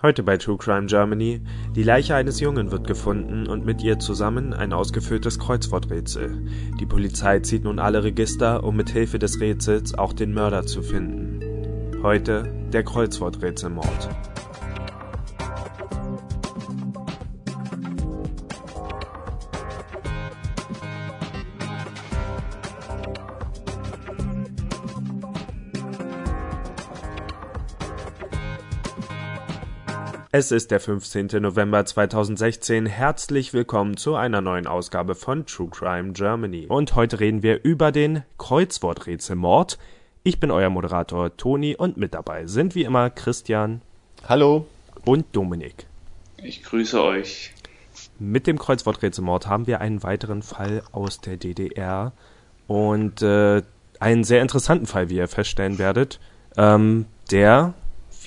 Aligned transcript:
Heute 0.00 0.22
bei 0.22 0.36
True 0.36 0.56
Crime 0.56 0.86
Germany. 0.86 1.40
Die 1.74 1.82
Leiche 1.82 2.14
eines 2.14 2.38
Jungen 2.38 2.70
wird 2.70 2.86
gefunden 2.86 3.48
und 3.48 3.66
mit 3.66 3.82
ihr 3.82 3.98
zusammen 3.98 4.54
ein 4.54 4.72
ausgeführtes 4.72 5.40
Kreuzworträtsel. 5.40 6.46
Die 6.78 6.86
Polizei 6.86 7.40
zieht 7.40 7.64
nun 7.64 7.80
alle 7.80 8.04
Register, 8.04 8.62
um 8.62 8.76
mit 8.76 8.90
Hilfe 8.90 9.18
des 9.18 9.40
Rätsels 9.40 9.94
auch 9.94 10.12
den 10.12 10.32
Mörder 10.32 10.64
zu 10.66 10.82
finden. 10.82 11.40
Heute 12.00 12.44
der 12.72 12.84
Kreuzworträtselmord. 12.84 14.08
Es 30.38 30.52
ist 30.52 30.70
der 30.70 30.78
15. 30.78 31.42
November 31.42 31.84
2016. 31.84 32.86
Herzlich 32.86 33.52
willkommen 33.54 33.96
zu 33.96 34.14
einer 34.14 34.40
neuen 34.40 34.68
Ausgabe 34.68 35.16
von 35.16 35.46
True 35.46 35.68
Crime 35.68 36.12
Germany. 36.12 36.66
Und 36.68 36.94
heute 36.94 37.18
reden 37.18 37.42
wir 37.42 37.64
über 37.64 37.90
den 37.90 38.22
Kreuzworträtselmord. 38.38 39.80
Ich 40.22 40.38
bin 40.38 40.52
euer 40.52 40.70
Moderator 40.70 41.36
Toni 41.36 41.74
und 41.74 41.96
mit 41.96 42.14
dabei 42.14 42.46
sind 42.46 42.76
wie 42.76 42.84
immer 42.84 43.10
Christian. 43.10 43.82
Hallo. 44.28 44.68
Und 45.04 45.26
Dominik. 45.32 45.86
Ich 46.36 46.62
grüße 46.62 47.02
euch. 47.02 47.52
Mit 48.20 48.46
dem 48.46 48.60
Kreuzworträtselmord 48.60 49.48
haben 49.48 49.66
wir 49.66 49.80
einen 49.80 50.04
weiteren 50.04 50.42
Fall 50.42 50.84
aus 50.92 51.20
der 51.20 51.36
DDR 51.36 52.12
und 52.68 53.22
äh, 53.22 53.62
einen 53.98 54.22
sehr 54.22 54.42
interessanten 54.42 54.86
Fall, 54.86 55.10
wie 55.10 55.16
ihr 55.16 55.26
feststellen 55.26 55.78
werdet, 55.80 56.20
ähm, 56.56 57.06
der 57.32 57.74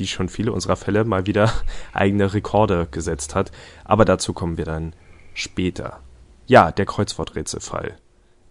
wie 0.02 0.08
schon 0.08 0.30
viele 0.30 0.52
unserer 0.52 0.76
Fälle, 0.76 1.05
mal 1.05 1.28
wieder 1.28 1.54
eigene 1.94 2.34
Rekorde 2.34 2.88
gesetzt 2.90 3.36
hat. 3.36 3.52
Aber 3.86 4.04
dazu 4.04 4.34
kommen 4.34 4.58
wir 4.58 4.66
dann 4.66 4.94
später. 5.36 5.99
Ja, 6.48 6.71
der 6.71 6.85
Kreuzworträtselfall. 6.85 7.98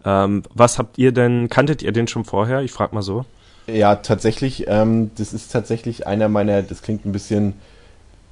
Ähm, 0.05 0.45
was 0.55 0.79
habt 0.79 0.97
ihr 0.97 1.13
denn, 1.13 1.49
kanntet 1.49 1.83
ihr 1.83 1.93
den 1.93 2.07
schon 2.07 2.25
vorher? 2.25 2.63
Ich 2.63 2.71
frag 2.71 2.93
mal 2.93 3.03
so. 3.03 3.27
Ja, 3.67 3.97
tatsächlich, 3.97 4.65
ähm, 4.69 5.11
das 5.17 5.33
ist 5.33 5.53
tatsächlich 5.53 6.07
einer 6.07 6.29
meiner, 6.29 6.63
das 6.63 6.83
klingt 6.83 7.05
ein 7.05 7.13
bisschen 7.13 7.55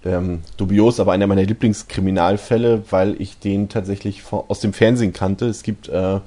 ähm, 0.04 0.42
dubios, 0.56 1.00
aber 1.00 1.12
einer 1.12 1.26
meiner 1.26 1.42
Lieblingskriminalfälle, 1.42 2.84
weil 2.90 3.20
ich 3.20 3.38
den 3.40 3.68
tatsächlich 3.68 4.22
aus 4.30 4.60
dem 4.60 4.72
Fernsehen 4.72 5.12
kannte. 5.12 5.46
Es 5.46 5.64
gibt 5.64 5.88
äh, 5.88 6.20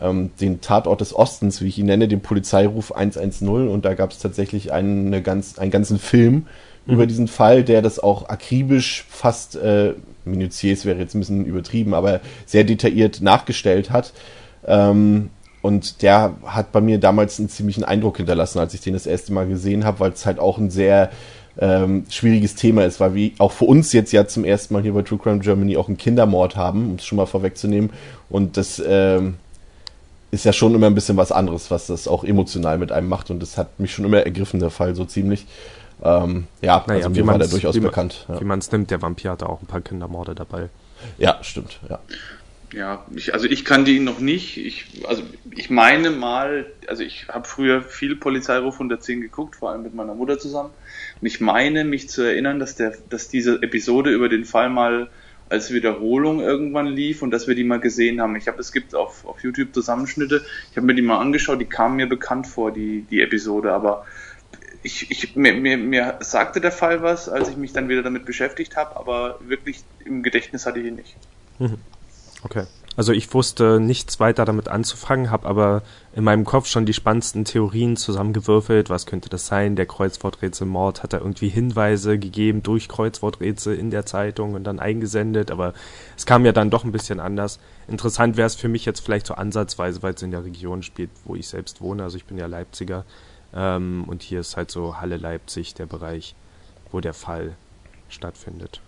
ähm, 0.00 0.30
den 0.40 0.60
Tatort 0.60 1.00
des 1.00 1.14
Ostens, 1.14 1.60
wie 1.60 1.68
ich 1.68 1.78
ihn 1.78 1.86
nenne, 1.86 2.08
den 2.08 2.20
Polizeiruf 2.20 2.92
110 2.92 3.68
und 3.68 3.84
da 3.84 3.94
gab 3.94 4.12
es 4.12 4.18
tatsächlich 4.18 4.72
eine 4.72 5.22
ganz, 5.22 5.58
einen 5.58 5.70
ganzen 5.70 5.98
Film 5.98 6.46
mhm. 6.86 6.92
über 6.92 7.06
diesen 7.06 7.28
Fall, 7.28 7.64
der 7.64 7.82
das 7.82 7.98
auch 7.98 8.28
akribisch 8.28 9.04
fast 9.08 9.56
äh, 9.56 9.94
minutiös 10.24 10.84
wäre 10.84 10.98
jetzt 10.98 11.14
ein 11.14 11.20
bisschen 11.20 11.44
übertrieben, 11.44 11.94
aber 11.94 12.20
sehr 12.46 12.64
detailliert 12.64 13.20
nachgestellt 13.20 13.90
hat. 13.90 14.12
Ähm, 14.66 15.30
und 15.62 16.02
der 16.02 16.36
hat 16.44 16.72
bei 16.72 16.80
mir 16.80 16.98
damals 16.98 17.38
einen 17.38 17.50
ziemlichen 17.50 17.84
Eindruck 17.84 18.16
hinterlassen, 18.16 18.58
als 18.58 18.72
ich 18.72 18.80
den 18.80 18.94
das 18.94 19.06
erste 19.06 19.32
Mal 19.32 19.46
gesehen 19.46 19.84
habe, 19.84 20.00
weil 20.00 20.12
es 20.12 20.24
halt 20.24 20.38
auch 20.38 20.56
ein 20.56 20.70
sehr 20.70 21.10
ähm, 21.58 22.04
schwieriges 22.08 22.54
Thema 22.54 22.84
ist, 22.84 23.00
weil 23.00 23.14
wir 23.14 23.32
auch 23.38 23.52
für 23.52 23.66
uns 23.66 23.92
jetzt 23.92 24.12
ja 24.12 24.26
zum 24.26 24.44
ersten 24.44 24.72
Mal 24.72 24.82
hier 24.82 24.94
bei 24.94 25.02
True 25.02 25.18
Crime 25.18 25.40
Germany 25.40 25.76
auch 25.76 25.88
einen 25.88 25.98
Kindermord 25.98 26.56
haben, 26.56 26.90
um 26.90 26.94
es 26.94 27.04
schon 27.04 27.16
mal 27.16 27.26
vorwegzunehmen. 27.26 27.90
Und 28.30 28.56
das 28.56 28.82
ähm, 28.86 29.34
ist 30.30 30.44
ja 30.44 30.52
schon 30.52 30.74
immer 30.74 30.86
ein 30.86 30.94
bisschen 30.94 31.16
was 31.16 31.32
anderes, 31.32 31.70
was 31.70 31.86
das 31.86 32.06
auch 32.06 32.24
emotional 32.24 32.78
mit 32.78 32.92
einem 32.92 33.08
macht. 33.08 33.30
Und 33.30 33.40
das 33.40 33.58
hat 33.58 33.80
mich 33.80 33.92
schon 33.92 34.04
immer 34.04 34.20
ergriffen, 34.20 34.60
der 34.60 34.70
Fall 34.70 34.94
so 34.94 35.04
ziemlich. 35.04 35.46
Ähm, 36.02 36.46
ja, 36.62 36.84
naja, 36.86 37.06
also 37.06 37.10
mir 37.10 37.26
war 37.26 37.38
der 37.38 37.48
durchaus 37.48 37.74
wie 37.74 37.80
bekannt. 37.80 38.26
Ja. 38.28 38.40
Wie 38.40 38.44
man 38.44 38.58
es 38.58 38.70
nimmt, 38.72 38.90
der 38.90 39.02
Vampir 39.02 39.32
hatte 39.32 39.48
auch 39.48 39.60
ein 39.60 39.66
paar 39.66 39.80
Kindermorde 39.80 40.34
dabei. 40.34 40.68
Ja, 41.18 41.38
stimmt, 41.42 41.80
ja. 41.88 41.98
Ja, 42.72 43.04
ich, 43.14 43.34
also 43.34 43.46
ich 43.46 43.64
kannte 43.64 43.90
ihn 43.90 44.04
noch 44.04 44.20
nicht. 44.20 44.56
Ich, 44.56 44.86
also 45.08 45.22
ich 45.50 45.70
meine 45.70 46.10
mal, 46.10 46.66
also 46.86 47.02
ich 47.02 47.26
habe 47.28 47.48
früher 47.48 47.82
viel 47.82 48.14
Polizeiruf 48.14 48.74
110 48.74 49.20
geguckt, 49.20 49.56
vor 49.56 49.70
allem 49.70 49.82
mit 49.82 49.94
meiner 49.94 50.14
Mutter 50.14 50.38
zusammen. 50.38 50.70
Und 51.20 51.26
ich 51.26 51.40
meine 51.40 51.84
mich 51.84 52.08
zu 52.08 52.22
erinnern, 52.22 52.60
dass 52.60 52.76
der, 52.76 52.94
dass 53.08 53.28
diese 53.28 53.60
Episode 53.62 54.10
über 54.10 54.28
den 54.28 54.44
Fall 54.44 54.70
mal 54.70 55.10
als 55.50 55.72
Wiederholung 55.72 56.40
irgendwann 56.40 56.86
lief 56.86 57.22
und 57.22 57.32
dass 57.32 57.48
wir 57.48 57.54
die 57.54 57.64
mal 57.64 57.80
gesehen 57.80 58.20
haben. 58.20 58.36
Ich 58.36 58.48
habe, 58.48 58.60
es 58.60 58.72
gibt 58.72 58.94
auf, 58.94 59.26
auf 59.26 59.42
YouTube 59.42 59.74
Zusammenschnitte, 59.74 60.44
ich 60.70 60.76
habe 60.76 60.86
mir 60.86 60.94
die 60.94 61.02
mal 61.02 61.18
angeschaut, 61.18 61.60
die 61.60 61.66
kamen 61.66 61.96
mir 61.96 62.08
bekannt 62.08 62.46
vor, 62.46 62.72
die, 62.72 63.02
die 63.10 63.20
Episode, 63.20 63.72
aber 63.72 64.06
ich, 64.82 65.10
ich, 65.10 65.36
mir, 65.36 65.52
mir, 65.54 65.76
mir 65.76 66.18
sagte 66.20 66.60
der 66.60 66.72
Fall 66.72 67.02
was, 67.02 67.28
als 67.28 67.48
ich 67.48 67.56
mich 67.56 67.72
dann 67.72 67.88
wieder 67.88 68.02
damit 68.02 68.24
beschäftigt 68.24 68.76
habe, 68.76 68.96
aber 68.96 69.38
wirklich 69.40 69.82
im 70.04 70.22
Gedächtnis 70.22 70.66
hatte 70.66 70.78
ich 70.78 70.86
ihn 70.86 70.94
nicht. 70.94 71.16
Mhm. 71.58 71.78
Okay. 72.42 72.64
Also 72.96 73.12
ich 73.12 73.32
wusste 73.32 73.78
nichts 73.78 74.18
weiter 74.18 74.44
damit 74.44 74.68
anzufangen, 74.68 75.30
habe 75.30 75.48
aber 75.48 75.82
in 76.12 76.24
meinem 76.24 76.44
Kopf 76.44 76.66
schon 76.66 76.86
die 76.86 76.92
spannendsten 76.92 77.44
Theorien 77.44 77.96
zusammengewürfelt. 77.96 78.90
Was 78.90 79.06
könnte 79.06 79.28
das 79.28 79.46
sein? 79.46 79.76
Der 79.76 79.86
Kreuzworträtselmord 79.86 81.02
hat 81.02 81.12
da 81.12 81.18
irgendwie 81.18 81.48
Hinweise 81.48 82.18
gegeben 82.18 82.64
durch 82.64 82.88
Kreuzworträtsel 82.88 83.76
in 83.76 83.90
der 83.90 84.06
Zeitung 84.06 84.54
und 84.54 84.64
dann 84.64 84.80
eingesendet, 84.80 85.52
aber 85.52 85.72
es 86.16 86.26
kam 86.26 86.44
ja 86.44 86.52
dann 86.52 86.70
doch 86.70 86.84
ein 86.84 86.92
bisschen 86.92 87.20
anders. 87.20 87.60
Interessant 87.86 88.36
wäre 88.36 88.48
es 88.48 88.56
für 88.56 88.68
mich 88.68 88.84
jetzt 88.84 89.00
vielleicht 89.00 89.26
so 89.26 89.34
ansatzweise, 89.34 90.02
weil 90.02 90.14
es 90.14 90.22
in 90.22 90.32
der 90.32 90.44
Region 90.44 90.82
spielt, 90.82 91.10
wo 91.24 91.36
ich 91.36 91.46
selbst 91.46 91.80
wohne. 91.80 92.02
Also 92.02 92.16
ich 92.16 92.24
bin 92.24 92.38
ja 92.38 92.46
Leipziger 92.46 93.04
ähm, 93.54 94.04
und 94.08 94.22
hier 94.22 94.40
ist 94.40 94.56
halt 94.56 94.70
so 94.72 95.00
Halle 95.00 95.16
Leipzig 95.16 95.74
der 95.74 95.86
Bereich, 95.86 96.34
wo 96.90 97.00
der 97.00 97.14
Fall 97.14 97.54
stattfindet. 98.08 98.80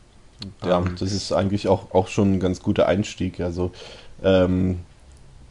Ja, 0.64 0.84
das 0.98 1.12
ist 1.12 1.32
eigentlich 1.32 1.68
auch, 1.68 1.92
auch 1.92 2.08
schon 2.08 2.34
ein 2.34 2.40
ganz 2.40 2.62
guter 2.62 2.86
Einstieg. 2.86 3.40
Also 3.40 3.72
ähm, 4.22 4.80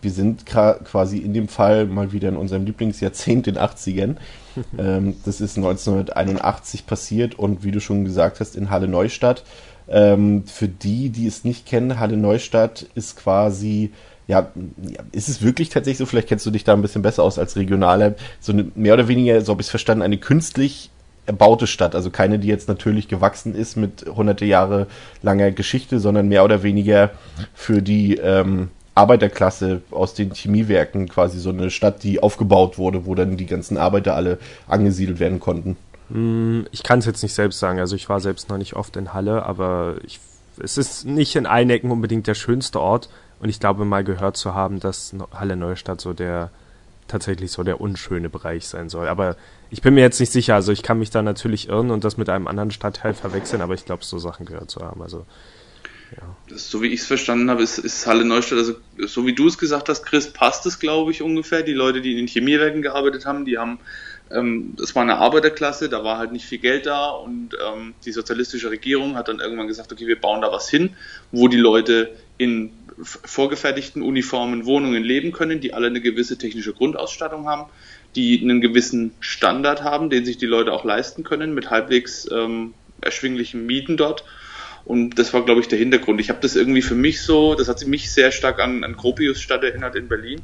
wir 0.02 0.12
sind 0.12 0.46
quasi 0.46 1.18
in 1.18 1.34
dem 1.34 1.48
Fall 1.48 1.86
mal 1.86 2.12
wieder 2.12 2.30
in 2.30 2.38
unserem 2.38 2.66
Lieblingsjahrzehnt, 2.66 3.46
den 3.46 3.58
80ern. 3.58 4.16
ähm, 4.78 5.16
das 5.26 5.42
ist 5.42 5.58
1981 5.58 6.86
passiert 6.86 7.38
und 7.38 7.64
wie 7.64 7.72
du 7.72 7.80
schon 7.80 8.06
gesagt 8.06 8.40
hast, 8.40 8.56
in 8.56 8.70
Halle 8.70 8.88
Neustadt. 8.88 9.44
Ähm, 9.88 10.44
für 10.46 10.68
die, 10.68 11.10
die 11.10 11.28
es 11.28 11.44
nicht 11.44 11.66
kennen, 11.66 12.00
Halle 12.00 12.18
Neustadt 12.18 12.88
ist 12.96 13.18
quasi, 13.18 13.92
ja, 14.28 14.52
ist 15.12 15.28
es 15.28 15.42
wirklich 15.42 15.70
tatsächlich 15.70 15.98
so, 15.98 16.06
vielleicht 16.06 16.30
kennst 16.30 16.46
du 16.46 16.52
dich 16.52 16.64
da 16.64 16.74
ein 16.74 16.82
bisschen 16.82 17.02
besser 17.02 17.24
aus 17.24 17.38
als 17.38 17.56
Regionaler, 17.56 18.16
so 18.40 18.54
eine, 18.54 18.72
mehr 18.76 18.94
oder 18.94 19.08
weniger, 19.08 19.42
so 19.42 19.52
habe 19.52 19.62
ich 19.62 19.68
es 19.68 19.72
verstanden, 19.72 20.04
eine 20.04 20.18
künstlich 20.18 20.92
erbaute 21.26 21.68
Stadt, 21.68 21.96
also 21.96 22.10
keine, 22.10 22.40
die 22.40 22.48
jetzt 22.48 22.68
natürlich 22.68 23.08
gewachsen 23.08 23.56
ist 23.56 23.78
mit 23.78 24.06
hunderte 24.08 24.46
Jahre 24.46 24.88
langer 25.22 25.52
Geschichte, 25.52 26.00
sondern 26.00 26.28
mehr 26.28 26.44
oder 26.44 26.64
weniger 26.64 27.12
für 27.54 27.82
die 27.82 28.16
ähm, 28.18 28.70
Arbeiterklasse 28.96 29.82
aus 29.92 30.14
den 30.14 30.34
Chemiewerken 30.34 31.08
quasi 31.08 31.40
so 31.40 31.50
eine 31.52 31.70
Stadt, 31.70 32.04
die 32.04 32.22
aufgebaut 32.22 32.78
wurde, 32.78 33.06
wo 33.06 33.16
dann 33.16 33.38
die 33.38 33.46
ganzen 33.46 33.78
Arbeiter 33.78 34.16
alle 34.16 34.40
angesiedelt 34.68 35.20
werden 35.20 35.40
konnten. 35.40 35.78
Hm, 36.10 36.68
ich 36.72 36.84
kann 36.84 37.00
es 37.00 37.06
jetzt 37.06 37.24
nicht 37.24 37.34
selbst 37.34 37.60
sagen, 37.60 37.80
also 37.80 37.96
ich 37.96 38.10
war 38.10 38.20
selbst 38.20 38.50
noch 38.50 38.58
nicht 38.58 38.76
oft 38.76 38.98
in 38.98 39.14
Halle, 39.14 39.44
aber 39.46 39.96
ich, 40.04 40.20
es 40.62 40.78
ist 40.78 41.06
nicht 41.06 41.36
in 41.36 41.46
allen 41.46 41.70
Ecken 41.70 41.92
unbedingt 41.92 42.28
der 42.28 42.36
schönste 42.36 42.82
Ort 42.82 43.10
und 43.40 43.50
ich 43.50 43.60
glaube 43.60 43.86
mal 43.86 44.04
gehört 44.04 44.38
zu 44.38 44.54
haben, 44.54 44.80
dass 44.80 45.16
Halle 45.34 45.56
Neustadt 45.56 46.02
so 46.02 46.14
der 46.14 46.50
tatsächlich 47.08 47.52
so 47.52 47.64
der 47.64 47.82
unschöne 47.82 48.30
Bereich 48.30 48.68
sein 48.68 48.90
soll. 48.90 49.08
Aber 49.08 49.36
ich 49.72 49.82
bin 49.82 49.94
mir 49.94 50.02
jetzt 50.02 50.20
nicht 50.20 50.32
sicher. 50.32 50.56
Also 50.56 50.74
ich 50.74 50.84
kann 50.84 51.00
mich 51.00 51.10
da 51.10 51.22
natürlich 51.22 51.70
irren 51.70 51.92
und 51.92 52.04
das 52.04 52.18
mit 52.18 52.30
einem 52.30 52.48
anderen 52.48 52.72
Stadtteil 52.72 53.14
verwechseln, 53.14 53.62
aber 53.62 53.74
ich 53.74 53.86
glaube, 53.86 54.04
so 54.04 54.20
Sachen 54.20 54.46
gehört 54.46 54.70
zu 54.70 54.82
haben. 54.82 55.02
Also 55.02 55.26
ja. 56.12 56.58
so 56.58 56.82
wie 56.82 56.88
ich 56.88 57.00
es 57.00 57.08
verstanden 57.08 57.50
habe, 57.50 57.64
ist, 57.64 57.78
ist 57.78 58.06
Halle 58.06 58.26
Neustadt, 58.26 58.60
also 58.60 58.76
so 58.98 59.26
wie 59.26 59.34
du 59.34 59.48
es 59.48 59.58
gesagt 59.58 59.88
hast, 59.88 60.04
Chris, 60.04 60.32
passt 60.32 60.66
es, 60.66 60.78
glaube 60.78 61.12
ich, 61.12 61.22
ungefähr. 61.22 61.64
Die 61.64 61.74
Leute, 61.74 62.02
die 62.02 62.12
in 62.12 62.18
den 62.18 62.28
Chemiewerken 62.28 62.82
gearbeitet 62.82 63.26
haben, 63.26 63.46
die 63.46 63.58
haben, 63.58 63.80
ähm, 64.30 64.74
das 64.78 64.94
war 64.94 65.04
eine 65.04 65.18
Arbeiterklasse, 65.20 65.88
da 65.88 66.04
war 66.04 66.18
halt 66.18 66.34
nicht 66.34 66.46
viel 66.46 66.60
Geld 66.60 66.86
da 66.86 67.10
und 67.12 67.56
ähm, 67.66 67.94
die 68.04 68.12
sozialistische 68.12 68.70
Regierung 68.70 69.16
hat 69.16 69.30
dann 69.30 69.40
irgendwann 69.40 69.68
gesagt, 69.68 69.94
okay, 69.94 70.06
wir 70.06 70.20
bauen 70.20 70.42
da 70.42 70.52
was 70.52 70.70
hin, 70.70 70.98
wo 71.32 71.48
die 71.48 71.58
Leute 71.58 72.12
in 72.38 72.74
vorgefertigten 73.04 74.02
Uniformen 74.02 74.66
Wohnungen 74.66 75.04
leben 75.04 75.32
können, 75.32 75.60
die 75.60 75.74
alle 75.74 75.88
eine 75.88 76.02
gewisse 76.02 76.38
technische 76.38 76.74
Grundausstattung 76.74 77.48
haben, 77.48 77.70
die 78.16 78.42
einen 78.42 78.62
gewissen 78.62 79.14
Standard 79.20 79.84
haben, 79.84 80.10
den 80.10 80.26
sich 80.26 80.38
die 80.38 80.46
Leute 80.46 80.74
auch 80.74 80.84
leisten 80.84 81.24
können, 81.24 81.54
mit 81.54 81.70
halbwegs 81.70 82.30
ähm, 82.32 82.74
erschwinglichen 83.02 83.66
Mieten 83.66 83.98
dort. 83.98 84.24
Und 84.86 85.20
das 85.20 85.34
war, 85.34 85.46
glaube 85.46 85.62
ich, 85.62 85.68
der 85.68 85.78
Hintergrund. 85.78 86.20
Ich 86.20 86.30
habe 86.30 86.40
das 86.42 86.56
irgendwie 86.56 86.82
für 86.82 86.96
mich 86.96 87.22
so, 87.22 87.56
das 87.56 87.68
hat 87.68 87.86
mich 87.86 88.12
sehr 88.12 88.32
stark 88.32 88.60
an, 88.60 88.84
an 88.84 88.96
Gropiusstadt 88.96 89.64
erinnert 89.64 89.96
in 89.96 90.08
Berlin. 90.08 90.42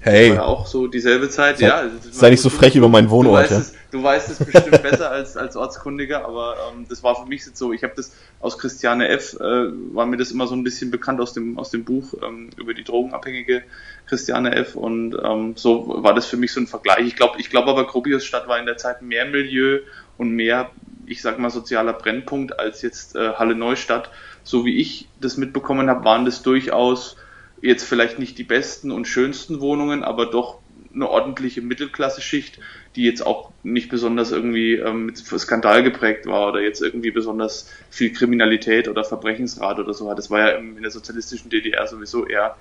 Hey. 0.00 0.30
War 0.30 0.36
ja 0.36 0.42
auch 0.42 0.66
so 0.66 0.86
dieselbe 0.86 1.28
Zeit, 1.30 1.58
sei, 1.58 1.66
ja. 1.66 1.90
Sei 2.10 2.30
nicht 2.30 2.40
so 2.40 2.50
frech 2.50 2.74
über 2.76 2.88
meinen 2.88 3.10
Wohnort. 3.10 3.50
Du 3.50 3.54
weißt, 3.54 3.72
es, 3.72 3.74
du 3.90 4.02
weißt 4.02 4.30
es 4.30 4.38
bestimmt 4.38 4.82
besser 4.82 5.10
als, 5.10 5.36
als 5.36 5.56
Ortskundiger, 5.56 6.24
aber 6.24 6.56
ähm, 6.72 6.86
das 6.88 7.02
war 7.02 7.16
für 7.16 7.28
mich 7.28 7.44
jetzt 7.46 7.56
so, 7.56 7.72
ich 7.72 7.82
habe 7.82 7.94
das 7.96 8.14
aus 8.40 8.58
Christiane 8.58 9.08
F., 9.08 9.34
äh, 9.34 9.94
war 9.94 10.06
mir 10.06 10.16
das 10.16 10.30
immer 10.30 10.46
so 10.46 10.54
ein 10.54 10.64
bisschen 10.64 10.90
bekannt 10.90 11.20
aus 11.20 11.32
dem, 11.32 11.58
aus 11.58 11.70
dem 11.70 11.84
Buch 11.84 12.14
ähm, 12.22 12.50
über 12.56 12.74
die 12.74 12.84
drogenabhängige 12.84 13.62
Christiane 14.06 14.54
F. 14.54 14.76
Und 14.76 15.16
ähm, 15.22 15.54
so 15.56 16.02
war 16.02 16.14
das 16.14 16.26
für 16.26 16.36
mich 16.36 16.52
so 16.52 16.60
ein 16.60 16.66
Vergleich. 16.66 17.06
Ich 17.06 17.16
glaube 17.16 17.38
ich 17.38 17.50
glaube 17.50 17.70
aber, 17.70 17.86
Gropiusstadt 17.86 18.48
war 18.48 18.58
in 18.58 18.66
der 18.66 18.76
Zeit 18.76 19.02
mehr 19.02 19.26
Milieu 19.26 19.80
und 20.18 20.30
mehr 20.30 20.70
ich 21.06 21.22
sag 21.22 21.38
mal, 21.38 21.50
sozialer 21.50 21.92
Brennpunkt 21.92 22.58
als 22.58 22.82
jetzt 22.82 23.16
äh, 23.16 23.34
Halle 23.34 23.54
Neustadt. 23.54 24.10
So 24.42 24.64
wie 24.64 24.76
ich 24.78 25.08
das 25.20 25.36
mitbekommen 25.36 25.88
habe, 25.88 26.04
waren 26.04 26.24
das 26.24 26.42
durchaus 26.42 27.16
jetzt 27.62 27.84
vielleicht 27.84 28.18
nicht 28.18 28.38
die 28.38 28.44
besten 28.44 28.90
und 28.90 29.06
schönsten 29.06 29.60
Wohnungen, 29.60 30.02
aber 30.04 30.26
doch 30.26 30.58
eine 30.96 31.08
ordentliche 31.08 31.60
Mittelklasse-Schicht, 31.60 32.58
die 32.96 33.04
jetzt 33.04 33.24
auch 33.24 33.50
nicht 33.62 33.88
besonders 33.88 34.32
irgendwie 34.32 34.74
ähm, 34.74 35.06
mit 35.06 35.18
Skandal 35.18 35.82
geprägt 35.82 36.26
war 36.26 36.48
oder 36.48 36.60
jetzt 36.60 36.82
irgendwie 36.82 37.10
besonders 37.10 37.68
viel 37.90 38.12
Kriminalität 38.12 38.88
oder 38.88 39.04
Verbrechensrat 39.04 39.78
oder 39.78 39.94
so 39.94 40.10
hat. 40.10 40.18
Das 40.18 40.30
war 40.30 40.40
ja 40.40 40.48
in 40.56 40.80
der 40.80 40.90
sozialistischen 40.90 41.50
DDR 41.50 41.86
sowieso 41.86 42.26
eher, 42.26 42.56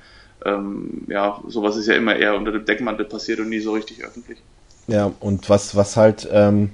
ähm, 0.45 1.05
ja, 1.07 1.41
sowas 1.47 1.77
ist 1.77 1.87
ja 1.87 1.95
immer 1.95 2.15
eher 2.15 2.35
unter 2.35 2.51
dem 2.51 2.65
Deckmantel 2.65 3.05
passiert 3.05 3.39
und 3.39 3.49
nie 3.49 3.61
so 3.61 3.71
richtig 3.71 4.03
öffentlich. 4.03 4.39
Ja, 4.87 5.11
und 5.21 5.49
was, 5.49 5.75
was 5.75 5.97
halt 5.97 6.27
ähm, 6.31 6.71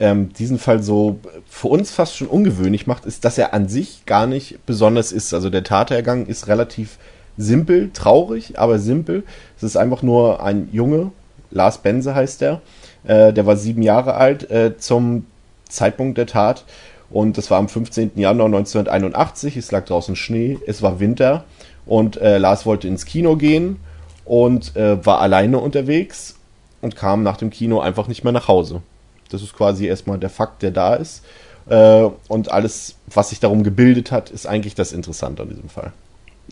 ähm, 0.00 0.32
diesen 0.32 0.58
Fall 0.58 0.82
so 0.82 1.20
für 1.48 1.68
uns 1.68 1.92
fast 1.92 2.16
schon 2.16 2.26
ungewöhnlich 2.26 2.88
macht, 2.88 3.06
ist, 3.06 3.24
dass 3.24 3.38
er 3.38 3.54
an 3.54 3.68
sich 3.68 4.04
gar 4.04 4.26
nicht 4.26 4.66
besonders 4.66 5.12
ist. 5.12 5.32
Also 5.32 5.48
der 5.48 5.62
Tatergang 5.62 6.26
ist 6.26 6.48
relativ 6.48 6.98
simpel, 7.36 7.90
traurig, 7.92 8.58
aber 8.58 8.78
simpel. 8.78 9.22
Es 9.62 9.70
ist 9.70 9.76
einfach 9.76 10.02
nur 10.02 10.42
ein 10.42 10.68
Junge, 10.72 11.12
Lars 11.52 11.78
Benze 11.78 12.16
heißt 12.16 12.40
der, 12.40 12.60
äh, 13.04 13.32
der 13.32 13.46
war 13.46 13.56
sieben 13.56 13.82
Jahre 13.82 14.14
alt 14.14 14.50
äh, 14.50 14.76
zum 14.76 15.26
Zeitpunkt 15.68 16.18
der 16.18 16.26
Tat 16.26 16.64
und 17.10 17.38
das 17.38 17.48
war 17.48 17.58
am 17.58 17.68
15. 17.68 18.12
Januar 18.16 18.46
1981, 18.46 19.56
es 19.56 19.70
lag 19.70 19.84
draußen 19.84 20.16
Schnee, 20.16 20.58
es 20.66 20.82
war 20.82 20.98
Winter 20.98 21.44
und 21.86 22.20
äh, 22.20 22.38
Lars 22.38 22.66
wollte 22.66 22.88
ins 22.88 23.04
Kino 23.04 23.36
gehen 23.36 23.76
und 24.24 24.74
äh, 24.74 25.06
war 25.06 25.20
alleine 25.20 25.60
unterwegs 25.60 26.34
und 26.80 26.96
kam 26.96 27.22
nach 27.22 27.36
dem 27.36 27.50
Kino 27.50 27.78
einfach 27.78 28.08
nicht 28.08 28.24
mehr 28.24 28.32
nach 28.32 28.48
Hause. 28.48 28.82
Das 29.30 29.42
ist 29.42 29.54
quasi 29.54 29.86
erstmal 29.86 30.18
der 30.18 30.30
Fakt, 30.30 30.62
der 30.62 30.72
da 30.72 30.94
ist. 30.94 31.22
Äh, 31.68 32.08
und 32.26 32.50
alles, 32.50 32.96
was 33.06 33.28
sich 33.28 33.38
darum 33.38 33.62
gebildet 33.62 34.10
hat, 34.10 34.30
ist 34.30 34.46
eigentlich 34.46 34.74
das 34.74 34.92
Interessante 34.92 35.42
an 35.42 35.50
diesem 35.50 35.68
Fall. 35.68 35.92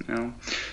Ja. 0.08 0.32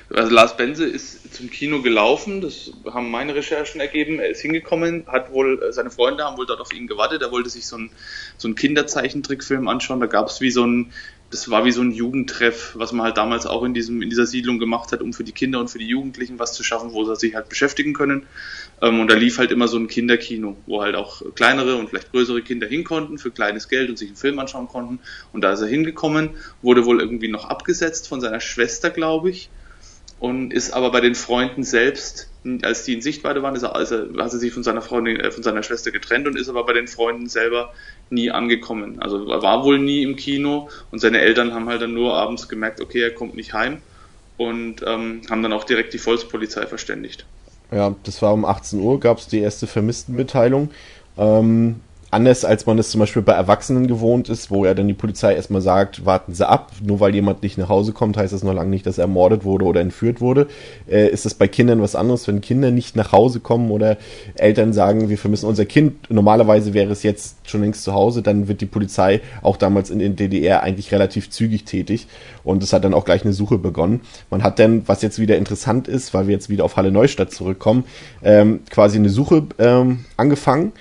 Also 0.09 0.33
Lars 0.33 0.55
Benze 0.55 0.85
ist 0.85 1.35
zum 1.35 1.49
Kino 1.49 1.81
gelaufen, 1.81 2.41
das 2.41 2.71
haben 2.85 3.11
meine 3.11 3.35
Recherchen 3.35 3.81
ergeben. 3.81 4.19
Er 4.19 4.29
ist 4.29 4.41
hingekommen, 4.41 5.05
hat 5.07 5.31
wohl, 5.31 5.61
äh, 5.61 5.73
seine 5.73 5.91
Freunde 5.91 6.23
haben 6.23 6.37
wohl 6.37 6.45
dort 6.45 6.61
auf 6.61 6.73
ihn 6.73 6.87
gewartet. 6.87 7.21
Er 7.21 7.31
wollte 7.31 7.49
sich 7.49 7.67
so 7.67 7.75
einen, 7.75 7.89
so 8.37 8.47
einen 8.47 8.55
Kinderzeichentrickfilm 8.55 9.67
anschauen. 9.67 9.99
Da 9.99 10.05
gab 10.05 10.27
es 10.27 10.39
wie 10.39 10.49
so 10.49 10.65
ein, 10.65 10.93
das 11.29 11.49
war 11.49 11.65
wie 11.65 11.71
so 11.71 11.81
ein 11.81 11.91
Jugendtreff, 11.91 12.73
was 12.75 12.93
man 12.93 13.05
halt 13.05 13.17
damals 13.17 13.45
auch 13.45 13.63
in 13.63 13.73
diesem, 13.73 14.01
in 14.01 14.09
dieser 14.09 14.25
Siedlung 14.25 14.59
gemacht 14.59 14.91
hat, 14.93 15.01
um 15.01 15.11
für 15.13 15.25
die 15.25 15.33
Kinder 15.33 15.59
und 15.59 15.69
für 15.69 15.79
die 15.79 15.87
Jugendlichen 15.87 16.39
was 16.39 16.53
zu 16.53 16.63
schaffen, 16.63 16.93
wo 16.93 17.03
sie 17.03 17.15
sich 17.17 17.35
halt 17.35 17.49
beschäftigen 17.49 17.93
können. 17.93 18.25
Ähm, 18.81 18.99
und 18.99 19.09
da 19.09 19.15
lief 19.15 19.37
halt 19.37 19.51
immer 19.51 19.67
so 19.67 19.77
ein 19.77 19.87
Kinderkino, 19.87 20.57
wo 20.65 20.81
halt 20.81 20.95
auch 20.95 21.21
kleinere 21.35 21.75
und 21.75 21.89
vielleicht 21.89 22.11
größere 22.11 22.41
Kinder 22.41 22.67
hin 22.67 22.83
konnten 22.83 23.17
für 23.17 23.31
kleines 23.31 23.67
Geld 23.69 23.89
und 23.89 23.97
sich 23.97 24.09
einen 24.09 24.17
Film 24.17 24.39
anschauen 24.39 24.67
konnten. 24.67 24.99
Und 25.33 25.41
da 25.41 25.53
ist 25.53 25.61
er 25.61 25.67
hingekommen, 25.67 26.31
wurde 26.61 26.85
wohl 26.85 27.01
irgendwie 27.01 27.29
noch 27.29 27.45
abgesetzt 27.45 28.07
von 28.07 28.21
seiner 28.21 28.39
Schwester, 28.39 28.89
glaube 28.89 29.29
ich, 29.29 29.49
und 30.19 30.51
ist 30.51 30.71
aber 30.71 30.91
bei 30.91 31.01
den 31.01 31.15
Freunden 31.15 31.63
selbst, 31.63 32.29
als 32.63 32.83
die 32.83 32.93
in 32.93 33.01
Sichtweite 33.01 33.43
waren, 33.43 33.55
ist 33.55 33.63
er, 33.63 33.75
also 33.75 33.97
hat 33.97 34.33
er 34.33 34.39
sich 34.39 34.51
von 34.51 34.63
seiner 34.63 34.81
Freundin, 34.81 35.19
äh, 35.19 35.31
von 35.31 35.43
seiner 35.43 35.63
Schwester 35.63 35.91
getrennt 35.91 36.27
und 36.27 36.37
ist 36.37 36.49
aber 36.49 36.65
bei 36.65 36.73
den 36.73 36.87
Freunden 36.87 37.27
selber 37.27 37.73
nie 38.09 38.31
angekommen. 38.31 38.99
Also 38.99 39.29
er 39.29 39.41
war 39.41 39.63
wohl 39.63 39.77
nie 39.79 40.01
im 40.03 40.15
Kino 40.15 40.69
und 40.91 40.99
seine 40.99 41.19
Eltern 41.19 41.53
haben 41.53 41.67
halt 41.67 41.81
dann 41.81 41.93
nur 41.93 42.15
abends 42.15 42.49
gemerkt, 42.49 42.81
okay, 42.81 43.01
er 43.01 43.11
kommt 43.11 43.35
nicht 43.35 43.53
heim 43.53 43.81
und 44.37 44.81
ähm, 44.85 45.21
haben 45.29 45.43
dann 45.43 45.53
auch 45.53 45.65
direkt 45.65 45.93
die 45.93 45.99
Volkspolizei 45.99 46.65
verständigt. 46.65 47.25
Ja, 47.71 47.95
das 48.03 48.21
war 48.21 48.33
um 48.33 48.45
18 48.45 48.79
Uhr, 48.79 48.99
gab 48.99 49.17
es 49.17 49.27
die 49.27 49.39
erste 49.39 49.67
Vermisstenmitteilung. 49.67 50.69
Ähm, 51.17 51.81
anders 52.09 52.45
als 52.45 52.65
man 52.65 52.79
es 52.79 52.89
zum 52.89 52.99
Beispiel 52.99 53.21
bei 53.21 53.33
Erwachsenen 53.33 53.87
gewohnt 53.87 54.29
ist, 54.29 54.49
wo 54.49 54.65
ja 54.65 54.73
dann 54.73 54.87
die 54.87 54.93
Polizei 54.93 55.35
erstmal 55.35 55.61
sagt, 55.61 56.05
warten 56.05 56.33
Sie 56.33 56.47
ab, 56.47 56.71
nur 56.81 56.99
weil 56.99 57.13
jemand 57.13 57.43
nicht 57.43 57.57
nach 57.57 57.69
Hause 57.69 57.91
kommt, 57.91 58.15
heißt 58.15 58.31
das 58.31 58.43
noch 58.43 58.53
lange 58.53 58.69
nicht, 58.69 58.85
dass 58.85 58.97
er 58.97 59.03
ermordet 59.03 59.43
wurde 59.43 59.65
oder 59.65 59.81
entführt 59.81 60.21
wurde. 60.21 60.47
Äh, 60.89 61.09
ist 61.09 61.25
das 61.25 61.33
bei 61.33 61.47
Kindern 61.47 61.81
was 61.81 61.95
anderes, 61.95 62.27
wenn 62.27 62.39
Kinder 62.39 62.71
nicht 62.71 62.95
nach 62.95 63.11
Hause 63.11 63.41
kommen 63.41 63.71
oder 63.71 63.97
Eltern 64.35 64.71
sagen, 64.71 65.09
wir 65.09 65.17
vermissen 65.17 65.47
unser 65.47 65.65
Kind, 65.65 66.09
normalerweise 66.09 66.73
wäre 66.73 66.91
es 66.91 67.03
jetzt 67.03 67.49
schon 67.49 67.61
längst 67.61 67.83
zu 67.83 67.93
Hause, 67.93 68.21
dann 68.21 68.47
wird 68.47 68.61
die 68.61 68.65
Polizei 68.65 69.21
auch 69.41 69.57
damals 69.57 69.89
in 69.89 69.99
den 69.99 70.15
DDR 70.15 70.63
eigentlich 70.63 70.91
relativ 70.91 71.29
zügig 71.29 71.65
tätig 71.65 72.07
und 72.43 72.63
es 72.63 72.71
hat 72.71 72.85
dann 72.85 72.93
auch 72.93 73.03
gleich 73.03 73.23
eine 73.23 73.33
Suche 73.33 73.57
begonnen. 73.57 74.01
Man 74.29 74.43
hat 74.43 74.59
dann, 74.59 74.87
was 74.87 75.01
jetzt 75.01 75.19
wieder 75.19 75.37
interessant 75.37 75.89
ist, 75.89 76.13
weil 76.13 76.27
wir 76.27 76.33
jetzt 76.33 76.49
wieder 76.49 76.63
auf 76.63 76.77
Halle 76.77 76.91
Neustadt 76.91 77.33
zurückkommen, 77.33 77.83
ähm, 78.23 78.61
quasi 78.69 78.97
eine 78.97 79.09
Suche 79.09 79.43
ähm, 79.59 80.05
angefangen 80.15 80.71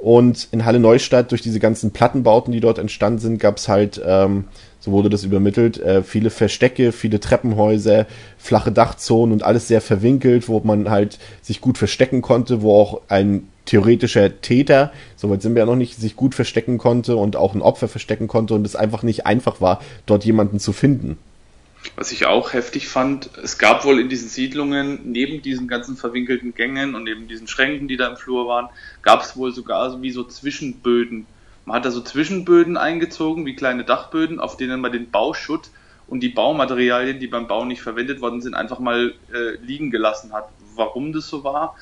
und 0.00 0.48
in 0.50 0.64
Halle 0.64 0.80
Neustadt, 0.80 1.30
durch 1.30 1.42
diese 1.42 1.60
ganzen 1.60 1.90
Plattenbauten, 1.90 2.52
die 2.52 2.60
dort 2.60 2.78
entstanden 2.78 3.18
sind, 3.18 3.38
gab 3.38 3.58
es 3.58 3.68
halt, 3.68 4.00
ähm, 4.04 4.44
so 4.80 4.92
wurde 4.92 5.10
das 5.10 5.24
übermittelt, 5.24 5.78
äh, 5.78 6.02
viele 6.02 6.30
Verstecke, 6.30 6.92
viele 6.92 7.20
Treppenhäuser, 7.20 8.06
flache 8.38 8.72
Dachzonen 8.72 9.32
und 9.34 9.42
alles 9.42 9.68
sehr 9.68 9.82
verwinkelt, 9.82 10.48
wo 10.48 10.60
man 10.60 10.88
halt 10.88 11.18
sich 11.42 11.60
gut 11.60 11.76
verstecken 11.76 12.22
konnte, 12.22 12.62
wo 12.62 12.74
auch 12.74 13.02
ein 13.08 13.48
theoretischer 13.66 14.40
Täter, 14.40 14.90
soweit 15.16 15.42
sind 15.42 15.54
wir 15.54 15.60
ja 15.60 15.66
noch 15.66 15.76
nicht, 15.76 16.00
sich 16.00 16.16
gut 16.16 16.34
verstecken 16.34 16.78
konnte 16.78 17.16
und 17.16 17.36
auch 17.36 17.54
ein 17.54 17.60
Opfer 17.60 17.86
verstecken 17.86 18.26
konnte 18.26 18.54
und 18.54 18.66
es 18.66 18.76
einfach 18.76 19.02
nicht 19.02 19.26
einfach 19.26 19.60
war, 19.60 19.82
dort 20.06 20.24
jemanden 20.24 20.58
zu 20.60 20.72
finden. 20.72 21.18
Was 21.96 22.12
ich 22.12 22.26
auch 22.26 22.52
heftig 22.52 22.88
fand, 22.88 23.30
es 23.42 23.58
gab 23.58 23.84
wohl 23.84 24.00
in 24.00 24.08
diesen 24.08 24.28
Siedlungen, 24.28 25.12
neben 25.12 25.42
diesen 25.42 25.66
ganzen 25.66 25.96
verwinkelten 25.96 26.54
Gängen 26.54 26.94
und 26.94 27.04
neben 27.04 27.26
diesen 27.26 27.48
Schränken, 27.48 27.88
die 27.88 27.96
da 27.96 28.08
im 28.08 28.16
Flur 28.16 28.46
waren, 28.46 28.68
gab 29.02 29.22
es 29.22 29.36
wohl 29.36 29.52
sogar 29.52 30.00
wie 30.02 30.10
so 30.10 30.24
Zwischenböden. 30.24 31.26
Man 31.64 31.76
hat 31.76 31.84
da 31.84 31.90
so 31.90 32.00
Zwischenböden 32.00 32.76
eingezogen, 32.76 33.46
wie 33.46 33.54
kleine 33.54 33.84
Dachböden, 33.84 34.40
auf 34.40 34.56
denen 34.56 34.80
man 34.80 34.92
den 34.92 35.10
Bauschutt 35.10 35.70
und 36.06 36.20
die 36.20 36.28
Baumaterialien, 36.28 37.20
die 37.20 37.28
beim 37.28 37.46
Bau 37.46 37.64
nicht 37.64 37.82
verwendet 37.82 38.20
worden 38.20 38.42
sind, 38.42 38.54
einfach 38.54 38.78
mal 38.78 39.14
äh, 39.32 39.56
liegen 39.62 39.90
gelassen 39.90 40.32
hat. 40.32 40.48
Warum 40.74 41.12
das 41.12 41.28
so 41.28 41.44
war, 41.44 41.76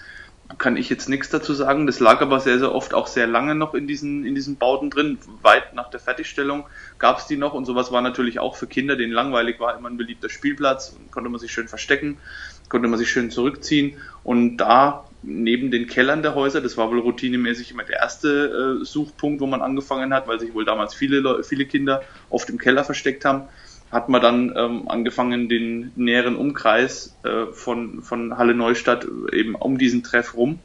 kann 0.56 0.78
ich 0.78 0.88
jetzt 0.88 1.08
nichts 1.08 1.28
dazu 1.28 1.52
sagen. 1.52 1.86
Das 1.86 2.00
lag 2.00 2.22
aber 2.22 2.40
sehr, 2.40 2.58
sehr 2.58 2.74
oft 2.74 2.94
auch 2.94 3.06
sehr 3.06 3.26
lange 3.26 3.54
noch 3.54 3.74
in 3.74 3.86
diesen, 3.86 4.24
in 4.24 4.34
diesen 4.34 4.56
Bauten 4.56 4.88
drin. 4.88 5.18
Weit 5.42 5.74
nach 5.74 5.90
der 5.90 6.00
Fertigstellung 6.00 6.64
gab 6.98 7.18
es 7.18 7.26
die 7.26 7.36
noch 7.36 7.52
und 7.52 7.66
sowas 7.66 7.92
war 7.92 8.00
natürlich 8.00 8.38
auch 8.38 8.56
für 8.56 8.66
Kinder, 8.66 8.96
denen 8.96 9.12
langweilig 9.12 9.60
war, 9.60 9.76
immer 9.76 9.90
ein 9.90 9.98
beliebter 9.98 10.30
Spielplatz. 10.30 10.96
Konnte 11.10 11.28
man 11.28 11.38
sich 11.38 11.52
schön 11.52 11.68
verstecken, 11.68 12.16
konnte 12.70 12.88
man 12.88 12.98
sich 12.98 13.10
schön 13.10 13.30
zurückziehen 13.30 13.96
und 14.24 14.56
da 14.56 15.04
neben 15.22 15.70
den 15.70 15.86
Kellern 15.86 16.22
der 16.22 16.34
Häuser, 16.34 16.60
das 16.60 16.76
war 16.76 16.90
wohl 16.90 17.00
routinemäßig 17.00 17.72
immer 17.72 17.82
der 17.82 17.96
erste 17.96 18.78
äh, 18.80 18.84
Suchpunkt, 18.84 19.40
wo 19.40 19.46
man 19.46 19.62
angefangen 19.62 20.14
hat, 20.14 20.28
weil 20.28 20.38
sich 20.38 20.54
wohl 20.54 20.64
damals 20.64 20.94
viele, 20.94 21.42
viele 21.42 21.66
Kinder 21.66 22.02
oft 22.30 22.48
im 22.48 22.58
Keller 22.58 22.84
versteckt 22.84 23.24
haben 23.24 23.48
hat 23.90 24.08
man 24.08 24.20
dann 24.20 24.54
ähm, 24.56 24.88
angefangen, 24.88 25.48
den 25.48 25.92
näheren 25.96 26.36
Umkreis 26.36 27.16
äh, 27.22 27.46
von, 27.52 28.02
von 28.02 28.36
Halle 28.36 28.54
Neustadt 28.54 29.06
eben 29.32 29.54
um 29.54 29.78
diesen 29.78 30.02
Treff 30.02 30.36
rum, 30.36 30.58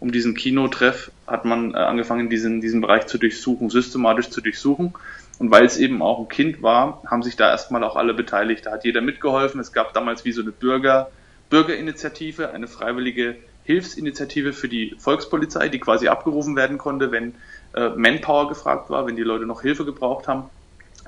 um 0.00 0.12
diesen 0.12 0.34
Kinotreff, 0.34 1.10
hat 1.26 1.44
man 1.44 1.74
äh, 1.74 1.78
angefangen, 1.78 2.28
diesen, 2.28 2.60
diesen 2.60 2.80
Bereich 2.80 3.06
zu 3.06 3.18
durchsuchen, 3.18 3.70
systematisch 3.70 4.30
zu 4.30 4.40
durchsuchen. 4.40 4.94
Und 5.38 5.50
weil 5.50 5.64
es 5.64 5.78
eben 5.78 6.02
auch 6.02 6.18
ein 6.18 6.28
Kind 6.28 6.62
war, 6.62 7.02
haben 7.06 7.22
sich 7.22 7.36
da 7.36 7.48
erstmal 7.50 7.84
auch 7.84 7.96
alle 7.96 8.12
beteiligt. 8.12 8.66
Da 8.66 8.72
hat 8.72 8.84
jeder 8.84 9.00
mitgeholfen. 9.00 9.60
Es 9.60 9.72
gab 9.72 9.94
damals 9.94 10.24
wie 10.24 10.32
so 10.32 10.42
eine 10.42 10.50
Bürger, 10.50 11.10
Bürgerinitiative, 11.48 12.50
eine 12.50 12.66
freiwillige 12.66 13.36
Hilfsinitiative 13.64 14.52
für 14.52 14.68
die 14.68 14.96
Volkspolizei, 14.98 15.68
die 15.68 15.78
quasi 15.78 16.08
abgerufen 16.08 16.56
werden 16.56 16.78
konnte, 16.78 17.12
wenn 17.12 17.34
äh, 17.74 17.90
Manpower 17.90 18.48
gefragt 18.48 18.90
war, 18.90 19.06
wenn 19.06 19.16
die 19.16 19.22
Leute 19.22 19.46
noch 19.46 19.62
Hilfe 19.62 19.84
gebraucht 19.84 20.26
haben. 20.26 20.50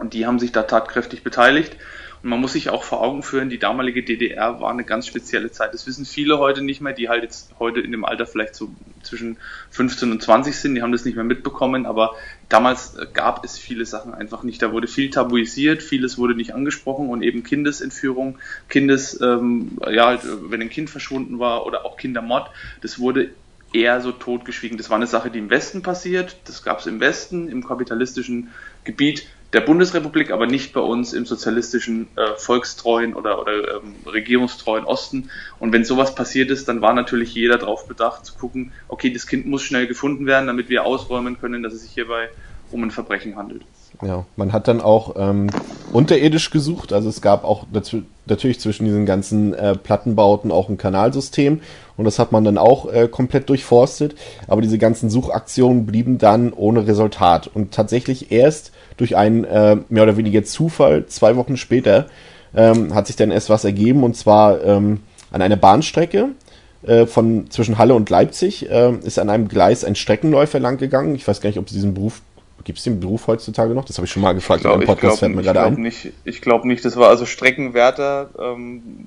Und 0.00 0.14
die 0.14 0.26
haben 0.26 0.38
sich 0.38 0.50
da 0.50 0.62
tatkräftig 0.62 1.22
beteiligt. 1.22 1.76
Und 2.22 2.30
man 2.30 2.40
muss 2.40 2.52
sich 2.52 2.68
auch 2.68 2.84
vor 2.84 3.02
Augen 3.02 3.22
führen, 3.22 3.48
die 3.48 3.58
damalige 3.58 4.02
DDR 4.02 4.60
war 4.60 4.70
eine 4.70 4.84
ganz 4.84 5.06
spezielle 5.06 5.50
Zeit. 5.52 5.72
Das 5.72 5.86
wissen 5.86 6.04
viele 6.04 6.38
heute 6.38 6.62
nicht 6.62 6.80
mehr, 6.80 6.92
die 6.92 7.08
halt 7.08 7.22
jetzt 7.22 7.54
heute 7.58 7.80
in 7.80 7.92
dem 7.92 8.04
Alter 8.04 8.26
vielleicht 8.26 8.54
so 8.54 8.70
zwischen 9.02 9.38
15 9.70 10.10
und 10.10 10.22
20 10.22 10.56
sind, 10.56 10.74
die 10.74 10.82
haben 10.82 10.92
das 10.92 11.06
nicht 11.06 11.14
mehr 11.14 11.24
mitbekommen, 11.24 11.86
aber 11.86 12.14
damals 12.50 12.96
gab 13.14 13.42
es 13.44 13.56
viele 13.56 13.86
Sachen 13.86 14.12
einfach 14.12 14.42
nicht. 14.42 14.60
Da 14.60 14.72
wurde 14.72 14.86
viel 14.86 15.08
tabuisiert, 15.08 15.82
vieles 15.82 16.18
wurde 16.18 16.34
nicht 16.34 16.54
angesprochen 16.54 17.08
und 17.08 17.22
eben 17.22 17.42
Kindesentführung, 17.42 18.38
Kindes, 18.68 19.18
ähm, 19.22 19.78
ja, 19.90 20.06
halt, 20.06 20.20
wenn 20.24 20.60
ein 20.60 20.70
Kind 20.70 20.90
verschwunden 20.90 21.38
war 21.38 21.64
oder 21.64 21.86
auch 21.86 21.96
Kindermord, 21.96 22.50
das 22.82 22.98
wurde 22.98 23.30
eher 23.72 24.00
so 24.00 24.12
totgeschwiegen. 24.12 24.76
Das 24.76 24.90
war 24.90 24.96
eine 24.96 25.06
Sache, 25.06 25.30
die 25.30 25.38
im 25.38 25.48
Westen 25.48 25.82
passiert, 25.82 26.36
das 26.44 26.62
gab 26.62 26.80
es 26.80 26.86
im 26.86 27.00
Westen, 27.00 27.48
im 27.48 27.66
kapitalistischen 27.66 28.50
Gebiet 28.84 29.26
der 29.52 29.60
Bundesrepublik, 29.60 30.30
aber 30.30 30.46
nicht 30.46 30.72
bei 30.72 30.80
uns 30.80 31.12
im 31.12 31.26
sozialistischen, 31.26 32.06
äh, 32.16 32.36
volkstreuen 32.36 33.14
oder, 33.14 33.40
oder 33.40 33.52
ähm, 33.52 33.94
regierungstreuen 34.06 34.84
Osten. 34.84 35.30
Und 35.58 35.72
wenn 35.72 35.84
sowas 35.84 36.14
passiert 36.14 36.50
ist, 36.50 36.68
dann 36.68 36.80
war 36.80 36.94
natürlich 36.94 37.34
jeder 37.34 37.58
darauf 37.58 37.86
bedacht 37.86 38.24
zu 38.24 38.34
gucken, 38.34 38.72
okay, 38.88 39.12
das 39.12 39.26
Kind 39.26 39.46
muss 39.46 39.62
schnell 39.62 39.86
gefunden 39.86 40.26
werden, 40.26 40.46
damit 40.46 40.68
wir 40.68 40.84
ausräumen 40.84 41.40
können, 41.40 41.62
dass 41.62 41.72
es 41.72 41.82
sich 41.82 41.92
hierbei 41.92 42.28
um 42.70 42.84
ein 42.84 42.90
Verbrechen 42.92 43.36
handelt. 43.36 43.62
Ja, 44.02 44.24
man 44.36 44.52
hat 44.52 44.68
dann 44.68 44.80
auch 44.80 45.16
ähm, 45.18 45.50
unterirdisch 45.92 46.50
gesucht. 46.50 46.92
Also 46.92 47.08
es 47.08 47.20
gab 47.20 47.44
auch 47.44 47.66
natürlich 48.26 48.60
zwischen 48.60 48.86
diesen 48.86 49.04
ganzen 49.04 49.52
äh, 49.52 49.76
Plattenbauten 49.76 50.50
auch 50.52 50.68
ein 50.68 50.78
Kanalsystem 50.78 51.60
und 51.96 52.04
das 52.04 52.18
hat 52.18 52.32
man 52.32 52.44
dann 52.44 52.56
auch 52.56 52.90
äh, 52.90 53.08
komplett 53.08 53.48
durchforstet. 53.48 54.14
Aber 54.46 54.62
diese 54.62 54.78
ganzen 54.78 55.10
Suchaktionen 55.10 55.84
blieben 55.84 56.18
dann 56.18 56.52
ohne 56.52 56.86
Resultat 56.86 57.50
und 57.52 57.72
tatsächlich 57.72 58.32
erst 58.32 58.72
durch 59.00 59.16
einen 59.16 59.44
äh, 59.44 59.78
mehr 59.88 60.02
oder 60.02 60.16
weniger 60.16 60.44
Zufall 60.44 61.06
zwei 61.06 61.36
Wochen 61.36 61.56
später 61.56 62.06
ähm, 62.54 62.94
hat 62.94 63.06
sich 63.06 63.16
dann 63.16 63.30
erst 63.30 63.50
was 63.50 63.64
ergeben 63.64 64.04
und 64.04 64.16
zwar 64.16 64.62
ähm, 64.64 65.00
an 65.30 65.42
einer 65.42 65.56
Bahnstrecke 65.56 66.30
äh, 66.82 67.06
von 67.06 67.50
zwischen 67.50 67.78
Halle 67.78 67.94
und 67.94 68.10
Leipzig 68.10 68.70
äh, 68.70 68.92
ist 69.02 69.18
an 69.18 69.30
einem 69.30 69.48
Gleis 69.48 69.84
ein 69.84 69.94
Streckenläufer 69.94 70.60
lang 70.60 70.78
gegangen. 70.78 71.14
Ich 71.14 71.26
weiß 71.26 71.40
gar 71.40 71.48
nicht, 71.48 71.58
ob 71.58 71.66
es 71.66 71.72
diesen 71.72 71.94
Beruf 71.94 72.22
Gibt 72.64 72.78
es 72.78 72.84
den 72.84 73.00
Beruf 73.00 73.26
heutzutage 73.26 73.74
noch? 73.74 73.86
Das 73.86 73.96
habe 73.96 74.04
ich 74.04 74.12
schon 74.12 74.22
mal 74.22 74.34
gefragt. 74.34 74.58
Ich 74.58 74.62
glaube 74.64 74.84
glaub, 74.84 75.78
nicht. 75.78 76.12
Ich 76.24 76.42
glaube 76.42 76.68
nicht. 76.68 76.84
Das 76.84 76.96
war 76.96 77.08
also 77.08 77.24
Streckenwärter. 77.24 78.30
Ähm, 78.38 79.06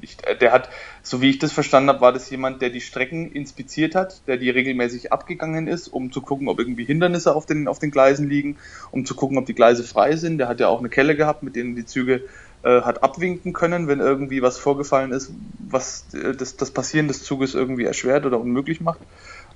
ich, 0.00 0.16
der 0.40 0.52
hat, 0.52 0.68
so 1.08 1.22
wie 1.22 1.30
ich 1.30 1.38
das 1.38 1.52
verstanden 1.52 1.88
habe, 1.88 2.00
war 2.00 2.12
das 2.12 2.28
jemand, 2.28 2.60
der 2.60 2.70
die 2.70 2.80
Strecken 2.80 3.32
inspiziert 3.32 3.94
hat, 3.94 4.20
der 4.26 4.36
die 4.36 4.50
regelmäßig 4.50 5.12
abgegangen 5.12 5.66
ist, 5.66 5.88
um 5.88 6.12
zu 6.12 6.20
gucken, 6.20 6.48
ob 6.48 6.58
irgendwie 6.58 6.84
Hindernisse 6.84 7.34
auf 7.34 7.46
den, 7.46 7.66
auf 7.66 7.78
den 7.78 7.90
Gleisen 7.90 8.28
liegen, 8.28 8.56
um 8.90 9.06
zu 9.06 9.14
gucken, 9.14 9.38
ob 9.38 9.46
die 9.46 9.54
Gleise 9.54 9.84
frei 9.84 10.16
sind. 10.16 10.38
Der 10.38 10.48
hat 10.48 10.60
ja 10.60 10.68
auch 10.68 10.80
eine 10.80 10.90
Kelle 10.90 11.16
gehabt, 11.16 11.42
mit 11.42 11.56
denen 11.56 11.76
die 11.76 11.86
Züge 11.86 12.24
äh, 12.62 12.82
hat 12.82 13.02
abwinken 13.02 13.54
können, 13.54 13.88
wenn 13.88 14.00
irgendwie 14.00 14.42
was 14.42 14.58
vorgefallen 14.58 15.12
ist, 15.12 15.30
was 15.70 16.06
äh, 16.12 16.34
das, 16.34 16.56
das 16.56 16.72
Passieren 16.72 17.08
des 17.08 17.22
Zuges 17.22 17.54
irgendwie 17.54 17.84
erschwert 17.84 18.26
oder 18.26 18.38
unmöglich 18.38 18.80
macht. 18.80 19.00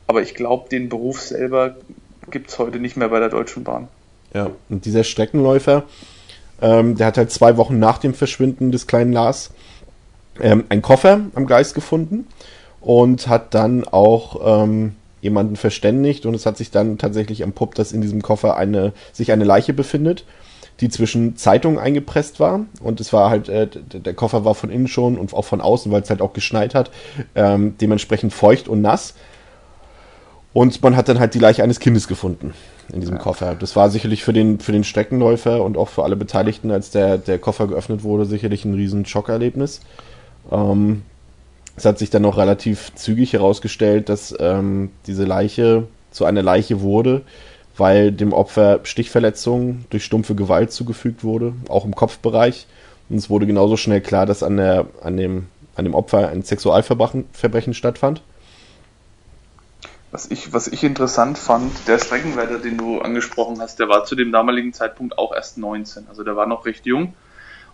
Aber 0.06 0.22
ich 0.22 0.34
glaube, 0.34 0.70
den 0.70 0.88
Beruf 0.88 1.20
selber 1.20 1.76
gibt 2.30 2.50
es 2.50 2.58
heute 2.58 2.78
nicht 2.78 2.96
mehr 2.96 3.08
bei 3.08 3.20
der 3.20 3.28
Deutschen 3.28 3.64
Bahn. 3.64 3.88
Ja, 4.32 4.50
und 4.70 4.86
dieser 4.86 5.04
Streckenläufer, 5.04 5.84
ähm, 6.62 6.96
der 6.96 7.08
hat 7.08 7.18
halt 7.18 7.30
zwei 7.30 7.58
Wochen 7.58 7.78
nach 7.78 7.98
dem 7.98 8.14
Verschwinden 8.14 8.72
des 8.72 8.86
kleinen 8.86 9.12
Lars 9.12 9.50
ähm, 10.40 10.64
einen 10.68 10.82
Koffer 10.82 11.20
am 11.34 11.46
Gleis 11.46 11.74
gefunden 11.74 12.26
und 12.80 13.28
hat 13.28 13.54
dann 13.54 13.84
auch 13.84 14.64
ähm, 14.64 14.96
jemanden 15.20 15.56
verständigt 15.56 16.26
und 16.26 16.34
es 16.34 16.46
hat 16.46 16.56
sich 16.56 16.70
dann 16.70 16.98
tatsächlich 16.98 17.44
am 17.44 17.52
Pupp, 17.52 17.74
dass 17.74 17.92
in 17.92 18.00
diesem 18.00 18.22
Koffer 18.22 18.56
eine, 18.56 18.92
sich 19.12 19.32
eine 19.32 19.44
Leiche 19.44 19.72
befindet, 19.72 20.24
die 20.80 20.88
zwischen 20.88 21.36
Zeitungen 21.36 21.78
eingepresst 21.78 22.40
war 22.40 22.60
und 22.82 23.00
es 23.00 23.12
war 23.12 23.30
halt, 23.30 23.48
äh, 23.48 23.68
der 23.68 24.14
Koffer 24.14 24.44
war 24.44 24.54
von 24.54 24.70
innen 24.70 24.88
schon 24.88 25.16
und 25.16 25.32
auch 25.32 25.44
von 25.44 25.60
außen, 25.60 25.92
weil 25.92 26.02
es 26.02 26.10
halt 26.10 26.20
auch 26.20 26.32
geschneit 26.32 26.74
hat, 26.74 26.90
ähm, 27.34 27.76
dementsprechend 27.80 28.32
feucht 28.32 28.68
und 28.68 28.82
nass 28.82 29.14
und 30.52 30.82
man 30.82 30.96
hat 30.96 31.08
dann 31.08 31.18
halt 31.18 31.34
die 31.34 31.38
Leiche 31.38 31.62
eines 31.62 31.80
Kindes 31.80 32.08
gefunden 32.08 32.52
in 32.92 33.00
diesem 33.00 33.16
ja. 33.16 33.22
Koffer. 33.22 33.54
Das 33.54 33.74
war 33.74 33.90
sicherlich 33.90 34.22
für 34.22 34.32
den, 34.32 34.60
für 34.60 34.72
den 34.72 34.84
Streckenläufer 34.84 35.62
und 35.62 35.76
auch 35.78 35.88
für 35.88 36.04
alle 36.04 36.16
Beteiligten, 36.16 36.70
als 36.70 36.90
der, 36.90 37.16
der 37.16 37.38
Koffer 37.38 37.68
geöffnet 37.68 38.02
wurde, 38.02 38.26
sicherlich 38.26 38.64
ein 38.64 38.74
riesen 38.74 39.06
Schockerlebnis. 39.06 39.80
Ähm, 40.50 41.02
es 41.76 41.84
hat 41.84 41.98
sich 41.98 42.10
dann 42.10 42.22
noch 42.22 42.36
relativ 42.36 42.94
zügig 42.94 43.32
herausgestellt, 43.32 44.08
dass 44.08 44.34
ähm, 44.38 44.90
diese 45.06 45.24
Leiche 45.24 45.86
zu 46.10 46.24
einer 46.24 46.42
Leiche 46.42 46.80
wurde, 46.80 47.22
weil 47.76 48.12
dem 48.12 48.32
Opfer 48.32 48.80
Stichverletzungen 48.84 49.86
durch 49.90 50.04
stumpfe 50.04 50.34
Gewalt 50.34 50.72
zugefügt 50.72 51.24
wurde, 51.24 51.54
auch 51.68 51.84
im 51.84 51.94
Kopfbereich. 51.94 52.66
Und 53.08 53.16
es 53.16 53.30
wurde 53.30 53.46
genauso 53.46 53.76
schnell 53.76 54.00
klar, 54.00 54.26
dass 54.26 54.42
an, 54.42 54.58
der, 54.58 54.86
an, 55.02 55.16
dem, 55.16 55.46
an 55.74 55.84
dem 55.84 55.94
Opfer 55.94 56.28
ein 56.28 56.42
Sexualverbrechen 56.42 57.24
Verbrechen 57.32 57.74
stattfand. 57.74 58.22
Was 60.10 60.30
ich, 60.30 60.52
was 60.52 60.68
ich 60.68 60.84
interessant 60.84 61.38
fand, 61.38 61.72
der 61.88 61.98
Streckenwärter, 61.98 62.58
den 62.58 62.76
du 62.76 63.00
angesprochen 63.00 63.60
hast, 63.60 63.78
der 63.78 63.88
war 63.88 64.04
zu 64.04 64.14
dem 64.14 64.30
damaligen 64.30 64.74
Zeitpunkt 64.74 65.16
auch 65.16 65.34
erst 65.34 65.56
19. 65.56 66.06
Also 66.08 66.22
der 66.22 66.36
war 66.36 66.46
noch 66.46 66.66
recht 66.66 66.84
jung. 66.84 67.14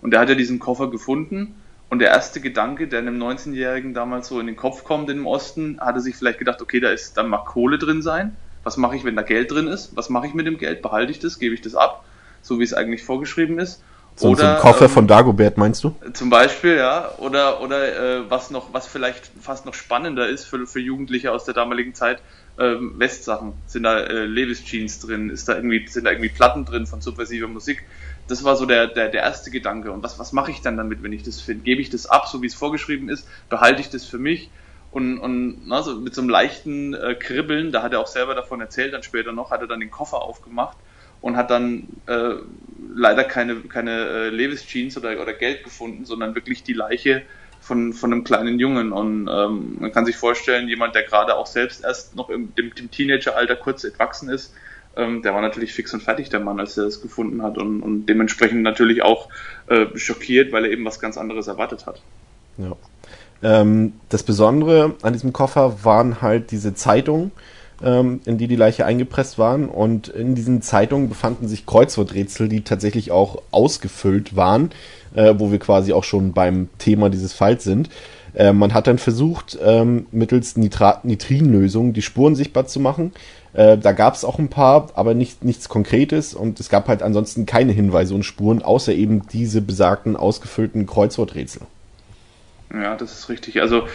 Und 0.01 0.13
der 0.13 0.21
hat 0.21 0.29
ja 0.29 0.37
diesen 0.37 0.61
Koffer 0.61 0.89
gefunden. 0.89 1.57
Und 1.91 2.01
der 2.01 2.09
erste 2.09 2.41
Gedanke, 2.41 2.87
der 2.87 2.99
einem 2.99 3.23
19-Jährigen 3.23 3.95
damals 3.95 4.29
so 4.29 4.41
in 4.41 4.47
den 4.47 4.57
Kopf 4.57 4.85
kommt 4.85 5.09
im 5.09 5.27
Osten, 5.27 5.79
hatte 5.81 6.01
sich 6.01 6.17
vielleicht 6.17 6.39
gedacht, 6.39 6.61
okay, 6.61 6.81
da 6.81 6.91
ist, 6.91 7.17
dann 7.17 7.29
mag 7.29 7.47
Kohle 7.47 7.79
drin 7.79 8.03
sein. 8.03 8.37
Was 8.63 8.77
mache 8.77 8.97
ich, 8.97 9.05
wenn 9.05 9.17
da 9.17 9.23
Geld 9.23 9.51
drin 9.51 9.69
ist? 9.69 9.97
Was 9.97 10.11
mache 10.11 10.27
ich 10.27 10.35
mit 10.35 10.47
dem 10.47 10.59
Geld? 10.59 10.83
Behalte 10.83 11.11
ich 11.11 11.19
das? 11.19 11.39
Gebe 11.39 11.55
ich 11.55 11.63
das 11.63 11.75
ab? 11.75 12.05
So 12.43 12.59
wie 12.59 12.65
es 12.65 12.75
eigentlich 12.75 13.03
vorgeschrieben 13.03 13.59
ist. 13.59 13.83
So, 14.17 14.31
oder, 14.31 14.41
so 14.41 14.47
ein 14.47 14.59
Koffer 14.59 14.87
ähm, 14.87 14.91
von 14.91 15.07
Dagobert, 15.07 15.57
meinst 15.57 15.85
du? 15.85 15.95
Zum 16.13 16.29
Beispiel, 16.29 16.77
ja. 16.77 17.13
Oder, 17.19 17.63
oder 17.63 18.19
äh, 18.19 18.31
was 18.31 18.51
noch, 18.51 18.75
was 18.75 18.87
vielleicht 18.87 19.31
fast 19.41 19.65
noch 19.65 19.75
spannender 19.75 20.29
ist 20.29 20.45
für, 20.45 20.67
für 20.67 20.81
Jugendliche 20.81 21.33
aus 21.33 21.45
der 21.45 21.55
damaligen 21.55 21.95
Zeit, 21.95 22.21
ähm, 22.59 22.95
Westsachen. 22.99 23.53
Sind 23.67 23.85
da 23.85 24.01
äh, 24.01 24.25
Levis 24.25 24.65
Jeans 24.65 24.99
drin? 24.99 25.31
Ist 25.31 25.49
da 25.49 25.55
irgendwie, 25.55 25.87
sind 25.87 26.05
da 26.05 26.11
irgendwie 26.11 26.31
Platten 26.31 26.65
drin 26.65 26.87
von 26.87 27.01
subversiver 27.01 27.47
Musik? 27.47 27.85
Das 28.29 28.45
war 28.45 28.57
so 28.57 28.67
der, 28.67 28.87
der, 28.87 29.09
der 29.09 29.23
erste 29.23 29.51
Gedanke. 29.51 29.91
Und 29.91 30.03
was, 30.03 30.19
was 30.19 30.33
mache 30.33 30.51
ich 30.51 30.61
dann 30.61 30.77
damit, 30.77 31.03
wenn 31.03 31.13
ich 31.13 31.23
das 31.25 31.41
finde? 31.41 31.65
Gebe 31.65 31.81
ich 31.81 31.91
das 31.91 32.07
ab, 32.07 32.29
so 32.29 32.43
wie 32.43 32.47
es 32.47 32.55
vorgeschrieben 32.55 33.09
ist? 33.09 33.27
Behalte 33.49 33.81
ich 33.81 33.91
das 33.91 34.05
für 34.05 34.19
mich? 34.19 34.51
Und, 34.91 35.19
und 35.19 35.67
na, 35.67 35.83
so 35.83 35.97
mit 35.97 36.15
so 36.15 36.21
einem 36.21 36.31
leichten 36.31 36.95
äh, 36.95 37.15
Kribbeln, 37.15 37.73
da 37.73 37.83
hat 37.83 37.93
er 37.93 38.01
auch 38.01 38.07
selber 38.07 38.35
davon 38.35 38.61
erzählt, 38.61 38.95
dann 38.95 39.03
später 39.03 39.33
noch, 39.33 39.51
hat 39.51 39.61
er 39.61 39.67
dann 39.67 39.81
den 39.81 39.91
Koffer 39.91 40.23
aufgemacht 40.23 40.79
und 41.21 41.37
hat 41.37 41.51
dann 41.51 41.89
äh, 42.07 42.35
leider 42.95 43.25
keine, 43.25 43.57
keine 43.57 43.91
äh, 43.91 44.29
Levis 44.31 44.67
Jeans 44.67 44.97
oder, 44.97 45.21
oder 45.21 45.33
Geld 45.35 45.65
gefunden, 45.65 46.05
sondern 46.05 46.35
wirklich 46.35 46.63
die 46.63 46.73
Leiche 46.73 47.23
von, 47.61 47.93
von 47.93 48.13
einem 48.13 48.25
kleinen 48.25 48.59
Jungen. 48.59 48.93
Und 48.93 49.29
ähm, 49.29 49.77
man 49.81 49.93
kann 49.93 50.07
sich 50.07 50.17
vorstellen, 50.17 50.69
jemand, 50.69 50.95
der 50.95 51.03
gerade 51.03 51.37
auch 51.37 51.47
selbst 51.47 51.85
erst 51.85 52.17
noch 52.17 52.31
im 52.31 52.55
dem, 52.55 52.75
dem 52.75 52.91
Teenageralter 52.91 53.57
kurz 53.57 53.85
entwachsen 53.85 54.29
ist, 54.31 54.55
ähm, 54.99 55.23
der 55.23 55.33
war 55.33 55.41
natürlich 55.41 55.73
fix 55.73 55.95
und 55.95 56.03
fertig, 56.03 56.29
der 56.29 56.41
Mann, 56.41 56.61
als 56.61 56.77
er 56.77 56.85
es 56.85 57.01
gefunden 57.01 57.43
hat 57.43 57.57
und, 57.57 57.83
und 57.83 58.07
dementsprechend 58.07 58.63
natürlich 58.63 59.03
auch 59.03 59.29
äh, 59.69 59.87
schockiert, 59.95 60.53
weil 60.53 60.65
er 60.65 60.73
eben 60.73 60.85
was 60.85 61.01
ganz 61.01 61.17
anderes 61.17 61.47
erwartet 61.47 61.87
hat. 61.87 62.03
Ja. 62.59 62.77
Ähm, 63.43 63.93
das 64.09 64.25
Besondere 64.25 64.97
an 65.03 65.13
diesem 65.13 65.33
Koffer 65.33 65.85
waren 65.85 66.21
halt 66.21 66.51
diese 66.51 66.75
Zeitungen, 66.75 67.31
ähm, 67.83 68.21
in 68.25 68.39
die 68.39 68.49
die 68.49 68.57
Leiche 68.57 68.85
eingepresst 68.85 69.39
waren. 69.39 69.69
Und 69.69 70.09
in 70.09 70.35
diesen 70.35 70.63
Zeitungen 70.63 71.09
befanden 71.09 71.47
sich 71.47 71.65
Kreuzworträtsel, 71.65 72.49
die 72.49 72.63
tatsächlich 72.63 73.13
auch 73.13 73.43
ausgefüllt 73.53 74.35
waren, 74.35 74.71
äh, 75.15 75.35
wo 75.39 75.53
wir 75.53 75.61
quasi 75.61 75.93
auch 75.93 76.05
schon 76.05 76.33
beim 76.33 76.69
Thema 76.79 77.09
dieses 77.09 77.33
Falls 77.33 77.63
sind. 77.63 77.89
Äh, 78.39 78.53
man 78.53 78.73
hat 78.73 78.87
dann 78.87 78.99
versucht, 78.99 79.59
ähm, 79.61 80.07
mittels 80.13 80.57
Nitrat 80.57 81.05
Nitrinlösung 81.05 81.93
die 81.93 82.03
Spuren 82.03 82.37
sichtbar 82.37 82.67
zu 82.67 82.79
machen. 82.79 83.13
Äh, 83.53 83.77
da 83.77 83.91
gab 83.91 84.15
es 84.15 84.25
auch 84.25 84.39
ein 84.39 84.49
paar, 84.49 84.91
aber 84.95 85.13
nicht, 85.15 85.45
nichts 85.45 85.69
Konkretes 85.69 86.35
und 86.35 86.61
es 86.61 86.69
gab 86.69 86.87
halt 86.87 87.03
ansonsten 87.03 87.47
keine 87.47 87.73
Hinweise 87.73 88.15
und 88.15 88.23
Spuren, 88.23 88.63
außer 88.63 88.93
eben 88.93 89.27
diese 89.27 89.61
besagten 89.61 90.15
ausgefüllten 90.15 90.87
Kreuzworträtsel. 90.87 91.63
Ja, 92.73 92.95
das 92.95 93.13
ist 93.13 93.29
richtig. 93.29 93.61
Also 93.61 93.89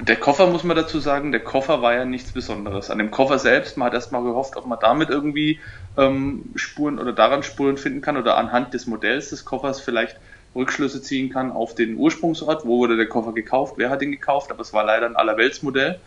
der 0.00 0.16
Koffer 0.16 0.46
muss 0.46 0.62
man 0.62 0.76
dazu 0.76 1.00
sagen, 1.00 1.32
der 1.32 1.40
Koffer 1.40 1.82
war 1.82 1.94
ja 1.94 2.04
nichts 2.04 2.30
Besonderes. 2.30 2.90
An 2.90 2.98
dem 2.98 3.10
Koffer 3.10 3.40
selbst, 3.40 3.76
man 3.76 3.86
hat 3.86 3.94
erstmal 3.94 4.22
gehofft, 4.22 4.56
ob 4.56 4.66
man 4.66 4.78
damit 4.80 5.10
irgendwie 5.10 5.58
ähm, 5.98 6.44
Spuren 6.54 7.00
oder 7.00 7.12
daran 7.12 7.42
Spuren 7.42 7.76
finden 7.76 8.02
kann 8.02 8.16
oder 8.16 8.36
anhand 8.36 8.72
des 8.72 8.86
Modells 8.86 9.30
des 9.30 9.44
Koffers 9.44 9.80
vielleicht 9.80 10.16
Rückschlüsse 10.54 11.02
ziehen 11.02 11.30
kann 11.30 11.52
auf 11.52 11.74
den 11.74 11.96
Ursprungsort, 11.96 12.64
wo 12.64 12.78
wurde 12.78 12.96
der 12.96 13.08
Koffer 13.08 13.32
gekauft, 13.32 13.74
wer 13.76 13.90
hat 13.90 14.02
ihn 14.02 14.10
gekauft, 14.10 14.50
aber 14.50 14.60
es 14.60 14.72
war 14.72 14.84
leider 14.84 15.06
ein 15.06 15.16
Allerweltsmodell. 15.16 16.00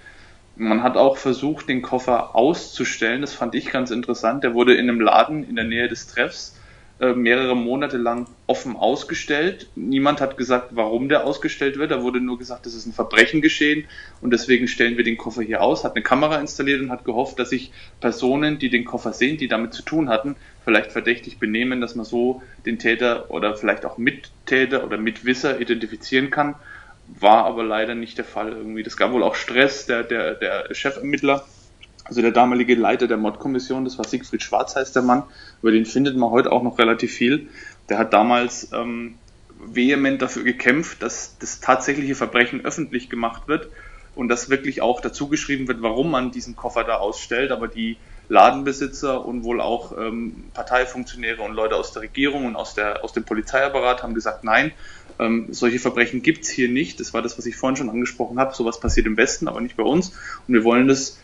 Man 0.55 0.83
hat 0.83 0.97
auch 0.97 1.17
versucht, 1.17 1.69
den 1.69 1.81
Koffer 1.81 2.35
auszustellen, 2.35 3.21
das 3.21 3.33
fand 3.33 3.55
ich 3.55 3.71
ganz 3.71 3.89
interessant. 3.89 4.43
Der 4.43 4.53
wurde 4.53 4.75
in 4.75 4.89
einem 4.89 4.99
Laden 4.99 5.47
in 5.47 5.55
der 5.55 5.65
Nähe 5.65 5.87
des 5.87 6.07
Treffs 6.07 6.55
äh, 7.03 7.13
mehrere 7.15 7.53
Monate 7.53 7.97
lang 7.97 8.27
offen 8.47 8.77
ausgestellt. 8.77 9.67
Niemand 9.75 10.21
hat 10.21 10.37
gesagt, 10.37 10.69
warum 10.71 11.09
der 11.09 11.25
ausgestellt 11.25 11.77
wird. 11.77 11.91
Da 11.91 12.01
wurde 12.01 12.21
nur 12.21 12.39
gesagt, 12.39 12.65
es 12.65 12.75
ist 12.75 12.85
ein 12.85 12.93
Verbrechen 12.93 13.41
geschehen 13.41 13.89
und 14.21 14.31
deswegen 14.31 14.69
stellen 14.69 14.95
wir 14.95 15.03
den 15.03 15.17
Koffer 15.17 15.41
hier 15.41 15.61
aus, 15.61 15.83
hat 15.83 15.95
eine 15.95 16.03
Kamera 16.03 16.37
installiert 16.37 16.79
und 16.79 16.91
hat 16.91 17.03
gehofft, 17.03 17.39
dass 17.39 17.49
sich 17.49 17.73
Personen, 17.99 18.57
die 18.57 18.69
den 18.69 18.85
Koffer 18.85 19.11
sehen, 19.11 19.37
die 19.37 19.49
damit 19.49 19.73
zu 19.73 19.83
tun 19.83 20.07
hatten, 20.07 20.37
vielleicht 20.63 20.93
verdächtig 20.93 21.39
benehmen, 21.39 21.81
dass 21.81 21.95
man 21.95 22.05
so 22.05 22.41
den 22.65 22.79
Täter 22.79 23.29
oder 23.29 23.57
vielleicht 23.57 23.85
auch 23.85 23.97
Mittäter 23.97 24.85
oder 24.85 24.97
Mitwisser 24.97 25.59
identifizieren 25.59 26.29
kann. 26.29 26.55
War 27.19 27.43
aber 27.43 27.65
leider 27.65 27.95
nicht 27.95 28.17
der 28.17 28.23
Fall 28.23 28.53
irgendwie. 28.53 28.83
Das 28.83 28.95
gab 28.95 29.11
wohl 29.11 29.23
auch 29.23 29.35
Stress. 29.35 29.87
Der, 29.87 30.03
der, 30.03 30.35
der 30.35 30.73
Chefermittler 30.73 31.45
also 32.03 32.21
der 32.21 32.31
damalige 32.31 32.75
Leiter 32.75 33.07
der 33.07 33.17
Mordkommission, 33.17 33.85
das 33.85 33.97
war 33.97 34.05
Siegfried 34.05 34.43
Schwarz 34.43 34.75
heißt 34.75 34.95
der 34.95 35.03
Mann, 35.03 35.23
über 35.61 35.71
den 35.71 35.85
findet 35.85 36.17
man 36.17 36.31
heute 36.31 36.51
auch 36.51 36.63
noch 36.63 36.77
relativ 36.77 37.13
viel. 37.13 37.47
Der 37.89 37.97
hat 37.97 38.13
damals 38.13 38.71
ähm, 38.73 39.15
vehement 39.65 40.21
dafür 40.21 40.43
gekämpft, 40.43 41.01
dass 41.01 41.37
das 41.39 41.59
tatsächliche 41.59 42.15
Verbrechen 42.15 42.65
öffentlich 42.65 43.09
gemacht 43.09 43.47
wird 43.47 43.69
und 44.15 44.27
dass 44.27 44.49
wirklich 44.49 44.81
auch 44.81 45.01
dazu 45.01 45.27
geschrieben 45.27 45.67
wird, 45.67 45.81
warum 45.81 46.11
man 46.11 46.31
diesen 46.31 46.55
Koffer 46.55 46.83
da 46.83 46.97
ausstellt. 46.97 47.51
Aber 47.51 47.67
die 47.67 47.97
Ladenbesitzer 48.29 49.25
und 49.25 49.43
wohl 49.43 49.59
auch 49.59 49.97
ähm, 49.97 50.45
Parteifunktionäre 50.53 51.41
und 51.41 51.53
Leute 51.53 51.75
aus 51.75 51.91
der 51.91 52.03
Regierung 52.03 52.45
und 52.45 52.55
aus, 52.55 52.73
der, 52.73 53.03
aus 53.03 53.13
dem 53.13 53.23
Polizeiapparat 53.23 54.03
haben 54.03 54.13
gesagt, 54.13 54.43
nein, 54.43 54.71
ähm, 55.19 55.47
solche 55.51 55.79
Verbrechen 55.79 56.21
gibt's 56.21 56.49
hier 56.49 56.69
nicht. 56.69 56.99
Das 56.99 57.13
war 57.13 57.21
das, 57.21 57.37
was 57.37 57.45
ich 57.45 57.55
vorhin 57.55 57.75
schon 57.75 57.89
angesprochen 57.89 58.39
habe. 58.39 58.55
Sowas 58.55 58.79
passiert 58.79 59.07
im 59.07 59.17
Westen, 59.17 59.47
aber 59.47 59.61
nicht 59.61 59.77
bei 59.77 59.83
uns. 59.83 60.09
Und 60.47 60.53
wir 60.53 60.63
wollen 60.63 60.87
das 60.87 61.19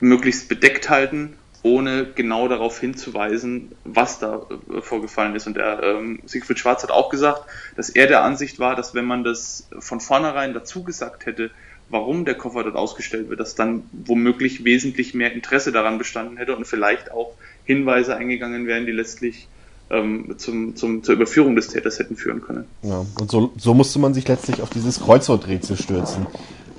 möglichst 0.00 0.48
bedeckt 0.48 0.90
halten 0.90 1.36
ohne 1.62 2.06
genau 2.14 2.48
darauf 2.48 2.80
hinzuweisen, 2.80 3.72
was 3.84 4.18
da 4.18 4.46
äh, 4.74 4.80
vorgefallen 4.80 5.34
ist. 5.34 5.46
Und 5.46 5.56
der 5.56 5.82
ähm, 5.82 6.20
Siegfried 6.24 6.58
Schwarz 6.58 6.82
hat 6.82 6.90
auch 6.90 7.10
gesagt, 7.10 7.42
dass 7.76 7.90
er 7.90 8.06
der 8.06 8.22
Ansicht 8.22 8.58
war, 8.58 8.76
dass 8.76 8.94
wenn 8.94 9.04
man 9.04 9.24
das 9.24 9.68
von 9.78 10.00
vornherein 10.00 10.54
dazu 10.54 10.82
gesagt 10.82 11.26
hätte, 11.26 11.50
warum 11.90 12.24
der 12.24 12.34
Koffer 12.34 12.62
dort 12.62 12.76
ausgestellt 12.76 13.28
wird, 13.28 13.40
dass 13.40 13.56
dann 13.56 13.82
womöglich 13.92 14.64
wesentlich 14.64 15.12
mehr 15.12 15.32
Interesse 15.32 15.72
daran 15.72 15.98
bestanden 15.98 16.36
hätte 16.36 16.56
und 16.56 16.66
vielleicht 16.66 17.10
auch 17.10 17.34
Hinweise 17.64 18.16
eingegangen 18.16 18.66
wären, 18.66 18.86
die 18.86 18.92
letztlich 18.92 19.48
ähm, 19.90 20.36
zum, 20.38 20.76
zum, 20.76 21.02
zur 21.02 21.16
Überführung 21.16 21.56
des 21.56 21.68
Täters 21.68 21.98
hätten 21.98 22.16
führen 22.16 22.40
können. 22.42 22.64
Ja, 22.82 23.04
und 23.20 23.30
so, 23.30 23.52
so 23.56 23.74
musste 23.74 23.98
man 23.98 24.14
sich 24.14 24.26
letztlich 24.28 24.62
auf 24.62 24.70
dieses 24.70 25.00
Kreuzworträtsel 25.00 25.76
stürzen. 25.76 26.26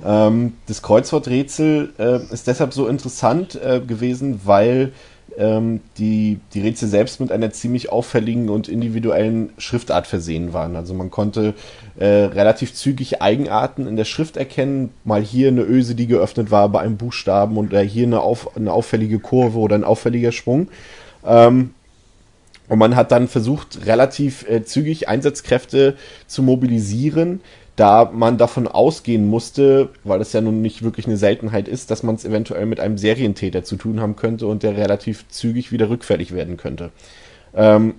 Ähm, 0.04 0.54
das 0.66 0.82
Kreuzworträtsel 0.82 1.92
äh, 1.98 2.32
ist 2.32 2.46
deshalb 2.46 2.72
so 2.72 2.88
interessant 2.88 3.54
äh, 3.54 3.80
gewesen, 3.80 4.40
weil 4.44 4.92
ähm, 5.38 5.80
die, 5.98 6.40
die 6.52 6.60
Rätsel 6.60 6.88
selbst 6.88 7.20
mit 7.20 7.32
einer 7.32 7.50
ziemlich 7.52 7.90
auffälligen 7.90 8.48
und 8.48 8.68
individuellen 8.68 9.50
Schriftart 9.58 10.06
versehen 10.06 10.52
waren. 10.52 10.76
Also 10.76 10.94
man 10.94 11.10
konnte 11.10 11.54
äh, 11.98 12.06
relativ 12.06 12.74
zügig 12.74 13.22
Eigenarten 13.22 13.86
in 13.86 13.96
der 13.96 14.04
Schrift 14.04 14.36
erkennen. 14.36 14.90
Mal 15.04 15.22
hier 15.22 15.48
eine 15.48 15.62
Öse, 15.62 15.94
die 15.94 16.06
geöffnet 16.06 16.50
war 16.50 16.68
bei 16.68 16.80
einem 16.80 16.96
Buchstaben 16.96 17.56
und 17.56 17.74
hier 17.74 18.06
eine, 18.06 18.20
auf, 18.20 18.56
eine 18.56 18.72
auffällige 18.72 19.20
Kurve 19.20 19.58
oder 19.58 19.76
ein 19.76 19.84
auffälliger 19.84 20.32
Schwung. 20.32 20.68
Ähm, 21.24 21.70
und 22.68 22.78
man 22.78 22.96
hat 22.96 23.12
dann 23.12 23.28
versucht, 23.28 23.86
relativ 23.86 24.48
äh, 24.48 24.64
zügig 24.64 25.08
Einsatzkräfte 25.08 25.96
zu 26.26 26.42
mobilisieren, 26.42 27.40
da 27.76 28.10
man 28.12 28.36
davon 28.36 28.68
ausgehen 28.68 29.26
musste, 29.28 29.88
weil 30.04 30.20
es 30.20 30.32
ja 30.32 30.40
nun 30.40 30.60
nicht 30.60 30.82
wirklich 30.82 31.06
eine 31.06 31.16
Seltenheit 31.16 31.68
ist, 31.68 31.90
dass 31.90 32.02
man 32.02 32.16
es 32.16 32.24
eventuell 32.24 32.66
mit 32.66 32.80
einem 32.80 32.98
Serientäter 32.98 33.64
zu 33.64 33.76
tun 33.76 34.00
haben 34.00 34.16
könnte 34.16 34.46
und 34.46 34.62
der 34.62 34.76
relativ 34.76 35.26
zügig 35.28 35.72
wieder 35.72 35.88
rückfällig 35.88 36.32
werden 36.32 36.56
könnte. 36.58 36.90
Ähm, 37.54 37.94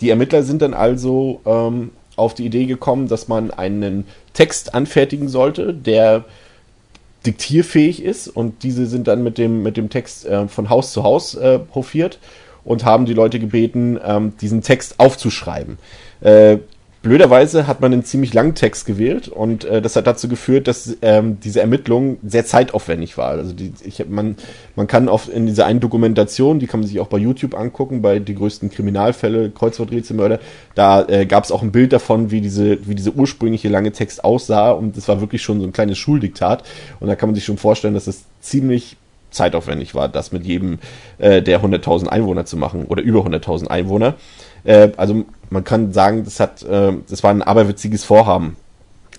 die 0.00 0.10
Ermittler 0.10 0.42
sind 0.42 0.62
dann 0.62 0.74
also 0.74 1.40
ähm, 1.44 1.90
auf 2.14 2.34
die 2.34 2.46
Idee 2.46 2.66
gekommen, 2.66 3.08
dass 3.08 3.28
man 3.28 3.50
einen 3.50 4.06
Text 4.32 4.74
anfertigen 4.74 5.28
sollte, 5.28 5.74
der 5.74 6.24
diktierfähig 7.26 8.02
ist 8.04 8.28
und 8.28 8.62
diese 8.62 8.86
sind 8.86 9.08
dann 9.08 9.24
mit 9.24 9.38
dem, 9.38 9.62
mit 9.62 9.76
dem 9.76 9.90
Text 9.90 10.26
äh, 10.26 10.46
von 10.46 10.70
Haus 10.70 10.92
zu 10.92 11.02
Haus 11.02 11.34
äh, 11.34 11.58
hofiert 11.74 12.20
und 12.64 12.84
haben 12.84 13.06
die 13.06 13.14
Leute 13.14 13.40
gebeten, 13.40 13.98
ähm, 14.04 14.34
diesen 14.40 14.62
Text 14.62 15.00
aufzuschreiben. 15.00 15.78
Äh, 16.20 16.58
Blöderweise 17.06 17.68
hat 17.68 17.80
man 17.80 17.92
einen 17.92 18.02
ziemlich 18.02 18.34
langen 18.34 18.56
Text 18.56 18.84
gewählt 18.84 19.28
und 19.28 19.64
äh, 19.64 19.80
das 19.80 19.94
hat 19.94 20.08
dazu 20.08 20.26
geführt, 20.26 20.66
dass 20.66 20.96
ähm, 21.02 21.38
diese 21.38 21.60
Ermittlung 21.60 22.18
sehr 22.26 22.44
zeitaufwendig 22.44 23.16
war. 23.16 23.28
Also 23.28 23.52
die, 23.52 23.72
ich, 23.84 24.04
man, 24.08 24.34
man 24.74 24.88
kann 24.88 25.08
oft 25.08 25.28
in 25.28 25.46
dieser 25.46 25.66
einen 25.66 25.78
Dokumentation, 25.78 26.58
die 26.58 26.66
kann 26.66 26.80
man 26.80 26.88
sich 26.88 26.98
auch 26.98 27.06
bei 27.06 27.18
YouTube 27.18 27.54
angucken, 27.54 28.02
bei 28.02 28.18
die 28.18 28.34
größten 28.34 28.70
Kriminalfälle, 28.70 29.50
Kreuzworträtselmörder, 29.50 30.40
da 30.74 31.06
äh, 31.06 31.26
gab 31.26 31.44
es 31.44 31.52
auch 31.52 31.62
ein 31.62 31.70
Bild 31.70 31.92
davon, 31.92 32.32
wie 32.32 32.40
diese, 32.40 32.84
wie 32.88 32.96
diese 32.96 33.12
ursprüngliche 33.12 33.68
lange 33.68 33.92
Text 33.92 34.24
aussah 34.24 34.72
und 34.72 34.96
das 34.96 35.06
war 35.06 35.20
wirklich 35.20 35.42
schon 35.42 35.60
so 35.60 35.66
ein 35.68 35.72
kleines 35.72 35.98
Schuldiktat 35.98 36.64
und 36.98 37.06
da 37.06 37.14
kann 37.14 37.28
man 37.28 37.36
sich 37.36 37.44
schon 37.44 37.56
vorstellen, 37.56 37.94
dass 37.94 38.08
es 38.08 38.24
ziemlich 38.40 38.96
zeitaufwendig 39.30 39.94
war, 39.94 40.08
das 40.08 40.32
mit 40.32 40.44
jedem 40.44 40.78
äh, 41.18 41.42
der 41.42 41.62
100.000 41.62 42.08
Einwohner 42.08 42.46
zu 42.46 42.56
machen 42.56 42.86
oder 42.86 43.02
über 43.02 43.20
100.000 43.20 43.68
Einwohner. 43.68 44.14
Äh, 44.66 44.90
also 44.96 45.24
man 45.50 45.64
kann 45.64 45.92
sagen, 45.92 46.24
das 46.24 46.40
hat, 46.40 46.62
äh, 46.62 46.92
das 47.08 47.22
war 47.22 47.30
ein 47.30 47.42
aberwitziges 47.42 48.04
Vorhaben, 48.04 48.56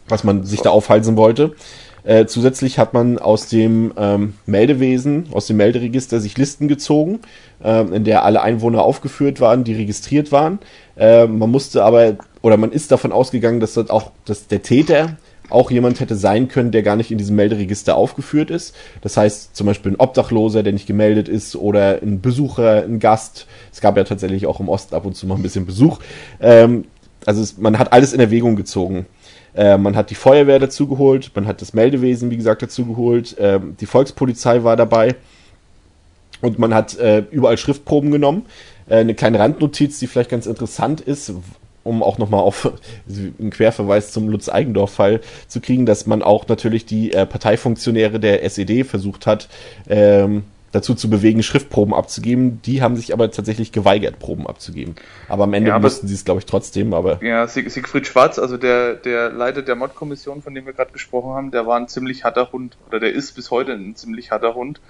was 0.08 0.24
man 0.24 0.44
sich 0.44 0.62
da 0.62 0.70
aufhalsen 0.70 1.18
wollte. 1.18 1.56
Äh, 2.04 2.26
zusätzlich 2.26 2.80
hat 2.80 2.94
man 2.94 3.18
aus 3.20 3.50
dem 3.50 3.92
ähm, 3.98 4.36
Meldewesen, 4.46 5.28
aus 5.34 5.48
dem 5.48 5.58
Melderegister 5.58 6.22
sich 6.22 6.38
Listen 6.38 6.70
gezogen, 6.70 7.20
äh, 7.62 7.82
in 7.82 8.06
der 8.06 8.24
alle 8.24 8.42
Einwohner 8.42 8.82
aufgeführt 8.84 9.42
waren, 9.42 9.66
die 9.66 9.74
registriert 9.74 10.32
waren. 10.32 10.60
Äh, 10.96 11.28
man 11.28 11.52
musste 11.52 11.84
aber, 11.84 12.16
oder 12.42 12.56
man 12.56 12.72
ist 12.72 12.92
davon 12.92 13.12
ausgegangen, 13.12 13.60
dass 13.60 13.74
dort 13.74 13.92
auch 13.92 14.12
dass 14.24 14.48
der 14.48 14.62
Täter 14.62 15.18
auch 15.50 15.72
jemand 15.72 16.00
hätte 16.00 16.16
sein 16.16 16.48
können, 16.48 16.72
der 16.72 16.84
gar 16.84 16.96
nicht 16.96 17.12
in 17.12 17.18
diesem 17.18 17.36
Melderegister 17.36 17.96
aufgeführt 17.96 18.52
ist. 18.52 18.76
Das 19.02 19.18
heißt 19.18 19.56
zum 19.56 19.68
Beispiel 19.68 19.94
ein 19.94 20.00
Obdachloser, 20.00 20.64
der 20.64 20.74
nicht 20.74 20.88
gemeldet 20.88 21.30
ist, 21.30 21.56
oder 21.56 22.02
ein 22.02 22.22
Besucher, 22.22 22.84
ein 22.84 23.00
Gast. 23.00 23.48
Es 23.72 23.82
gab 23.82 23.98
ja 23.98 24.04
tatsächlich 24.04 24.46
auch 24.46 24.60
im 24.60 24.70
Osten 24.70 24.96
ab 24.96 25.06
und 25.06 25.16
zu 25.16 25.28
mal 25.28 25.36
ein 25.36 25.44
bisschen 25.44 25.66
Besuch. 25.66 26.00
Ähm, 26.40 26.86
also 27.26 27.42
es, 27.42 27.58
man 27.58 27.80
hat 27.80 27.94
alles 27.94 28.14
in 28.14 28.20
Erwägung 28.20 28.56
gezogen. 28.56 29.06
Äh, 29.54 29.78
man 29.78 29.96
hat 29.96 30.10
die 30.10 30.16
Feuerwehr 30.16 30.60
dazu 30.60 30.88
geholt, 30.88 31.32
man 31.36 31.48
hat 31.48 31.62
das 31.62 31.74
Meldewesen, 31.74 32.30
wie 32.30 32.38
gesagt, 32.38 32.62
dazu 32.62 32.86
geholt, 32.86 33.38
äh, 33.38 33.60
die 33.80 33.86
Volkspolizei 33.86 34.64
war 34.64 34.76
dabei 34.76 35.16
und 36.42 36.60
man 36.60 36.74
hat 36.74 36.98
äh, 36.98 37.24
überall 37.32 37.58
Schriftproben 37.58 38.12
genommen. 38.12 38.46
Äh, 38.88 38.98
eine 38.98 39.16
kleine 39.16 39.40
Randnotiz, 39.40 40.00
die 40.00 40.08
vielleicht 40.08 40.30
ganz 40.30 40.46
interessant 40.46 41.02
ist, 41.02 41.34
um 41.88 42.04
auch 42.04 42.18
nochmal 42.18 42.42
auf 42.42 42.72
einen 43.10 43.50
Querverweis 43.50 44.12
zum 44.12 44.30
Lutz-Eigendorf-Fall 44.30 45.22
zu 45.48 45.62
kriegen, 45.62 45.86
dass 45.86 46.06
man 46.06 46.22
auch 46.22 46.48
natürlich 46.48 46.86
die 46.86 47.14
äh, 47.14 47.26
Parteifunktionäre 47.26 48.20
der 48.20 48.44
SED 48.44 48.84
versucht 48.84 49.26
hat, 49.26 49.48
ähm, 49.90 50.44
dazu 50.72 50.96
zu 50.96 51.10
bewegen, 51.10 51.44
Schriftproben 51.44 51.94
abzugeben. 51.94 52.62
Die 52.64 52.82
haben 52.82 52.96
sich 52.96 53.14
aber 53.14 53.32
tatsächlich 53.32 53.72
geweigert, 53.72 54.20
Proben 54.20 54.48
abzugeben. 54.48 54.96
Aber 55.28 55.46
am 55.46 55.54
Ende 55.54 55.70
ja, 55.70 55.80
mussten 55.80 56.08
sie 56.08 56.14
es, 56.14 56.26
glaube 56.26 56.40
ich, 56.40 56.46
trotzdem. 56.46 56.94
Aber 56.94 57.24
ja, 57.24 57.48
Sieg 57.48 57.70
Siegfried 57.72 58.06
Schwarz, 58.06 58.38
also 58.38 58.58
der, 58.58 58.96
der 58.96 59.30
Leiter 59.30 59.62
der 59.62 59.76
Mod-Kommission, 59.76 60.42
von 60.42 60.54
dem 60.54 60.66
wir 60.66 60.74
gerade 60.74 60.92
gesprochen 60.92 61.32
haben, 61.32 61.52
der 61.52 61.66
war 61.66 61.78
ein 61.78 61.88
ziemlich 61.88 62.24
harter 62.24 62.52
Hund. 62.52 62.78
Oder 62.88 63.00
der 63.00 63.14
ist 63.14 63.34
bis 63.34 63.50
heute 63.50 63.74
ein 63.74 63.96
ziemlich 63.96 64.32
harter 64.32 64.56
Hund. 64.56 64.82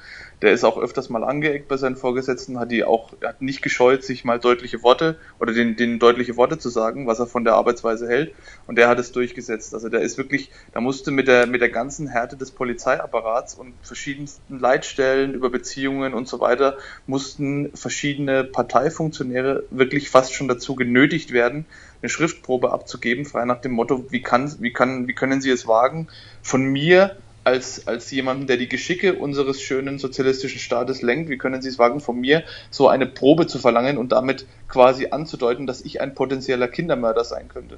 Der 0.43 0.51
ist 0.51 0.63
auch 0.63 0.77
öfters 0.77 1.09
mal 1.09 1.23
angeeckt 1.23 1.67
bei 1.67 1.77
seinen 1.77 1.95
Vorgesetzten, 1.95 2.59
hat 2.59 2.69
die 2.69 2.83
auch, 2.83 3.11
hat 3.23 3.41
nicht 3.41 3.63
gescheut, 3.63 4.03
sich 4.03 4.23
mal 4.23 4.39
deutliche 4.39 4.83
Worte 4.83 5.17
oder 5.39 5.51
den, 5.51 5.75
den 5.75 5.97
deutliche 5.97 6.37
Worte 6.37 6.59
zu 6.59 6.69
sagen, 6.69 7.07
was 7.07 7.17
er 7.19 7.25
von 7.25 7.43
der 7.43 7.55
Arbeitsweise 7.55 8.07
hält. 8.07 8.35
Und 8.67 8.77
der 8.77 8.87
hat 8.87 8.99
es 8.99 9.11
durchgesetzt. 9.11 9.73
Also 9.73 9.89
der 9.89 10.01
ist 10.01 10.19
wirklich, 10.19 10.51
da 10.73 10.79
musste 10.79 11.09
mit 11.09 11.27
der, 11.27 11.47
mit 11.47 11.61
der 11.61 11.69
ganzen 11.69 12.07
Härte 12.07 12.37
des 12.37 12.51
Polizeiapparats 12.51 13.55
und 13.55 13.73
verschiedensten 13.81 14.59
Leitstellen 14.59 15.33
über 15.33 15.49
Beziehungen 15.49 16.13
und 16.13 16.27
so 16.27 16.39
weiter, 16.39 16.77
mussten 17.07 17.71
verschiedene 17.73 18.43
Parteifunktionäre 18.43 19.63
wirklich 19.71 20.11
fast 20.11 20.35
schon 20.35 20.47
dazu 20.47 20.75
genötigt 20.75 21.33
werden, 21.33 21.65
eine 22.03 22.09
Schriftprobe 22.09 22.71
abzugeben, 22.71 23.25
frei 23.25 23.45
nach 23.45 23.61
dem 23.61 23.71
Motto, 23.71 24.05
wie 24.11 24.21
kann, 24.21 24.53
wie 24.59 24.71
kann, 24.71 25.07
wie 25.07 25.13
können 25.13 25.41
Sie 25.41 25.49
es 25.49 25.65
wagen, 25.65 26.09
von 26.43 26.63
mir 26.63 27.17
als, 27.47 27.87
als 27.87 28.11
jemanden, 28.11 28.45
der 28.45 28.57
die 28.57 28.67
Geschicke 28.67 29.13
unseres 29.13 29.61
schönen 29.61 29.99
sozialistischen 29.99 30.59
Staates 30.59 31.01
lenkt. 31.01 31.29
Wie 31.29 31.37
können 31.37 31.61
Sie 31.61 31.69
es 31.69 31.79
wagen, 31.79 32.01
von 32.01 32.19
mir 32.19 32.43
so 32.69 32.89
eine 32.89 33.05
Probe 33.05 33.47
zu 33.47 33.57
verlangen 33.57 33.97
und 33.97 34.11
damit 34.11 34.45
quasi 34.67 35.07
anzudeuten, 35.11 35.65
dass 35.65 35.79
ich 35.79 36.01
ein 36.01 36.13
potenzieller 36.13 36.67
Kindermörder 36.67 37.23
sein 37.23 37.47
könnte? 37.47 37.77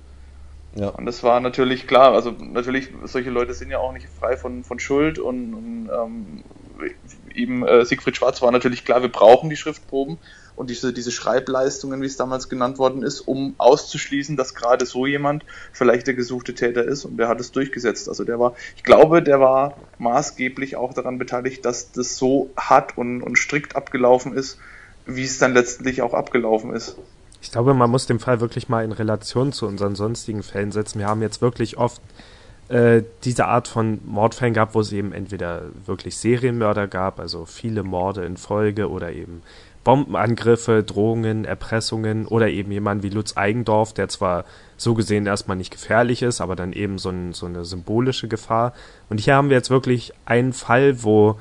Ja. 0.73 0.89
Und 0.89 1.05
das 1.05 1.21
war 1.21 1.39
natürlich 1.39 1.85
klar. 1.85 2.13
Also 2.13 2.31
natürlich, 2.31 2.89
solche 3.03 3.29
Leute 3.29 3.53
sind 3.53 3.69
ja 3.69 3.77
auch 3.77 3.93
nicht 3.93 4.07
frei 4.09 4.37
von, 4.37 4.63
von 4.63 4.79
Schuld 4.79 5.19
und, 5.19 5.53
und 5.53 5.89
ähm, 5.93 6.43
eben 7.35 7.63
äh, 7.67 7.85
Siegfried 7.85 8.17
Schwarz 8.17 8.41
war 8.41 8.51
natürlich 8.51 8.85
klar, 8.85 9.03
wir 9.03 9.11
brauchen 9.11 9.51
die 9.51 9.55
Schriftproben 9.55 10.17
und 10.59 10.69
diese, 10.69 10.91
diese 10.91 11.11
Schreibleistungen, 11.11 12.01
wie 12.01 12.05
es 12.05 12.17
damals 12.17 12.49
genannt 12.49 12.79
worden 12.79 13.01
ist, 13.01 13.21
um 13.21 13.55
auszuschließen, 13.57 14.35
dass 14.35 14.55
gerade 14.55 14.85
so 14.85 15.05
jemand 15.05 15.45
vielleicht 15.71 16.05
der 16.05 16.15
gesuchte 16.15 16.53
Täter 16.53 16.83
ist 16.83 17.05
und 17.05 17.15
der 17.15 17.29
hat 17.29 17.39
es 17.39 17.53
durchgesetzt. 17.53 18.09
Also 18.09 18.25
der 18.25 18.41
war, 18.41 18.55
ich 18.75 18.83
glaube, 18.83 19.23
der 19.23 19.39
war 19.39 19.77
maßgeblich 19.99 20.75
auch 20.75 20.93
daran 20.93 21.17
beteiligt, 21.17 21.63
dass 21.63 21.93
das 21.93 22.17
so 22.17 22.49
hart 22.57 22.97
und, 22.97 23.23
und 23.23 23.37
strikt 23.37 23.77
abgelaufen 23.77 24.33
ist, 24.33 24.57
wie 25.05 25.23
es 25.23 25.37
dann 25.37 25.53
letztendlich 25.53 26.01
auch 26.01 26.13
abgelaufen 26.13 26.73
ist. 26.73 26.97
Ich 27.41 27.53
glaube, 27.53 27.73
man 27.73 27.89
muss 27.89 28.05
den 28.05 28.19
Fall 28.19 28.41
wirklich 28.41 28.67
mal 28.67 28.83
in 28.83 28.91
Relation 28.91 29.53
zu 29.53 29.65
unseren 29.65 29.95
sonstigen 29.95 30.43
Fällen 30.43 30.73
setzen. 30.73 30.99
Wir 30.99 31.07
haben 31.07 31.21
jetzt 31.21 31.41
wirklich 31.41 31.77
oft 31.77 32.01
äh, 32.67 33.03
diese 33.23 33.45
Art 33.45 33.69
von 33.69 34.01
Mordfällen 34.05 34.53
gehabt, 34.53 34.75
wo 34.75 34.81
es 34.81 34.91
eben 34.91 35.13
entweder 35.13 35.63
wirklich 35.85 36.17
Serienmörder 36.17 36.89
gab, 36.89 37.21
also 37.21 37.45
viele 37.45 37.83
Morde 37.83 38.25
in 38.25 38.35
Folge 38.35 38.89
oder 38.89 39.13
eben 39.13 39.41
Bombenangriffe, 39.83 40.83
Drohungen, 40.83 41.45
Erpressungen 41.45 42.27
oder 42.27 42.49
eben 42.49 42.71
jemand 42.71 43.03
wie 43.03 43.09
Lutz 43.09 43.37
Eigendorf, 43.37 43.93
der 43.93 44.09
zwar 44.09 44.45
so 44.77 44.93
gesehen 44.93 45.25
erstmal 45.25 45.57
nicht 45.57 45.71
gefährlich 45.71 46.21
ist, 46.21 46.41
aber 46.41 46.55
dann 46.55 46.73
eben 46.73 46.97
so, 46.97 47.09
ein, 47.09 47.33
so 47.33 47.45
eine 47.45 47.65
symbolische 47.65 48.27
Gefahr. 48.27 48.73
Und 49.09 49.19
hier 49.19 49.35
haben 49.35 49.49
wir 49.49 49.57
jetzt 49.57 49.69
wirklich 49.69 50.13
einen 50.25 50.53
Fall, 50.53 51.03
wo, 51.03 51.39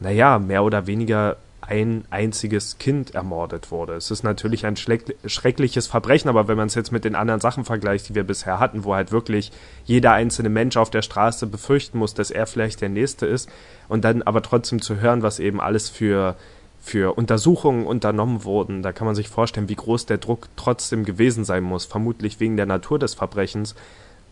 naja, 0.00 0.38
mehr 0.38 0.64
oder 0.64 0.86
weniger 0.86 1.36
ein 1.68 2.04
einziges 2.08 2.78
Kind 2.78 3.14
ermordet 3.14 3.70
wurde. 3.70 3.94
Es 3.94 4.10
ist 4.10 4.22
natürlich 4.22 4.64
ein 4.64 4.76
schreckliches 4.76 5.86
Verbrechen, 5.86 6.30
aber 6.30 6.48
wenn 6.48 6.56
man 6.56 6.68
es 6.68 6.74
jetzt 6.74 6.92
mit 6.92 7.04
den 7.04 7.14
anderen 7.14 7.42
Sachen 7.42 7.66
vergleicht, 7.66 8.08
die 8.08 8.14
wir 8.14 8.24
bisher 8.24 8.58
hatten, 8.58 8.84
wo 8.84 8.94
halt 8.94 9.12
wirklich 9.12 9.52
jeder 9.84 10.12
einzelne 10.12 10.48
Mensch 10.48 10.78
auf 10.78 10.88
der 10.88 11.02
Straße 11.02 11.46
befürchten 11.46 11.98
muss, 11.98 12.14
dass 12.14 12.30
er 12.30 12.46
vielleicht 12.46 12.80
der 12.80 12.88
Nächste 12.88 13.26
ist 13.26 13.50
und 13.86 14.04
dann 14.04 14.22
aber 14.22 14.40
trotzdem 14.40 14.80
zu 14.80 15.00
hören, 15.00 15.22
was 15.22 15.40
eben 15.40 15.60
alles 15.60 15.90
für 15.90 16.36
für 16.80 17.16
Untersuchungen 17.16 17.86
unternommen 17.86 18.44
wurden. 18.44 18.82
Da 18.82 18.92
kann 18.92 19.06
man 19.06 19.14
sich 19.14 19.28
vorstellen, 19.28 19.68
wie 19.68 19.74
groß 19.74 20.06
der 20.06 20.18
Druck 20.18 20.48
trotzdem 20.56 21.04
gewesen 21.04 21.44
sein 21.44 21.62
muss, 21.64 21.84
vermutlich 21.84 22.40
wegen 22.40 22.56
der 22.56 22.66
Natur 22.66 22.98
des 22.98 23.14
Verbrechens. 23.14 23.74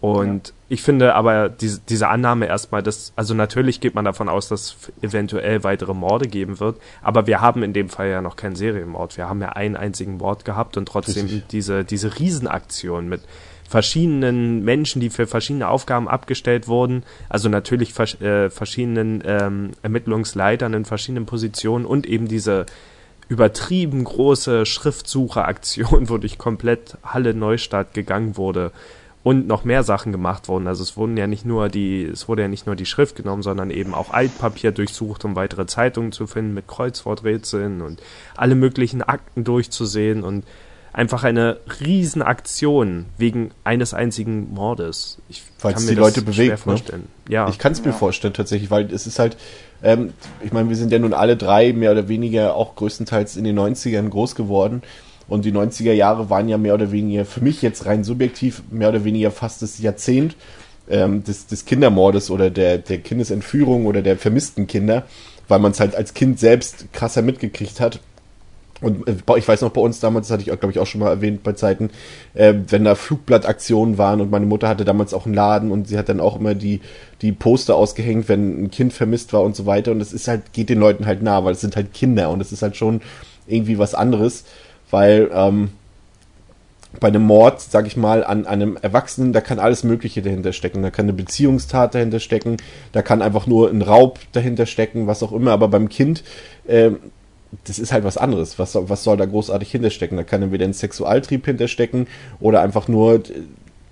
Und 0.01 0.49
ja. 0.49 0.55
ich 0.69 0.83
finde 0.83 1.15
aber 1.15 1.49
diese, 1.49 1.81
diese 1.89 2.09
Annahme 2.09 2.47
erstmal, 2.47 2.83
dass, 2.83 3.13
also 3.17 3.33
natürlich 3.35 3.81
geht 3.81 3.95
man 3.95 4.05
davon 4.05 4.29
aus, 4.29 4.49
dass 4.49 4.61
es 4.61 4.93
eventuell 5.03 5.65
weitere 5.65 5.95
Morde 5.95 6.29
geben 6.29 6.61
wird, 6.61 6.79
aber 7.03 7.27
wir 7.27 7.41
haben 7.41 7.63
in 7.63 7.73
dem 7.73 7.89
Fall 7.89 8.09
ja 8.09 8.21
noch 8.21 8.37
keinen 8.37 8.57
Serienmord. 8.57 9.17
Wir 9.17 9.29
haben 9.29 9.41
ja 9.41 9.51
einen 9.51 9.75
einzigen 9.75 10.19
Mord 10.19 10.45
gehabt 10.45 10.77
und 10.77 10.87
trotzdem 10.87 11.25
Richtig. 11.25 11.47
diese, 11.49 11.85
diese 11.85 12.19
Riesenaktion 12.19 13.09
mit 13.09 13.23
verschiedenen 13.69 14.65
Menschen, 14.65 15.01
die 15.01 15.11
für 15.11 15.27
verschiedene 15.27 15.69
Aufgaben 15.69 16.09
abgestellt 16.09 16.69
wurden, 16.69 17.03
also 17.29 17.49
natürlich 17.49 17.93
vers 17.93 18.21
äh, 18.21 18.51
verschiedenen 18.51 19.23
ähm, 19.27 19.71
Ermittlungsleitern 19.83 20.75
in 20.75 20.85
verschiedenen 20.85 21.27
Positionen 21.27 21.85
und 21.85 22.07
eben 22.07 22.29
diese 22.29 22.67
übertrieben 23.29 24.05
große 24.05 24.67
Schriftsucheraktion, 24.67 26.09
wo 26.09 26.19
durch 26.19 26.39
komplett 26.39 26.97
Halle 27.03 27.35
Neustadt 27.35 27.95
gegangen 27.95 28.37
wurde 28.37 28.73
und 29.27 29.49
noch 29.49 29.65
mehr 29.65 29.83
Sachen 29.83 30.13
gemacht 30.13 30.47
wurden. 30.47 30.69
Also 30.69 30.85
es 30.85 30.97
wurden 30.97 31.17
ja 31.17 31.27
nicht 31.27 31.45
nur 31.45 31.69
die, 31.69 32.05
es 32.05 32.29
wurde 32.29 32.43
ja 32.43 32.49
nicht 32.49 32.67
nur 32.67 32.77
die 32.77 32.87
Schrift 32.87 33.17
genommen, 33.17 33.43
sondern 33.43 33.71
eben 33.71 33.93
auch 33.93 34.13
Altpapier 34.13 34.71
durchsucht, 34.71 35.25
um 35.25 35.35
weitere 35.35 35.67
Zeitungen 35.67 36.13
zu 36.13 36.29
finden 36.29 36.55
mit 36.55 36.69
Kreuzworträtseln 36.69 37.83
und 37.83 38.01
alle 38.37 38.55
möglichen 38.55 39.03
Akten 39.03 39.43
durchzusehen 39.43 40.23
und 40.23 40.45
einfach 40.97 41.25
eine 41.25 41.59
Riesenaktion 41.79 43.05
wegen 43.19 43.51
eines 43.65 43.93
einzigen 43.93 44.55
Mordes. 44.55 45.19
Ich 45.29 45.43
weil 45.61 45.75
es 45.75 45.87
die 45.87 45.95
Leute 45.95 46.23
bewegt. 46.23 46.67
Ne? 46.67 46.81
Ja. 47.29 47.49
Ich 47.51 47.59
kann 47.59 47.73
es 47.73 47.85
mir 47.85 47.91
ja. 47.91 47.97
vorstellen 47.97 48.33
tatsächlich, 48.33 48.71
weil 48.71 48.91
es 48.91 49.07
ist 49.07 49.19
halt, 49.19 49.37
ähm, 49.83 50.15
ich 50.43 50.55
meine, 50.55 50.71
wir 50.71 50.77
sind 50.77 50.91
ja 50.91 50.99
nun 50.99 51.13
alle 51.13 51.37
drei 51.37 51.75
mehr 51.75 51.93
oder 51.93 52.09
weniger 52.09 52.57
auch 52.57 52.77
größtenteils 52.77 53.37
in 53.37 53.45
den 53.45 53.59
90ern 53.59 54.09
groß 54.09 54.35
geworden 54.35 54.81
und 55.29 55.45
die 55.45 55.53
90er 55.53 55.93
Jahre 55.93 56.31
waren 56.31 56.49
ja 56.49 56.57
mehr 56.57 56.73
oder 56.73 56.91
weniger, 56.93 57.27
für 57.27 57.43
mich 57.43 57.61
jetzt 57.61 57.85
rein 57.85 58.03
subjektiv, 58.03 58.63
mehr 58.71 58.89
oder 58.89 59.05
weniger 59.05 59.31
fast 59.31 59.61
das 59.61 59.79
Jahrzehnt 59.79 60.35
ähm, 60.89 61.25
des, 61.25 61.47
des 61.47 61.67
Kindermordes 61.67 62.31
oder 62.31 62.49
der, 62.49 62.79
der 62.79 62.99
Kindesentführung 62.99 63.85
oder 63.85 64.01
der 64.01 64.17
vermissten 64.17 64.67
Kinder, 64.67 65.05
weil 65.47 65.59
man 65.59 65.73
es 65.73 65.81
halt 65.81 65.95
als 65.95 66.15
Kind 66.15 66.41
selbst 66.41 66.91
krasser 66.95 67.21
mitgekriegt 67.21 67.81
hat. 67.81 68.01
Und 68.81 69.09
äh, 69.09 69.15
ich 69.37 69.49
weiß 69.49 69.63
noch, 69.63 69.71
bei 69.71 69.81
uns 69.81 70.01
damals, 70.01 70.29
das 70.29 70.35
hatte 70.39 70.51
ich, 70.51 70.61
glaube 70.61 70.73
ich, 70.73 70.79
auch 70.79 70.87
schon 70.87 71.01
mal 71.01 71.11
erwähnt 71.11 71.43
bei 71.43 71.53
Zeiten, 71.53 71.91
äh, 72.35 72.55
wenn 72.69 72.85
da 72.85 72.95
Flugblattaktionen 72.95 73.99
waren 73.99 74.21
und 74.21 74.31
meine 74.31 74.47
Mutter 74.47 74.69
hatte 74.69 74.85
damals 74.85 75.15
auch 75.15 75.27
einen 75.27 75.35
Laden 75.35 75.71
und 75.71 75.89
sie 75.89 75.97
hat 75.97 76.09
dann 76.09 76.21
auch 76.21 76.39
immer 76.39 76.55
die, 76.55 76.81
die 77.23 77.33
Poster 77.33 77.75
ausgehängt, 77.75 78.29
wenn 78.29 78.65
ein 78.65 78.71
Kind 78.71 78.93
vermisst 78.93 79.33
war 79.33 79.43
und 79.43 79.57
so 79.57 79.67
weiter. 79.67 79.93
Und 79.93 79.99
das 79.99 80.13
ist 80.13 80.29
halt, 80.29 80.53
geht 80.53 80.69
den 80.69 80.79
Leuten 80.79 81.07
halt 81.07 81.23
nah, 81.23 81.45
weil 81.45 81.53
es 81.53 81.61
sind 81.61 81.77
halt 81.77 81.95
Kinder 81.95 82.31
und 82.31 82.41
es 82.41 82.53
ist 82.53 82.63
halt 82.63 82.77
schon 82.77 83.01
irgendwie 83.47 83.79
was 83.79 83.95
anderes 83.95 84.45
weil 84.91 85.31
ähm, 85.33 85.71
bei 86.99 87.09
einem 87.09 87.23
Mord, 87.23 87.61
sag 87.61 87.87
ich 87.87 87.97
mal, 87.97 88.25
an 88.25 88.47
einem 88.47 88.79
Erwachsenen, 88.81 89.33
da 89.33 89.41
kann 89.41 89.59
alles 89.59 89.85
Mögliche 89.85 90.23
dahinter 90.23 90.53
stecken. 90.53 90.83
Da 90.83 90.91
kann 90.91 91.05
eine 91.05 91.13
Beziehungstat 91.13 91.95
dahinter 91.95 92.21
stecken, 92.21 92.57
da 92.93 93.03
kann 93.03 93.21
einfach 93.21 93.47
nur 93.47 93.69
ein 93.69 93.83
Raub 93.83 94.19
dahinter 94.33 94.65
stecken, 94.65 95.07
was 95.07 95.23
auch 95.23 95.33
immer. 95.33 95.51
Aber 95.51 95.69
beim 95.69 95.89
Kind, 95.89 96.25
äh, 96.67 96.93
das 97.65 97.79
ist 97.79 97.93
halt 97.93 98.05
was 98.05 98.17
anderes. 98.17 98.59
Was, 98.59 98.77
was 98.79 99.05
soll 99.05 99.17
da 99.17 99.25
großartig 99.25 99.71
hinterstecken? 99.71 100.17
Da 100.17 100.25
kann 100.25 100.43
entweder 100.43 100.65
ein 100.65 100.73
Sexualtrieb 100.73 101.45
hinterstecken 101.45 102.07
oder 102.41 102.61
einfach 102.61 102.89
nur, 102.89 103.23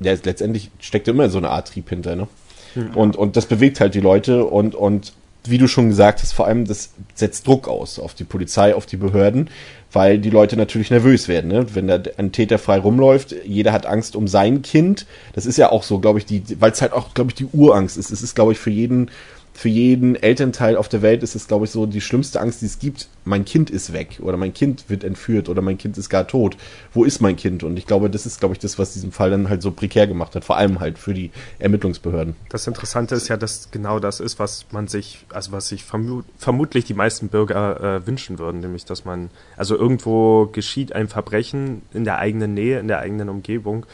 ja, 0.01 0.15
letztendlich 0.23 0.71
steckt 0.81 1.09
immer 1.09 1.29
so 1.31 1.39
eine 1.39 1.51
Art 1.51 1.69
Trieb 1.69 1.89
hinter, 1.89 2.17
ne? 2.17 2.29
Mhm. 2.75 2.97
Und, 2.97 3.17
und 3.17 3.37
das 3.37 3.47
bewegt 3.47 3.81
halt 3.81 3.95
die 3.95 4.01
Leute 4.01 4.45
und, 4.45 4.75
und 4.75 5.13
wie 5.47 5.59
du 5.59 5.69
schon 5.69 5.89
gesagt 5.89 6.23
hast, 6.23 6.33
vor 6.33 6.47
allem 6.47 6.65
das 6.65 6.91
setzt 7.15 7.47
Druck 7.47 7.69
aus 7.69 7.99
auf 7.99 8.15
die 8.15 8.25
Polizei, 8.25 8.75
auf 8.75 8.87
die 8.87 8.97
Behörden, 8.97 9.51
weil 9.93 10.19
die 10.19 10.31
Leute 10.31 10.57
natürlich 10.57 10.91
nervös 10.91 11.29
werden, 11.29 11.51
ne? 11.51 11.67
wenn 11.75 11.87
da 11.87 12.01
ein 12.17 12.33
Täter 12.33 12.59
frei 12.59 12.79
rumläuft. 12.79 13.35
Jeder 13.45 13.73
hat 13.73 13.87
Angst 13.87 14.17
um 14.17 14.27
sein 14.27 14.63
Kind. 14.63 15.07
Das 15.35 15.47
ist 15.47 15.59
ja 15.59 15.71
auch 15.71 15.83
so, 15.83 15.99
glaube 15.99 16.19
ich, 16.19 16.27
die, 16.27 16.43
weil 16.61 16.73
es 16.73 16.81
halt 16.81 16.93
auch, 16.93 17.13
glaube 17.15 17.31
ich, 17.31 17.35
die 17.35 17.47
Urangst 17.53 17.99
ist. 17.99 18.11
Es 18.11 18.23
ist, 18.23 18.35
glaube 18.35 18.53
ich, 18.53 18.59
für 18.59 18.71
jeden 18.71 19.11
für 19.57 19.69
jeden 19.69 20.17
Elternteil 20.17 20.77
auf 20.77 20.89
der 20.89 21.01
Welt 21.01 21.23
ist 21.23 21.37
es, 21.37 21.47
glaube 21.47 21.65
ich, 21.65 21.71
so 21.71 21.87
die 21.87 22.01
schlimmste 22.01 22.41
Angst, 22.41 22.61
die 22.61 22.67
es 22.67 22.81
gibt. 22.81 23.09
Mein 23.25 23.45
Kind 23.45 23.71
ist 23.71 23.93
weg 23.93 24.19
oder 24.21 24.37
mein 24.37 24.53
Kind 24.53 24.91
wird 24.91 25.05
entführt 25.05 25.49
oder 25.49 25.63
mein 25.63 25.79
Kind 25.79 25.97
ist 25.97 26.11
gar 26.11 26.27
tot. 26.27 26.57
Wo 26.93 27.05
ist 27.05 27.21
mein 27.21 27.37
Kind? 27.37 27.63
Und 27.63 27.79
ich 27.79 27.87
glaube, 27.87 28.11
das 28.11 28.27
ist, 28.27 28.41
glaube 28.41 28.55
ich, 28.55 28.59
das, 28.59 28.81
was 28.81 28.95
diesen 28.95 29.13
Fall 29.13 29.31
dann 29.31 29.49
halt 29.49 29.63
so 29.63 29.71
prekär 29.71 30.09
gemacht 30.09 30.35
hat. 30.35 30.45
Vor 30.45 30.57
allem 30.57 30.81
halt 30.81 30.99
für 30.99 31.15
die 31.15 31.31
Ermittlungsbehörden. 31.61 32.35
Das 32.49 32.67
Interessante 32.67 33.15
ist 33.15 33.29
ja, 33.29 33.37
dass 33.37 33.71
genau 33.71 34.01
das 34.01 34.19
ist, 34.19 34.41
was 34.41 34.67
man 34.73 34.89
sich, 34.89 35.25
also 35.33 35.53
was 35.53 35.69
sich 35.69 35.85
vermut, 35.85 36.25
vermutlich 36.37 36.85
die 36.85 36.95
meisten 36.95 37.29
Bürger 37.29 37.81
äh, 37.81 38.07
wünschen 38.09 38.41
würden, 38.41 38.61
nämlich, 38.61 38.85
dass 38.85 39.05
man, 39.05 39.31
also 39.57 39.77
irgendwo 39.77 40.47
geschieht 40.47 40.93
ein 40.93 41.07
Verbrechen 41.07 41.83
in 41.95 42.05
der 42.05 42.19
eigenen 42.19 42.55
Nähe, 42.55 42.81
in 42.81 42.89
der 42.89 42.99
eigenen 42.99 43.29
Umgebung 43.29 43.87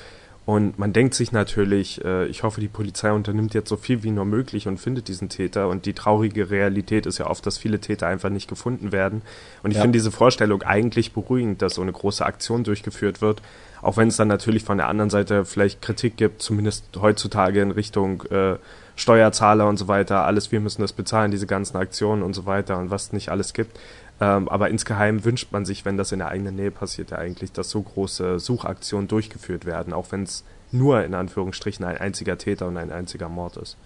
und 0.50 0.80
man 0.80 0.92
denkt 0.92 1.14
sich 1.14 1.30
natürlich, 1.30 2.04
äh, 2.04 2.26
ich 2.26 2.42
hoffe, 2.42 2.60
die 2.60 2.66
Polizei 2.66 3.12
unternimmt 3.12 3.54
jetzt 3.54 3.68
so 3.68 3.76
viel 3.76 4.02
wie 4.02 4.10
nur 4.10 4.24
möglich 4.24 4.66
und 4.66 4.78
findet 4.78 5.06
diesen 5.06 5.28
Täter. 5.28 5.68
Und 5.68 5.86
die 5.86 5.92
traurige 5.92 6.50
Realität 6.50 7.06
ist 7.06 7.18
ja 7.18 7.28
oft, 7.28 7.46
dass 7.46 7.56
viele 7.56 7.78
Täter 7.78 8.08
einfach 8.08 8.30
nicht 8.30 8.48
gefunden 8.48 8.90
werden. 8.90 9.22
Und 9.62 9.70
ich 9.70 9.76
ja. 9.76 9.82
finde 9.82 9.96
diese 9.96 10.10
Vorstellung 10.10 10.64
eigentlich 10.64 11.12
beruhigend, 11.12 11.62
dass 11.62 11.74
so 11.74 11.82
eine 11.82 11.92
große 11.92 12.26
Aktion 12.26 12.64
durchgeführt 12.64 13.20
wird. 13.20 13.42
Auch 13.80 13.96
wenn 13.96 14.08
es 14.08 14.16
dann 14.16 14.26
natürlich 14.26 14.64
von 14.64 14.76
der 14.76 14.88
anderen 14.88 15.08
Seite 15.08 15.44
vielleicht 15.44 15.82
Kritik 15.82 16.16
gibt, 16.16 16.42
zumindest 16.42 16.84
heutzutage 17.00 17.62
in 17.62 17.70
Richtung 17.70 18.24
äh, 18.24 18.56
Steuerzahler 18.96 19.68
und 19.68 19.76
so 19.76 19.86
weiter. 19.86 20.24
Alles, 20.24 20.50
wir 20.50 20.58
müssen 20.58 20.82
das 20.82 20.92
bezahlen, 20.92 21.30
diese 21.30 21.46
ganzen 21.46 21.76
Aktionen 21.76 22.24
und 22.24 22.34
so 22.34 22.44
weiter 22.44 22.76
und 22.76 22.90
was 22.90 23.12
nicht 23.12 23.28
alles 23.28 23.52
gibt. 23.52 23.78
Ähm, 24.20 24.48
aber 24.48 24.68
insgeheim 24.68 25.24
wünscht 25.24 25.50
man 25.50 25.64
sich, 25.64 25.84
wenn 25.84 25.96
das 25.96 26.12
in 26.12 26.18
der 26.18 26.28
eigenen 26.28 26.56
Nähe 26.56 26.70
passiert, 26.70 27.10
ja 27.10 27.18
eigentlich, 27.18 27.52
dass 27.52 27.70
so 27.70 27.80
große 27.80 28.38
Suchaktionen 28.38 29.08
durchgeführt 29.08 29.64
werden, 29.64 29.92
auch 29.92 30.12
wenn 30.12 30.24
es 30.24 30.44
nur 30.72 31.02
in 31.04 31.14
Anführungsstrichen 31.14 31.84
ein 31.84 31.96
einziger 31.96 32.36
Täter 32.36 32.68
und 32.68 32.76
ein 32.76 32.92
einziger 32.92 33.28
Mord 33.28 33.56
ist. 33.56 33.76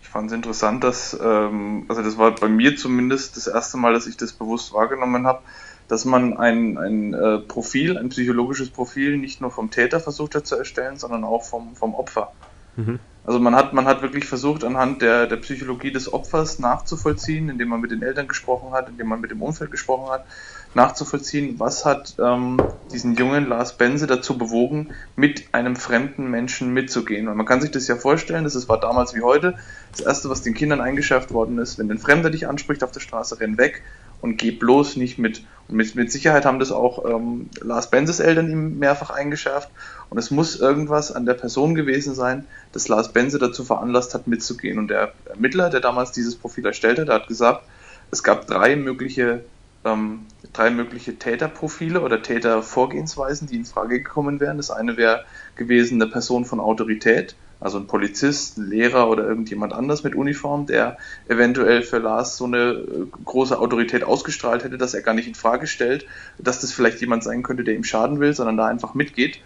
Ich 0.00 0.08
fand 0.08 0.28
es 0.28 0.32
interessant, 0.32 0.84
dass, 0.84 1.18
ähm, 1.20 1.84
also 1.88 2.02
das 2.02 2.16
war 2.16 2.34
bei 2.34 2.48
mir 2.48 2.76
zumindest 2.76 3.36
das 3.36 3.46
erste 3.46 3.76
Mal, 3.76 3.92
dass 3.92 4.06
ich 4.06 4.16
das 4.16 4.32
bewusst 4.32 4.72
wahrgenommen 4.72 5.26
habe, 5.26 5.42
dass 5.88 6.04
man 6.04 6.36
ein, 6.36 6.78
ein 6.78 7.14
äh, 7.14 7.38
Profil, 7.38 7.98
ein 7.98 8.10
psychologisches 8.10 8.70
Profil 8.70 9.16
nicht 9.18 9.40
nur 9.40 9.50
vom 9.50 9.70
Täter 9.70 10.00
versucht 10.00 10.34
hat 10.34 10.46
zu 10.46 10.56
erstellen, 10.56 10.98
sondern 10.98 11.24
auch 11.24 11.44
vom, 11.44 11.74
vom 11.74 11.94
Opfer. 11.94 12.32
Mhm. 12.76 13.00
Also 13.28 13.40
man 13.40 13.54
hat, 13.54 13.74
man 13.74 13.84
hat 13.84 14.00
wirklich 14.00 14.24
versucht, 14.24 14.64
anhand 14.64 15.02
der, 15.02 15.26
der 15.26 15.36
Psychologie 15.36 15.92
des 15.92 16.10
Opfers 16.10 16.58
nachzuvollziehen, 16.60 17.50
indem 17.50 17.68
man 17.68 17.82
mit 17.82 17.90
den 17.90 18.00
Eltern 18.00 18.26
gesprochen 18.26 18.72
hat, 18.72 18.88
indem 18.88 19.06
man 19.06 19.20
mit 19.20 19.30
dem 19.30 19.42
Umfeld 19.42 19.70
gesprochen 19.70 20.10
hat, 20.10 20.24
nachzuvollziehen, 20.72 21.60
was 21.60 21.84
hat 21.84 22.16
ähm, 22.18 22.56
diesen 22.90 23.16
jungen 23.16 23.46
Lars 23.46 23.76
Benze 23.76 24.06
dazu 24.06 24.38
bewogen, 24.38 24.94
mit 25.14 25.52
einem 25.52 25.76
fremden 25.76 26.30
Menschen 26.30 26.72
mitzugehen. 26.72 27.28
Und 27.28 27.36
man 27.36 27.44
kann 27.44 27.60
sich 27.60 27.70
das 27.70 27.86
ja 27.86 27.96
vorstellen, 27.96 28.44
das 28.44 28.66
war 28.66 28.80
damals 28.80 29.14
wie 29.14 29.20
heute. 29.20 29.58
Das 29.92 30.00
Erste, 30.00 30.30
was 30.30 30.40
den 30.40 30.54
Kindern 30.54 30.80
eingeschärft 30.80 31.30
worden 31.30 31.58
ist, 31.58 31.78
wenn 31.78 31.90
ein 31.90 31.98
Fremder 31.98 32.30
dich 32.30 32.48
anspricht 32.48 32.82
auf 32.82 32.92
der 32.92 33.00
Straße, 33.00 33.40
renn 33.40 33.58
weg 33.58 33.82
und 34.22 34.38
geh 34.38 34.52
bloß 34.52 34.96
nicht 34.96 35.18
mit. 35.18 35.44
Und 35.68 35.76
mit, 35.76 35.94
mit 35.94 36.10
Sicherheit 36.10 36.44
haben 36.46 36.58
das 36.58 36.72
auch 36.72 37.04
ähm, 37.04 37.50
Lars 37.60 37.90
Benzes 37.90 38.20
Eltern 38.20 38.50
ihm 38.50 38.78
mehrfach 38.78 39.10
eingeschärft. 39.10 39.70
Und 40.10 40.18
es 40.18 40.30
muss 40.30 40.58
irgendwas 40.58 41.12
an 41.12 41.26
der 41.26 41.34
Person 41.34 41.74
gewesen 41.74 42.14
sein, 42.14 42.46
das 42.72 42.88
Lars 42.88 43.12
Benze 43.12 43.38
dazu 43.38 43.64
veranlasst 43.64 44.14
hat, 44.14 44.26
mitzugehen. 44.26 44.78
Und 44.78 44.88
der 44.88 45.12
Ermittler, 45.26 45.70
der 45.70 45.80
damals 45.80 46.12
dieses 46.12 46.36
Profil 46.36 46.66
erstellt 46.66 46.98
hat, 46.98 47.08
hat 47.08 47.28
gesagt, 47.28 47.62
es 48.10 48.22
gab 48.22 48.46
drei 48.46 48.76
mögliche, 48.76 49.44
ähm, 49.84 50.20
drei 50.52 50.70
mögliche 50.70 51.16
Täterprofile 51.16 52.00
oder 52.00 52.22
Tätervorgehensweisen, 52.22 53.48
die 53.48 53.56
in 53.56 53.64
Frage 53.66 53.98
gekommen 53.98 54.40
wären. 54.40 54.56
Das 54.56 54.70
eine 54.70 54.96
wäre 54.96 55.24
gewesen 55.56 56.00
eine 56.00 56.10
Person 56.10 56.46
von 56.46 56.58
Autorität, 56.58 57.34
also 57.60 57.78
ein 57.78 57.86
Polizist, 57.86 58.56
ein 58.56 58.70
Lehrer 58.70 59.10
oder 59.10 59.24
irgendjemand 59.26 59.74
anders 59.74 60.04
mit 60.04 60.14
Uniform, 60.14 60.64
der 60.66 60.96
eventuell 61.28 61.82
für 61.82 61.98
Lars 61.98 62.38
so 62.38 62.44
eine 62.44 62.70
äh, 62.70 63.06
große 63.24 63.58
Autorität 63.58 64.04
ausgestrahlt 64.04 64.64
hätte, 64.64 64.78
dass 64.78 64.94
er 64.94 65.02
gar 65.02 65.12
nicht 65.12 65.28
in 65.28 65.34
Frage 65.34 65.66
stellt, 65.66 66.06
dass 66.38 66.60
das 66.60 66.72
vielleicht 66.72 67.00
jemand 67.02 67.24
sein 67.24 67.42
könnte, 67.42 67.64
der 67.64 67.74
ihm 67.74 67.84
schaden 67.84 68.20
will, 68.20 68.32
sondern 68.32 68.56
da 68.56 68.66
einfach 68.66 68.94
mitgeht. 68.94 69.40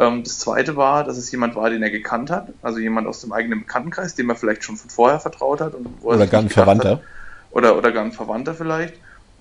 Ähm, 0.00 0.24
das 0.24 0.38
zweite 0.38 0.76
war, 0.76 1.04
dass 1.04 1.18
es 1.18 1.30
jemand 1.30 1.54
war, 1.54 1.68
den 1.68 1.82
er 1.82 1.90
gekannt 1.90 2.30
hat, 2.30 2.48
also 2.62 2.78
jemand 2.78 3.06
aus 3.06 3.20
dem 3.20 3.32
eigenen 3.32 3.60
Bekanntenkreis, 3.60 4.14
dem 4.14 4.30
er 4.30 4.36
vielleicht 4.36 4.64
schon 4.64 4.78
von 4.78 4.88
vorher 4.88 5.20
vertraut 5.20 5.60
hat. 5.60 5.74
Und 5.74 5.88
wo 6.00 6.08
oder 6.08 6.26
gar 6.26 6.40
ein 6.40 6.48
Verwandter. 6.48 6.92
Hat, 6.92 7.02
oder, 7.50 7.76
oder 7.76 7.92
gar 7.92 8.04
ein 8.04 8.12
Verwandter 8.12 8.54
vielleicht. 8.54 8.94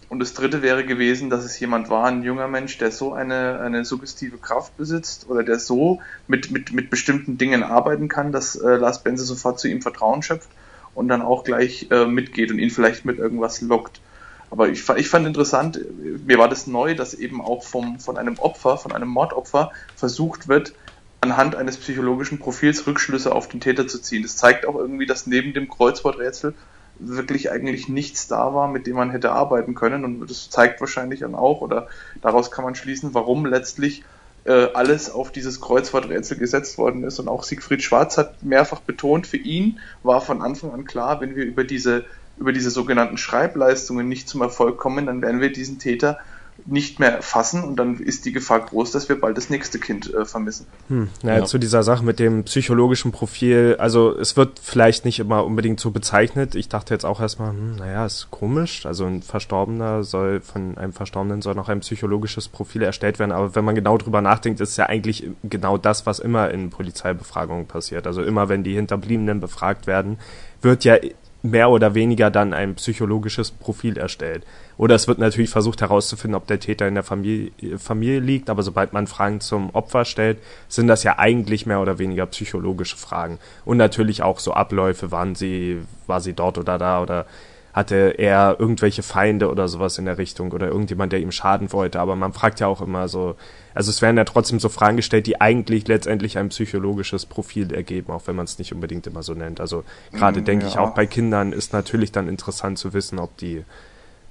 Und 0.09 0.19
das 0.19 0.33
dritte 0.33 0.61
wäre 0.61 0.85
gewesen, 0.85 1.29
dass 1.29 1.45
es 1.45 1.59
jemand 1.59 1.89
war, 1.89 2.07
ein 2.07 2.23
junger 2.23 2.47
Mensch, 2.47 2.77
der 2.79 2.91
so 2.91 3.13
eine, 3.13 3.59
eine 3.59 3.85
suggestive 3.85 4.37
Kraft 4.37 4.75
besitzt 4.75 5.29
oder 5.29 5.43
der 5.43 5.59
so 5.59 6.01
mit, 6.27 6.51
mit, 6.51 6.73
mit 6.73 6.89
bestimmten 6.89 7.37
Dingen 7.37 7.63
arbeiten 7.63 8.07
kann, 8.07 8.31
dass 8.31 8.55
äh, 8.55 8.75
Lars 8.75 9.03
Benze 9.03 9.23
sofort 9.23 9.59
zu 9.59 9.67
ihm 9.67 9.83
Vertrauen 9.83 10.23
schöpft 10.23 10.49
und 10.95 11.07
dann 11.07 11.21
auch 11.21 11.43
gleich 11.43 11.87
äh, 11.91 12.05
mitgeht 12.05 12.51
und 12.51 12.57
ihn 12.57 12.71
vielleicht 12.71 13.05
mit 13.05 13.19
irgendwas 13.19 13.61
lockt. 13.61 14.01
Aber 14.51 14.69
ich, 14.69 14.87
ich 14.89 15.09
fand 15.09 15.27
interessant, 15.27 15.79
mir 16.25 16.37
war 16.37 16.49
das 16.49 16.67
neu, 16.67 16.95
dass 16.95 17.13
eben 17.13 17.41
auch 17.41 17.63
vom, 17.63 17.99
von 17.99 18.17
einem 18.17 18.39
Opfer, 18.39 18.77
von 18.77 18.91
einem 18.91 19.07
Mordopfer 19.07 19.71
versucht 19.95 20.47
wird, 20.47 20.73
anhand 21.21 21.55
eines 21.55 21.77
psychologischen 21.77 22.39
Profils 22.39 22.87
Rückschlüsse 22.87 23.33
auf 23.33 23.47
den 23.47 23.59
Täter 23.59 23.87
zu 23.87 24.01
ziehen. 24.01 24.23
Das 24.23 24.37
zeigt 24.37 24.65
auch 24.65 24.75
irgendwie, 24.75 25.05
dass 25.05 25.27
neben 25.27 25.53
dem 25.53 25.69
Kreuzworträtsel 25.69 26.53
wirklich 26.99 27.51
eigentlich 27.51 27.87
nichts 27.87 28.27
da 28.27 28.53
war, 28.53 28.67
mit 28.67 28.87
dem 28.87 28.95
man 28.95 29.11
hätte 29.11 29.31
arbeiten 29.31 29.75
können. 29.75 30.03
Und 30.03 30.29
das 30.29 30.49
zeigt 30.49 30.81
wahrscheinlich 30.81 31.21
dann 31.21 31.35
auch, 31.35 31.61
oder 31.61 31.87
daraus 32.21 32.51
kann 32.51 32.65
man 32.65 32.75
schließen, 32.75 33.13
warum 33.13 33.45
letztlich 33.45 34.03
äh, 34.45 34.67
alles 34.73 35.09
auf 35.09 35.31
dieses 35.31 35.61
Kreuzworträtsel 35.61 36.37
gesetzt 36.37 36.77
worden 36.77 37.03
ist. 37.03 37.19
Und 37.19 37.27
auch 37.27 37.43
Siegfried 37.43 37.83
Schwarz 37.83 38.17
hat 38.17 38.43
mehrfach 38.43 38.81
betont, 38.81 39.27
für 39.27 39.37
ihn 39.37 39.79
war 40.03 40.21
von 40.21 40.41
Anfang 40.41 40.71
an 40.71 40.85
klar, 40.85 41.21
wenn 41.21 41.35
wir 41.35 41.45
über 41.45 41.63
diese, 41.63 42.05
über 42.39 42.53
diese 42.53 42.71
sogenannten 42.71 43.17
Schreibleistungen 43.17 44.07
nicht 44.07 44.29
zum 44.29 44.41
Erfolg 44.41 44.77
kommen, 44.77 45.05
dann 45.05 45.21
werden 45.21 45.41
wir 45.41 45.51
diesen 45.51 45.79
Täter 45.79 46.19
nicht 46.65 46.99
mehr 46.99 47.21
fassen 47.21 47.63
und 47.63 47.77
dann 47.77 47.97
ist 47.99 48.25
die 48.25 48.31
Gefahr 48.31 48.59
groß, 48.59 48.91
dass 48.91 49.09
wir 49.09 49.19
bald 49.19 49.37
das 49.37 49.49
nächste 49.49 49.79
Kind 49.79 50.13
äh, 50.13 50.25
vermissen. 50.25 50.65
Hm, 50.87 51.09
ja, 51.23 51.37
ja. 51.37 51.45
Zu 51.45 51.57
dieser 51.57 51.83
Sache 51.83 52.03
mit 52.03 52.19
dem 52.19 52.43
psychologischen 52.43 53.11
Profil, 53.11 53.75
also 53.79 54.17
es 54.17 54.37
wird 54.37 54.59
vielleicht 54.61 55.05
nicht 55.05 55.19
immer 55.19 55.45
unbedingt 55.45 55.79
so 55.79 55.91
bezeichnet. 55.91 56.55
Ich 56.55 56.69
dachte 56.69 56.93
jetzt 56.93 57.05
auch 57.05 57.21
erstmal, 57.21 57.51
hm, 57.51 57.75
naja, 57.77 58.05
ist 58.05 58.27
komisch. 58.29 58.85
Also 58.85 59.05
ein 59.05 59.21
Verstorbener 59.21 60.03
soll, 60.03 60.41
von 60.41 60.77
einem 60.77 60.93
Verstorbenen 60.93 61.41
soll 61.41 61.55
noch 61.55 61.69
ein 61.69 61.79
psychologisches 61.79 62.47
Profil 62.47 62.83
erstellt 62.83 63.19
werden, 63.19 63.31
aber 63.31 63.55
wenn 63.55 63.65
man 63.65 63.75
genau 63.75 63.97
drüber 63.97 64.21
nachdenkt, 64.21 64.59
ist 64.59 64.77
ja 64.77 64.87
eigentlich 64.87 65.29
genau 65.43 65.77
das, 65.77 66.05
was 66.05 66.19
immer 66.19 66.51
in 66.51 66.69
Polizeibefragungen 66.69 67.67
passiert. 67.67 68.07
Also 68.07 68.21
immer 68.21 68.49
wenn 68.49 68.63
die 68.63 68.75
Hinterbliebenen 68.75 69.39
befragt 69.39 69.87
werden, 69.87 70.17
wird 70.61 70.83
ja 70.83 70.97
mehr 71.41 71.69
oder 71.69 71.95
weniger 71.95 72.29
dann 72.29 72.53
ein 72.53 72.75
psychologisches 72.75 73.51
Profil 73.51 73.97
erstellt. 73.97 74.45
Oder 74.77 74.95
es 74.95 75.07
wird 75.07 75.19
natürlich 75.19 75.49
versucht 75.49 75.81
herauszufinden, 75.81 76.35
ob 76.35 76.47
der 76.47 76.59
Täter 76.59 76.87
in 76.87 76.95
der 76.95 77.03
Familie, 77.03 77.51
Familie 77.77 78.19
liegt, 78.19 78.49
aber 78.49 78.63
sobald 78.63 78.93
man 78.93 79.07
Fragen 79.07 79.39
zum 79.39 79.69
Opfer 79.71 80.05
stellt, 80.05 80.39
sind 80.67 80.87
das 80.87 81.03
ja 81.03 81.17
eigentlich 81.17 81.65
mehr 81.65 81.81
oder 81.81 81.99
weniger 81.99 82.25
psychologische 82.25 82.97
Fragen. 82.97 83.39
Und 83.65 83.77
natürlich 83.77 84.21
auch 84.21 84.39
so 84.39 84.53
Abläufe, 84.53 85.11
waren 85.11 85.35
sie, 85.35 85.79
war 86.07 86.21
sie 86.21 86.33
dort 86.33 86.57
oder 86.57 86.77
da 86.77 87.01
oder 87.01 87.25
hatte 87.73 88.15
er 88.17 88.55
irgendwelche 88.59 89.03
Feinde 89.03 89.49
oder 89.49 89.67
sowas 89.67 89.97
in 89.97 90.05
der 90.05 90.17
Richtung 90.17 90.51
oder 90.51 90.67
irgendjemand, 90.67 91.13
der 91.13 91.19
ihm 91.19 91.31
schaden 91.31 91.71
wollte. 91.71 91.99
Aber 91.99 92.15
man 92.15 92.33
fragt 92.33 92.59
ja 92.59 92.67
auch 92.67 92.81
immer 92.81 93.07
so, 93.07 93.35
also 93.75 93.91
es 93.91 94.01
werden 94.01 94.17
ja 94.17 94.23
trotzdem 94.23 94.59
so 94.59 94.69
Fragen 94.69 94.97
gestellt, 94.97 95.27
die 95.27 95.39
eigentlich 95.39 95.87
letztendlich 95.87 96.37
ein 96.37 96.49
psychologisches 96.49 97.25
Profil 97.25 97.73
ergeben, 97.73 98.11
auch 98.11 98.23
wenn 98.25 98.35
man 98.35 98.45
es 98.45 98.57
nicht 98.57 98.73
unbedingt 98.73 99.05
immer 99.05 99.23
so 99.23 99.33
nennt. 99.33 99.61
Also 99.61 99.83
gerade 100.11 100.41
mm, 100.41 100.45
denke 100.45 100.65
ja. 100.65 100.71
ich 100.71 100.77
auch 100.77 100.95
bei 100.95 101.05
Kindern 101.05 101.53
ist 101.53 101.71
natürlich 101.71 102.11
dann 102.11 102.27
interessant 102.27 102.79
zu 102.79 102.93
wissen, 102.93 103.19
ob 103.19 103.37
die, 103.37 103.63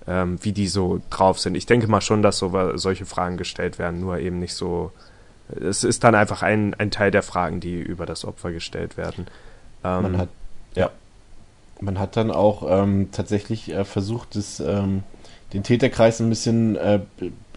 ähm, 0.08 0.38
wie 0.42 0.52
die 0.52 0.66
so 0.66 1.00
drauf 1.08 1.38
sind. 1.38 1.54
Ich 1.54 1.66
denke 1.66 1.86
mal 1.86 2.00
schon, 2.00 2.22
dass 2.22 2.38
so, 2.38 2.52
solche 2.74 3.06
Fragen 3.06 3.36
gestellt 3.36 3.78
werden, 3.78 4.00
nur 4.00 4.18
eben 4.18 4.40
nicht 4.40 4.54
so. 4.54 4.92
Es 5.58 5.84
ist 5.84 6.04
dann 6.04 6.14
einfach 6.14 6.42
ein, 6.42 6.74
ein 6.74 6.90
Teil 6.90 7.10
der 7.10 7.22
Fragen, 7.22 7.60
die 7.60 7.80
über 7.80 8.04
das 8.04 8.24
Opfer 8.24 8.52
gestellt 8.52 8.96
werden. 8.98 9.28
Ähm, 9.84 10.02
man 10.02 10.18
hat, 10.18 10.28
ja. 10.74 10.90
Man 11.80 11.98
hat 11.98 12.16
dann 12.16 12.30
auch 12.30 12.64
ähm, 12.68 13.08
tatsächlich 13.12 13.72
äh, 13.72 13.84
versucht, 13.84 14.34
das, 14.36 14.60
ähm, 14.60 15.02
den 15.52 15.62
Täterkreis 15.62 16.20
ein 16.20 16.28
bisschen 16.28 16.76
äh, 16.76 17.00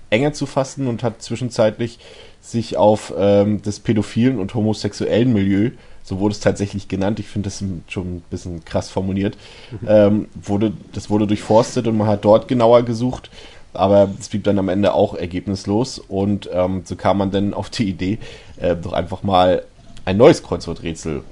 enger 0.10 0.34
zu 0.34 0.46
fassen 0.46 0.88
und 0.88 1.04
hat 1.04 1.22
zwischenzeitlich 1.22 2.00
sich 2.42 2.78
auf 2.78 3.14
ähm, 3.18 3.62
das 3.64 3.80
pädophilen 3.80 4.40
und 4.40 4.54
homosexuellen 4.54 5.32
Milieu, 5.32 5.72
so 6.04 6.20
wurde 6.20 6.34
es 6.34 6.40
tatsächlich 6.40 6.88
genannt, 6.88 7.20
ich 7.20 7.28
finde 7.28 7.48
das 7.48 7.64
schon 7.88 8.16
ein 8.16 8.24
bisschen 8.30 8.66
krass 8.66 8.90
formuliert, 8.90 9.38
mhm. 9.72 9.88
ähm, 9.88 10.28
wurde, 10.36 10.74
das 10.94 11.10
wurde 11.10 11.28
durchforstet 11.28 11.88
und 11.88 11.98
man 11.98 12.08
hat 12.08 12.26
dort 12.26 12.48
genauer 12.48 12.84
gesucht, 12.84 13.30
aber 13.74 14.10
es 14.20 14.28
blieb 14.28 14.44
dann 14.44 14.60
am 14.60 14.70
Ende 14.70 14.94
auch 14.94 15.14
ergebnislos 15.14 16.00
und 16.00 16.50
ähm, 16.52 16.82
so 16.84 16.96
kam 16.96 17.18
man 17.18 17.32
dann 17.32 17.54
auf 17.54 17.70
die 17.70 17.88
Idee, 17.88 18.20
äh, 18.58 18.76
doch 18.76 18.94
einfach 18.94 19.24
mal 19.24 19.64
ein 20.04 20.18
neues 20.18 20.44
Kreuzworträtsel 20.44 21.24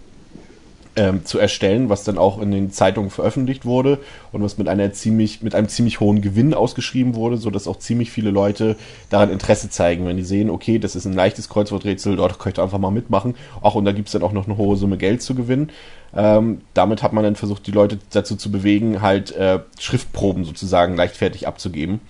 ähm, 0.99 1.25
zu 1.25 1.39
erstellen, 1.39 1.87
was 1.87 2.03
dann 2.03 2.17
auch 2.17 2.41
in 2.41 2.51
den 2.51 2.71
Zeitungen 2.71 3.09
veröffentlicht 3.09 3.65
wurde 3.65 3.99
und 4.33 4.43
was 4.43 4.57
mit 4.57 4.67
einer 4.67 4.91
ziemlich, 4.91 5.41
mit 5.41 5.55
einem 5.55 5.69
ziemlich 5.69 6.01
hohen 6.01 6.21
Gewinn 6.21 6.53
ausgeschrieben 6.53 7.15
wurde, 7.15 7.37
so 7.37 7.49
dass 7.49 7.67
auch 7.67 7.79
ziemlich 7.79 8.11
viele 8.11 8.31
Leute 8.31 8.75
daran 9.09 9.31
Interesse 9.31 9.69
zeigen, 9.69 10.05
wenn 10.05 10.17
die 10.17 10.23
sehen, 10.23 10.49
okay, 10.49 10.77
das 10.77 10.97
ist 10.97 11.05
ein 11.05 11.13
leichtes 11.13 11.47
Kreuzworträtsel, 11.47 12.17
dort 12.17 12.37
könnt 12.37 12.59
ihr 12.59 12.63
einfach 12.63 12.79
mal 12.79 12.91
mitmachen. 12.91 13.35
Ach, 13.61 13.75
und 13.75 13.85
da 13.85 13.93
gibt's 13.93 14.11
dann 14.11 14.23
auch 14.23 14.33
noch 14.33 14.45
eine 14.45 14.57
hohe 14.57 14.75
Summe 14.75 14.97
Geld 14.97 15.21
zu 15.21 15.35
gewinnen. 15.35 15.71
Ähm, 16.13 16.61
damit 16.73 17.01
hat 17.01 17.13
man 17.13 17.23
dann 17.23 17.37
versucht, 17.37 17.65
die 17.65 17.71
Leute 17.71 17.97
dazu 18.11 18.35
zu 18.35 18.51
bewegen, 18.51 19.01
halt 19.01 19.31
äh, 19.31 19.59
Schriftproben 19.79 20.43
sozusagen 20.43 20.97
leichtfertig 20.97 21.47
abzugeben. 21.47 22.01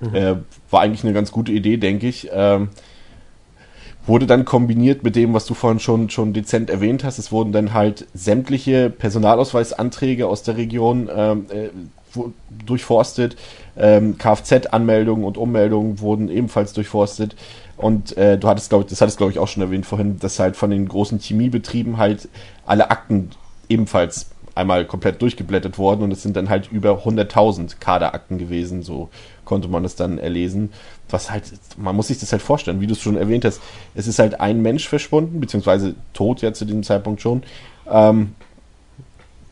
Mhm. 0.00 0.14
Äh, 0.14 0.36
war 0.70 0.82
eigentlich 0.82 1.02
eine 1.02 1.12
ganz 1.12 1.32
gute 1.32 1.50
Idee, 1.50 1.76
denke 1.76 2.06
ich. 2.06 2.28
Ähm, 2.32 2.68
wurde 4.08 4.26
dann 4.26 4.44
kombiniert 4.44 5.04
mit 5.04 5.14
dem, 5.16 5.34
was 5.34 5.44
du 5.44 5.54
vorhin 5.54 5.78
schon, 5.78 6.10
schon 6.10 6.32
dezent 6.32 6.70
erwähnt 6.70 7.04
hast. 7.04 7.18
Es 7.18 7.30
wurden 7.30 7.52
dann 7.52 7.74
halt 7.74 8.06
sämtliche 8.14 8.90
Personalausweisanträge 8.90 10.26
aus 10.26 10.42
der 10.42 10.56
Region 10.56 11.08
ähm, 11.14 11.46
äh, 11.50 11.68
durchforstet. 12.66 13.36
Ähm, 13.76 14.16
Kfz-Anmeldungen 14.18 15.24
und 15.24 15.36
Ummeldungen 15.36 16.00
wurden 16.00 16.28
ebenfalls 16.28 16.72
durchforstet. 16.72 17.36
Und 17.76 18.16
äh, 18.16 18.38
du 18.38 18.48
hattest, 18.48 18.70
glaube 18.70 18.84
ich, 18.84 18.90
das 18.90 19.00
hattest, 19.00 19.18
glaube 19.18 19.30
ich, 19.32 19.38
auch 19.38 19.46
schon 19.46 19.62
erwähnt 19.62 19.86
vorhin, 19.86 20.18
dass 20.18 20.38
halt 20.38 20.56
von 20.56 20.70
den 20.70 20.88
großen 20.88 21.20
Chemiebetrieben 21.20 21.98
halt 21.98 22.28
alle 22.66 22.90
Akten 22.90 23.30
ebenfalls 23.68 24.30
einmal 24.58 24.84
komplett 24.84 25.22
durchgeblättert 25.22 25.78
worden 25.78 26.02
und 26.02 26.12
es 26.12 26.22
sind 26.22 26.36
dann 26.36 26.48
halt 26.48 26.70
über 26.72 27.04
100.000 27.04 27.76
Kaderakten 27.78 28.38
gewesen, 28.38 28.82
so 28.82 29.08
konnte 29.44 29.68
man 29.68 29.84
es 29.84 29.94
dann 29.94 30.18
erlesen. 30.18 30.70
Was 31.08 31.30
halt, 31.30 31.44
man 31.76 31.94
muss 31.94 32.08
sich 32.08 32.18
das 32.18 32.32
halt 32.32 32.42
vorstellen, 32.42 32.80
wie 32.80 32.88
du 32.88 32.92
es 32.92 33.00
schon 33.00 33.16
erwähnt 33.16 33.44
hast, 33.44 33.60
es 33.94 34.08
ist 34.08 34.18
halt 34.18 34.40
ein 34.40 34.60
Mensch 34.60 34.88
verschwunden, 34.88 35.40
beziehungsweise 35.40 35.94
tot 36.12 36.42
ja 36.42 36.52
zu 36.52 36.64
diesem 36.64 36.82
Zeitpunkt 36.82 37.22
schon. 37.22 37.44
Ähm, 37.88 38.34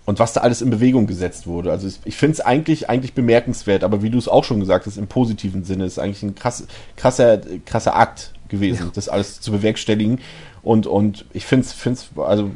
und 0.07 0.19
was 0.19 0.33
da 0.33 0.40
alles 0.40 0.61
in 0.61 0.71
Bewegung 0.71 1.07
gesetzt 1.07 1.47
wurde. 1.47 1.71
Also 1.71 1.88
ich, 1.88 2.01
ich 2.05 2.16
finde 2.16 2.35
es 2.35 2.40
eigentlich, 2.40 2.88
eigentlich 2.88 3.14
bemerkenswert, 3.14 3.85
aber 3.85 4.03
wie 4.03 4.11
du 4.11 4.19
es 4.19 4.29
auch 4.29 4.45
schon 4.45 4.61
gesagt 4.61 4.87
hast, 4.87 4.99
im 4.99 5.07
positiven 5.07 5.64
Sinne 5.64 5.85
ist 5.85 5.99
eigentlich 5.99 6.23
ein 6.23 6.35
krass, 6.35 6.66
krasser, 6.97 7.40
krasser 7.64 7.97
Akt 7.97 8.33
gewesen, 8.49 8.87
ja. 8.87 8.92
das 8.95 9.09
alles 9.09 9.40
zu 9.40 9.53
bewerkstelligen. 9.53 10.21
Und, 10.62 10.87
und 10.87 11.27
ich 11.33 11.47
finde 11.47 11.66
es, 11.66 12.11
also 12.16 12.51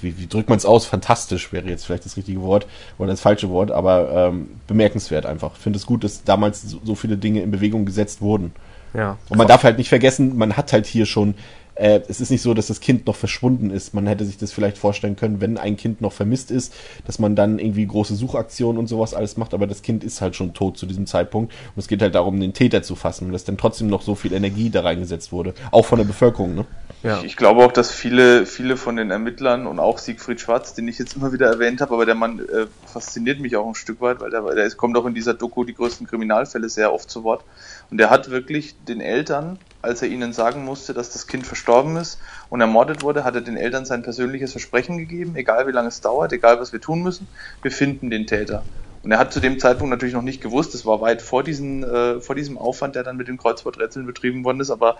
wie, 0.00 0.18
wie 0.18 0.26
drückt 0.26 0.48
man 0.48 0.58
es 0.58 0.64
aus? 0.64 0.86
Fantastisch 0.86 1.52
wäre 1.52 1.68
jetzt 1.68 1.86
vielleicht 1.86 2.04
das 2.04 2.16
richtige 2.16 2.42
Wort 2.42 2.66
oder 2.98 3.10
das 3.10 3.20
falsche 3.20 3.50
Wort, 3.50 3.70
aber 3.70 4.28
ähm, 4.28 4.50
bemerkenswert 4.66 5.26
einfach. 5.26 5.52
Ich 5.56 5.62
finde 5.62 5.78
es 5.78 5.86
gut, 5.86 6.04
dass 6.04 6.24
damals 6.24 6.62
so, 6.62 6.80
so, 6.84 6.94
viele 6.94 7.16
Dinge 7.16 7.40
in 7.42 7.50
Bewegung 7.50 7.84
gesetzt 7.84 8.20
wurden. 8.20 8.52
Ja. 8.94 9.18
Und 9.28 9.38
man 9.38 9.48
darf 9.48 9.64
halt 9.64 9.78
nicht 9.78 9.88
vergessen, 9.88 10.36
man 10.36 10.56
hat 10.56 10.72
halt 10.72 10.86
hier 10.86 11.06
schon 11.06 11.34
äh, 11.76 12.00
es 12.08 12.20
ist 12.20 12.30
nicht 12.30 12.42
so, 12.42 12.54
dass 12.54 12.66
das 12.66 12.80
Kind 12.80 13.06
noch 13.06 13.16
verschwunden 13.16 13.70
ist. 13.70 13.94
Man 13.94 14.06
hätte 14.06 14.24
sich 14.24 14.38
das 14.38 14.52
vielleicht 14.52 14.78
vorstellen 14.78 15.16
können, 15.16 15.40
wenn 15.40 15.58
ein 15.58 15.76
Kind 15.76 16.00
noch 16.00 16.12
vermisst 16.12 16.50
ist, 16.50 16.74
dass 17.06 17.18
man 17.18 17.36
dann 17.36 17.58
irgendwie 17.58 17.86
große 17.86 18.16
Suchaktionen 18.16 18.78
und 18.78 18.86
sowas 18.88 19.14
alles 19.14 19.36
macht, 19.36 19.54
aber 19.54 19.66
das 19.66 19.82
Kind 19.82 20.02
ist 20.02 20.20
halt 20.20 20.34
schon 20.36 20.54
tot 20.54 20.78
zu 20.78 20.86
diesem 20.86 21.06
Zeitpunkt. 21.06 21.52
Und 21.52 21.80
es 21.80 21.88
geht 21.88 22.02
halt 22.02 22.14
darum, 22.14 22.40
den 22.40 22.54
Täter 22.54 22.82
zu 22.82 22.96
fassen 22.96 23.26
und 23.26 23.32
dass 23.32 23.44
dann 23.44 23.58
trotzdem 23.58 23.88
noch 23.88 24.02
so 24.02 24.14
viel 24.14 24.32
Energie 24.32 24.70
da 24.70 24.80
reingesetzt 24.80 25.32
wurde. 25.32 25.54
Auch 25.70 25.84
von 25.84 25.98
der 25.98 26.06
Bevölkerung, 26.06 26.54
ne? 26.54 26.66
Ja. 27.02 27.18
Ich, 27.18 27.26
ich, 27.26 27.36
glaube 27.36 27.62
auch, 27.62 27.72
dass 27.72 27.92
viele, 27.92 28.46
viele 28.46 28.76
von 28.76 28.96
den 28.96 29.10
Ermittlern 29.10 29.66
und 29.66 29.78
auch 29.78 29.98
Siegfried 29.98 30.40
Schwarz, 30.40 30.74
den 30.74 30.88
ich 30.88 30.98
jetzt 30.98 31.14
immer 31.14 31.32
wieder 31.32 31.46
erwähnt 31.46 31.80
habe, 31.80 31.94
aber 31.94 32.06
der 32.06 32.14
Mann 32.14 32.40
äh, 32.40 32.66
fasziniert 32.86 33.38
mich 33.38 33.54
auch 33.56 33.68
ein 33.68 33.74
Stück 33.74 34.00
weit, 34.00 34.20
weil 34.20 34.30
der, 34.30 34.42
der 34.42 34.68
kommt 34.70 34.96
auch 34.96 35.06
in 35.06 35.14
dieser 35.14 35.34
Doku 35.34 35.64
die 35.64 35.74
größten 35.74 36.06
Kriminalfälle 36.06 36.68
sehr 36.68 36.92
oft 36.92 37.10
zu 37.10 37.22
Wort. 37.22 37.44
Und 37.90 38.00
er 38.00 38.10
hat 38.10 38.30
wirklich 38.30 38.74
den 38.88 39.00
Eltern, 39.00 39.58
als 39.86 40.02
er 40.02 40.08
ihnen 40.08 40.32
sagen 40.32 40.64
musste, 40.64 40.92
dass 40.92 41.10
das 41.10 41.26
Kind 41.26 41.46
verstorben 41.46 41.96
ist 41.96 42.18
und 42.50 42.60
ermordet 42.60 43.02
wurde, 43.02 43.24
hat 43.24 43.34
er 43.34 43.40
den 43.40 43.56
Eltern 43.56 43.86
sein 43.86 44.02
persönliches 44.02 44.52
Versprechen 44.52 44.98
gegeben, 44.98 45.36
egal 45.36 45.66
wie 45.66 45.72
lange 45.72 45.88
es 45.88 46.00
dauert, 46.00 46.32
egal 46.32 46.60
was 46.60 46.72
wir 46.72 46.80
tun 46.80 47.02
müssen, 47.02 47.28
wir 47.62 47.70
finden 47.70 48.10
den 48.10 48.26
Täter. 48.26 48.64
Und 49.06 49.12
er 49.12 49.18
hat 49.20 49.32
zu 49.32 49.38
dem 49.38 49.60
Zeitpunkt 49.60 49.90
natürlich 49.90 50.16
noch 50.16 50.22
nicht 50.22 50.42
gewusst, 50.42 50.74
das 50.74 50.84
war 50.84 51.00
weit 51.00 51.22
vor, 51.22 51.44
diesen, 51.44 51.84
äh, 51.84 52.20
vor 52.20 52.34
diesem 52.34 52.58
Aufwand, 52.58 52.96
der 52.96 53.04
dann 53.04 53.16
mit 53.16 53.28
den 53.28 53.36
Kreuzworträtseln 53.36 54.04
betrieben 54.04 54.42
worden 54.42 54.58
ist, 54.58 54.70
aber 54.70 54.96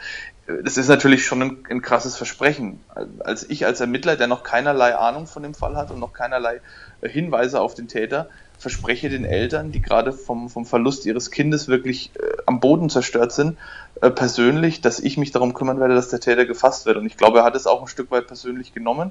äh, 0.46 0.62
das 0.62 0.76
ist 0.76 0.86
natürlich 0.86 1.26
schon 1.26 1.42
ein, 1.42 1.64
ein, 1.68 1.82
krasses 1.82 2.16
Versprechen. 2.16 2.84
Als 3.18 3.50
ich 3.50 3.66
als 3.66 3.80
Ermittler, 3.80 4.14
der 4.14 4.28
noch 4.28 4.44
keinerlei 4.44 4.94
Ahnung 4.94 5.26
von 5.26 5.42
dem 5.42 5.54
Fall 5.54 5.74
hat 5.74 5.90
und 5.90 5.98
noch 5.98 6.12
keinerlei 6.12 6.60
äh, 7.00 7.08
Hinweise 7.08 7.60
auf 7.60 7.74
den 7.74 7.88
Täter, 7.88 8.28
verspreche 8.58 9.08
den 9.08 9.24
Eltern, 9.24 9.72
die 9.72 9.82
gerade 9.82 10.12
vom, 10.12 10.48
vom 10.48 10.64
Verlust 10.64 11.06
ihres 11.06 11.30
Kindes 11.30 11.68
wirklich 11.68 12.10
äh, 12.16 12.36
am 12.46 12.60
Boden 12.60 12.88
zerstört 12.88 13.32
sind, 13.32 13.58
äh, 14.00 14.10
persönlich, 14.10 14.80
dass 14.80 15.00
ich 15.00 15.18
mich 15.18 15.30
darum 15.30 15.54
kümmern 15.54 15.78
werde, 15.80 15.94
dass 15.94 16.08
der 16.08 16.20
Täter 16.20 16.46
gefasst 16.46 16.86
wird. 16.86 16.96
Und 16.96 17.06
ich 17.06 17.16
glaube, 17.16 17.38
er 17.38 17.44
hat 17.44 17.56
es 17.56 17.66
auch 17.66 17.82
ein 17.82 17.88
Stück 17.88 18.10
weit 18.10 18.26
persönlich 18.26 18.72
genommen 18.72 19.10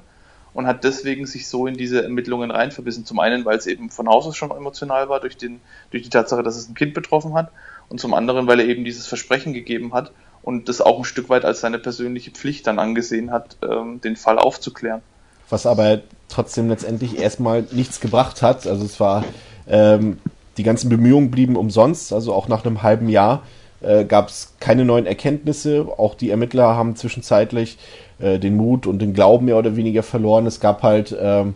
und 0.56 0.66
hat 0.66 0.84
deswegen 0.84 1.26
sich 1.26 1.48
so 1.48 1.66
in 1.66 1.76
diese 1.76 2.02
Ermittlungen 2.02 2.50
rein 2.50 2.72
verbissen. 2.72 3.04
Zum 3.04 3.20
einen, 3.20 3.44
weil 3.44 3.58
es 3.58 3.66
eben 3.66 3.90
von 3.90 4.08
Haus 4.08 4.26
aus 4.26 4.36
schon 4.36 4.50
emotional 4.50 5.08
war 5.08 5.20
durch, 5.20 5.36
den, 5.36 5.60
durch 5.90 6.02
die 6.02 6.10
Tatsache, 6.10 6.42
dass 6.42 6.56
es 6.56 6.68
ein 6.68 6.74
Kind 6.74 6.94
betroffen 6.94 7.34
hat 7.34 7.52
und 7.88 8.00
zum 8.00 8.14
anderen, 8.14 8.46
weil 8.46 8.60
er 8.60 8.66
eben 8.66 8.84
dieses 8.84 9.06
Versprechen 9.06 9.52
gegeben 9.52 9.92
hat 9.92 10.12
und 10.42 10.68
das 10.68 10.80
auch 10.80 10.98
ein 10.98 11.04
Stück 11.04 11.28
weit 11.28 11.44
als 11.44 11.60
seine 11.60 11.78
persönliche 11.78 12.30
Pflicht 12.30 12.66
dann 12.66 12.78
angesehen 12.78 13.32
hat, 13.32 13.58
ähm, 13.62 14.00
den 14.00 14.16
Fall 14.16 14.38
aufzuklären. 14.38 15.02
Was 15.48 15.66
aber 15.66 16.00
trotzdem 16.28 16.68
letztendlich 16.68 17.18
erstmal 17.18 17.64
nichts 17.70 18.00
gebracht 18.00 18.42
hat. 18.42 18.66
Also 18.66 18.84
es 18.84 18.98
war, 19.00 19.24
ähm, 19.68 20.18
die 20.56 20.62
ganzen 20.62 20.88
Bemühungen 20.88 21.30
blieben 21.30 21.56
umsonst, 21.56 22.12
also 22.12 22.32
auch 22.32 22.48
nach 22.48 22.64
einem 22.64 22.82
halben 22.82 23.08
Jahr 23.08 23.42
äh, 23.80 24.04
gab 24.04 24.28
es 24.28 24.54
keine 24.58 24.84
neuen 24.84 25.06
Erkenntnisse. 25.06 25.86
Auch 25.96 26.14
die 26.14 26.30
Ermittler 26.30 26.76
haben 26.76 26.96
zwischenzeitlich 26.96 27.78
äh, 28.18 28.38
den 28.38 28.56
Mut 28.56 28.86
und 28.86 29.00
den 29.00 29.12
Glauben 29.12 29.46
mehr 29.46 29.58
oder 29.58 29.76
weniger 29.76 30.02
verloren. 30.02 30.46
Es 30.46 30.60
gab 30.60 30.82
halt 30.82 31.14
ähm, 31.18 31.54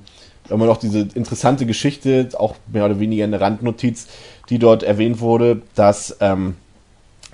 immer 0.49 0.67
noch 0.67 0.77
diese 0.77 1.01
interessante 1.15 1.67
Geschichte, 1.67 2.29
auch 2.37 2.57
mehr 2.73 2.85
oder 2.85 3.01
weniger 3.01 3.25
eine 3.25 3.41
Randnotiz, 3.41 4.09
die 4.51 4.59
dort 4.59 4.83
erwähnt 4.83 5.21
wurde, 5.21 5.63
dass 5.75 6.17
ähm, 6.21 6.57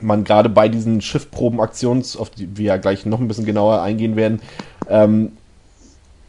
man 0.01 0.25
gerade 0.25 0.49
bei 0.49 0.69
diesen 0.69 1.01
Schiffprobenaktionen, 1.01 2.05
auf 2.19 2.31
die 2.31 2.57
wir 2.57 2.67
ja 2.67 2.77
gleich 2.77 3.07
noch 3.07 3.19
ein 3.21 3.29
bisschen 3.29 3.47
genauer 3.47 3.83
eingehen 3.83 4.15
werden, 4.15 4.41
ähm, 4.89 5.33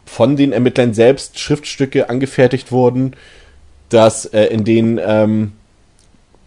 von 0.07 0.35
den 0.35 0.53
Ermittlern 0.53 0.93
selbst 0.93 1.37
Schriftstücke 1.37 2.09
angefertigt 2.09 2.71
wurden, 2.71 3.13
dass 3.89 4.25
äh, 4.25 4.45
in 4.45 4.63
denen 4.63 4.99
ähm, 5.03 5.51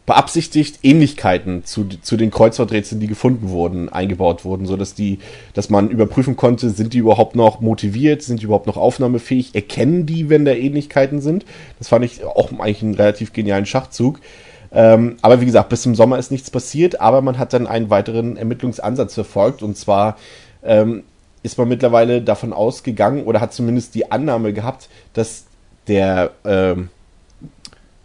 beabsichtigt 0.06 0.80
Ähnlichkeiten 0.82 1.64
zu, 1.64 1.84
zu 1.84 2.16
den 2.16 2.30
Kreuzworträtseln, 2.30 3.00
die 3.00 3.06
gefunden 3.06 3.50
wurden, 3.50 3.88
eingebaut 3.88 4.44
wurden, 4.44 4.66
so 4.66 4.76
dass 4.76 4.94
die, 4.94 5.20
dass 5.54 5.70
man 5.70 5.88
überprüfen 5.88 6.36
konnte, 6.36 6.70
sind 6.70 6.94
die 6.94 6.98
überhaupt 6.98 7.36
noch 7.36 7.60
motiviert, 7.60 8.22
sind 8.22 8.40
die 8.40 8.46
überhaupt 8.46 8.66
noch 8.66 8.76
aufnahmefähig, 8.76 9.54
erkennen 9.54 10.06
die, 10.06 10.28
wenn 10.28 10.44
da 10.44 10.52
Ähnlichkeiten 10.52 11.20
sind. 11.20 11.44
Das 11.78 11.88
fand 11.88 12.04
ich 12.04 12.24
auch 12.24 12.50
eigentlich 12.50 12.82
einen 12.82 12.94
relativ 12.94 13.32
genialen 13.32 13.66
Schachzug. 13.66 14.20
Ähm, 14.72 15.16
aber 15.22 15.40
wie 15.40 15.46
gesagt, 15.46 15.68
bis 15.68 15.82
zum 15.82 15.94
Sommer 15.94 16.18
ist 16.18 16.32
nichts 16.32 16.50
passiert, 16.50 17.00
aber 17.00 17.20
man 17.22 17.38
hat 17.38 17.52
dann 17.52 17.66
einen 17.66 17.90
weiteren 17.90 18.36
Ermittlungsansatz 18.36 19.14
verfolgt 19.14 19.62
und 19.62 19.76
zwar 19.76 20.16
ähm, 20.62 21.04
ist 21.42 21.58
man 21.58 21.68
mittlerweile 21.68 22.22
davon 22.22 22.52
ausgegangen 22.52 23.24
oder 23.24 23.40
hat 23.40 23.52
zumindest 23.52 23.94
die 23.94 24.10
Annahme 24.10 24.52
gehabt, 24.52 24.88
dass 25.14 25.44
der 25.86 26.32
ähm, 26.44 26.90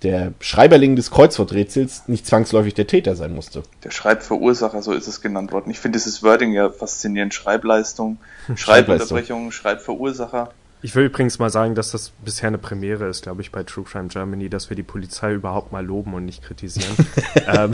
der 0.03 0.33
Schreiberling 0.39 0.95
des 0.95 1.09
Kreuzworträtsels 1.09 2.03
nicht 2.07 2.27
zwangsläufig 2.27 2.75
der 2.75 2.85
Täter 2.85 3.15
sein 3.15 3.33
musste. 3.33 3.63
Der 3.83 3.89
Schreibverursacher, 3.89 4.81
so 4.83 4.93
ist 4.93 5.07
es 5.07 5.19
genannt 5.19 5.51
worden. 5.51 5.71
Ich 5.71 5.79
finde 5.79 5.97
dieses 5.97 6.21
Wording 6.21 6.53
ja 6.53 6.69
faszinierend. 6.69 7.33
Schreibleistung, 7.33 8.17
Schreibunterbrechung, 8.55 9.51
Schreibverursacher. 9.51 10.51
Ich 10.85 10.93
will 10.93 11.05
übrigens 11.05 11.39
mal 11.39 11.49
sagen, 11.49 11.73
dass 11.73 11.89
das 11.89 12.11
bisher 12.23 12.47
eine 12.47 12.59
Premiere 12.59 13.07
ist, 13.07 13.23
glaube 13.23 13.41
ich, 13.41 13.51
bei 13.51 13.63
True 13.63 13.83
Crime 13.83 14.07
Germany, 14.07 14.49
dass 14.49 14.69
wir 14.69 14.77
die 14.77 14.83
Polizei 14.83 15.33
überhaupt 15.33 15.71
mal 15.71 15.83
loben 15.83 16.13
und 16.13 16.25
nicht 16.25 16.43
kritisieren. 16.43 16.95
ähm, 17.47 17.71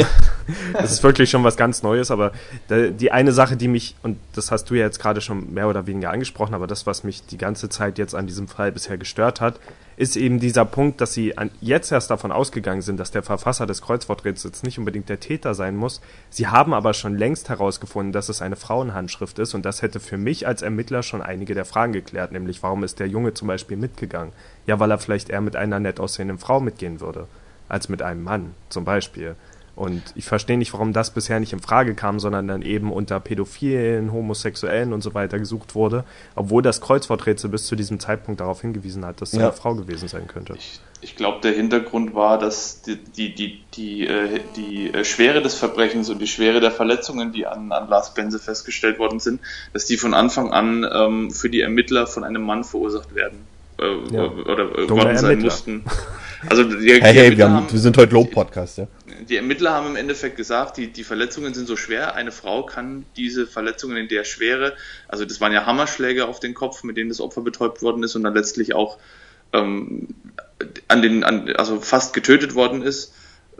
das 0.71 0.93
ist 0.93 1.03
wirklich 1.03 1.29
schon 1.29 1.43
was 1.43 1.57
ganz 1.57 1.83
Neues, 1.83 2.09
aber 2.09 2.31
die 2.69 3.11
eine 3.11 3.33
Sache, 3.33 3.57
die 3.57 3.67
mich, 3.67 3.97
und 4.01 4.17
das 4.31 4.49
hast 4.49 4.69
du 4.69 4.75
ja 4.75 4.85
jetzt 4.85 4.99
gerade 5.01 5.19
schon 5.19 5.53
mehr 5.53 5.67
oder 5.67 5.87
weniger 5.87 6.09
angesprochen, 6.09 6.53
aber 6.53 6.67
das, 6.67 6.87
was 6.87 7.03
mich 7.03 7.25
die 7.25 7.37
ganze 7.37 7.67
Zeit 7.67 7.97
jetzt 7.97 8.15
an 8.15 8.27
diesem 8.27 8.47
Fall 8.47 8.71
bisher 8.71 8.97
gestört 8.97 9.41
hat, 9.41 9.59
ist 10.01 10.17
eben 10.17 10.39
dieser 10.39 10.65
Punkt, 10.65 10.99
dass 10.99 11.13
sie 11.13 11.35
jetzt 11.61 11.91
erst 11.91 12.09
davon 12.09 12.31
ausgegangen 12.31 12.81
sind, 12.81 12.99
dass 12.99 13.11
der 13.11 13.21
Verfasser 13.21 13.67
des 13.67 13.83
Kreuzworträtsels 13.83 14.63
nicht 14.63 14.79
unbedingt 14.79 15.09
der 15.09 15.19
Täter 15.19 15.53
sein 15.53 15.75
muss. 15.75 16.01
Sie 16.31 16.47
haben 16.47 16.73
aber 16.73 16.95
schon 16.95 17.15
längst 17.15 17.49
herausgefunden, 17.49 18.11
dass 18.11 18.27
es 18.27 18.41
eine 18.41 18.55
Frauenhandschrift 18.55 19.37
ist 19.37 19.53
und 19.53 19.63
das 19.63 19.83
hätte 19.83 19.99
für 19.99 20.17
mich 20.17 20.47
als 20.47 20.63
Ermittler 20.63 21.03
schon 21.03 21.21
einige 21.21 21.53
der 21.53 21.65
Fragen 21.65 21.93
geklärt, 21.93 22.31
nämlich 22.31 22.63
warum 22.63 22.83
ist 22.83 22.99
der 22.99 23.09
Junge 23.09 23.35
zum 23.35 23.47
Beispiel 23.47 23.77
mitgegangen? 23.77 24.33
Ja, 24.65 24.79
weil 24.79 24.89
er 24.89 24.97
vielleicht 24.97 25.29
eher 25.29 25.39
mit 25.39 25.55
einer 25.55 25.79
nett 25.79 25.99
aussehenden 25.99 26.39
Frau 26.39 26.59
mitgehen 26.59 26.99
würde, 26.99 27.27
als 27.69 27.87
mit 27.87 28.01
einem 28.01 28.23
Mann 28.23 28.55
zum 28.69 28.85
Beispiel. 28.85 29.35
Und 29.75 30.03
ich 30.15 30.25
verstehe 30.25 30.57
nicht, 30.57 30.73
warum 30.73 30.93
das 30.93 31.13
bisher 31.13 31.39
nicht 31.39 31.53
in 31.53 31.59
Frage 31.59 31.95
kam, 31.95 32.19
sondern 32.19 32.47
dann 32.47 32.61
eben 32.61 32.91
unter 32.91 33.19
Pädophilen, 33.19 34.11
Homosexuellen 34.11 34.91
und 34.91 35.01
so 35.01 35.13
weiter 35.13 35.39
gesucht 35.39 35.75
wurde, 35.75 36.03
obwohl 36.35 36.61
das 36.61 36.81
Kreuzworträtsel 36.81 37.49
bis 37.49 37.65
zu 37.65 37.75
diesem 37.75 37.99
Zeitpunkt 37.99 38.41
darauf 38.41 38.61
hingewiesen 38.61 39.05
hat, 39.05 39.21
dass 39.21 39.33
es 39.33 39.39
ja. 39.39 39.47
eine 39.47 39.53
Frau 39.53 39.73
gewesen 39.75 40.07
sein 40.07 40.27
könnte. 40.27 40.53
Ich, 40.57 40.81
ich 40.99 41.15
glaube, 41.15 41.39
der 41.41 41.53
Hintergrund 41.53 42.13
war, 42.13 42.37
dass 42.37 42.81
die, 42.81 42.97
die, 42.97 43.33
die, 43.33 43.63
die, 43.73 44.07
äh, 44.07 44.41
die 44.57 44.93
äh, 44.93 45.05
Schwere 45.05 45.41
des 45.41 45.55
Verbrechens 45.55 46.09
und 46.09 46.19
die 46.19 46.27
Schwere 46.27 46.59
der 46.59 46.71
Verletzungen, 46.71 47.31
die 47.31 47.47
an, 47.47 47.71
an 47.71 47.87
Lars 47.87 48.13
Benze 48.13 48.39
festgestellt 48.39 48.99
worden 48.99 49.19
sind, 49.19 49.39
dass 49.71 49.85
die 49.85 49.97
von 49.97 50.13
Anfang 50.13 50.51
an 50.51 50.85
ähm, 50.93 51.31
für 51.31 51.49
die 51.49 51.61
Ermittler 51.61 52.07
von 52.07 52.23
einem 52.23 52.43
Mann 52.43 52.65
verursacht 52.65 53.15
werden 53.15 53.47
äh, 53.79 54.15
ja. 54.15 54.25
oder 54.25 54.77
äh, 54.77 54.89
worden 54.89 55.17
sein 55.17 55.39
mussten. 55.39 55.85
Also 56.47 56.63
die, 56.63 57.01
hey, 57.01 57.13
hey, 57.13 57.37
wir, 57.37 57.49
haben, 57.49 57.71
wir, 57.71 57.79
sind 57.79 57.97
heute 57.97 58.13
Low-Podcast, 58.13 58.79
ja. 58.79 58.87
Die 59.29 59.35
Ermittler 59.35 59.71
haben 59.71 59.87
im 59.87 59.95
Endeffekt 59.95 60.37
gesagt, 60.37 60.77
die, 60.77 60.87
die 60.87 61.03
Verletzungen 61.03 61.53
sind 61.53 61.67
so 61.67 61.75
schwer, 61.75 62.15
eine 62.15 62.31
Frau 62.31 62.63
kann 62.63 63.05
diese 63.15 63.45
Verletzungen 63.45 63.97
in 63.97 64.07
der 64.07 64.23
Schwere, 64.23 64.73
also 65.07 65.25
das 65.25 65.39
waren 65.39 65.53
ja 65.53 65.65
Hammerschläge 65.65 66.25
auf 66.25 66.39
den 66.39 66.53
Kopf, 66.53 66.83
mit 66.83 66.97
denen 66.97 67.09
das 67.09 67.21
Opfer 67.21 67.41
betäubt 67.41 67.81
worden 67.81 68.03
ist 68.03 68.15
und 68.15 68.23
dann 68.23 68.33
letztlich 68.33 68.73
auch 68.73 68.97
ähm, 69.53 70.07
an 70.87 71.01
den, 71.01 71.23
an, 71.23 71.53
also 71.55 71.79
fast 71.79 72.13
getötet 72.13 72.55
worden 72.55 72.81
ist, 72.81 73.13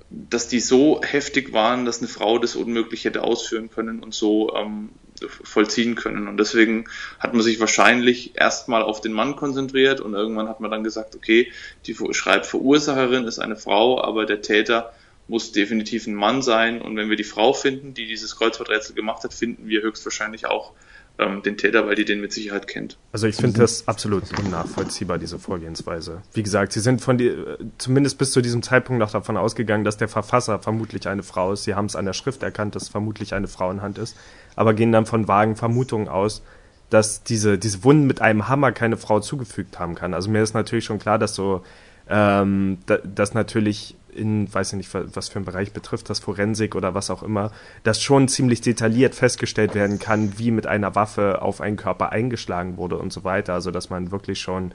dass 0.09 0.47
die 0.47 0.59
so 0.59 1.01
heftig 1.03 1.53
waren, 1.53 1.85
dass 1.85 1.99
eine 1.99 2.07
Frau 2.07 2.37
das 2.37 2.55
unmöglich 2.55 3.05
hätte 3.05 3.23
ausführen 3.23 3.69
können 3.69 4.01
und 4.01 4.13
so 4.13 4.55
ähm, 4.55 4.89
vollziehen 5.27 5.95
können. 5.95 6.27
Und 6.27 6.37
deswegen 6.37 6.85
hat 7.19 7.33
man 7.33 7.43
sich 7.43 7.59
wahrscheinlich 7.59 8.35
erstmal 8.35 8.81
auf 8.81 9.01
den 9.01 9.13
Mann 9.13 9.35
konzentriert 9.35 10.01
und 10.01 10.13
irgendwann 10.13 10.47
hat 10.47 10.59
man 10.59 10.71
dann 10.71 10.83
gesagt, 10.83 11.15
okay, 11.15 11.51
die 11.85 11.95
Schreibverursacherin 11.95 13.25
ist 13.25 13.39
eine 13.39 13.55
Frau, 13.55 14.01
aber 14.03 14.25
der 14.25 14.41
Täter 14.41 14.93
muss 15.27 15.51
definitiv 15.51 16.07
ein 16.07 16.15
Mann 16.15 16.41
sein. 16.41 16.81
Und 16.81 16.97
wenn 16.97 17.09
wir 17.09 17.17
die 17.17 17.23
Frau 17.23 17.53
finden, 17.53 17.93
die 17.93 18.07
dieses 18.07 18.35
Kreuzworträtsel 18.35 18.95
gemacht 18.95 19.23
hat, 19.23 19.33
finden 19.33 19.67
wir 19.67 19.81
höchstwahrscheinlich 19.81 20.45
auch 20.45 20.73
ähm, 21.21 21.43
den 21.43 21.55
Täter, 21.55 21.85
weil 21.87 21.95
die 21.95 22.05
den 22.05 22.19
mit 22.19 22.33
Sicherheit 22.33 22.67
kennt. 22.67 22.97
Also 23.11 23.27
ich 23.27 23.35
finde 23.35 23.59
das 23.59 23.87
absolut 23.87 24.23
unnachvollziehbar, 24.37 25.17
diese 25.17 25.39
Vorgehensweise. 25.39 26.21
Wie 26.33 26.43
gesagt, 26.43 26.73
sie 26.73 26.79
sind 26.79 27.01
von 27.01 27.17
die, 27.17 27.31
zumindest 27.77 28.17
bis 28.17 28.31
zu 28.31 28.41
diesem 28.41 28.63
Zeitpunkt 28.63 28.99
noch 28.99 29.11
davon 29.11 29.37
ausgegangen, 29.37 29.83
dass 29.83 29.97
der 29.97 30.07
Verfasser 30.07 30.59
vermutlich 30.59 31.07
eine 31.07 31.23
Frau 31.23 31.53
ist. 31.53 31.63
Sie 31.63 31.75
haben 31.75 31.85
es 31.85 31.95
an 31.95 32.05
der 32.05 32.13
Schrift 32.13 32.43
erkannt, 32.43 32.75
dass 32.75 32.83
es 32.83 32.89
vermutlich 32.89 33.33
eine 33.33 33.47
Frauenhand 33.47 33.97
ist, 33.97 34.17
aber 34.55 34.73
gehen 34.73 34.91
dann 34.91 35.05
von 35.05 35.27
vagen 35.27 35.55
Vermutungen 35.55 36.07
aus, 36.07 36.41
dass 36.89 37.23
diese, 37.23 37.57
diese 37.57 37.83
Wunden 37.83 38.05
mit 38.05 38.21
einem 38.21 38.49
Hammer 38.49 38.71
keine 38.71 38.97
Frau 38.97 39.19
zugefügt 39.19 39.79
haben 39.79 39.95
kann. 39.95 40.13
Also 40.13 40.29
mir 40.29 40.43
ist 40.43 40.53
natürlich 40.53 40.85
schon 40.85 40.99
klar, 40.99 41.17
dass 41.17 41.35
so, 41.35 41.63
ähm, 42.09 42.79
da, 42.85 42.97
dass 42.97 43.33
natürlich 43.33 43.95
in, 44.13 44.53
weiß 44.53 44.73
ich 44.73 44.77
nicht, 44.77 44.93
was 44.93 45.29
für 45.29 45.37
einen 45.37 45.45
Bereich 45.45 45.71
betrifft, 45.71 46.09
das 46.09 46.19
Forensik 46.19 46.75
oder 46.75 46.93
was 46.93 47.09
auch 47.09 47.23
immer, 47.23 47.51
dass 47.83 48.01
schon 48.01 48.27
ziemlich 48.27 48.61
detailliert 48.61 49.15
festgestellt 49.15 49.73
werden 49.73 49.99
kann, 49.99 50.37
wie 50.37 50.51
mit 50.51 50.67
einer 50.67 50.95
Waffe 50.95 51.41
auf 51.41 51.61
einen 51.61 51.77
Körper 51.77 52.11
eingeschlagen 52.11 52.77
wurde 52.77 52.97
und 52.97 53.13
so 53.13 53.23
weiter. 53.23 53.53
Also 53.53 53.71
dass 53.71 53.89
man 53.89 54.11
wirklich 54.11 54.39
schon 54.39 54.73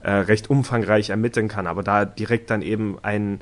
äh, 0.00 0.10
recht 0.10 0.50
umfangreich 0.50 1.10
ermitteln 1.10 1.48
kann. 1.48 1.66
Aber 1.66 1.82
da 1.82 2.04
direkt 2.04 2.50
dann 2.50 2.62
eben 2.62 2.98
ein, 3.02 3.40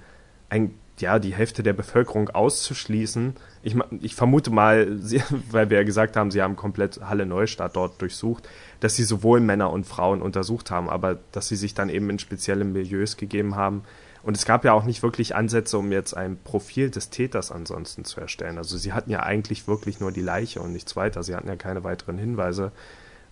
ein 0.48 0.74
ja, 1.00 1.18
die 1.18 1.34
Hälfte 1.34 1.62
der 1.62 1.72
Bevölkerung 1.72 2.30
auszuschließen. 2.30 3.34
Ich, 3.62 3.76
ich 4.00 4.14
vermute 4.14 4.50
mal, 4.50 4.98
sie, 4.98 5.22
weil 5.50 5.70
wir 5.70 5.78
ja 5.78 5.84
gesagt 5.84 6.16
haben, 6.16 6.30
sie 6.30 6.42
haben 6.42 6.56
komplett 6.56 7.00
Halle 7.02 7.26
Neustadt 7.26 7.76
dort 7.76 8.00
durchsucht, 8.00 8.48
dass 8.80 8.96
sie 8.96 9.04
sowohl 9.04 9.40
Männer 9.40 9.70
und 9.70 9.86
Frauen 9.86 10.22
untersucht 10.22 10.70
haben, 10.70 10.88
aber 10.88 11.18
dass 11.32 11.48
sie 11.48 11.56
sich 11.56 11.74
dann 11.74 11.88
eben 11.88 12.10
in 12.10 12.18
spezielle 12.18 12.64
Milieus 12.64 13.16
gegeben 13.16 13.56
haben, 13.56 13.82
und 14.22 14.36
es 14.36 14.44
gab 14.44 14.64
ja 14.64 14.72
auch 14.72 14.84
nicht 14.84 15.02
wirklich 15.02 15.34
Ansätze, 15.34 15.76
um 15.78 15.90
jetzt 15.90 16.16
ein 16.16 16.38
Profil 16.42 16.90
des 16.90 17.10
Täters 17.10 17.50
ansonsten 17.50 18.04
zu 18.04 18.20
erstellen. 18.20 18.56
Also 18.56 18.76
sie 18.76 18.92
hatten 18.92 19.10
ja 19.10 19.20
eigentlich 19.20 19.66
wirklich 19.66 19.98
nur 19.98 20.12
die 20.12 20.20
Leiche 20.20 20.60
und 20.60 20.72
nichts 20.72 20.94
weiter. 20.94 21.22
Sie 21.22 21.34
hatten 21.34 21.48
ja 21.48 21.56
keine 21.56 21.82
weiteren 21.82 22.18
Hinweise. 22.18 22.70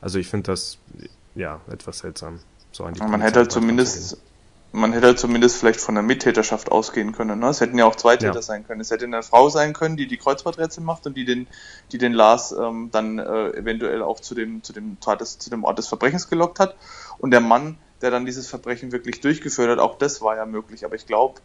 Also 0.01 0.19
ich 0.19 0.29
finde 0.29 0.51
das 0.51 0.79
ja 1.35 1.61
etwas 1.71 2.01
seltsam. 2.01 2.41
So 2.73 2.85
an 2.85 2.95
die 2.95 3.03
man 3.03 3.21
hätte 3.21 3.41
halt 3.41 3.53
zumindest 3.53 4.19
man 4.73 4.93
hätte 4.93 5.17
zumindest 5.17 5.57
vielleicht 5.57 5.81
von 5.81 5.95
der 5.95 6.05
Mittäterschaft 6.05 6.71
ausgehen 6.71 7.13
können. 7.13 7.41
Ne? 7.41 7.49
Es 7.49 7.61
hätten 7.61 7.77
ja 7.77 7.87
auch 7.87 7.97
zwei 7.97 8.17
Täter 8.17 8.37
ja. 8.37 8.43
sein 8.43 8.67
können. 8.67 8.81
Es 8.81 8.91
hätte 8.91 9.05
eine 9.05 9.23
Frau 9.23 9.49
sein 9.49 9.73
können, 9.73 9.97
die 9.97 10.07
die 10.07 10.17
Kreuzworträtsel 10.17 10.85
macht 10.85 11.07
und 11.07 11.17
die 11.17 11.25
den, 11.25 11.49
die 11.93 11.99
den 11.99 12.13
Lars 12.13 12.53
ähm, 12.53 12.91
dann 12.93 13.19
äh, 13.19 13.51
eventuell 13.51 14.03
auch 14.03 14.21
zu 14.21 14.35
dem, 14.35 14.63
zu, 14.63 14.73
dem 14.73 15.01
Tat 15.01 15.21
des, 15.21 15.39
zu 15.39 15.51
dem 15.51 15.65
Ort 15.65 15.79
des 15.79 15.89
Verbrechens 15.89 16.29
gelockt 16.29 16.61
hat. 16.61 16.77
Und 17.19 17.33
der 17.33 17.41
Mann, 17.41 17.79
der 18.01 18.11
dann 18.11 18.27
dieses 18.27 18.49
Verbrechen 18.49 18.93
wirklich 18.93 19.21
durchgeführt 19.21 19.71
hat. 19.71 19.79
Auch 19.79 19.99
das 19.99 20.23
war 20.23 20.37
ja 20.37 20.47
möglich. 20.47 20.85
Aber 20.85 20.95
ich 20.95 21.07
glaube, 21.07 21.41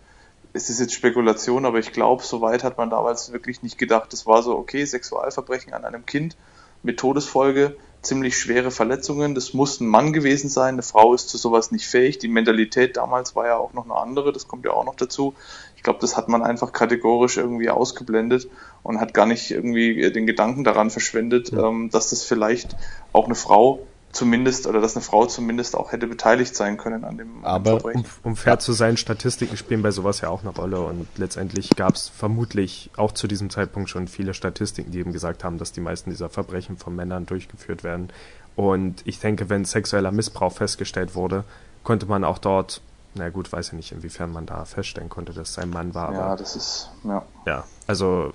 es 0.54 0.70
ist 0.70 0.80
jetzt 0.80 0.94
Spekulation, 0.94 1.66
aber 1.66 1.80
ich 1.80 1.92
glaube, 1.92 2.24
soweit 2.24 2.64
hat 2.64 2.78
man 2.78 2.90
damals 2.90 3.32
wirklich 3.32 3.64
nicht 3.64 3.78
gedacht. 3.78 4.14
Es 4.14 4.26
war 4.26 4.42
so, 4.44 4.56
okay, 4.56 4.86
Sexualverbrechen 4.86 5.74
an 5.74 5.84
einem 5.84 6.06
Kind 6.06 6.38
mit 6.84 7.00
Todesfolge, 7.00 7.76
ziemlich 8.06 8.38
schwere 8.38 8.72
Verletzungen. 8.72 9.36
Das 9.36 9.54
muss 9.54 9.80
ein 9.80 9.88
Mann 9.88 10.14
gewesen 10.14 10.50
sein. 10.50 10.76
Eine 10.76 10.84
Frau 10.84 11.14
ist 11.14 11.30
zu 11.30 11.38
sowas 11.38 11.72
nicht 11.72 11.88
fähig. 11.88 12.20
Die 12.20 12.28
Mentalität 12.28 12.98
damals 12.98 13.36
war 13.36 13.48
ja 13.48 13.58
auch 13.58 13.74
noch 13.74 13.86
eine 13.86 13.96
andere. 13.96 14.32
Das 14.32 14.48
kommt 14.48 14.66
ja 14.66 14.72
auch 14.72 14.86
noch 14.86 14.96
dazu. 14.96 15.34
Ich 15.76 15.84
glaube, 15.84 16.00
das 16.00 16.18
hat 16.18 16.30
man 16.30 16.44
einfach 16.44 16.72
kategorisch 16.72 17.38
irgendwie 17.38 17.70
ausgeblendet 17.70 18.48
und 18.84 19.00
hat 19.00 19.14
gar 19.14 19.26
nicht 19.26 19.52
irgendwie 19.52 20.12
den 20.12 20.26
Gedanken 20.26 20.64
daran 20.64 20.90
verschwendet, 20.90 21.52
ja. 21.52 21.68
ähm, 21.68 21.90
dass 21.92 22.10
das 22.10 22.24
vielleicht 22.24 22.76
auch 23.14 23.26
eine 23.26 23.36
Frau 23.36 23.86
zumindest 24.16 24.66
oder 24.66 24.82
dass 24.82 24.96
eine 24.96 25.04
Frau 25.04 25.26
zumindest 25.26 25.76
auch 25.76 25.92
hätte 25.92 26.08
beteiligt 26.08 26.56
sein 26.56 26.78
können 26.78 27.04
an 27.04 27.18
dem 27.18 27.44
Aber 27.44 27.72
Verbrechen. 27.72 28.06
Um, 28.24 28.32
um 28.32 28.36
fair 28.36 28.54
ja. 28.54 28.60
zu 28.60 28.74
sein, 28.74 28.98
Statistiken 28.98 29.58
spielen 29.58 29.82
bei 29.82 29.92
sowas 29.92 30.22
ja 30.22 30.30
auch 30.30 30.42
eine 30.42 30.50
Rolle 30.50 30.82
und 30.82 31.08
letztendlich 31.18 31.70
gab 31.76 31.96
es 31.96 32.10
vermutlich 32.10 32.90
auch 32.96 33.12
zu 33.12 33.28
diesem 33.28 33.50
Zeitpunkt 33.50 33.90
schon 33.90 34.08
viele 34.08 34.34
Statistiken, 34.34 34.92
die 34.92 35.00
eben 35.00 35.14
gesagt 35.14 35.44
haben, 35.44 35.58
dass 35.58 35.72
die 35.72 35.82
meisten 35.82 36.10
dieser 36.10 36.30
Verbrechen 36.30 36.78
von 36.78 36.96
Männern 36.96 37.26
durchgeführt 37.26 37.84
werden. 37.84 38.10
Und 38.56 39.02
ich 39.06 39.20
denke, 39.20 39.50
wenn 39.50 39.66
sexueller 39.66 40.12
Missbrauch 40.12 40.54
festgestellt 40.54 41.14
wurde, 41.16 41.44
konnte 41.84 42.06
man 42.06 42.24
auch 42.24 42.38
dort, 42.38 42.82
na 43.14 43.30
gut, 43.30 43.52
weiß 43.52 43.68
ich 43.68 43.74
nicht, 43.74 43.92
inwiefern 43.92 44.32
man 44.32 44.46
da 44.46 44.66
feststellen 44.66 45.10
konnte, 45.10 45.34
dass 45.34 45.52
es 45.52 45.60
ein 45.60 45.70
Mann 45.70 45.94
war. 45.94 46.14
Ja, 46.14 46.20
aber, 46.22 46.36
das 46.38 46.56
ist, 46.56 46.90
ja. 47.04 47.26
Ja, 47.46 47.66
also. 47.88 48.32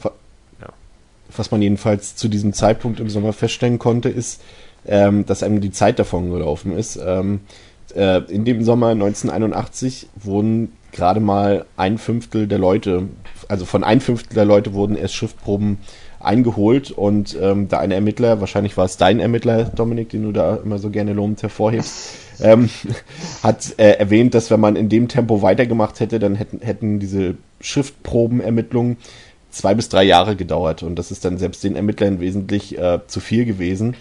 Was 1.36 1.52
man 1.52 1.62
jedenfalls 1.62 2.16
zu 2.16 2.26
diesem 2.26 2.52
Zeitpunkt 2.52 2.98
im 2.98 3.08
Sommer 3.08 3.32
feststellen 3.32 3.78
konnte, 3.78 4.08
ist, 4.08 4.42
ähm, 4.86 5.26
dass 5.26 5.42
einem 5.42 5.60
die 5.60 5.70
Zeit 5.70 5.98
davon 5.98 6.30
gelaufen 6.30 6.76
ist. 6.76 6.98
Ähm, 7.04 7.40
äh, 7.94 8.22
in 8.32 8.44
dem 8.44 8.64
Sommer 8.64 8.88
1981 8.88 10.08
wurden 10.16 10.72
gerade 10.92 11.20
mal 11.20 11.64
ein 11.76 11.98
Fünftel 11.98 12.46
der 12.46 12.58
Leute, 12.58 13.08
also 13.48 13.64
von 13.64 13.84
ein 13.84 14.00
Fünftel 14.00 14.34
der 14.34 14.44
Leute 14.44 14.72
wurden 14.74 14.96
erst 14.96 15.14
Schriftproben 15.14 15.78
eingeholt 16.20 16.90
und 16.90 17.36
ähm, 17.40 17.68
da 17.68 17.78
ein 17.78 17.90
Ermittler, 17.90 18.40
wahrscheinlich 18.40 18.76
war 18.76 18.84
es 18.84 18.98
dein 18.98 19.20
Ermittler, 19.20 19.64
Dominik, 19.64 20.10
den 20.10 20.24
du 20.24 20.32
da 20.32 20.56
immer 20.56 20.78
so 20.78 20.90
gerne 20.90 21.14
lobend 21.14 21.42
hervorhebst, 21.42 22.14
ähm, 22.42 22.68
hat 23.42 23.78
äh, 23.78 23.92
erwähnt, 23.92 24.34
dass 24.34 24.50
wenn 24.50 24.60
man 24.60 24.76
in 24.76 24.88
dem 24.88 25.08
Tempo 25.08 25.40
weitergemacht 25.40 25.98
hätte, 26.00 26.18
dann 26.18 26.34
hätten, 26.34 26.60
hätten 26.60 27.00
diese 27.00 27.36
Schriftprobenermittlungen 27.60 28.98
zwei 29.50 29.74
bis 29.74 29.88
drei 29.88 30.04
Jahre 30.04 30.36
gedauert 30.36 30.82
und 30.82 30.96
das 30.96 31.10
ist 31.10 31.24
dann 31.24 31.38
selbst 31.38 31.64
den 31.64 31.74
Ermittlern 31.74 32.20
wesentlich 32.20 32.78
äh, 32.78 33.00
zu 33.06 33.20
viel 33.20 33.44
gewesen. 33.46 33.96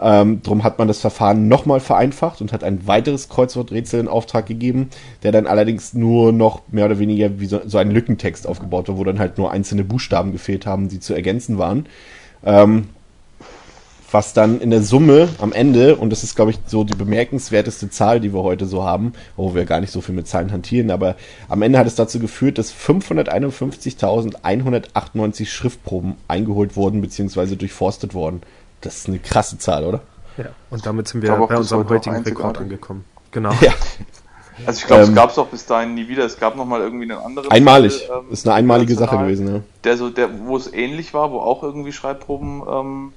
Ähm, 0.00 0.42
drum 0.42 0.64
hat 0.64 0.78
man 0.78 0.88
das 0.88 1.00
Verfahren 1.00 1.48
nochmal 1.48 1.80
vereinfacht 1.80 2.40
und 2.40 2.52
hat 2.52 2.64
ein 2.64 2.86
weiteres 2.86 3.28
Kreuzworträtsel 3.28 4.00
in 4.00 4.08
Auftrag 4.08 4.46
gegeben, 4.46 4.90
der 5.22 5.32
dann 5.32 5.46
allerdings 5.46 5.94
nur 5.94 6.32
noch 6.32 6.62
mehr 6.70 6.86
oder 6.86 6.98
weniger 6.98 7.38
wie 7.38 7.46
so, 7.46 7.60
so 7.64 7.78
ein 7.78 7.90
Lückentext 7.90 8.46
aufgebaut 8.46 8.88
war, 8.88 8.98
wo 8.98 9.04
dann 9.04 9.18
halt 9.18 9.38
nur 9.38 9.50
einzelne 9.50 9.84
Buchstaben 9.84 10.32
gefehlt 10.32 10.66
haben, 10.66 10.88
die 10.88 11.00
zu 11.00 11.14
ergänzen 11.14 11.58
waren. 11.58 11.86
Ähm, 12.44 12.88
was 14.14 14.32
dann 14.32 14.60
in 14.60 14.70
der 14.70 14.82
Summe 14.82 15.28
am 15.38 15.52
Ende, 15.52 15.96
und 15.96 16.10
das 16.10 16.22
ist, 16.22 16.36
glaube 16.36 16.52
ich, 16.52 16.58
so 16.66 16.84
die 16.84 16.94
bemerkenswerteste 16.94 17.90
Zahl, 17.90 18.20
die 18.20 18.32
wir 18.32 18.44
heute 18.44 18.64
so 18.64 18.84
haben, 18.84 19.12
wo 19.36 19.56
wir 19.56 19.64
gar 19.64 19.80
nicht 19.80 19.90
so 19.90 20.00
viel 20.00 20.14
mit 20.14 20.28
Zahlen 20.28 20.52
hantieren, 20.52 20.92
aber 20.92 21.16
am 21.48 21.62
Ende 21.62 21.80
hat 21.80 21.88
es 21.88 21.96
dazu 21.96 22.20
geführt, 22.20 22.58
dass 22.58 22.72
551.198 22.72 25.46
Schriftproben 25.46 26.14
eingeholt 26.28 26.76
wurden, 26.76 27.00
beziehungsweise 27.00 27.56
durchforstet 27.56 28.14
wurden. 28.14 28.42
Das 28.84 28.96
ist 28.98 29.08
eine 29.08 29.18
krasse 29.18 29.58
Zahl, 29.58 29.84
oder? 29.84 30.00
Ja, 30.36 30.46
und 30.70 30.84
damit 30.84 31.08
sind 31.08 31.22
wir 31.22 31.32
bei 31.32 31.56
unserem 31.56 31.88
heutigen 31.88 32.16
Rekord 32.22 32.58
angekommen. 32.58 33.04
Genau. 33.30 33.52
Ja. 33.60 33.72
Also 34.66 34.80
ich 34.80 34.86
glaube, 34.86 35.02
ähm, 35.02 35.08
es 35.08 35.14
gab 35.14 35.30
es 35.30 35.38
auch 35.38 35.48
bis 35.48 35.66
dahin 35.66 35.94
nie 35.94 36.06
wieder. 36.06 36.24
Es 36.24 36.38
gab 36.38 36.54
nochmal 36.54 36.80
irgendwie 36.80 37.10
einen 37.10 37.20
anderen. 37.20 37.50
Einmalig. 37.50 38.06
Fall, 38.06 38.20
ähm, 38.20 38.32
ist 38.32 38.46
eine 38.46 38.54
einmalige 38.54 38.94
Sache 38.94 39.18
gewesen, 39.18 39.52
ja. 39.52 39.60
Der 39.82 39.96
so, 39.96 40.10
der, 40.10 40.28
wo 40.46 40.56
es 40.56 40.72
ähnlich 40.72 41.12
war, 41.12 41.32
wo 41.32 41.40
auch 41.40 41.62
irgendwie 41.62 41.92
Schreibproben 41.92 42.62
ähm, 42.68 43.12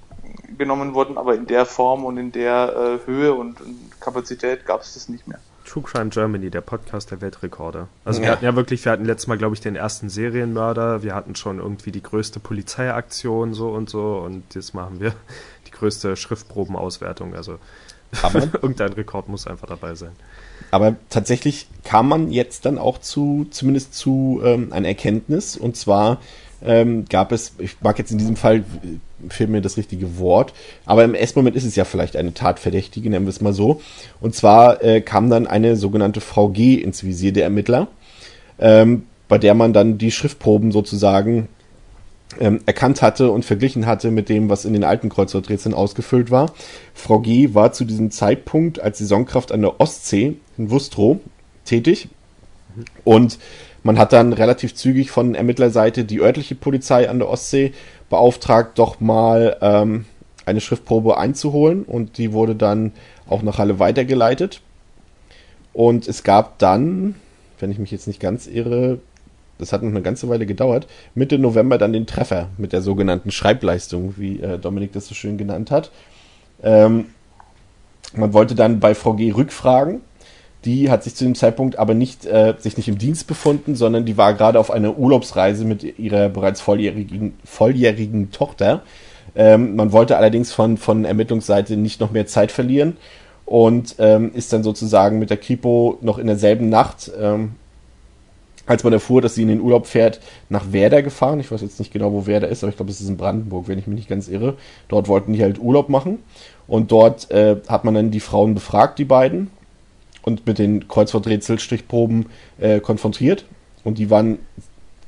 genommen 0.57 0.93
wurden, 0.93 1.17
aber 1.17 1.35
in 1.35 1.45
der 1.45 1.65
Form 1.65 2.05
und 2.05 2.17
in 2.17 2.31
der 2.31 2.99
äh, 3.03 3.07
Höhe 3.07 3.33
und, 3.33 3.61
und 3.61 4.01
Kapazität 4.01 4.65
gab 4.65 4.81
es 4.81 4.95
das 4.95 5.09
nicht 5.09 5.27
mehr. 5.27 5.39
True 5.67 5.83
Crime 5.83 6.09
Germany, 6.09 6.49
der 6.49 6.61
Podcast 6.61 7.11
der 7.11 7.19
Weltrekorde. 7.19 7.87
Also 8.05 8.21
ja. 8.21 8.27
wir 8.27 8.31
hatten 8.31 8.45
ja 8.45 8.55
wirklich, 8.55 8.85
wir 8.85 8.91
hatten 8.93 9.03
letztes 9.03 9.27
Mal, 9.27 9.37
glaube 9.37 9.53
ich, 9.53 9.59
den 9.59 9.75
ersten 9.75 10.07
Serienmörder, 10.07 11.03
wir 11.03 11.13
hatten 11.13 11.35
schon 11.35 11.59
irgendwie 11.59 11.91
die 11.91 12.01
größte 12.01 12.39
Polizeiaktion 12.39 13.53
so 13.53 13.69
und 13.69 13.89
so 13.89 14.17
und 14.17 14.55
jetzt 14.55 14.73
machen 14.73 15.01
wir 15.01 15.13
größte 15.77 16.15
Schriftprobenauswertung. 16.15 17.35
Also 17.35 17.57
irgendein 18.61 18.93
Rekord 18.93 19.27
muss 19.29 19.47
einfach 19.47 19.67
dabei 19.67 19.95
sein. 19.95 20.11
Aber 20.71 20.95
tatsächlich 21.09 21.67
kam 21.83 22.09
man 22.09 22.31
jetzt 22.31 22.65
dann 22.65 22.77
auch 22.77 22.97
zu, 22.99 23.47
zumindest 23.51 23.93
zu 23.93 24.41
ähm, 24.43 24.73
einer 24.73 24.87
Erkenntnis, 24.87 25.57
und 25.57 25.77
zwar 25.77 26.19
ähm, 26.61 27.05
gab 27.05 27.31
es, 27.31 27.53
ich 27.59 27.77
mag 27.81 27.99
jetzt 27.99 28.11
in 28.11 28.17
diesem 28.17 28.35
Fall, 28.35 28.63
fehlt 29.29 29.49
mir 29.49 29.61
das 29.61 29.77
richtige 29.77 30.17
Wort, 30.17 30.53
aber 30.85 31.03
im 31.03 31.13
ersten 31.13 31.39
Moment 31.39 31.55
ist 31.55 31.65
es 31.65 31.75
ja 31.75 31.85
vielleicht 31.85 32.15
eine 32.15 32.33
Tatverdächtige, 32.33 33.09
nennen 33.09 33.25
wir 33.25 33.29
es 33.29 33.41
mal 33.41 33.53
so. 33.53 33.81
Und 34.19 34.35
zwar 34.35 34.83
äh, 34.83 35.01
kam 35.01 35.29
dann 35.29 35.47
eine 35.47 35.75
sogenannte 35.75 36.21
Frau 36.21 36.49
G 36.49 36.75
ins 36.75 37.03
Visier 37.03 37.31
der 37.31 37.43
Ermittler, 37.43 37.87
ähm, 38.59 39.03
bei 39.27 39.37
der 39.37 39.53
man 39.53 39.73
dann 39.73 39.97
die 39.97 40.11
Schriftproben 40.11 40.71
sozusagen 40.71 41.47
ähm, 42.39 42.61
erkannt 42.65 43.01
hatte 43.01 43.31
und 43.31 43.45
verglichen 43.45 43.85
hatte 43.85 44.11
mit 44.11 44.29
dem, 44.29 44.49
was 44.49 44.65
in 44.65 44.73
den 44.73 44.83
alten 44.83 45.09
Kreuzworträtseln 45.09 45.73
ausgefüllt 45.73 46.31
war. 46.31 46.51
Frau 46.93 47.19
G 47.19 47.53
war 47.53 47.71
zu 47.71 47.85
diesem 47.85 48.11
Zeitpunkt 48.11 48.79
als 48.79 48.99
Saisonkraft 48.99 49.51
an 49.51 49.61
der 49.61 49.79
Ostsee 49.79 50.35
in 50.57 50.69
Wustrow 50.69 51.17
tätig 51.65 52.09
und 53.03 53.39
man 53.83 53.97
hat 53.97 54.13
dann 54.13 54.33
relativ 54.33 54.75
zügig 54.75 55.11
von 55.11 55.35
Ermittlerseite 55.35 56.03
die 56.03 56.19
örtliche 56.19 56.55
Polizei 56.55 57.09
an 57.09 57.19
der 57.19 57.29
Ostsee 57.29 57.73
beauftragt, 58.09 58.77
doch 58.79 58.99
mal 58.99 59.57
ähm, 59.61 60.05
eine 60.45 60.61
Schriftprobe 60.61 61.17
einzuholen 61.17 61.83
und 61.83 62.17
die 62.17 62.33
wurde 62.33 62.55
dann 62.55 62.93
auch 63.27 63.41
nach 63.43 63.57
Halle 63.57 63.79
weitergeleitet. 63.79 64.61
Und 65.73 66.07
es 66.07 66.23
gab 66.23 66.59
dann, 66.59 67.15
wenn 67.59 67.71
ich 67.71 67.79
mich 67.79 67.91
jetzt 67.91 68.07
nicht 68.07 68.19
ganz 68.19 68.47
irre, 68.47 68.99
das 69.57 69.73
hat 69.73 69.83
noch 69.83 69.89
eine 69.89 70.01
ganze 70.01 70.29
Weile 70.29 70.45
gedauert, 70.45 70.87
Mitte 71.15 71.39
November 71.39 71.77
dann 71.77 71.93
den 71.93 72.05
Treffer 72.05 72.49
mit 72.57 72.73
der 72.73 72.81
sogenannten 72.81 73.31
Schreibleistung, 73.31 74.15
wie 74.17 74.39
äh, 74.39 74.57
Dominik 74.59 74.93
das 74.93 75.07
so 75.07 75.15
schön 75.15 75.37
genannt 75.37 75.71
hat. 75.71 75.91
Ähm, 76.63 77.05
man 78.13 78.33
wollte 78.33 78.55
dann 78.55 78.79
bei 78.79 78.95
Frau 78.95 79.13
G 79.13 79.31
rückfragen 79.31 80.01
die 80.67 80.89
hat 80.89 81.03
sich 81.03 81.15
zu 81.15 81.23
dem 81.23 81.35
Zeitpunkt 81.35 81.79
aber 81.79 81.93
nicht, 81.93 82.25
äh, 82.25 82.55
sich 82.57 82.77
nicht 82.77 82.87
im 82.87 82.97
Dienst 82.97 83.27
befunden, 83.27 83.75
sondern 83.75 84.05
die 84.05 84.17
war 84.17 84.33
gerade 84.33 84.59
auf 84.59 84.69
einer 84.69 84.97
Urlaubsreise 84.97 85.65
mit 85.65 85.97
ihrer 85.99 86.29
bereits 86.29 86.61
volljährigen, 86.61 87.33
volljährigen 87.45 88.31
Tochter. 88.31 88.81
Ähm, 89.35 89.75
man 89.75 89.91
wollte 89.91 90.17
allerdings 90.17 90.51
von, 90.51 90.77
von 90.77 91.05
Ermittlungsseite 91.05 91.77
nicht 91.77 92.01
noch 92.01 92.11
mehr 92.11 92.25
Zeit 92.25 92.51
verlieren 92.51 92.97
und 93.45 93.95
ähm, 93.99 94.31
ist 94.33 94.51
dann 94.51 94.63
sozusagen 94.63 95.19
mit 95.19 95.29
der 95.29 95.37
Kripo 95.37 95.97
noch 96.01 96.17
in 96.17 96.27
derselben 96.27 96.69
Nacht, 96.69 97.11
ähm, 97.19 97.51
als 98.67 98.83
man 98.83 98.93
erfuhr, 98.93 99.21
dass 99.21 99.35
sie 99.35 99.41
in 99.41 99.47
den 99.47 99.61
Urlaub 99.61 99.87
fährt, 99.87 100.19
nach 100.49 100.71
Werder 100.71 101.01
gefahren. 101.01 101.39
Ich 101.39 101.51
weiß 101.51 101.61
jetzt 101.61 101.79
nicht 101.79 101.91
genau, 101.91 102.11
wo 102.11 102.27
Werder 102.27 102.49
ist, 102.49 102.63
aber 102.63 102.69
ich 102.69 102.77
glaube, 102.77 102.91
es 102.91 103.01
ist 103.01 103.09
in 103.09 103.17
Brandenburg, 103.17 103.67
wenn 103.67 103.79
ich 103.79 103.87
mich 103.87 103.95
nicht 103.95 104.09
ganz 104.09 104.27
irre. 104.27 104.55
Dort 104.89 105.07
wollten 105.07 105.33
die 105.33 105.41
halt 105.41 105.59
Urlaub 105.59 105.89
machen 105.89 106.19
und 106.67 106.91
dort 106.91 107.31
äh, 107.31 107.55
hat 107.67 107.85
man 107.85 107.95
dann 107.95 108.11
die 108.11 108.19
Frauen 108.19 108.53
befragt, 108.53 108.99
die 108.99 109.05
beiden, 109.05 109.49
und 110.21 110.45
mit 110.45 110.59
den 110.59 110.89
Kreuzworträtselstichproben 110.89 112.25
äh, 112.59 112.81
konfrontiert. 112.81 113.45
Und 113.85 113.97
die 113.97 114.09
waren 114.09 114.39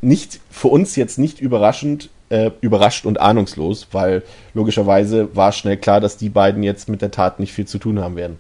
nicht 0.02 0.40
für 0.50 0.70
uns 0.70 0.96
jetzt 0.96 1.20
nicht 1.20 1.42
überraschend 1.42 2.10
äh, 2.30 2.52
überrascht 2.62 3.06
und 3.06 3.20
ahnungslos, 3.20 3.88
weil 3.92 4.24
logischerweise 4.54 5.36
war 5.36 5.52
schnell 5.52 5.78
klar, 5.78 6.00
dass 6.00 6.16
die 6.16 6.30
beiden 6.30 6.64
jetzt 6.64 6.88
mit 6.88 7.02
der 7.02 7.12
Tat 7.12 7.40
nicht 7.40 7.52
viel 7.52 7.66
zu 7.66 7.80
tun 7.80 8.00
haben 8.00 8.16
werden. 8.16 8.40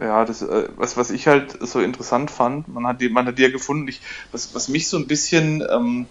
Ja, 0.00 0.24
das, 0.24 0.40
äh, 0.42 0.68
was, 0.76 0.96
was 0.96 1.10
ich 1.10 1.26
halt 1.26 1.58
so 1.60 1.80
interessant 1.80 2.30
fand, 2.30 2.68
man 2.68 2.86
hat 2.86 3.00
die, 3.02 3.10
man 3.10 3.26
hat 3.26 3.38
die 3.38 3.42
ja 3.42 3.50
gefunden, 3.50 3.86
ich, 3.88 4.00
was, 4.32 4.54
was 4.54 4.68
mich 4.68 4.88
so 4.88 4.96
ein 4.96 5.06
bisschen 5.06 5.62
ähm, 5.70 6.08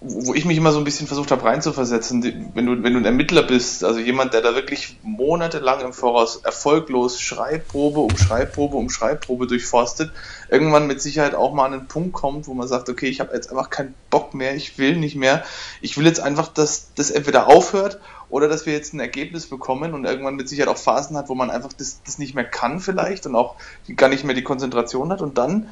wo 0.00 0.32
ich 0.34 0.44
mich 0.44 0.56
immer 0.56 0.70
so 0.70 0.78
ein 0.78 0.84
bisschen 0.84 1.08
versucht 1.08 1.32
habe 1.32 1.42
reinzuversetzen, 1.42 2.52
wenn 2.54 2.66
du, 2.66 2.82
wenn 2.84 2.92
du 2.92 3.00
ein 3.00 3.04
Ermittler 3.04 3.42
bist, 3.42 3.82
also 3.82 3.98
jemand, 3.98 4.32
der 4.32 4.42
da 4.42 4.54
wirklich 4.54 5.00
monatelang 5.02 5.80
im 5.80 5.92
Voraus 5.92 6.36
erfolglos 6.36 7.20
Schreibprobe 7.20 8.00
um 8.00 8.16
Schreibprobe 8.16 8.76
um 8.76 8.90
Schreibprobe 8.90 9.48
durchforstet, 9.48 10.12
irgendwann 10.48 10.86
mit 10.86 11.02
Sicherheit 11.02 11.34
auch 11.34 11.52
mal 11.52 11.64
an 11.66 11.72
einen 11.74 11.88
Punkt 11.88 12.12
kommt, 12.12 12.46
wo 12.46 12.54
man 12.54 12.68
sagt, 12.68 12.88
okay, 12.88 13.08
ich 13.08 13.18
habe 13.18 13.34
jetzt 13.34 13.50
einfach 13.50 13.70
keinen 13.70 13.96
Bock 14.08 14.34
mehr, 14.34 14.54
ich 14.54 14.78
will 14.78 14.96
nicht 14.96 15.16
mehr, 15.16 15.44
ich 15.80 15.98
will 15.98 16.06
jetzt 16.06 16.20
einfach, 16.20 16.46
dass 16.46 16.94
das 16.94 17.10
entweder 17.10 17.48
aufhört 17.48 17.98
oder 18.30 18.48
dass 18.48 18.66
wir 18.66 18.72
jetzt 18.72 18.94
ein 18.94 19.00
Ergebnis 19.00 19.46
bekommen 19.46 19.94
und 19.94 20.04
irgendwann 20.04 20.36
mit 20.36 20.48
Sicherheit 20.48 20.68
auch 20.68 20.78
Phasen 20.78 21.16
hat, 21.16 21.28
wo 21.28 21.34
man 21.34 21.50
einfach 21.50 21.72
das, 21.72 22.02
das 22.04 22.18
nicht 22.18 22.34
mehr 22.34 22.44
kann 22.44 22.80
vielleicht 22.80 23.26
und 23.26 23.34
auch 23.34 23.56
gar 23.96 24.08
nicht 24.08 24.24
mehr 24.24 24.34
die 24.34 24.42
Konzentration 24.42 25.10
hat 25.10 25.22
und 25.22 25.38
dann 25.38 25.68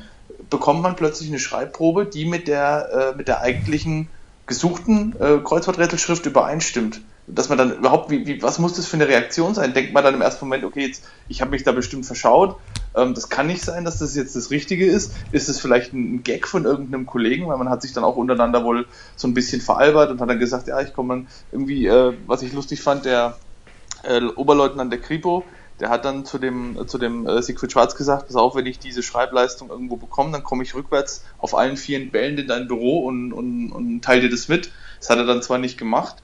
bekommt 0.50 0.82
man 0.82 0.96
plötzlich 0.96 1.28
eine 1.28 1.38
Schreibprobe, 1.38 2.06
die 2.06 2.24
mit 2.24 2.48
der, 2.48 3.12
äh, 3.12 3.16
mit 3.16 3.28
der 3.28 3.40
eigentlichen 3.40 4.08
gesuchten 4.46 5.14
äh, 5.20 5.38
Kreuzworträtselschrift 5.42 6.24
übereinstimmt. 6.26 7.00
Dass 7.28 7.48
man 7.48 7.58
dann 7.58 7.76
überhaupt, 7.76 8.10
wie, 8.10 8.26
wie, 8.26 8.42
was 8.42 8.58
muss 8.58 8.74
das 8.74 8.86
für 8.86 8.96
eine 8.96 9.08
Reaktion 9.08 9.54
sein? 9.54 9.74
Denkt 9.74 9.92
man 9.92 10.04
dann 10.04 10.14
im 10.14 10.20
ersten 10.20 10.44
Moment, 10.44 10.64
okay, 10.64 10.86
jetzt, 10.86 11.04
ich 11.28 11.40
habe 11.40 11.50
mich 11.50 11.64
da 11.64 11.72
bestimmt 11.72 12.06
verschaut, 12.06 12.56
ähm, 12.94 13.14
das 13.14 13.28
kann 13.28 13.46
nicht 13.48 13.62
sein, 13.62 13.84
dass 13.84 13.98
das 13.98 14.14
jetzt 14.14 14.36
das 14.36 14.50
Richtige 14.50 14.86
ist. 14.86 15.12
Ist 15.32 15.48
es 15.48 15.60
vielleicht 15.60 15.92
ein 15.92 16.22
Gag 16.22 16.46
von 16.46 16.64
irgendeinem 16.64 17.06
Kollegen, 17.06 17.48
weil 17.48 17.58
man 17.58 17.68
hat 17.68 17.82
sich 17.82 17.92
dann 17.92 18.04
auch 18.04 18.16
untereinander 18.16 18.64
wohl 18.64 18.86
so 19.16 19.26
ein 19.26 19.34
bisschen 19.34 19.60
veralbert 19.60 20.10
und 20.10 20.20
hat 20.20 20.30
dann 20.30 20.38
gesagt, 20.38 20.68
ja, 20.68 20.80
ich 20.80 20.92
komme 20.92 21.14
dann 21.14 21.26
irgendwie, 21.52 21.86
äh, 21.86 22.14
was 22.26 22.42
ich 22.42 22.52
lustig 22.52 22.80
fand, 22.80 23.04
der 23.04 23.36
äh, 24.04 24.22
Oberleutnant 24.22 24.92
der 24.92 25.00
Kripo, 25.00 25.44
der 25.80 25.90
hat 25.90 26.04
dann 26.04 26.24
zu 26.24 26.38
dem, 26.38 26.78
zu 26.86 26.96
dem 26.96 27.26
äh, 27.26 27.42
Siegfried 27.42 27.72
Schwarz 27.72 27.96
gesagt, 27.96 28.28
pass 28.28 28.36
auf, 28.36 28.54
wenn 28.54 28.66
ich 28.66 28.78
diese 28.78 29.02
Schreibleistung 29.02 29.68
irgendwo 29.68 29.96
bekomme, 29.96 30.32
dann 30.32 30.42
komme 30.42 30.62
ich 30.62 30.74
rückwärts 30.74 31.24
auf 31.38 31.54
allen 31.54 31.76
vier 31.76 32.10
Bällen 32.10 32.38
in 32.38 32.48
dein 32.48 32.66
Büro 32.66 33.00
und, 33.00 33.32
und, 33.32 33.72
und 33.72 34.02
teile 34.02 34.22
dir 34.22 34.30
das 34.30 34.48
mit. 34.48 34.70
Das 34.98 35.10
hat 35.10 35.18
er 35.18 35.26
dann 35.26 35.42
zwar 35.42 35.58
nicht 35.58 35.76
gemacht, 35.76 36.22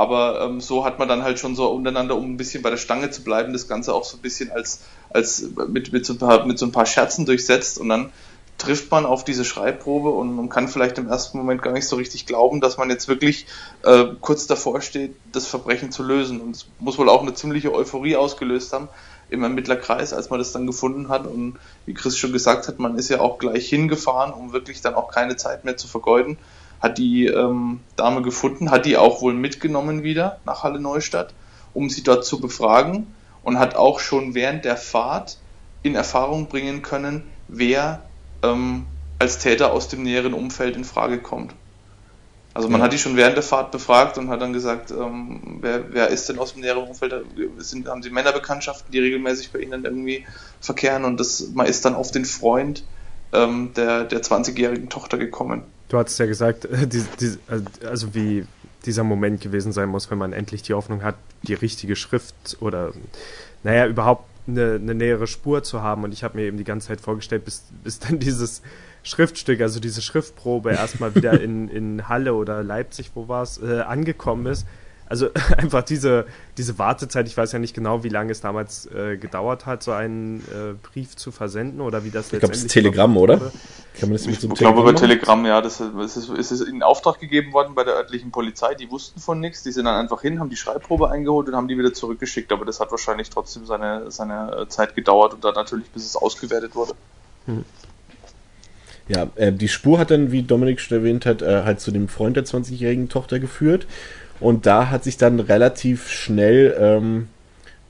aber 0.00 0.40
ähm, 0.40 0.60
so 0.60 0.84
hat 0.84 0.98
man 0.98 1.08
dann 1.08 1.22
halt 1.22 1.38
schon 1.38 1.54
so 1.54 1.70
untereinander, 1.70 2.16
um 2.16 2.32
ein 2.32 2.36
bisschen 2.38 2.62
bei 2.62 2.70
der 2.70 2.78
Stange 2.78 3.10
zu 3.10 3.22
bleiben, 3.22 3.52
das 3.52 3.68
Ganze 3.68 3.92
auch 3.92 4.04
so 4.04 4.16
ein 4.16 4.22
bisschen 4.22 4.50
als, 4.50 4.80
als 5.10 5.44
mit, 5.68 5.92
mit, 5.92 6.06
so 6.06 6.14
ein 6.14 6.18
paar, 6.18 6.46
mit 6.46 6.58
so 6.58 6.64
ein 6.64 6.72
paar 6.72 6.86
Scherzen 6.86 7.26
durchsetzt 7.26 7.78
und 7.78 7.90
dann 7.90 8.10
trifft 8.56 8.90
man 8.90 9.06
auf 9.06 9.24
diese 9.24 9.44
Schreibprobe 9.44 10.10
und 10.10 10.34
man 10.34 10.48
kann 10.48 10.68
vielleicht 10.68 10.98
im 10.98 11.08
ersten 11.08 11.38
Moment 11.38 11.62
gar 11.62 11.72
nicht 11.72 11.88
so 11.88 11.96
richtig 11.96 12.26
glauben, 12.26 12.60
dass 12.60 12.76
man 12.76 12.90
jetzt 12.90 13.08
wirklich 13.08 13.46
äh, 13.82 14.06
kurz 14.20 14.46
davor 14.46 14.80
steht, 14.80 15.16
das 15.32 15.46
Verbrechen 15.46 15.92
zu 15.92 16.02
lösen. 16.02 16.40
Und 16.40 16.56
es 16.56 16.66
muss 16.78 16.98
wohl 16.98 17.08
auch 17.08 17.22
eine 17.22 17.32
ziemliche 17.32 17.72
Euphorie 17.72 18.16
ausgelöst 18.16 18.72
haben 18.72 18.88
im 19.30 19.42
Ermittlerkreis, 19.42 20.12
als 20.12 20.28
man 20.28 20.38
das 20.38 20.52
dann 20.52 20.66
gefunden 20.66 21.08
hat. 21.08 21.26
Und 21.26 21.58
wie 21.86 21.94
Chris 21.94 22.18
schon 22.18 22.32
gesagt 22.32 22.68
hat, 22.68 22.78
man 22.78 22.98
ist 22.98 23.08
ja 23.08 23.20
auch 23.20 23.38
gleich 23.38 23.66
hingefahren, 23.68 24.32
um 24.32 24.52
wirklich 24.52 24.82
dann 24.82 24.94
auch 24.94 25.10
keine 25.10 25.36
Zeit 25.36 25.64
mehr 25.64 25.78
zu 25.78 25.88
vergeuden. 25.88 26.36
Hat 26.80 26.98
die 26.98 27.26
ähm, 27.26 27.80
Dame 27.96 28.22
gefunden, 28.22 28.70
hat 28.70 28.86
die 28.86 28.96
auch 28.96 29.20
wohl 29.20 29.34
mitgenommen 29.34 30.02
wieder 30.02 30.40
nach 30.46 30.62
Halle 30.62 30.80
Neustadt, 30.80 31.34
um 31.74 31.90
sie 31.90 32.02
dort 32.02 32.24
zu 32.24 32.40
befragen 32.40 33.14
und 33.42 33.58
hat 33.58 33.76
auch 33.76 34.00
schon 34.00 34.34
während 34.34 34.64
der 34.64 34.76
Fahrt 34.76 35.38
in 35.82 35.94
Erfahrung 35.94 36.48
bringen 36.48 36.82
können, 36.82 37.22
wer 37.48 38.02
ähm, 38.42 38.86
als 39.18 39.38
Täter 39.38 39.72
aus 39.72 39.88
dem 39.88 40.02
näheren 40.02 40.34
Umfeld 40.34 40.76
in 40.76 40.84
Frage 40.84 41.18
kommt. 41.18 41.54
Also 42.52 42.68
man 42.68 42.80
ja. 42.80 42.86
hat 42.86 42.92
die 42.92 42.98
schon 42.98 43.16
während 43.16 43.36
der 43.36 43.44
Fahrt 43.44 43.70
befragt 43.70 44.18
und 44.18 44.28
hat 44.28 44.40
dann 44.40 44.52
gesagt, 44.52 44.90
ähm, 44.90 45.58
wer, 45.60 45.92
wer 45.92 46.08
ist 46.08 46.28
denn 46.28 46.38
aus 46.38 46.54
dem 46.54 46.62
näheren 46.62 46.82
Umfeld? 46.82 47.14
Sind, 47.58 47.86
haben 47.88 48.02
sie 48.02 48.10
Männerbekanntschaften, 48.10 48.90
die 48.90 48.98
regelmäßig 48.98 49.52
bei 49.52 49.60
ihnen 49.60 49.84
irgendwie 49.84 50.26
verkehren 50.60 51.04
und 51.04 51.20
das, 51.20 51.50
man 51.54 51.66
ist 51.66 51.84
dann 51.84 51.94
auf 51.94 52.10
den 52.10 52.24
Freund 52.24 52.84
ähm, 53.32 53.70
der, 53.76 54.04
der 54.04 54.22
20-jährigen 54.22 54.88
Tochter 54.88 55.16
gekommen. 55.16 55.62
Du 55.90 55.98
hattest 55.98 56.18
ja 56.20 56.26
gesagt, 56.26 56.68
die, 56.70 57.04
die, 57.20 57.36
also 57.84 58.14
wie 58.14 58.46
dieser 58.86 59.04
Moment 59.04 59.40
gewesen 59.40 59.72
sein 59.72 59.88
muss, 59.88 60.10
wenn 60.10 60.18
man 60.18 60.32
endlich 60.32 60.62
die 60.62 60.72
Hoffnung 60.72 61.02
hat, 61.02 61.16
die 61.42 61.54
richtige 61.54 61.96
Schrift 61.96 62.56
oder 62.60 62.92
naja, 63.62 63.86
überhaupt 63.86 64.24
eine, 64.46 64.76
eine 64.76 64.94
nähere 64.94 65.26
Spur 65.26 65.62
zu 65.62 65.82
haben. 65.82 66.04
Und 66.04 66.12
ich 66.12 66.24
habe 66.24 66.38
mir 66.38 66.44
eben 66.44 66.56
die 66.56 66.64
ganze 66.64 66.88
Zeit 66.88 67.00
vorgestellt, 67.00 67.44
bis, 67.44 67.64
bis 67.84 67.98
dann 67.98 68.20
dieses 68.20 68.62
Schriftstück, 69.02 69.60
also 69.60 69.80
diese 69.80 70.00
Schriftprobe 70.00 70.70
erstmal 70.70 71.14
wieder 71.14 71.40
in, 71.42 71.68
in 71.68 72.08
Halle 72.08 72.34
oder 72.34 72.62
Leipzig, 72.62 73.10
wo 73.14 73.28
war 73.28 73.42
es, 73.42 73.58
äh, 73.58 73.80
angekommen 73.80 74.46
ist. 74.46 74.66
Also 75.10 75.28
einfach 75.58 75.82
diese, 75.82 76.24
diese 76.56 76.78
Wartezeit, 76.78 77.26
ich 77.26 77.36
weiß 77.36 77.50
ja 77.50 77.58
nicht 77.58 77.74
genau, 77.74 78.04
wie 78.04 78.08
lange 78.08 78.30
es 78.30 78.40
damals 78.40 78.86
äh, 78.86 79.16
gedauert 79.16 79.66
hat, 79.66 79.82
so 79.82 79.90
einen 79.90 80.38
äh, 80.38 80.74
Brief 80.80 81.16
zu 81.16 81.32
versenden 81.32 81.80
oder 81.80 82.04
wie 82.04 82.10
das 82.10 82.26
ich 82.26 82.32
letztendlich... 82.34 82.34
Ich 82.34 82.40
glaube, 82.40 82.54
es 82.54 82.62
ist 82.62 82.72
Telegramm, 82.72 83.16
oder? 83.16 83.38
Kann 83.98 84.08
man 84.08 84.12
das 84.12 84.26
mit 84.26 84.40
so 84.40 84.48
ich 84.48 84.54
glaube, 84.54 84.80
über 84.82 84.94
Telegramm, 84.94 85.44
ja, 85.46 85.60
das, 85.60 85.78
das 85.78 86.16
ist, 86.16 86.30
ist 86.30 86.52
es 86.52 86.60
in 86.60 86.84
Auftrag 86.84 87.18
gegeben 87.18 87.52
worden 87.52 87.74
bei 87.74 87.82
der 87.82 87.94
örtlichen 87.94 88.30
Polizei, 88.30 88.74
die 88.76 88.88
wussten 88.88 89.18
von 89.20 89.40
nichts, 89.40 89.64
die 89.64 89.72
sind 89.72 89.86
dann 89.86 89.96
einfach 89.96 90.22
hin, 90.22 90.38
haben 90.38 90.48
die 90.48 90.56
Schreibprobe 90.56 91.10
eingeholt 91.10 91.48
und 91.48 91.56
haben 91.56 91.66
die 91.66 91.76
wieder 91.76 91.92
zurückgeschickt, 91.92 92.52
aber 92.52 92.64
das 92.64 92.78
hat 92.78 92.92
wahrscheinlich 92.92 93.30
trotzdem 93.30 93.66
seine, 93.66 94.12
seine 94.12 94.62
äh, 94.62 94.68
Zeit 94.68 94.94
gedauert 94.94 95.34
und 95.34 95.44
dann 95.44 95.54
natürlich, 95.54 95.90
bis 95.90 96.06
es 96.06 96.14
ausgewertet 96.14 96.76
wurde. 96.76 96.94
Hm. 97.46 97.64
Ja, 99.08 99.26
äh, 99.34 99.52
die 99.52 99.66
Spur 99.66 99.98
hat 99.98 100.12
dann, 100.12 100.30
wie 100.30 100.42
Dominik 100.42 100.78
schon 100.78 100.98
erwähnt 100.98 101.26
hat, 101.26 101.42
äh, 101.42 101.64
halt 101.64 101.80
zu 101.80 101.90
dem 101.90 102.06
Freund 102.06 102.36
der 102.36 102.44
20-jährigen 102.44 103.08
Tochter 103.08 103.40
geführt. 103.40 103.88
Und 104.40 104.66
da 104.66 104.90
hat 104.90 105.04
sich 105.04 105.16
dann 105.16 105.38
relativ 105.38 106.08
schnell 106.08 106.74
ähm, 106.78 107.28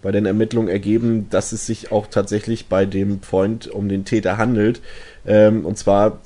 bei 0.02 0.10
den 0.10 0.26
Ermittlungen 0.26 0.68
ergeben, 0.68 1.28
dass 1.30 1.52
es 1.52 1.66
sich 1.66 1.92
auch 1.92 2.06
tatsächlich 2.06 2.66
bei 2.66 2.86
dem 2.86 3.22
Freund 3.22 3.68
um 3.68 3.88
den 3.88 4.04
Täter 4.04 4.36
handelt. 4.36 4.80
Ähm, 5.26 5.64
und 5.64 5.78
zwar 5.78 6.20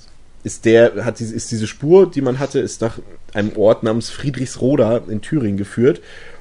ist 0.44 0.64
der, 0.64 1.04
hat 1.04 1.20
ist 1.20 1.50
diese 1.50 1.66
Spur, 1.66 2.10
die 2.10 2.20
man 2.20 2.38
hatte, 2.38 2.60
ist 2.60 2.80
nach 2.80 2.98
einem 3.32 3.56
Ort 3.56 3.82
namens 3.82 4.10
Friedrichsroda 4.10 5.02
in 5.08 5.20
Thüringen 5.20 5.56
geführt. 5.56 6.00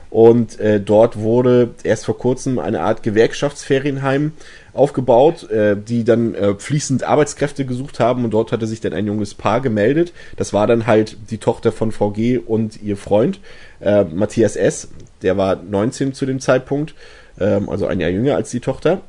Und 0.09 0.59
äh, 0.59 0.79
dort 0.79 1.17
wurde 1.17 1.73
erst 1.83 2.05
vor 2.05 2.17
kurzem 2.17 2.59
eine 2.59 2.81
Art 2.81 3.01
Gewerkschaftsferienheim 3.01 4.33
aufgebaut, 4.73 5.49
äh, 5.49 5.75
die 5.77 6.03
dann 6.03 6.33
äh, 6.35 6.55
fließend 6.55 7.03
Arbeitskräfte 7.03 7.65
gesucht 7.65 7.99
haben 7.99 8.23
und 8.25 8.31
dort 8.31 8.51
hatte 8.51 8.67
sich 8.67 8.81
dann 8.81 8.93
ein 8.93 9.05
junges 9.05 9.33
Paar 9.35 9.61
gemeldet. 9.61 10.13
Das 10.35 10.53
war 10.53 10.67
dann 10.67 10.87
halt 10.87 11.17
die 11.29 11.37
Tochter 11.37 11.71
von 11.71 11.91
VG 11.91 12.39
und 12.39 12.81
ihr 12.81 12.97
Freund, 12.97 13.39
äh, 13.81 14.03
Matthias 14.03 14.55
S., 14.55 14.89
der 15.21 15.37
war 15.37 15.55
19 15.55 16.13
zu 16.13 16.25
dem 16.25 16.39
Zeitpunkt, 16.39 16.95
ähm, 17.39 17.69
also 17.69 17.85
ein 17.85 17.99
Jahr 17.99 18.09
jünger 18.09 18.35
als 18.35 18.49
die 18.51 18.59
Tochter. 18.59 19.01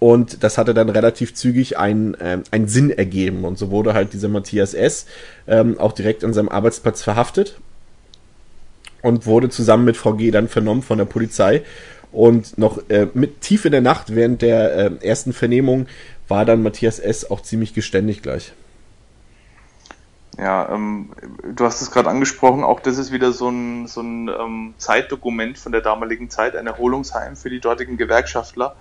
Und 0.00 0.42
das 0.42 0.58
hatte 0.58 0.74
dann 0.74 0.90
relativ 0.90 1.34
zügig 1.34 1.78
einen, 1.78 2.16
ähm, 2.20 2.42
einen 2.50 2.68
Sinn 2.68 2.90
ergeben. 2.90 3.44
Und 3.44 3.58
so 3.58 3.70
wurde 3.70 3.94
halt 3.94 4.12
dieser 4.12 4.28
Matthias 4.28 4.74
S. 4.74 5.06
Ähm, 5.46 5.78
auch 5.78 5.92
direkt 5.92 6.24
an 6.24 6.34
seinem 6.34 6.50
Arbeitsplatz 6.50 7.02
verhaftet 7.02 7.56
und 9.00 9.26
wurde 9.26 9.48
zusammen 9.48 9.84
mit 9.84 9.96
Frau 9.96 10.14
G 10.14 10.30
dann 10.30 10.48
vernommen 10.48 10.82
von 10.82 10.98
der 10.98 11.04
Polizei. 11.04 11.62
Und 12.14 12.58
noch 12.58 12.78
äh, 12.90 13.08
mit 13.14 13.40
tief 13.40 13.64
in 13.64 13.72
der 13.72 13.80
Nacht 13.80 14.14
während 14.14 14.40
der 14.40 14.74
äh, 14.76 15.06
ersten 15.06 15.32
Vernehmung 15.32 15.86
war 16.28 16.44
dann 16.44 16.62
Matthias 16.62 17.00
S. 17.00 17.28
auch 17.28 17.42
ziemlich 17.42 17.74
geständig 17.74 18.22
gleich. 18.22 18.52
Ja, 20.38 20.68
ähm, 20.72 21.10
du 21.54 21.64
hast 21.64 21.80
es 21.80 21.90
gerade 21.90 22.08
angesprochen, 22.08 22.62
auch 22.62 22.80
das 22.80 22.98
ist 22.98 23.12
wieder 23.12 23.32
so 23.32 23.48
ein, 23.48 23.88
so 23.88 24.00
ein 24.00 24.28
ähm, 24.28 24.74
Zeitdokument 24.78 25.58
von 25.58 25.72
der 25.72 25.80
damaligen 25.80 26.30
Zeit, 26.30 26.54
ein 26.56 26.68
Erholungsheim 26.68 27.36
für 27.36 27.50
die 27.50 27.60
dortigen 27.60 27.96
Gewerkschaftler. 27.96 28.76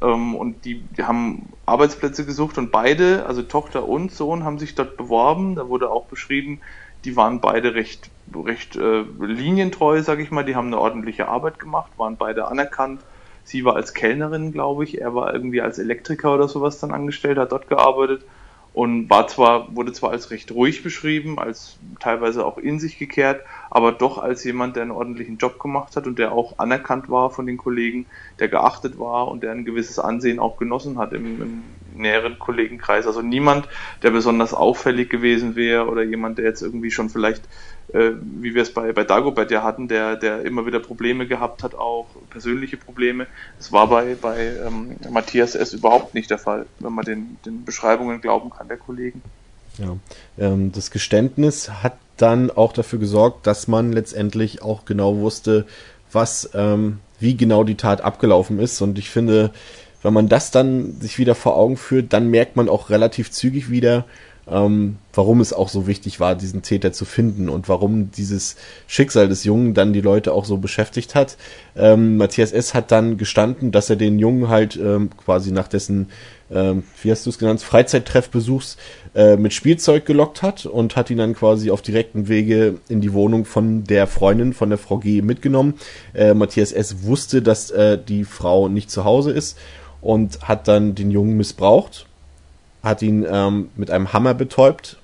Ähm, 0.00 0.34
und 0.34 0.64
die, 0.64 0.80
die 0.96 1.04
haben 1.04 1.50
Arbeitsplätze 1.66 2.24
gesucht 2.24 2.56
und 2.56 2.72
beide, 2.72 3.26
also 3.26 3.42
Tochter 3.42 3.86
und 3.86 4.12
Sohn, 4.12 4.44
haben 4.44 4.58
sich 4.58 4.74
dort 4.74 4.96
beworben. 4.96 5.56
Da 5.56 5.68
wurde 5.68 5.90
auch 5.90 6.06
beschrieben, 6.06 6.60
die 7.04 7.16
waren 7.16 7.40
beide 7.40 7.74
recht, 7.74 8.10
recht 8.34 8.76
äh, 8.76 9.02
linientreu, 9.20 10.02
sag 10.02 10.18
ich 10.18 10.30
mal. 10.30 10.44
Die 10.44 10.56
haben 10.56 10.68
eine 10.68 10.80
ordentliche 10.80 11.28
Arbeit 11.28 11.58
gemacht, 11.58 11.92
waren 11.96 12.16
beide 12.16 12.48
anerkannt. 12.48 13.02
Sie 13.44 13.64
war 13.64 13.76
als 13.76 13.94
Kellnerin, 13.94 14.52
glaube 14.52 14.84
ich. 14.84 15.00
Er 15.00 15.14
war 15.14 15.32
irgendwie 15.32 15.62
als 15.62 15.78
Elektriker 15.78 16.34
oder 16.34 16.48
sowas 16.48 16.80
dann 16.80 16.92
angestellt, 16.92 17.38
hat 17.38 17.52
dort 17.52 17.68
gearbeitet 17.68 18.24
und 18.72 19.08
war 19.10 19.26
zwar, 19.26 19.74
wurde 19.74 19.92
zwar 19.92 20.10
als 20.10 20.30
recht 20.30 20.52
ruhig 20.52 20.82
beschrieben, 20.82 21.38
als 21.38 21.78
teilweise 22.00 22.44
auch 22.44 22.58
in 22.58 22.78
sich 22.78 22.98
gekehrt, 22.98 23.42
aber 23.70 23.92
doch 23.92 24.18
als 24.18 24.44
jemand, 24.44 24.76
der 24.76 24.82
einen 24.82 24.92
ordentlichen 24.92 25.38
Job 25.38 25.58
gemacht 25.58 25.96
hat 25.96 26.06
und 26.06 26.18
der 26.18 26.32
auch 26.32 26.58
anerkannt 26.58 27.08
war 27.08 27.30
von 27.30 27.46
den 27.46 27.56
Kollegen, 27.56 28.06
der 28.38 28.48
geachtet 28.48 28.98
war 28.98 29.28
und 29.28 29.42
der 29.42 29.52
ein 29.52 29.64
gewisses 29.64 29.98
Ansehen 29.98 30.38
auch 30.38 30.56
genossen 30.56 30.98
hat 30.98 31.12
im, 31.12 31.42
im 31.42 31.62
näheren 31.94 32.38
Kollegenkreis. 32.38 33.06
Also 33.06 33.22
niemand, 33.22 33.68
der 34.02 34.10
besonders 34.10 34.54
auffällig 34.54 35.10
gewesen 35.10 35.56
wäre 35.56 35.88
oder 35.88 36.02
jemand, 36.02 36.38
der 36.38 36.44
jetzt 36.46 36.62
irgendwie 36.62 36.90
schon 36.90 37.10
vielleicht, 37.10 37.42
äh, 37.92 38.12
wie 38.20 38.54
wir 38.54 38.62
es 38.62 38.72
bei, 38.72 38.92
bei 38.92 39.04
Dagobert 39.04 39.50
ja 39.50 39.62
hatten, 39.62 39.88
der, 39.88 40.16
der 40.16 40.42
immer 40.42 40.66
wieder 40.66 40.80
Probleme 40.80 41.26
gehabt 41.26 41.62
hat, 41.62 41.74
auch 41.74 42.08
persönliche 42.30 42.76
Probleme. 42.76 43.26
Das 43.58 43.72
war 43.72 43.88
bei, 43.88 44.16
bei 44.20 44.52
ähm, 44.66 44.96
Matthias 45.10 45.54
S. 45.54 45.74
überhaupt 45.74 46.14
nicht 46.14 46.30
der 46.30 46.38
Fall, 46.38 46.66
wenn 46.78 46.92
man 46.92 47.04
den, 47.04 47.38
den 47.44 47.64
Beschreibungen 47.64 48.20
glauben 48.20 48.50
kann 48.50 48.68
der 48.68 48.78
Kollegen. 48.78 49.22
Ja, 49.78 49.96
ähm, 50.38 50.72
das 50.72 50.90
Geständnis 50.90 51.70
hat 51.82 51.94
dann 52.16 52.50
auch 52.50 52.72
dafür 52.72 52.98
gesorgt, 52.98 53.46
dass 53.46 53.68
man 53.68 53.92
letztendlich 53.92 54.62
auch 54.62 54.84
genau 54.84 55.16
wusste, 55.18 55.66
was, 56.12 56.50
ähm, 56.54 56.98
wie 57.20 57.36
genau 57.36 57.64
die 57.64 57.76
Tat 57.76 58.00
abgelaufen 58.00 58.58
ist. 58.58 58.80
Und 58.80 58.98
ich 58.98 59.10
finde, 59.10 59.52
wenn 60.02 60.12
man 60.12 60.28
das 60.28 60.50
dann 60.50 61.00
sich 61.00 61.18
wieder 61.18 61.34
vor 61.34 61.56
Augen 61.56 61.76
führt, 61.76 62.12
dann 62.12 62.28
merkt 62.28 62.56
man 62.56 62.68
auch 62.68 62.90
relativ 62.90 63.30
zügig 63.30 63.70
wieder, 63.70 64.04
ähm, 64.50 64.96
warum 65.12 65.40
es 65.40 65.52
auch 65.52 65.68
so 65.68 65.86
wichtig 65.86 66.20
war, 66.20 66.34
diesen 66.34 66.62
Täter 66.62 66.92
zu 66.92 67.04
finden 67.04 67.48
und 67.48 67.68
warum 67.68 68.10
dieses 68.10 68.56
Schicksal 68.86 69.28
des 69.28 69.44
Jungen 69.44 69.74
dann 69.74 69.92
die 69.92 70.00
Leute 70.00 70.32
auch 70.32 70.44
so 70.44 70.56
beschäftigt 70.56 71.14
hat. 71.14 71.36
Ähm, 71.76 72.16
Matthias 72.16 72.52
S. 72.52 72.74
hat 72.74 72.90
dann 72.90 73.18
gestanden, 73.18 73.72
dass 73.72 73.90
er 73.90 73.96
den 73.96 74.18
Jungen 74.18 74.48
halt 74.48 74.76
ähm, 74.76 75.10
quasi 75.16 75.52
nach 75.52 75.68
dessen, 75.68 76.08
ähm, 76.50 76.84
wie 77.02 77.10
hast 77.10 77.26
du 77.26 77.30
es 77.30 77.38
genannt, 77.38 77.60
Freizeittreffbesuchs 77.60 78.76
äh, 79.14 79.36
mit 79.36 79.52
Spielzeug 79.52 80.06
gelockt 80.06 80.42
hat 80.42 80.66
und 80.66 80.96
hat 80.96 81.10
ihn 81.10 81.18
dann 81.18 81.34
quasi 81.34 81.70
auf 81.70 81.82
direkten 81.82 82.28
Wege 82.28 82.76
in 82.88 83.00
die 83.00 83.12
Wohnung 83.12 83.44
von 83.44 83.84
der 83.84 84.06
Freundin, 84.06 84.52
von 84.52 84.70
der 84.70 84.78
Frau 84.78 84.98
G. 84.98 85.22
mitgenommen. 85.22 85.74
Äh, 86.14 86.34
Matthias 86.34 86.72
S. 86.72 87.02
wusste, 87.02 87.42
dass 87.42 87.70
äh, 87.70 87.98
die 87.98 88.24
Frau 88.24 88.68
nicht 88.68 88.90
zu 88.90 89.04
Hause 89.04 89.32
ist 89.32 89.58
und 90.00 90.42
hat 90.42 90.68
dann 90.68 90.94
den 90.94 91.10
Jungen 91.10 91.36
missbraucht, 91.36 92.06
hat 92.82 93.02
ihn 93.02 93.26
ähm, 93.30 93.68
mit 93.76 93.90
einem 93.90 94.12
Hammer 94.12 94.34
betäubt 94.34 94.98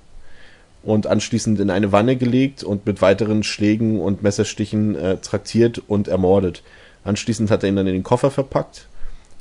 und 0.81 1.07
anschließend 1.07 1.59
in 1.59 1.69
eine 1.69 1.91
Wanne 1.91 2.15
gelegt 2.15 2.63
und 2.63 2.85
mit 2.85 3.01
weiteren 3.01 3.43
Schlägen 3.43 3.99
und 3.99 4.23
Messerstichen 4.23 4.95
äh, 4.95 5.17
traktiert 5.17 5.81
und 5.87 6.07
ermordet. 6.07 6.63
Anschließend 7.03 7.51
hat 7.51 7.63
er 7.63 7.69
ihn 7.69 7.75
dann 7.75 7.87
in 7.87 7.93
den 7.93 8.03
Koffer 8.03 8.31
verpackt 8.31 8.87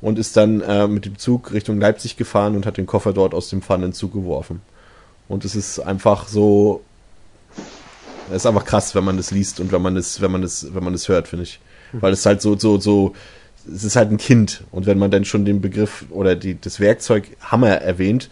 und 0.05 0.19
ist 0.19 0.37
dann 0.37 0.61
äh, 0.61 0.87
mit 0.87 1.07
dem 1.07 1.17
Zug 1.17 1.51
Richtung 1.55 1.81
Leipzig 1.81 2.19
gefahren 2.19 2.57
und 2.57 2.67
hat 2.67 2.77
den 2.77 2.85
Koffer 2.85 3.15
dort 3.15 3.33
aus 3.33 3.49
dem 3.49 3.63
Pfannenzug 3.63 4.13
geworfen. 4.13 4.61
Und 5.29 5.47
es 5.47 5.57
ist 5.57 5.79
einfach 5.79 6.29
so, 6.29 6.83
es 8.29 8.37
ist 8.37 8.47
einfach 8.47 8.67
krass, 8.67 8.95
wenn 8.95 9.03
man 9.03 9.17
das 9.17 9.31
liest 9.31 9.61
und 9.61 9.73
wenn 9.73 9.81
man 9.81 9.95
das, 9.95 10.21
wenn 10.21 10.31
man 10.31 10.43
das, 10.43 10.75
wenn 10.75 10.85
man 10.85 10.93
das 10.93 11.09
hört, 11.09 11.27
finde 11.29 11.45
ich, 11.45 11.59
weil 11.95 12.13
es 12.13 12.27
halt 12.27 12.43
so, 12.43 12.55
so, 12.59 12.79
so 12.79 13.15
es 13.67 13.83
ist 13.83 13.97
halt 13.97 14.11
ein 14.11 14.19
Kind. 14.19 14.65
Und 14.73 14.85
wenn 14.85 14.99
man 14.99 15.11
dann 15.11 15.25
schon 15.25 15.47
den 15.47 15.63
Begriff 15.63 16.05
oder 16.11 16.37
die, 16.37 16.61
das 16.61 16.81
Werkzeug 16.81 17.25
Hammer 17.41 17.71
erwähnt, 17.71 18.29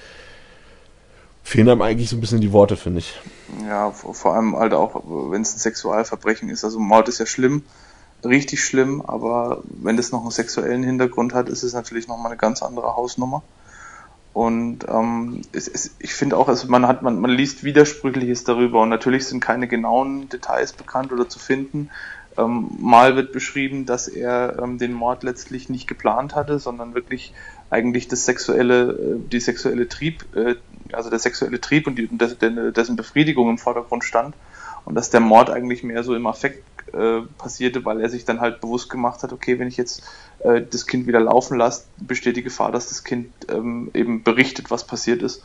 fehlen 1.43 1.71
einem 1.71 1.81
eigentlich 1.81 2.11
so 2.11 2.17
ein 2.17 2.21
bisschen 2.21 2.43
die 2.43 2.53
Worte, 2.53 2.77
finde 2.77 2.99
ich. 2.99 3.19
Ja, 3.67 3.93
vor 3.93 4.35
allem 4.35 4.57
halt 4.57 4.75
auch, 4.75 5.03
wenn 5.31 5.41
es 5.41 5.55
ein 5.55 5.59
Sexualverbrechen 5.59 6.51
ist. 6.51 6.65
Also 6.65 6.79
Mord 6.79 7.09
ist 7.09 7.19
ja 7.19 7.25
schlimm, 7.25 7.65
richtig 8.25 8.65
schlimm, 8.65 9.03
aber 9.03 9.63
wenn 9.65 9.97
das 9.97 10.13
noch 10.13 10.23
einen 10.23 10.31
sexuellen 10.31 10.83
Hintergrund 10.83 11.35
hat, 11.35 11.49
ist 11.49 11.63
es 11.63 11.73
natürlich 11.73 12.09
nochmal 12.09 12.33
eine 12.33 12.39
ganz 12.39 12.63
andere 12.63 12.97
Hausnummer. 12.97 13.43
Und 14.33 14.87
ähm, 14.89 15.43
es, 15.53 15.69
es, 15.69 15.95
ich 15.99 16.15
finde 16.15 16.39
auch, 16.39 16.49
also 16.49 16.67
man 16.69 16.87
hat, 16.87 17.03
man, 17.03 17.21
man 17.21 17.31
liest 17.31 17.65
Widersprüchliches 17.65 18.45
darüber 18.45 18.81
und 18.81 18.89
natürlich 18.89 19.27
sind 19.27 19.41
keine 19.41 19.69
genauen 19.69 20.29
Details 20.31 20.73
bekannt 20.73 21.13
oder 21.13 21.29
zu 21.29 21.39
finden. 21.39 21.91
Ähm, 22.39 22.71
mal 22.79 23.15
wird 23.15 23.33
beschrieben, 23.33 23.85
dass 23.85 24.09
er 24.09 24.59
ähm, 24.63 24.79
den 24.79 24.95
Mord 24.95 25.23
letztlich 25.23 25.69
nicht 25.69 25.87
geplant 25.87 26.35
hatte, 26.35 26.59
sondern 26.59 26.95
wirklich 26.95 27.35
eigentlich 27.69 28.09
das 28.09 28.25
sexuelle, 28.25 28.93
äh, 28.93 29.29
die 29.31 29.41
sexuelle 29.41 29.87
Trieb, 29.87 30.25
äh, 30.35 30.55
also 30.93 31.11
der 31.11 31.19
sexuelle 31.19 31.61
Trieb 31.61 31.87
und 31.87 31.97
die, 31.97 32.09
dessen 32.09 32.97
Befriedigung 32.97 33.51
im 33.51 33.59
Vordergrund 33.59 34.03
stand 34.03 34.35
und 34.87 34.95
dass 34.95 35.11
der 35.11 35.21
Mord 35.21 35.51
eigentlich 35.51 35.83
mehr 35.83 36.03
so 36.05 36.15
im 36.15 36.27
Affekt 36.27 36.65
äh, 36.93 37.23
passierte, 37.39 37.85
weil 37.85 38.01
er 38.01 38.09
sich 38.09 38.25
dann 38.25 38.41
halt 38.41 38.61
bewusst 38.61 38.91
gemacht 38.91 39.23
hat, 39.23 39.33
okay, 39.33 39.59
wenn 39.59 39.69
ich 39.69 39.77
jetzt 39.77 40.03
äh, 40.41 40.63
das 40.63 40.87
Kind 40.87 41.07
wieder 41.07 41.21
laufen 41.21 41.59
lasse, 41.59 41.85
besteht 41.99 42.37
die 42.37 42.43
Gefahr, 42.43 42.73
dass 42.73 42.89
das 42.89 43.05
Kind 43.05 43.33
ähm, 43.51 43.91
eben 43.95 44.23
berichtet, 44.23 44.71
was 44.71 44.87
passiert 44.87 45.23
ist. 45.23 45.43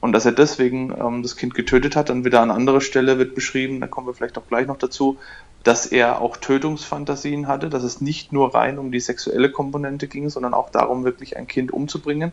Und 0.00 0.12
dass 0.12 0.26
er 0.26 0.32
deswegen 0.32 0.94
ähm, 0.98 1.22
das 1.22 1.36
Kind 1.36 1.54
getötet 1.54 1.96
hat, 1.96 2.10
dann 2.10 2.24
wieder 2.24 2.40
an 2.40 2.50
anderer 2.50 2.80
Stelle 2.80 3.18
wird 3.18 3.34
beschrieben, 3.34 3.80
da 3.80 3.86
kommen 3.86 4.06
wir 4.06 4.14
vielleicht 4.14 4.38
auch 4.38 4.46
gleich 4.46 4.66
noch 4.66 4.78
dazu, 4.78 5.18
dass 5.66 5.86
er 5.86 6.20
auch 6.20 6.36
Tötungsfantasien 6.36 7.48
hatte, 7.48 7.68
dass 7.70 7.82
es 7.82 8.00
nicht 8.00 8.32
nur 8.32 8.54
rein 8.54 8.78
um 8.78 8.92
die 8.92 9.00
sexuelle 9.00 9.50
Komponente 9.50 10.06
ging, 10.06 10.28
sondern 10.28 10.54
auch 10.54 10.70
darum, 10.70 11.04
wirklich 11.04 11.36
ein 11.36 11.48
Kind 11.48 11.72
umzubringen. 11.72 12.32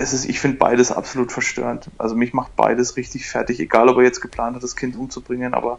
Es 0.00 0.12
ist, 0.12 0.24
ich 0.24 0.40
finde 0.40 0.56
beides 0.56 0.90
absolut 0.90 1.30
verstörend. 1.30 1.86
Also 1.96 2.16
mich 2.16 2.32
macht 2.32 2.56
beides 2.56 2.96
richtig 2.96 3.28
fertig, 3.28 3.60
egal 3.60 3.88
ob 3.88 3.98
er 3.98 4.02
jetzt 4.02 4.20
geplant 4.20 4.56
hat, 4.56 4.64
das 4.64 4.74
Kind 4.74 4.96
umzubringen, 4.96 5.54
aber 5.54 5.78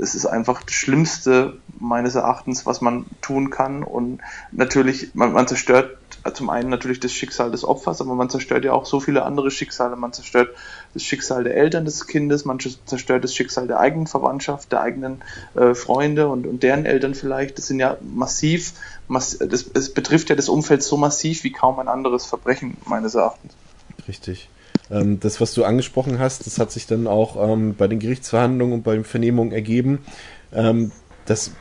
es 0.00 0.14
ist 0.14 0.26
einfach 0.26 0.62
das 0.62 0.74
Schlimmste 0.74 1.58
meines 1.78 2.14
Erachtens, 2.14 2.66
was 2.66 2.80
man 2.80 3.06
tun 3.20 3.50
kann. 3.50 3.82
Und 3.82 4.20
natürlich, 4.52 5.14
man, 5.14 5.32
man 5.32 5.46
zerstört 5.46 5.96
zum 6.34 6.50
einen 6.50 6.68
natürlich 6.68 7.00
das 7.00 7.12
Schicksal 7.12 7.50
des 7.50 7.64
Opfers, 7.64 8.00
aber 8.00 8.14
man 8.14 8.28
zerstört 8.28 8.64
ja 8.64 8.72
auch 8.72 8.86
so 8.86 9.00
viele 9.00 9.22
andere 9.24 9.50
Schicksale. 9.50 9.96
Man 9.96 10.12
zerstört 10.12 10.50
das 10.94 11.02
Schicksal 11.02 11.44
der 11.44 11.56
Eltern 11.56 11.84
des 11.84 12.06
Kindes, 12.06 12.44
man 12.44 12.58
zerstört 12.58 13.24
das 13.24 13.34
Schicksal 13.34 13.66
der 13.66 13.78
eigenen 13.80 14.06
Verwandtschaft, 14.06 14.72
der 14.72 14.80
eigenen 14.80 15.22
äh, 15.54 15.74
Freunde 15.74 16.28
und, 16.28 16.46
und 16.46 16.62
deren 16.62 16.86
Eltern 16.86 17.14
vielleicht. 17.14 17.58
Das 17.58 17.66
sind 17.66 17.78
ja 17.78 17.96
massiv, 18.00 18.72
mass, 19.06 19.38
das, 19.38 19.66
es 19.74 19.92
betrifft 19.94 20.30
ja 20.30 20.36
das 20.36 20.48
Umfeld 20.48 20.82
so 20.82 20.96
massiv 20.96 21.44
wie 21.44 21.52
kaum 21.52 21.78
ein 21.78 21.88
anderes 21.88 22.26
Verbrechen, 22.26 22.76
meines 22.86 23.14
Erachtens. 23.14 23.52
Richtig. 24.06 24.48
Ähm, 24.90 25.20
das, 25.20 25.40
was 25.40 25.54
du 25.54 25.64
angesprochen 25.64 26.18
hast, 26.18 26.46
das 26.46 26.58
hat 26.58 26.72
sich 26.72 26.86
dann 26.86 27.06
auch 27.06 27.36
ähm, 27.52 27.74
bei 27.76 27.88
den 27.88 27.98
Gerichtsverhandlungen 27.98 28.74
und 28.74 28.82
bei 28.82 28.94
den 28.94 29.04
Vernehmungen 29.04 29.52
ergeben, 29.52 30.00
ähm, 30.52 30.92
dass 31.26 31.52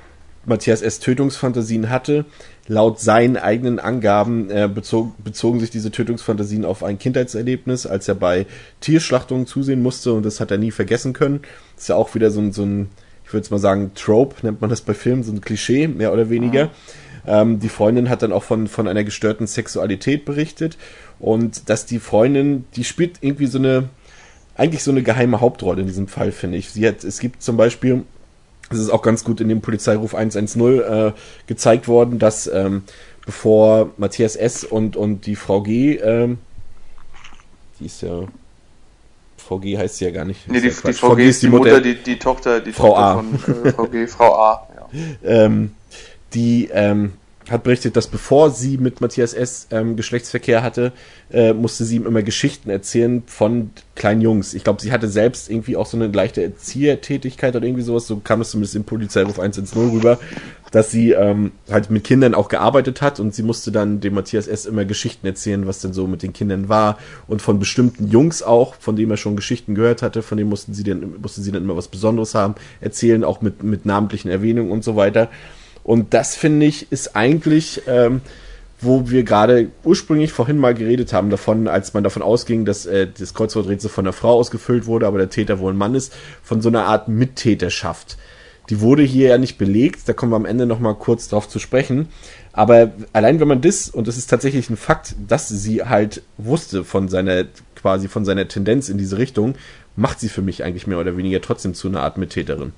Matthias 0.45 0.81
S. 0.81 0.99
Tötungsfantasien 0.99 1.89
hatte. 1.89 2.25
Laut 2.69 2.99
seinen 2.99 3.37
eigenen 3.37 3.79
Angaben 3.79 4.49
äh, 4.49 4.69
bezog, 4.73 5.13
bezogen 5.23 5.59
sich 5.59 5.69
diese 5.69 5.91
Tötungsfantasien 5.91 6.65
auf 6.65 6.83
ein 6.83 6.99
Kindheitserlebnis, 6.99 7.85
als 7.85 8.07
er 8.07 8.15
bei 8.15 8.45
Tierschlachtungen 8.81 9.45
zusehen 9.45 9.81
musste 9.81 10.13
und 10.13 10.25
das 10.25 10.39
hat 10.39 10.51
er 10.51 10.57
nie 10.57 10.71
vergessen 10.71 11.13
können. 11.13 11.41
Das 11.75 11.83
ist 11.83 11.87
ja 11.89 11.95
auch 11.95 12.15
wieder 12.15 12.31
so 12.31 12.41
ein, 12.41 12.51
so 12.51 12.63
ein 12.63 12.89
ich 13.23 13.33
würde 13.33 13.43
jetzt 13.43 13.51
mal 13.51 13.57
sagen, 13.57 13.91
Trope, 13.93 14.37
nennt 14.41 14.61
man 14.61 14.69
das 14.69 14.79
bei 14.79 14.93
Filmen, 14.93 15.23
so 15.23 15.33
ein 15.33 15.41
Klischee, 15.41 15.89
mehr 15.89 16.13
oder 16.13 16.29
weniger. 16.29 16.65
Mhm. 16.65 16.69
Ähm, 17.27 17.59
die 17.59 17.69
Freundin 17.69 18.09
hat 18.09 18.21
dann 18.21 18.31
auch 18.31 18.43
von, 18.43 18.67
von 18.67 18.87
einer 18.87 19.03
gestörten 19.03 19.47
Sexualität 19.47 20.25
berichtet 20.25 20.77
und 21.19 21.69
dass 21.69 21.85
die 21.85 21.99
Freundin, 21.99 22.65
die 22.75 22.83
spielt 22.83 23.17
irgendwie 23.21 23.47
so 23.47 23.57
eine, 23.57 23.89
eigentlich 24.55 24.83
so 24.83 24.91
eine 24.91 25.03
geheime 25.03 25.41
Hauptrolle 25.41 25.81
in 25.81 25.87
diesem 25.87 26.07
Fall, 26.07 26.31
finde 26.31 26.57
ich. 26.57 26.71
Sie 26.71 26.87
hat, 26.87 27.03
es 27.03 27.19
gibt 27.19 27.43
zum 27.43 27.57
Beispiel, 27.57 28.03
es 28.69 28.79
ist 28.79 28.89
auch 28.89 29.01
ganz 29.01 29.23
gut 29.23 29.41
in 29.41 29.49
dem 29.49 29.61
Polizeiruf 29.61 30.15
110 30.15 30.79
äh, 30.79 31.11
gezeigt 31.47 31.87
worden, 31.87 32.17
dass 32.17 32.47
ähm, 32.47 32.83
bevor 33.25 33.91
Matthias 33.97 34.35
S. 34.35 34.63
und, 34.63 34.95
und 34.95 35.25
die 35.25 35.35
Frau 35.35 35.61
G., 35.61 35.95
ähm, 35.95 36.37
die 37.79 37.85
ist 37.85 38.01
ja, 38.01 38.23
Frau 39.37 39.59
G 39.59 39.77
heißt 39.77 39.97
sie 39.97 40.05
ja 40.05 40.11
gar 40.11 40.25
nicht. 40.25 40.49
Nee, 40.49 40.61
die, 40.61 40.69
die 40.69 40.93
Frau, 40.93 41.15
G 41.15 41.27
ist 41.27 41.43
die 41.43 41.49
Mutter, 41.49 41.71
Mutter 41.71 41.81
die, 41.81 41.95
die 41.95 42.17
Tochter, 42.17 42.59
die 42.59 42.71
Frau 42.71 42.89
Tochter 42.89 43.03
A. 43.03 43.13
von 43.15 43.65
äh, 43.65 43.71
Frau 43.71 43.85
G, 43.85 44.07
Frau 44.07 44.35
A. 44.35 44.67
Ja. 44.75 44.87
ähm, 45.45 45.71
die 46.33 46.69
ähm, 46.71 47.13
hat 47.49 47.63
berichtet, 47.63 47.95
dass 47.95 48.07
bevor 48.07 48.51
sie 48.51 48.77
mit 48.77 49.01
Matthias 49.01 49.33
S. 49.33 49.67
Ähm, 49.71 49.95
Geschlechtsverkehr 49.95 50.63
hatte, 50.63 50.91
äh, 51.31 51.53
musste 51.53 51.85
sie 51.85 51.97
ihm 51.97 52.05
immer 52.05 52.21
Geschichten 52.21 52.69
erzählen 52.69 53.23
von 53.25 53.71
kleinen 53.95 54.21
Jungs. 54.21 54.53
Ich 54.53 54.63
glaube, 54.63 54.81
sie 54.81 54.91
hatte 54.91 55.07
selbst 55.07 55.49
irgendwie 55.49 55.77
auch 55.77 55.85
so 55.85 55.97
eine 55.97 56.07
leichte 56.07 56.43
Erziehertätigkeit 56.43 57.55
oder 57.55 57.65
irgendwie 57.65 57.83
sowas, 57.83 58.07
so 58.07 58.17
kam 58.17 58.41
es 58.41 58.51
zumindest 58.51 58.75
im 58.75 58.83
Polizeiruf 58.83 59.39
110 59.39 59.89
rüber, 59.89 60.19
dass 60.71 60.91
sie 60.91 61.11
ähm, 61.11 61.51
halt 61.71 61.89
mit 61.89 62.03
Kindern 62.03 62.35
auch 62.35 62.49
gearbeitet 62.49 63.01
hat 63.01 63.19
und 63.19 63.33
sie 63.33 63.43
musste 63.43 63.71
dann 63.71 64.01
dem 64.01 64.15
Matthias 64.15 64.47
S. 64.47 64.65
immer 64.65 64.83
Geschichten 64.83 65.25
erzählen, 65.25 65.65
was 65.65 65.79
denn 65.79 65.93
so 65.93 66.07
mit 66.07 66.23
den 66.23 66.33
Kindern 66.33 66.67
war 66.67 66.97
und 67.27 67.41
von 67.41 67.59
bestimmten 67.59 68.09
Jungs 68.09 68.43
auch, 68.43 68.75
von 68.75 68.97
denen 68.97 69.11
er 69.11 69.17
schon 69.17 69.37
Geschichten 69.37 69.75
gehört 69.75 70.01
hatte, 70.01 70.21
von 70.21 70.37
denen 70.37 70.49
mussten 70.49 70.73
sie 70.73 70.83
dann, 70.83 71.15
musste 71.21 71.41
sie 71.41 71.51
dann 71.51 71.63
immer 71.63 71.77
was 71.77 71.87
Besonderes 71.87 72.35
haben, 72.35 72.55
erzählen, 72.81 73.23
auch 73.23 73.41
mit, 73.41 73.63
mit 73.63 73.85
namentlichen 73.85 74.29
Erwähnungen 74.29 74.71
und 74.71 74.83
so 74.83 74.97
weiter. 74.97 75.29
Und 75.87 76.13
das 76.13 76.35
finde 76.35 76.65
ich 76.65 76.91
ist 76.91 77.15
eigentlich, 77.15 77.81
ähm, 77.87 78.19
wo 78.81 79.09
wir 79.09 79.23
gerade 79.23 79.69
ursprünglich 79.85 80.33
vorhin 80.33 80.57
mal 80.57 80.73
geredet 80.73 81.13
haben 81.13 81.29
davon, 81.29 81.69
als 81.69 81.93
man 81.93 82.03
davon 82.03 82.21
ausging, 82.21 82.65
dass 82.65 82.85
äh, 82.85 83.07
das 83.17 83.33
Kreuzworträtsel 83.33 83.89
von 83.89 84.05
einer 84.05 84.11
Frau 84.11 84.33
ausgefüllt 84.33 84.85
wurde, 84.85 85.07
aber 85.07 85.17
der 85.17 85.29
Täter 85.29 85.59
wohl 85.59 85.71
ein 85.71 85.77
Mann 85.77 85.95
ist, 85.95 86.13
von 86.43 86.61
so 86.61 86.67
einer 86.67 86.83
Art 86.83 87.07
Mittäterschaft. 87.07 88.17
Die 88.69 88.81
wurde 88.81 89.01
hier 89.01 89.29
ja 89.29 89.37
nicht 89.37 89.57
belegt, 89.57 90.09
da 90.09 90.13
kommen 90.13 90.33
wir 90.33 90.35
am 90.35 90.45
Ende 90.45 90.65
nochmal 90.65 90.95
kurz 90.95 91.29
drauf 91.29 91.47
zu 91.47 91.57
sprechen. 91.57 92.09
Aber 92.51 92.91
allein 93.13 93.39
wenn 93.39 93.47
man 93.47 93.61
das, 93.61 93.89
und 93.89 94.09
das 94.09 94.17
ist 94.17 94.29
tatsächlich 94.29 94.69
ein 94.69 94.75
Fakt, 94.75 95.15
dass 95.25 95.47
sie 95.47 95.83
halt 95.83 96.21
wusste 96.37 96.83
von 96.83 97.07
seiner, 97.07 97.45
quasi 97.75 98.09
von 98.09 98.25
seiner 98.25 98.49
Tendenz 98.49 98.89
in 98.89 98.97
diese 98.97 99.17
Richtung, 99.17 99.55
macht 99.95 100.19
sie 100.19 100.27
für 100.27 100.41
mich 100.41 100.65
eigentlich 100.65 100.85
mehr 100.85 100.99
oder 100.99 101.15
weniger 101.15 101.39
trotzdem 101.39 101.73
zu 101.73 101.87
einer 101.87 102.01
Art 102.01 102.17
Mittäterin. 102.17 102.73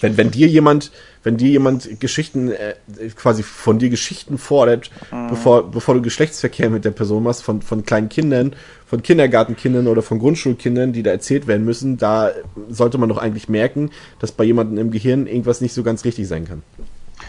Wenn, 0.00 0.16
wenn 0.16 0.32
dir 0.32 0.48
jemand, 0.48 0.90
wenn 1.22 1.36
dir 1.36 1.48
jemand 1.48 2.00
Geschichten, 2.00 2.50
äh, 2.50 2.74
quasi 3.14 3.42
von 3.42 3.78
dir 3.78 3.90
Geschichten 3.90 4.38
fordert, 4.38 4.90
mhm. 5.10 5.28
bevor, 5.28 5.70
bevor 5.70 5.94
du 5.94 6.02
Geschlechtsverkehr 6.02 6.70
mit 6.70 6.84
der 6.84 6.90
Person 6.90 7.22
machst, 7.22 7.42
von, 7.42 7.62
von 7.62 7.84
kleinen 7.84 8.08
Kindern, 8.08 8.54
von 8.86 9.02
Kindergartenkindern 9.02 9.86
oder 9.86 10.02
von 10.02 10.18
Grundschulkindern, 10.18 10.92
die 10.92 11.02
da 11.02 11.10
erzählt 11.10 11.46
werden 11.46 11.64
müssen, 11.64 11.96
da 11.96 12.32
sollte 12.68 12.98
man 12.98 13.08
doch 13.08 13.18
eigentlich 13.18 13.48
merken, 13.48 13.90
dass 14.18 14.32
bei 14.32 14.44
jemandem 14.44 14.78
im 14.78 14.90
Gehirn 14.90 15.26
irgendwas 15.26 15.60
nicht 15.60 15.72
so 15.72 15.82
ganz 15.82 16.04
richtig 16.04 16.28
sein 16.28 16.46
kann. 16.46 16.62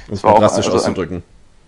Um 0.07 0.15
es 0.15 0.23
mal 0.23 0.33
drastisch 0.39 0.65
also 0.65 0.77
auszudrücken. 0.77 1.23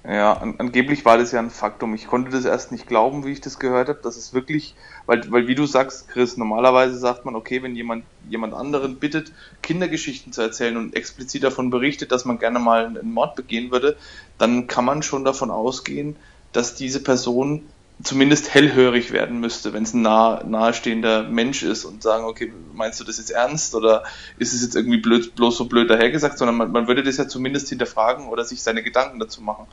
Ja, 0.08 0.34
an, 0.34 0.56
angeblich 0.60 1.04
war 1.04 1.18
das 1.18 1.32
ja 1.32 1.40
ein 1.40 1.50
Faktum. 1.50 1.96
Ich 1.96 2.06
konnte 2.06 2.30
das 2.30 2.46
erst 2.46 2.72
nicht 2.72 2.86
glauben, 2.86 3.26
wie 3.26 3.32
ich 3.32 3.42
das 3.42 3.58
gehört 3.58 3.90
habe, 3.90 4.00
dass 4.04 4.18
es 4.18 4.34
wirklich, 4.34 4.76
weil, 5.08 5.32
weil 5.32 5.48
wie 5.48 5.56
du 5.56 5.66
sagst, 5.66 6.08
Chris, 6.10 6.38
normalerweise 6.38 6.98
sagt 7.00 7.26
man, 7.26 7.36
okay, 7.36 7.64
wenn 7.64 7.76
jemand 7.76 8.06
jemand 8.22 8.54
anderen 8.54 9.00
bittet, 9.00 9.32
Kindergeschichten 9.64 10.32
zu 10.32 10.42
erzählen 10.42 10.78
und 10.78 10.96
explizit 10.96 11.44
davon 11.44 11.72
berichtet, 11.72 12.12
dass 12.12 12.24
man 12.26 12.38
gerne 12.38 12.60
mal 12.60 12.86
einen 12.86 13.12
Mord 13.12 13.36
begehen 13.36 13.72
würde, 13.72 13.98
dann 14.38 14.68
kann 14.68 14.86
man 14.86 15.02
schon 15.02 15.26
davon 15.26 15.50
ausgehen, 15.50 16.18
dass 16.52 16.76
diese 16.76 17.02
Person 17.02 17.72
zumindest 18.04 18.54
hellhörig 18.54 19.12
werden 19.12 19.40
müsste, 19.40 19.74
wenn 19.74 19.84
es 19.84 19.94
ein 19.94 20.02
nah, 20.02 20.44
nahestehender 20.44 21.24
Mensch 21.24 21.64
ist 21.64 21.86
und 21.86 22.04
sagen, 22.04 22.26
okay, 22.26 22.52
meinst 22.74 23.00
du 23.00 23.06
das 23.06 23.18
jetzt 23.18 23.32
ernst 23.32 23.74
oder 23.74 24.04
ist 24.38 24.54
es 24.54 24.62
jetzt 24.62 24.76
irgendwie 24.76 24.98
blöd, 24.98 25.36
bloß 25.36 25.56
so 25.56 25.66
blöd 25.66 25.90
dahergesagt, 25.90 26.38
sondern 26.38 26.58
man, 26.58 26.72
man 26.72 26.88
würde 26.88 27.04
das 27.04 27.18
ja 27.18 27.28
zumindest 27.28 27.70
hinterfragen 27.70 28.28
oder 28.28 28.44
sich 28.44 28.62
seine 28.62 28.84
Gedanken 28.84 29.20
dazu 29.20 29.42
machen. 29.42 29.68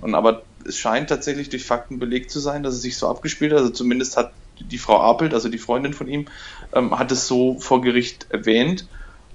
Und 0.00 0.14
aber 0.14 0.42
es 0.64 0.78
scheint 0.78 1.08
tatsächlich 1.08 1.48
durch 1.48 1.64
Fakten 1.64 1.98
belegt 1.98 2.30
zu 2.30 2.38
sein, 2.38 2.62
dass 2.62 2.74
es 2.74 2.82
sich 2.82 2.96
so 2.96 3.08
abgespielt 3.08 3.52
hat. 3.52 3.58
Also 3.58 3.70
zumindest 3.70 4.16
hat 4.16 4.32
die 4.60 4.78
Frau 4.78 5.00
Apelt, 5.00 5.34
also 5.34 5.48
die 5.48 5.58
Freundin 5.58 5.94
von 5.94 6.06
ihm, 6.06 6.26
ähm, 6.72 6.96
hat 6.96 7.10
es 7.10 7.26
so 7.26 7.58
vor 7.58 7.80
Gericht 7.80 8.28
erwähnt 8.30 8.86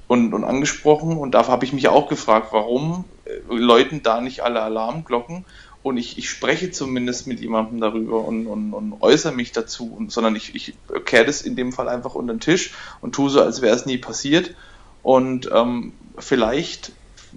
und, 0.07 0.33
und 0.33 0.45
angesprochen. 0.45 1.17
Und 1.17 1.31
da 1.31 1.47
habe 1.47 1.65
ich 1.65 1.73
mich 1.73 1.89
auch 1.89 2.07
gefragt, 2.07 2.49
warum 2.51 3.03
äh, 3.25 3.31
läuten 3.49 4.01
da 4.01 4.21
nicht 4.21 4.41
alle 4.43 4.61
Alarmglocken? 4.61 5.45
Und 5.81 5.97
ich, 5.97 6.17
ich 6.17 6.29
spreche 6.29 6.71
zumindest 6.71 7.27
mit 7.27 7.39
jemandem 7.39 7.79
darüber 7.79 8.25
und, 8.25 8.47
und, 8.47 8.73
und 8.73 9.01
äußere 9.01 9.33
mich 9.33 9.51
dazu, 9.51 9.93
und, 9.93 10.11
sondern 10.11 10.35
ich, 10.35 10.53
ich 10.55 10.73
kehre 11.05 11.25
das 11.25 11.41
in 11.41 11.55
dem 11.55 11.71
Fall 11.71 11.87
einfach 11.87 12.15
unter 12.15 12.33
den 12.33 12.41
Tisch 12.41 12.73
und 13.01 13.15
tue 13.15 13.29
so, 13.29 13.41
als 13.41 13.61
wäre 13.61 13.75
es 13.75 13.85
nie 13.85 13.97
passiert. 13.97 14.55
Und 15.03 15.49
ähm, 15.53 15.93
vielleicht, 16.17 16.91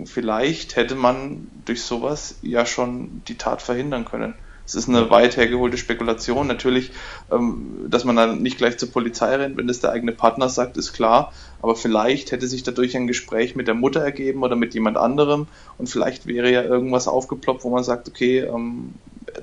vielleicht 0.04 0.74
hätte 0.74 0.96
man 0.96 1.48
durch 1.64 1.82
sowas 1.82 2.36
ja 2.42 2.66
schon 2.66 3.22
die 3.28 3.36
Tat 3.36 3.62
verhindern 3.62 4.04
können. 4.04 4.34
Es 4.64 4.74
ist 4.74 4.88
eine 4.88 5.10
weit 5.10 5.36
hergeholte 5.36 5.76
Spekulation. 5.76 6.46
Natürlich, 6.46 6.92
ähm, 7.30 7.86
dass 7.88 8.04
man 8.04 8.16
dann 8.16 8.42
nicht 8.42 8.58
gleich 8.58 8.78
zur 8.78 8.90
Polizei 8.90 9.34
rennt, 9.36 9.56
wenn 9.56 9.66
das 9.66 9.80
der 9.80 9.90
eigene 9.90 10.12
Partner 10.12 10.48
sagt, 10.48 10.76
ist 10.76 10.92
klar. 10.92 11.32
Aber 11.60 11.76
vielleicht 11.76 12.32
hätte 12.32 12.46
sich 12.46 12.62
dadurch 12.62 12.96
ein 12.96 13.06
Gespräch 13.06 13.54
mit 13.56 13.68
der 13.68 13.74
Mutter 13.74 14.00
ergeben 14.00 14.42
oder 14.42 14.56
mit 14.56 14.74
jemand 14.74 14.96
anderem 14.96 15.46
und 15.78 15.88
vielleicht 15.88 16.26
wäre 16.26 16.50
ja 16.50 16.62
irgendwas 16.62 17.08
aufgeploppt, 17.08 17.64
wo 17.64 17.70
man 17.70 17.84
sagt, 17.84 18.08
okay, 18.08 18.40
ähm, 18.40 18.94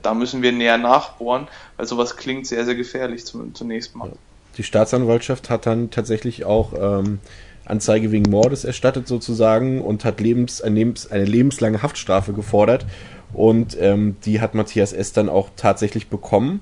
da 0.01 0.13
müssen 0.13 0.41
wir 0.41 0.51
näher 0.51 0.78
nachbohren, 0.78 1.47
weil 1.78 1.88
sowas 1.88 2.17
klingt 2.17 2.47
sehr, 2.47 2.65
sehr 2.65 2.76
gefährlich 2.76 3.24
zunächst 3.26 3.95
mal. 3.95 4.11
Die 4.57 4.63
Staatsanwaltschaft 4.63 5.49
hat 5.49 5.65
dann 5.65 5.89
tatsächlich 5.89 6.45
auch 6.45 6.74
ähm, 6.74 7.20
Anzeige 7.65 8.11
wegen 8.11 8.30
Mordes 8.30 8.65
erstattet 8.65 9.07
sozusagen 9.07 9.82
und 9.82 10.03
hat 10.03 10.20
lebens, 10.20 10.61
eine, 10.61 10.76
lebens, 10.76 11.09
eine 11.11 11.26
lebenslange 11.26 11.82
Haftstrafe 11.82 12.34
gefordert. 12.34 12.86
Und 13.34 13.77
ähm, 13.80 14.15
die 14.25 14.41
hat 14.41 14.55
Matthias 14.55 14.93
S. 14.93 15.13
dann 15.13 15.30
auch 15.30 15.49
tatsächlich 15.55 16.07
bekommen. 16.07 16.61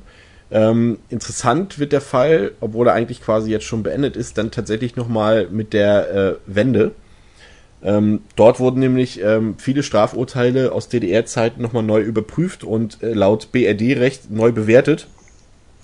Ähm, 0.50 1.00
interessant 1.10 1.80
wird 1.80 1.92
der 1.92 2.02
Fall, 2.02 2.52
obwohl 2.62 2.88
er 2.88 2.94
eigentlich 2.94 3.22
quasi 3.22 3.52
jetzt 3.52 3.66
schon 3.66 3.84
beendet 3.84 4.16
ist, 4.16 4.38
dann 4.38 4.52
tatsächlich 4.52 4.96
nochmal 4.96 5.48
mit 5.50 5.74
der 5.74 6.14
äh, 6.14 6.36
Wende. 6.46 6.92
Ähm, 7.84 8.22
dort 8.36 8.60
wurden 8.60 8.80
nämlich 8.80 9.22
ähm, 9.22 9.56
viele 9.58 9.84
Strafurteile 9.84 10.72
aus 10.72 10.90
DDR-Zeiten 10.90 11.62
nochmal 11.62 11.84
neu 11.84 12.02
überprüft 12.02 12.64
und 12.64 13.04
äh, 13.04 13.14
laut 13.14 13.52
BRD-Recht 13.52 14.32
neu 14.32 14.52
bewertet. 14.52 15.08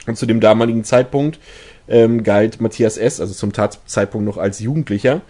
Und 0.07 0.17
zu 0.17 0.25
dem 0.25 0.39
damaligen 0.39 0.83
Zeitpunkt 0.83 1.39
ähm, 1.87 2.23
galt 2.23 2.61
Matthias 2.61 2.97
S., 2.97 3.19
also 3.19 3.33
zum 3.33 3.53
Tatzeitpunkt 3.53 4.25
noch 4.25 4.37
als 4.37 4.59
Jugendlicher. 4.59 5.21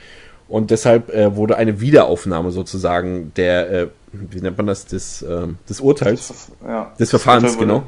Und 0.53 0.69
deshalb 0.69 1.09
äh, 1.09 1.35
wurde 1.35 1.57
eine 1.57 1.81
Wiederaufnahme 1.81 2.51
sozusagen 2.51 3.31
der, 3.35 3.71
äh, 3.71 3.87
wie 4.11 4.39
nennt 4.39 4.55
man 4.55 4.67
das, 4.67 4.85
des, 4.85 5.23
äh, 5.23 5.47
des 5.67 5.79
Urteils? 5.79 6.27
Das, 6.27 6.51
ja, 6.63 6.93
des 6.99 7.09
Verfahrens, 7.09 7.43
das 7.43 7.55
wurde, 7.55 7.65
genau. 7.65 7.83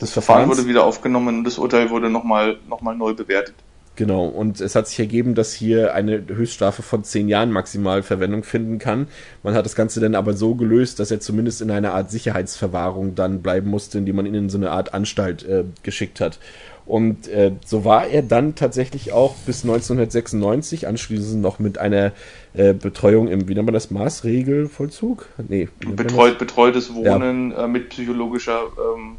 Das 0.00 0.10
Verfahren 0.10 0.48
wurde 0.48 0.66
wieder 0.66 0.82
aufgenommen 0.82 1.38
und 1.38 1.44
das 1.44 1.58
Urteil 1.58 1.90
wurde 1.90 2.10
nochmal 2.10 2.56
noch 2.68 2.80
mal 2.80 2.96
neu 2.96 3.14
bewertet. 3.14 3.54
Genau, 3.94 4.26
und 4.26 4.60
es 4.60 4.74
hat 4.74 4.88
sich 4.88 4.98
ergeben, 4.98 5.36
dass 5.36 5.52
hier 5.52 5.94
eine 5.94 6.24
Höchststrafe 6.26 6.82
von 6.82 7.04
zehn 7.04 7.28
Jahren 7.28 7.52
maximal 7.52 8.02
Verwendung 8.02 8.42
finden 8.42 8.80
kann. 8.80 9.06
Man 9.44 9.54
hat 9.54 9.64
das 9.64 9.76
Ganze 9.76 10.00
dann 10.00 10.16
aber 10.16 10.32
so 10.32 10.56
gelöst, 10.56 10.98
dass 10.98 11.12
er 11.12 11.20
zumindest 11.20 11.62
in 11.62 11.70
einer 11.70 11.94
Art 11.94 12.10
Sicherheitsverwahrung 12.10 13.14
dann 13.14 13.42
bleiben 13.42 13.70
musste, 13.70 13.98
indem 13.98 14.16
man 14.16 14.26
ihn 14.26 14.34
in 14.34 14.50
so 14.50 14.58
eine 14.58 14.72
Art 14.72 14.92
Anstalt 14.92 15.44
äh, 15.44 15.62
geschickt 15.84 16.20
hat. 16.20 16.40
Und 16.88 17.28
äh, 17.28 17.52
so 17.66 17.84
war 17.84 18.06
er 18.06 18.22
dann 18.22 18.54
tatsächlich 18.54 19.12
auch 19.12 19.34
bis 19.44 19.62
1996, 19.62 20.88
anschließend 20.88 21.42
noch 21.42 21.58
mit 21.58 21.76
einer 21.76 22.12
äh, 22.54 22.72
Betreuung 22.72 23.28
im, 23.28 23.46
wie 23.46 23.54
nennt 23.54 23.66
man 23.66 23.74
das, 23.74 23.90
Maßregelvollzug? 23.90 25.26
Nee. 25.48 25.68
Betreut, 25.94 26.38
betreutes 26.38 26.94
Wohnen 26.94 27.50
ja. 27.50 27.66
äh, 27.66 27.68
mit 27.68 27.90
psychologischer, 27.90 28.62
ähm, 28.78 29.16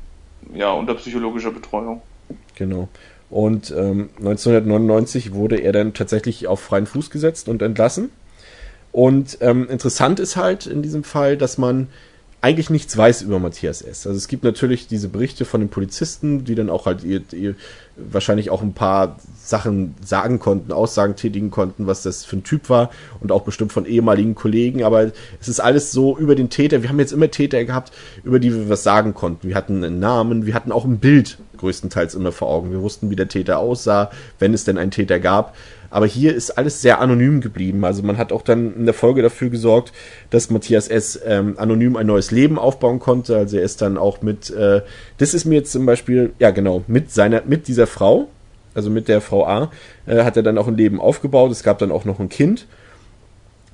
ja, 0.57 0.71
unter 0.71 0.95
psychologischer 0.95 1.51
Betreuung. 1.51 2.01
Genau. 2.55 2.89
Und 3.29 3.69
ähm, 3.69 4.09
1999 4.17 5.35
wurde 5.35 5.57
er 5.57 5.71
dann 5.71 5.93
tatsächlich 5.93 6.47
auf 6.47 6.61
freien 6.61 6.87
Fuß 6.87 7.11
gesetzt 7.11 7.49
und 7.49 7.61
entlassen. 7.61 8.09
Und 8.91 9.37
ähm, 9.41 9.69
interessant 9.69 10.19
ist 10.19 10.37
halt 10.37 10.65
in 10.65 10.81
diesem 10.81 11.03
Fall, 11.03 11.37
dass 11.37 11.59
man 11.59 11.89
eigentlich 12.41 12.69
nichts 12.69 12.95
weiß 12.95 13.21
über 13.21 13.39
Matthias 13.39 13.81
S. 13.81 14.07
Also 14.07 14.17
es 14.17 14.29
gibt 14.29 14.43
natürlich 14.43 14.87
diese 14.87 15.09
Berichte 15.09 15.43
von 15.43 15.59
den 15.59 15.69
Polizisten, 15.69 16.45
die 16.45 16.55
dann 16.55 16.69
auch 16.69 16.85
halt 16.85 17.03
ihr, 17.03 17.21
ihr 17.33 17.55
wahrscheinlich 17.97 18.49
auch 18.49 18.61
ein 18.61 18.73
paar 18.73 19.17
Sachen 19.43 19.95
sagen 20.03 20.39
konnten, 20.39 20.71
Aussagen 20.71 21.17
tätigen 21.17 21.51
konnten, 21.51 21.85
was 21.85 22.03
das 22.03 22.23
für 22.23 22.37
ein 22.37 22.43
Typ 22.43 22.69
war 22.69 22.91
und 23.19 23.33
auch 23.33 23.41
bestimmt 23.41 23.73
von 23.73 23.85
ehemaligen 23.85 24.35
Kollegen. 24.35 24.83
Aber 24.83 25.11
es 25.41 25.49
ist 25.49 25.59
alles 25.59 25.91
so 25.91 26.17
über 26.17 26.35
den 26.35 26.49
Täter. 26.49 26.81
Wir 26.81 26.89
haben 26.89 26.99
jetzt 26.99 27.11
immer 27.11 27.29
Täter 27.29 27.63
gehabt, 27.65 27.91
über 28.23 28.39
die 28.39 28.53
wir 28.53 28.69
was 28.69 28.83
sagen 28.83 29.13
konnten. 29.13 29.49
Wir 29.49 29.55
hatten 29.55 29.83
einen 29.83 29.99
Namen, 29.99 30.45
wir 30.45 30.53
hatten 30.53 30.71
auch 30.71 30.85
ein 30.85 30.99
Bild 30.99 31.39
größtenteils 31.57 32.15
immer 32.15 32.31
vor 32.31 32.47
Augen. 32.47 32.71
Wir 32.71 32.81
wussten, 32.81 33.09
wie 33.09 33.17
der 33.17 33.27
Täter 33.27 33.59
aussah, 33.59 34.11
wenn 34.39 34.53
es 34.53 34.63
denn 34.63 34.77
einen 34.77 34.91
Täter 34.91 35.19
gab. 35.19 35.55
Aber 35.89 36.05
hier 36.05 36.35
ist 36.35 36.51
alles 36.51 36.81
sehr 36.81 36.99
anonym 36.99 37.41
geblieben. 37.41 37.83
Also 37.85 38.03
man 38.03 38.17
hat 38.17 38.31
auch 38.31 38.41
dann 38.41 38.75
in 38.75 38.85
der 38.85 38.93
Folge 38.93 39.21
dafür 39.21 39.49
gesorgt, 39.49 39.91
dass 40.29 40.49
Matthias 40.49 40.87
S. 40.87 41.19
Ähm, 41.25 41.55
anonym 41.57 41.95
ein 41.95 42.07
neues 42.07 42.31
Leben 42.31 42.59
aufbauen 42.59 42.99
konnte. 42.99 43.35
Also 43.35 43.57
er 43.57 43.63
ist 43.63 43.81
dann 43.81 43.97
auch 43.97 44.21
mit, 44.21 44.49
äh, 44.51 44.81
das 45.17 45.33
ist 45.33 45.45
mir 45.45 45.55
jetzt 45.55 45.71
zum 45.71 45.85
Beispiel, 45.85 46.33
ja 46.39 46.51
genau, 46.51 46.83
mit 46.87 47.11
seiner, 47.11 47.43
mit 47.45 47.67
dieser 47.67 47.87
Frau, 47.87 48.27
also 48.73 48.89
mit 48.89 49.07
der 49.07 49.21
Frau 49.21 49.45
A, 49.45 49.71
äh, 50.05 50.23
hat 50.23 50.37
er 50.37 50.43
dann 50.43 50.57
auch 50.57 50.67
ein 50.67 50.77
Leben 50.77 50.99
aufgebaut. 51.01 51.51
Es 51.51 51.63
gab 51.63 51.79
dann 51.79 51.91
auch 51.91 52.05
noch 52.05 52.19
ein 52.19 52.29
Kind 52.29 52.67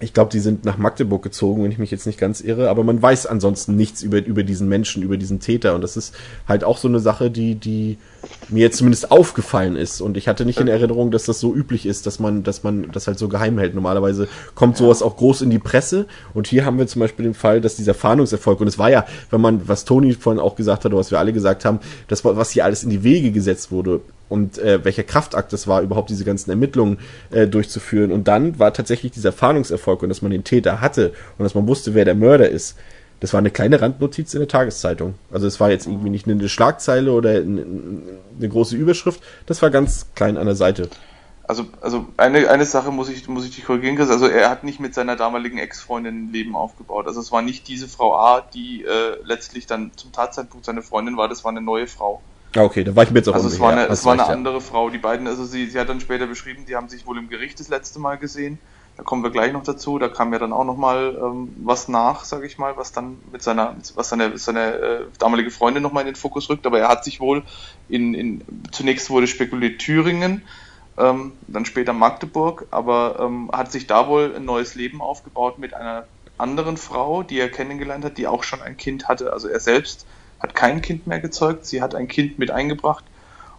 ich 0.01 0.13
glaube, 0.13 0.29
die 0.29 0.41
sind 0.41 0.65
nach 0.65 0.77
Magdeburg 0.77 1.23
gezogen, 1.23 1.63
wenn 1.63 1.71
ich 1.71 1.77
mich 1.77 1.89
jetzt 1.89 2.05
nicht 2.05 2.19
ganz 2.19 2.41
irre, 2.41 2.69
aber 2.69 2.83
man 2.83 3.01
weiß 3.01 3.27
ansonsten 3.27 3.77
nichts 3.77 4.03
über, 4.03 4.23
über 4.25 4.43
diesen 4.43 4.67
Menschen, 4.67 5.01
über 5.03 5.15
diesen 5.15 5.39
Täter. 5.39 5.73
Und 5.73 5.81
das 5.81 5.95
ist 5.95 6.13
halt 6.49 6.65
auch 6.65 6.77
so 6.77 6.89
eine 6.89 6.99
Sache, 6.99 7.31
die, 7.31 7.55
die 7.55 7.97
mir 8.49 8.59
jetzt 8.59 8.77
zumindest 8.77 9.09
aufgefallen 9.09 9.77
ist. 9.77 10.01
Und 10.01 10.17
ich 10.17 10.27
hatte 10.27 10.45
nicht 10.45 10.59
in 10.59 10.67
Erinnerung, 10.67 11.11
dass 11.11 11.23
das 11.23 11.39
so 11.39 11.55
üblich 11.55 11.85
ist, 11.85 12.05
dass 12.07 12.19
man, 12.19 12.43
dass 12.43 12.63
man 12.63 12.91
das 12.91 13.07
halt 13.07 13.17
so 13.17 13.29
geheim 13.29 13.57
hält. 13.57 13.73
Normalerweise 13.73 14.27
kommt 14.53 14.75
sowas 14.75 15.01
auch 15.01 15.15
groß 15.15 15.43
in 15.43 15.49
die 15.49 15.59
Presse. 15.59 16.07
Und 16.33 16.47
hier 16.47 16.65
haben 16.65 16.77
wir 16.77 16.87
zum 16.87 16.99
Beispiel 16.99 17.23
den 17.23 17.33
Fall, 17.33 17.61
dass 17.61 17.77
dieser 17.77 17.93
Fahndungserfolg, 17.93 18.59
und 18.59 18.67
es 18.67 18.77
war 18.77 18.89
ja, 18.89 19.05
wenn 19.29 19.39
man, 19.39 19.65
was 19.65 19.85
Toni 19.85 20.13
vorhin 20.13 20.41
auch 20.41 20.57
gesagt 20.57 20.83
hat, 20.83 20.91
oder 20.91 20.99
was 20.99 21.11
wir 21.11 21.19
alle 21.19 21.31
gesagt 21.31 21.63
haben, 21.63 21.79
das, 22.09 22.25
was 22.25 22.51
hier 22.51 22.65
alles 22.65 22.83
in 22.83 22.89
die 22.89 23.03
Wege 23.03 23.31
gesetzt 23.31 23.71
wurde, 23.71 24.01
und 24.29 24.57
äh, 24.57 24.83
welcher 24.83 25.03
Kraftakt 25.03 25.53
das 25.53 25.67
war, 25.67 25.81
überhaupt 25.81 26.09
diese 26.09 26.25
ganzen 26.25 26.49
Ermittlungen 26.49 26.99
äh, 27.31 27.47
durchzuführen. 27.47 28.11
Und 28.11 28.27
dann 28.27 28.59
war 28.59 28.73
tatsächlich 28.73 29.11
dieser 29.11 29.31
Fahndungserfolg 29.31 30.01
und 30.03 30.09
dass 30.09 30.21
man 30.21 30.31
den 30.31 30.43
Täter 30.43 30.81
hatte 30.81 31.13
und 31.37 31.43
dass 31.43 31.55
man 31.55 31.67
wusste, 31.67 31.93
wer 31.93 32.05
der 32.05 32.15
Mörder 32.15 32.49
ist. 32.49 32.75
Das 33.19 33.33
war 33.33 33.37
eine 33.39 33.51
kleine 33.51 33.81
Randnotiz 33.81 34.33
in 34.33 34.41
der 34.41 34.47
Tageszeitung. 34.47 35.15
Also 35.31 35.47
es 35.47 35.59
war 35.59 35.69
jetzt 35.69 35.87
irgendwie 35.87 36.09
nicht 36.09 36.27
eine 36.27 36.49
Schlagzeile 36.49 37.11
oder 37.11 37.31
eine, 37.31 38.49
große 38.49 38.75
Überschrift. 38.75 39.21
Das 39.45 39.61
war 39.61 39.69
ganz 39.69 40.07
klein 40.15 40.37
an 40.37 40.45
der 40.45 40.55
Seite. 40.55 40.89
Also, 41.47 41.67
also 41.79 42.07
eine, 42.17 42.49
eine 42.49 42.65
Sache 42.65 42.91
muss 42.91 43.07
ich, 43.07 43.27
muss 43.27 43.45
ich 43.45 43.55
dich 43.55 43.65
korrigieren, 43.65 43.95
Chris. 43.95 44.09
Also 44.09 44.27
er 44.27 44.49
hat 44.49 44.63
nicht 44.63 44.79
mit 44.79 44.93
seiner 44.93 45.15
damaligen 45.15 45.59
Ex-Freundin 45.59 46.25
ein 46.25 46.33
Leben 46.33 46.55
aufgebaut. 46.55 47.07
Also 47.07 47.21
es 47.21 47.31
war 47.31 47.41
nicht 47.41 47.67
diese 47.67 47.87
Frau 47.87 48.17
A, 48.17 48.41
die 48.41 48.83
äh, 48.83 49.17
letztlich 49.23 49.65
dann 49.65 49.91
zum 49.95 50.11
Tatzeitpunkt 50.11 50.65
seine 50.65 50.81
Freundin 50.81 51.17
war, 51.17 51.29
das 51.29 51.43
war 51.43 51.51
eine 51.51 51.61
neue 51.61 51.87
Frau. 51.87 52.21
Ah, 52.55 52.63
okay, 52.63 52.83
da 52.83 52.95
war 52.95 53.03
ich 53.03 53.11
mir 53.11 53.19
jetzt 53.19 53.27
auch 53.27 53.33
Also 53.33 53.47
es 53.47 53.59
war 53.59 53.71
eine, 53.71 53.87
es 53.87 54.05
war 54.05 54.13
eine 54.13 54.25
andere 54.25 54.61
Frau. 54.61 54.89
Die 54.89 54.97
beiden, 54.97 55.27
also 55.27 55.43
sie, 55.43 55.67
sie 55.67 55.79
hat 55.79 55.89
dann 55.89 55.99
später 55.99 56.25
beschrieben, 56.25 56.65
die 56.65 56.75
haben 56.75 56.87
sich 56.87 57.05
wohl 57.05 57.17
im 57.17 57.29
Gericht 57.29 57.59
das 57.59 57.67
letzte 57.67 57.99
Mal 57.99 58.17
gesehen. 58.17 58.59
Da 58.95 59.03
kommen 59.03 59.23
wir 59.23 59.29
gleich 59.29 59.51
noch 59.51 59.63
dazu. 59.63 59.99
Da 59.99 60.07
kam 60.07 60.31
ja 60.31 60.39
dann 60.39 60.53
auch 60.53 60.63
noch 60.63 60.77
mal 60.77 61.17
ähm, 61.21 61.53
was 61.57 61.89
nach, 61.89 62.23
sage 62.23 62.47
ich 62.47 62.57
mal, 62.57 62.77
was 62.77 62.93
dann 62.93 63.17
mit 63.31 63.43
seiner, 63.43 63.75
was 63.95 64.07
seine, 64.07 64.37
seine 64.37 64.73
äh, 64.73 65.05
damalige 65.19 65.51
Freundin 65.51 65.83
noch 65.83 65.91
mal 65.91 66.01
in 66.01 66.07
den 66.07 66.15
Fokus 66.15 66.49
rückt. 66.49 66.65
Aber 66.65 66.79
er 66.79 66.87
hat 66.87 67.03
sich 67.03 67.19
wohl 67.19 67.43
in, 67.89 68.13
in 68.13 68.41
zunächst 68.71 69.09
wurde 69.09 69.27
spekuliert 69.27 69.79
Thüringen, 69.79 70.43
ähm, 70.97 71.33
dann 71.47 71.65
später 71.65 71.91
Magdeburg, 71.91 72.67
aber 72.71 73.17
ähm, 73.19 73.49
hat 73.51 73.73
sich 73.73 73.85
da 73.85 74.07
wohl 74.07 74.33
ein 74.33 74.45
neues 74.45 74.75
Leben 74.75 75.01
aufgebaut 75.01 75.59
mit 75.59 75.73
einer 75.73 76.05
anderen 76.37 76.77
Frau, 76.77 77.21
die 77.21 77.37
er 77.37 77.49
kennengelernt 77.49 78.05
hat, 78.05 78.17
die 78.17 78.27
auch 78.27 78.43
schon 78.43 78.61
ein 78.61 78.77
Kind 78.77 79.09
hatte. 79.09 79.33
Also 79.33 79.49
er 79.49 79.59
selbst 79.59 80.05
hat 80.45 80.55
kein 80.55 80.81
Kind 80.81 81.07
mehr 81.07 81.19
gezeugt, 81.19 81.65
sie 81.65 81.81
hat 81.81 81.95
ein 81.95 82.07
Kind 82.07 82.37
mit 82.37 82.51
eingebracht 82.51 83.03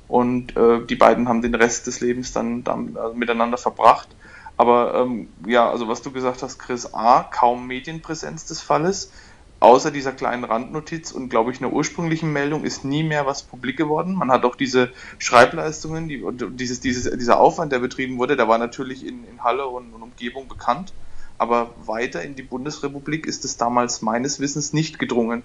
und 0.09 0.57
äh, 0.57 0.85
die 0.87 0.95
beiden 0.95 1.29
haben 1.29 1.43
den 1.43 1.55
Rest 1.55 1.87
des 1.87 2.01
Lebens 2.01 2.33
dann, 2.33 2.63
dann 2.63 2.97
also 2.97 3.15
miteinander 3.15 3.59
verbracht. 3.59 4.09
Aber 4.57 4.95
ähm, 4.95 5.29
ja, 5.47 5.69
also 5.69 5.89
was 5.89 6.01
du 6.01 6.13
gesagt 6.13 6.43
hast, 6.43 6.59
Chris, 6.59 6.95
A, 6.95 7.25
kaum 7.25 7.67
Medienpräsenz 7.67 8.47
des 8.47 8.61
Falles, 8.61 9.11
außer 9.59 9.91
dieser 9.91 10.13
kleinen 10.13 10.45
Randnotiz 10.45 11.13
und 11.13 11.29
glaube 11.29 11.51
ich 11.51 11.61
einer 11.61 11.73
ursprünglichen 11.73 12.33
Meldung 12.33 12.65
ist 12.65 12.85
nie 12.85 13.03
mehr 13.03 13.27
was 13.27 13.43
publik 13.43 13.77
geworden. 13.77 14.15
Man 14.15 14.31
hat 14.31 14.45
auch 14.45 14.55
diese 14.55 14.91
Schreibleistungen, 15.19 16.09
die, 16.09 16.25
dieses, 16.51 16.81
dieses, 16.81 17.11
dieser 17.19 17.41
Aufwand, 17.41 17.73
der 17.73 17.81
betrieben 17.81 18.17
wurde, 18.19 18.37
der 18.37 18.49
war 18.49 18.59
natürlich 18.59 19.05
in, 19.05 19.25
in 19.25 19.43
Halle 19.43 19.67
und, 19.67 19.93
und 19.93 20.03
Umgebung 20.03 20.47
bekannt. 20.47 20.93
Aber 21.39 21.75
weiter 21.85 22.23
in 22.23 22.35
die 22.35 22.43
Bundesrepublik 22.43 23.27
ist 23.27 23.45
es 23.45 23.59
damals 23.59 24.01
meines 24.01 24.41
Wissens 24.41 24.73
nicht 24.73 24.99
gedrungen 24.99 25.43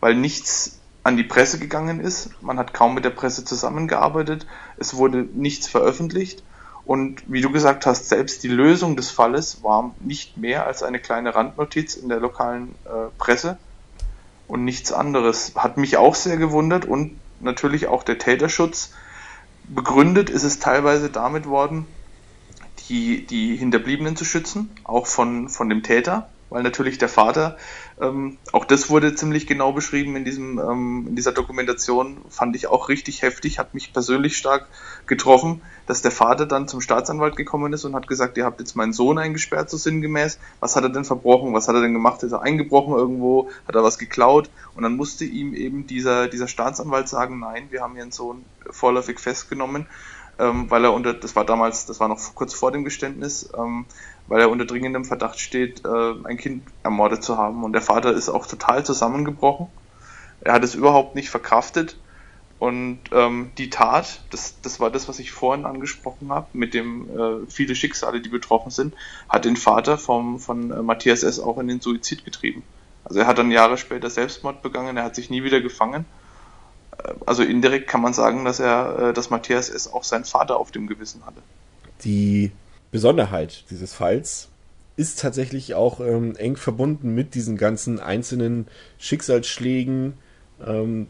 weil 0.00 0.14
nichts 0.14 0.78
an 1.02 1.16
die 1.16 1.22
Presse 1.22 1.58
gegangen 1.58 2.00
ist. 2.00 2.30
Man 2.42 2.58
hat 2.58 2.74
kaum 2.74 2.94
mit 2.94 3.04
der 3.04 3.10
Presse 3.10 3.44
zusammengearbeitet. 3.44 4.46
Es 4.76 4.94
wurde 4.94 5.26
nichts 5.34 5.68
veröffentlicht. 5.68 6.42
Und 6.84 7.22
wie 7.26 7.40
du 7.40 7.50
gesagt 7.50 7.86
hast, 7.86 8.08
selbst 8.08 8.42
die 8.42 8.48
Lösung 8.48 8.96
des 8.96 9.10
Falles 9.10 9.62
war 9.62 9.94
nicht 10.00 10.36
mehr 10.36 10.66
als 10.66 10.82
eine 10.82 11.00
kleine 11.00 11.34
Randnotiz 11.34 11.94
in 11.94 12.08
der 12.08 12.20
lokalen 12.20 12.74
äh, 12.84 13.10
Presse 13.18 13.58
und 14.48 14.64
nichts 14.64 14.92
anderes. 14.92 15.52
Hat 15.56 15.76
mich 15.76 15.96
auch 15.96 16.14
sehr 16.14 16.36
gewundert 16.36 16.84
und 16.84 17.18
natürlich 17.40 17.88
auch 17.88 18.02
der 18.02 18.18
Täterschutz. 18.18 18.92
Begründet 19.64 20.30
ist 20.30 20.44
es 20.44 20.60
teilweise 20.60 21.10
damit 21.10 21.46
worden, 21.46 21.86
die, 22.88 23.26
die 23.26 23.56
Hinterbliebenen 23.56 24.16
zu 24.16 24.24
schützen, 24.24 24.70
auch 24.84 25.06
von, 25.06 25.48
von 25.48 25.68
dem 25.68 25.82
Täter, 25.82 26.28
weil 26.50 26.62
natürlich 26.62 26.98
der 26.98 27.08
Vater 27.08 27.56
ähm, 27.98 28.36
auch 28.52 28.66
das 28.66 28.90
wurde 28.90 29.14
ziemlich 29.14 29.46
genau 29.46 29.72
beschrieben 29.72 30.16
in, 30.16 30.24
diesem, 30.24 30.58
ähm, 30.58 31.06
in 31.08 31.16
dieser 31.16 31.32
Dokumentation, 31.32 32.18
fand 32.28 32.54
ich 32.54 32.66
auch 32.66 32.88
richtig 32.90 33.22
heftig, 33.22 33.58
hat 33.58 33.72
mich 33.72 33.92
persönlich 33.92 34.36
stark 34.36 34.66
getroffen, 35.06 35.62
dass 35.86 36.02
der 36.02 36.10
Vater 36.10 36.44
dann 36.44 36.68
zum 36.68 36.82
Staatsanwalt 36.82 37.36
gekommen 37.36 37.72
ist 37.72 37.84
und 37.84 37.94
hat 37.94 38.06
gesagt, 38.06 38.36
ihr 38.36 38.44
habt 38.44 38.60
jetzt 38.60 38.76
meinen 38.76 38.92
Sohn 38.92 39.16
eingesperrt, 39.18 39.70
so 39.70 39.78
sinngemäß. 39.78 40.38
Was 40.60 40.76
hat 40.76 40.82
er 40.82 40.90
denn 40.90 41.04
verbrochen? 41.04 41.54
Was 41.54 41.68
hat 41.68 41.74
er 41.74 41.80
denn 41.80 41.94
gemacht? 41.94 42.22
Ist 42.22 42.32
er 42.32 42.42
eingebrochen 42.42 42.94
irgendwo? 42.94 43.48
Hat 43.66 43.74
er 43.74 43.82
was 43.82 43.98
geklaut? 43.98 44.50
Und 44.74 44.82
dann 44.82 44.96
musste 44.96 45.24
ihm 45.24 45.54
eben 45.54 45.86
dieser, 45.86 46.28
dieser 46.28 46.48
Staatsanwalt 46.48 47.08
sagen, 47.08 47.38
nein, 47.40 47.68
wir 47.70 47.80
haben 47.80 47.96
ihren 47.96 48.12
Sohn 48.12 48.44
vorläufig 48.68 49.20
festgenommen, 49.20 49.86
ähm, 50.38 50.70
weil 50.70 50.84
er 50.84 50.92
unter, 50.92 51.14
das 51.14 51.34
war 51.34 51.46
damals, 51.46 51.86
das 51.86 51.98
war 51.98 52.08
noch 52.08 52.34
kurz 52.34 52.52
vor 52.52 52.72
dem 52.72 52.84
Geständnis, 52.84 53.48
ähm, 53.56 53.86
weil 54.28 54.40
er 54.40 54.50
unter 54.50 54.64
dringendem 54.64 55.04
Verdacht 55.04 55.38
steht, 55.38 55.84
äh, 55.84 56.14
ein 56.24 56.36
Kind 56.36 56.64
ermordet 56.82 57.22
zu 57.22 57.38
haben. 57.38 57.64
Und 57.64 57.72
der 57.72 57.82
Vater 57.82 58.12
ist 58.12 58.28
auch 58.28 58.46
total 58.46 58.84
zusammengebrochen. 58.84 59.68
Er 60.40 60.52
hat 60.52 60.64
es 60.64 60.74
überhaupt 60.74 61.14
nicht 61.14 61.30
verkraftet. 61.30 61.96
Und 62.58 63.00
ähm, 63.12 63.50
die 63.58 63.68
Tat, 63.68 64.22
das, 64.30 64.54
das 64.62 64.80
war 64.80 64.90
das, 64.90 65.08
was 65.08 65.18
ich 65.18 65.30
vorhin 65.30 65.66
angesprochen 65.66 66.30
habe, 66.30 66.46
mit 66.54 66.72
dem 66.72 67.08
äh, 67.10 67.50
viele 67.50 67.74
Schicksale, 67.74 68.20
die 68.20 68.30
betroffen 68.30 68.70
sind, 68.70 68.94
hat 69.28 69.44
den 69.44 69.56
Vater 69.56 69.98
vom, 69.98 70.38
von 70.38 70.70
äh, 70.70 70.82
Matthias 70.82 71.22
S. 71.22 71.38
auch 71.38 71.58
in 71.58 71.68
den 71.68 71.80
Suizid 71.80 72.24
getrieben. 72.24 72.62
Also 73.04 73.20
er 73.20 73.26
hat 73.26 73.38
dann 73.38 73.50
Jahre 73.50 73.76
später 73.76 74.08
Selbstmord 74.08 74.62
begangen, 74.62 74.96
er 74.96 75.04
hat 75.04 75.14
sich 75.14 75.28
nie 75.28 75.44
wieder 75.44 75.60
gefangen. 75.60 76.06
Äh, 76.96 77.12
also 77.26 77.42
indirekt 77.42 77.88
kann 77.88 78.00
man 78.00 78.14
sagen, 78.14 78.46
dass 78.46 78.58
er, 78.58 79.10
äh, 79.10 79.12
dass 79.12 79.28
Matthias 79.28 79.68
S. 79.68 79.92
auch 79.92 80.04
seinen 80.04 80.24
Vater 80.24 80.56
auf 80.56 80.70
dem 80.70 80.86
Gewissen 80.86 81.26
hatte. 81.26 81.42
Die 82.04 82.52
Besonderheit 82.96 83.64
dieses 83.68 83.92
Falls 83.92 84.48
ist 84.96 85.20
tatsächlich 85.20 85.74
auch 85.74 86.00
ähm, 86.00 86.34
eng 86.36 86.56
verbunden 86.56 87.14
mit 87.14 87.34
diesen 87.34 87.58
ganzen 87.58 88.00
einzelnen 88.00 88.68
Schicksalsschlägen 88.96 90.14
ähm, 90.66 91.08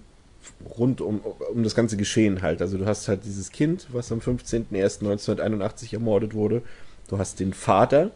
rund 0.76 1.00
um, 1.00 1.20
um 1.20 1.62
das 1.62 1.76
ganze 1.76 1.96
Geschehen 1.96 2.42
halt. 2.42 2.60
Also 2.60 2.76
du 2.76 2.86
hast 2.86 3.06
halt 3.06 3.24
dieses 3.24 3.52
Kind, 3.52 3.86
was 3.92 4.10
am 4.10 4.18
15.01.1981 4.18 5.92
ermordet 5.92 6.34
wurde. 6.34 6.62
Du 7.06 7.18
hast 7.18 7.38
den 7.38 7.52
Vater, 7.52 8.10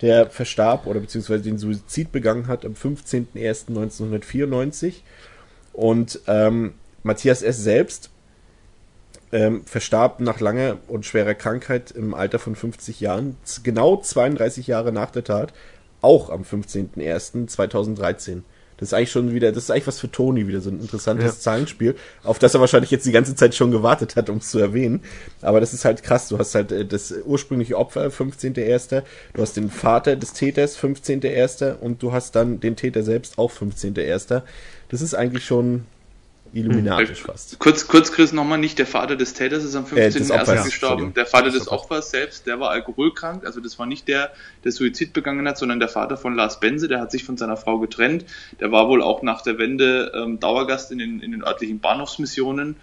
der 0.00 0.28
verstarb 0.28 0.88
oder 0.88 0.98
beziehungsweise 0.98 1.44
den 1.44 1.58
Suizid 1.58 2.10
begangen 2.10 2.48
hat 2.48 2.64
am 2.64 2.72
15.01.1994. 2.72 4.94
Und 5.72 6.18
ähm, 6.26 6.74
Matthias 7.04 7.42
S. 7.42 7.62
selbst 7.62 8.10
ähm, 9.32 9.62
verstarb 9.64 10.20
nach 10.20 10.40
langer 10.40 10.78
und 10.88 11.06
schwerer 11.06 11.34
Krankheit 11.34 11.90
im 11.90 12.14
Alter 12.14 12.38
von 12.38 12.54
50 12.54 13.00
Jahren, 13.00 13.36
genau 13.62 13.96
32 13.96 14.66
Jahre 14.66 14.92
nach 14.92 15.10
der 15.10 15.24
Tat, 15.24 15.52
auch 16.02 16.30
am 16.30 16.42
15.01.2013. 16.42 18.42
Das 18.82 18.88
ist 18.88 18.94
eigentlich 18.94 19.12
schon 19.12 19.32
wieder, 19.32 19.52
das 19.52 19.64
ist 19.64 19.70
eigentlich 19.70 19.86
was 19.86 20.00
für 20.00 20.10
Toni, 20.10 20.48
wieder 20.48 20.60
so 20.60 20.68
ein 20.68 20.80
interessantes 20.80 21.24
ja. 21.24 21.40
Zahlenspiel, 21.40 21.94
auf 22.24 22.40
das 22.40 22.54
er 22.54 22.60
wahrscheinlich 22.60 22.90
jetzt 22.90 23.06
die 23.06 23.12
ganze 23.12 23.36
Zeit 23.36 23.54
schon 23.54 23.70
gewartet 23.70 24.16
hat, 24.16 24.28
um 24.28 24.38
es 24.38 24.50
zu 24.50 24.58
erwähnen. 24.58 25.04
Aber 25.40 25.60
das 25.60 25.72
ist 25.72 25.84
halt 25.84 26.02
krass. 26.02 26.28
Du 26.28 26.36
hast 26.36 26.56
halt 26.56 26.72
äh, 26.72 26.84
das 26.84 27.14
ursprüngliche 27.24 27.78
Opfer, 27.78 28.08
15.01., 28.08 29.04
du 29.34 29.42
hast 29.42 29.56
den 29.56 29.70
Vater 29.70 30.16
des 30.16 30.32
Täters, 30.32 30.76
15.01., 30.76 31.76
und 31.76 32.02
du 32.02 32.12
hast 32.12 32.34
dann 32.34 32.58
den 32.58 32.74
Täter 32.74 33.04
selbst, 33.04 33.38
auch 33.38 33.52
15.01. 33.52 34.42
Das 34.88 35.00
ist 35.00 35.14
eigentlich 35.14 35.44
schon, 35.44 35.86
Illuminatisch 36.52 37.20
hm. 37.20 37.26
fast. 37.26 37.58
Kurz, 37.58 37.88
kurz 37.88 38.12
Chris, 38.12 38.32
nochmal 38.32 38.58
nicht, 38.58 38.78
der 38.78 38.86
Vater 38.86 39.16
des 39.16 39.32
Täters 39.32 39.64
ist 39.64 39.74
am 39.74 39.84
15.01. 39.84 40.60
Äh, 40.60 40.64
gestorben. 40.64 41.14
Der 41.14 41.24
Vater 41.24 41.50
des 41.50 41.68
Opfers 41.68 42.10
selbst, 42.10 42.46
der 42.46 42.60
war 42.60 42.70
alkoholkrank, 42.70 43.46
also 43.46 43.60
das 43.60 43.78
war 43.78 43.86
nicht 43.86 44.06
der, 44.08 44.32
der 44.64 44.72
Suizid 44.72 45.12
begangen 45.12 45.48
hat, 45.48 45.56
sondern 45.56 45.80
der 45.80 45.88
Vater 45.88 46.16
von 46.16 46.34
Lars 46.34 46.60
Benze, 46.60 46.88
der 46.88 47.00
hat 47.00 47.10
sich 47.10 47.24
von 47.24 47.36
seiner 47.36 47.56
Frau 47.56 47.78
getrennt. 47.78 48.26
Der 48.60 48.70
war 48.70 48.88
wohl 48.88 49.02
auch 49.02 49.22
nach 49.22 49.42
der 49.42 49.58
Wende 49.58 50.12
ähm, 50.14 50.40
Dauergast 50.40 50.92
in 50.92 50.98
den, 50.98 51.20
in 51.20 51.32
den 51.32 51.42
örtlichen 51.42 51.80
Bahnhofsmissionen 51.80 52.76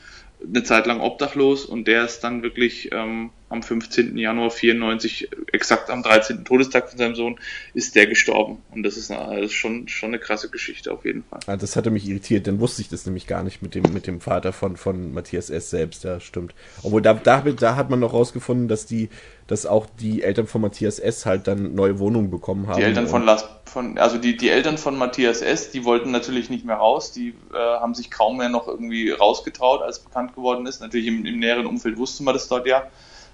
eine 0.47 0.63
Zeit 0.63 0.85
lang 0.85 1.01
obdachlos 1.01 1.65
und 1.65 1.87
der 1.87 2.05
ist 2.05 2.21
dann 2.21 2.43
wirklich 2.43 2.89
ähm, 2.91 3.31
am 3.49 3.63
15. 3.63 4.15
Januar 4.15 4.51
94, 4.51 5.29
exakt 5.51 5.89
am 5.89 6.03
13. 6.03 6.45
Todestag 6.45 6.89
von 6.89 6.99
seinem 6.99 7.15
Sohn, 7.15 7.39
ist 7.73 7.95
der 7.95 8.05
gestorben. 8.05 8.59
Und 8.71 8.83
das 8.83 8.95
ist, 8.95 9.11
eine, 9.11 9.41
das 9.41 9.51
ist 9.51 9.57
schon, 9.57 9.87
schon 9.87 10.09
eine 10.09 10.19
krasse 10.19 10.49
Geschichte 10.49 10.91
auf 10.91 11.03
jeden 11.03 11.23
Fall. 11.23 11.39
Ah, 11.47 11.57
das 11.57 11.75
hatte 11.75 11.89
mich 11.89 12.07
irritiert, 12.07 12.45
dann 12.45 12.59
wusste 12.59 12.83
ich 12.83 12.89
das 12.89 13.07
nämlich 13.07 13.25
gar 13.25 13.43
nicht 13.43 13.63
mit 13.63 13.73
dem, 13.73 13.91
mit 13.91 14.05
dem 14.05 14.21
Vater 14.21 14.53
von, 14.53 14.77
von 14.77 15.13
Matthias 15.13 15.49
S. 15.49 15.71
selbst, 15.71 16.03
ja, 16.03 16.19
stimmt. 16.19 16.53
Obwohl 16.83 17.01
da, 17.01 17.15
da, 17.15 17.41
da 17.41 17.75
hat 17.75 17.89
man 17.89 17.99
noch 17.99 18.13
rausgefunden, 18.13 18.67
dass 18.67 18.85
die, 18.85 19.09
dass 19.47 19.65
auch 19.65 19.87
die 19.99 20.21
Eltern 20.21 20.45
von 20.45 20.61
Matthias 20.61 20.99
S. 20.99 21.25
halt 21.25 21.47
dann 21.47 21.73
neue 21.73 21.97
Wohnungen 21.97 22.29
bekommen 22.29 22.67
haben. 22.67 22.77
Die 22.77 22.83
Eltern 22.83 23.07
von 23.07 23.25
Lars, 23.25 23.45
von, 23.65 23.97
also 23.97 24.19
die, 24.19 24.37
die 24.37 24.49
Eltern 24.49 24.77
von 24.77 24.95
Matthias 24.95 25.41
S., 25.41 25.71
die 25.71 25.85
wollten 25.85 26.11
natürlich 26.11 26.51
nicht 26.51 26.65
mehr 26.65 26.75
raus, 26.75 27.11
die 27.11 27.29
äh, 27.51 27.57
haben 27.57 27.95
sich 27.95 28.11
kaum 28.11 28.37
mehr 28.37 28.49
noch 28.49 28.67
irgendwie 28.67 29.09
rausgetraut, 29.09 29.81
als 29.81 29.99
bekannt 29.99 30.35
geworden 30.35 30.67
ist. 30.67 30.81
Natürlich 30.81 31.07
im, 31.07 31.25
im 31.25 31.39
näheren 31.39 31.65
Umfeld 31.65 31.97
wusste 31.97 32.21
man 32.21 32.35
das 32.35 32.47
dort 32.47 32.67
ja 32.67 32.89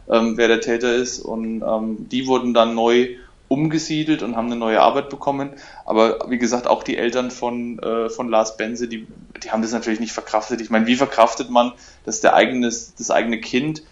ähm, 0.10 0.38
wer 0.38 0.48
der 0.48 0.62
Täter 0.62 0.94
ist. 0.94 1.20
Und 1.20 1.62
ähm, 1.62 2.10
die 2.10 2.28
wurden 2.28 2.54
dann 2.54 2.76
neu 2.76 3.16
umgesiedelt 3.48 4.24
und 4.24 4.36
haben 4.36 4.48
eine 4.48 4.56
neue 4.56 4.82
Arbeit 4.82 5.10
bekommen. 5.10 5.52
Aber 5.86 6.30
wie 6.30 6.38
gesagt, 6.38 6.68
auch 6.68 6.84
die 6.84 6.98
Eltern 6.98 7.32
von, 7.32 7.80
äh, 7.80 8.10
von 8.10 8.30
Lars 8.30 8.58
Benze, 8.58 8.88
die, 8.88 9.08
die 9.44 9.52
haben 9.52 9.62
das 9.62 9.72
natürlich 9.72 10.00
nicht 10.00 10.14
verkraftet. 10.14 10.62
Ich 10.62 10.70
meine, 10.70 10.88
wie 10.88 10.96
verkraftet 10.96 11.50
man, 11.50 11.74
dass 12.06 12.22
der 12.22 12.34
eigenes, 12.34 12.96
das 12.96 13.12
eigene 13.12 13.40
Kind 13.40 13.84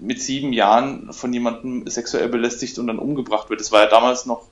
mit 0.00 0.22
sieben 0.22 0.52
Jahren 0.52 1.12
von 1.12 1.32
jemandem 1.32 1.86
sexuell 1.88 2.28
belästigt 2.28 2.78
und 2.78 2.86
dann 2.86 2.98
umgebracht 2.98 3.50
wird? 3.50 3.60
Das 3.60 3.70
war 3.70 3.82
ja 3.82 3.88
damals 3.88 4.24
noch, 4.24 4.48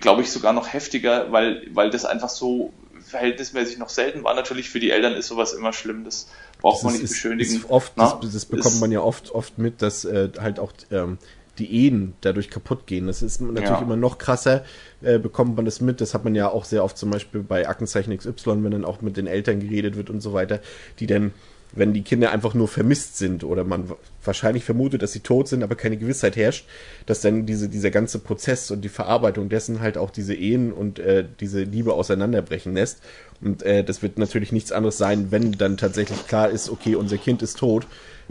glaube 0.00 0.22
ich, 0.22 0.32
sogar 0.32 0.52
noch 0.52 0.72
heftiger, 0.72 1.30
weil, 1.30 1.66
weil 1.72 1.90
das 1.90 2.04
einfach 2.04 2.30
so 2.30 2.72
verhältnismäßig 3.06 3.78
noch 3.78 3.88
selten 3.88 4.24
war. 4.24 4.34
Natürlich 4.34 4.68
für 4.68 4.80
die 4.80 4.90
Eltern 4.90 5.14
ist 5.14 5.28
sowas 5.28 5.52
immer 5.52 5.72
schlimm. 5.72 6.04
Das 6.04 6.28
braucht 6.62 6.78
das 6.78 6.84
man 6.84 6.92
nicht 6.94 7.02
ist, 7.02 7.10
beschönigen. 7.10 7.56
Ist 7.56 7.70
oft, 7.70 7.92
das, 7.96 8.18
das, 8.20 8.46
bekommt 8.46 8.80
man 8.80 8.90
ja 8.90 9.00
oft, 9.00 9.30
oft 9.32 9.58
mit, 9.58 9.82
dass 9.82 10.04
äh, 10.04 10.30
halt 10.38 10.58
auch 10.58 10.72
ähm, 10.90 11.18
die 11.58 11.84
Ehen 11.84 12.14
dadurch 12.22 12.48
kaputt 12.48 12.86
gehen. 12.86 13.06
Das 13.06 13.20
ist 13.20 13.40
natürlich 13.40 13.68
ja. 13.68 13.78
immer 13.80 13.96
noch 13.96 14.18
krasser, 14.18 14.64
äh, 15.02 15.18
bekommt 15.18 15.56
man 15.56 15.64
das 15.64 15.80
mit. 15.80 16.00
Das 16.00 16.14
hat 16.14 16.24
man 16.24 16.34
ja 16.34 16.50
auch 16.50 16.64
sehr 16.64 16.82
oft 16.82 16.96
zum 16.96 17.10
Beispiel 17.10 17.42
bei 17.42 17.68
Aktenzeichen 17.68 18.16
XY, 18.16 18.64
wenn 18.64 18.70
dann 18.70 18.84
auch 18.84 19.02
mit 19.02 19.16
den 19.16 19.26
Eltern 19.26 19.60
geredet 19.60 19.96
wird 19.96 20.08
und 20.08 20.20
so 20.20 20.32
weiter, 20.32 20.60
die 20.98 21.06
dann 21.06 21.32
wenn 21.72 21.92
die 21.92 22.02
Kinder 22.02 22.30
einfach 22.30 22.54
nur 22.54 22.68
vermisst 22.68 23.16
sind 23.16 23.44
oder 23.44 23.64
man 23.64 23.90
wahrscheinlich 24.24 24.64
vermutet, 24.64 25.02
dass 25.02 25.12
sie 25.12 25.20
tot 25.20 25.48
sind, 25.48 25.62
aber 25.62 25.74
keine 25.74 25.96
Gewissheit 25.96 26.36
herrscht, 26.36 26.66
dass 27.06 27.20
dann 27.20 27.46
diese, 27.46 27.68
dieser 27.68 27.90
ganze 27.90 28.18
Prozess 28.18 28.70
und 28.70 28.82
die 28.82 28.88
Verarbeitung 28.88 29.48
dessen 29.48 29.80
halt 29.80 29.96
auch 29.96 30.10
diese 30.10 30.34
Ehen 30.34 30.72
und 30.72 30.98
äh, 30.98 31.24
diese 31.40 31.62
Liebe 31.62 31.94
auseinanderbrechen 31.94 32.74
lässt. 32.74 33.00
Und 33.40 33.62
äh, 33.62 33.82
das 33.82 34.02
wird 34.02 34.18
natürlich 34.18 34.52
nichts 34.52 34.70
anderes 34.70 34.98
sein, 34.98 35.28
wenn 35.30 35.52
dann 35.52 35.76
tatsächlich 35.76 36.26
klar 36.26 36.50
ist, 36.50 36.70
okay, 36.70 36.94
unser 36.94 37.16
Kind 37.16 37.42
ist 37.42 37.58
tot. 37.58 37.86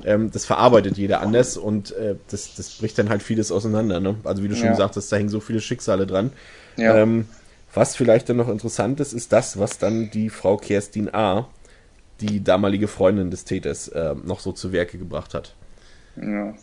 Ähm, 0.05 0.31
das 0.31 0.45
verarbeitet 0.45 0.97
jeder 0.97 1.21
anders 1.21 1.57
und 1.57 1.91
äh, 1.93 2.15
das, 2.29 2.55
das 2.55 2.69
bricht 2.69 2.97
dann 2.97 3.09
halt 3.09 3.23
vieles 3.23 3.51
auseinander. 3.51 3.99
Ne? 3.99 4.15
Also 4.23 4.43
wie 4.43 4.47
du 4.47 4.55
schon 4.55 4.65
ja. 4.65 4.71
gesagt 4.71 4.95
hast, 4.95 5.11
da 5.11 5.17
hängen 5.17 5.29
so 5.29 5.39
viele 5.39 5.61
Schicksale 5.61 6.05
dran. 6.05 6.31
Ja. 6.77 6.97
Ähm, 6.97 7.25
was 7.73 7.95
vielleicht 7.95 8.29
dann 8.29 8.37
noch 8.37 8.49
interessant 8.49 8.99
ist, 8.99 9.13
ist 9.13 9.31
das, 9.31 9.57
was 9.57 9.77
dann 9.77 10.11
die 10.11 10.29
Frau 10.29 10.57
Kerstin 10.57 11.13
A 11.13 11.47
die 12.21 12.43
damalige 12.43 12.87
Freundin 12.87 13.31
des 13.31 13.45
Täters 13.45 13.87
äh, 13.89 14.15
noch 14.23 14.39
so 14.39 14.51
zu 14.51 14.71
Werke 14.71 14.97
gebracht 14.97 15.33
hat. 15.33 15.55
Ja. 16.15 16.53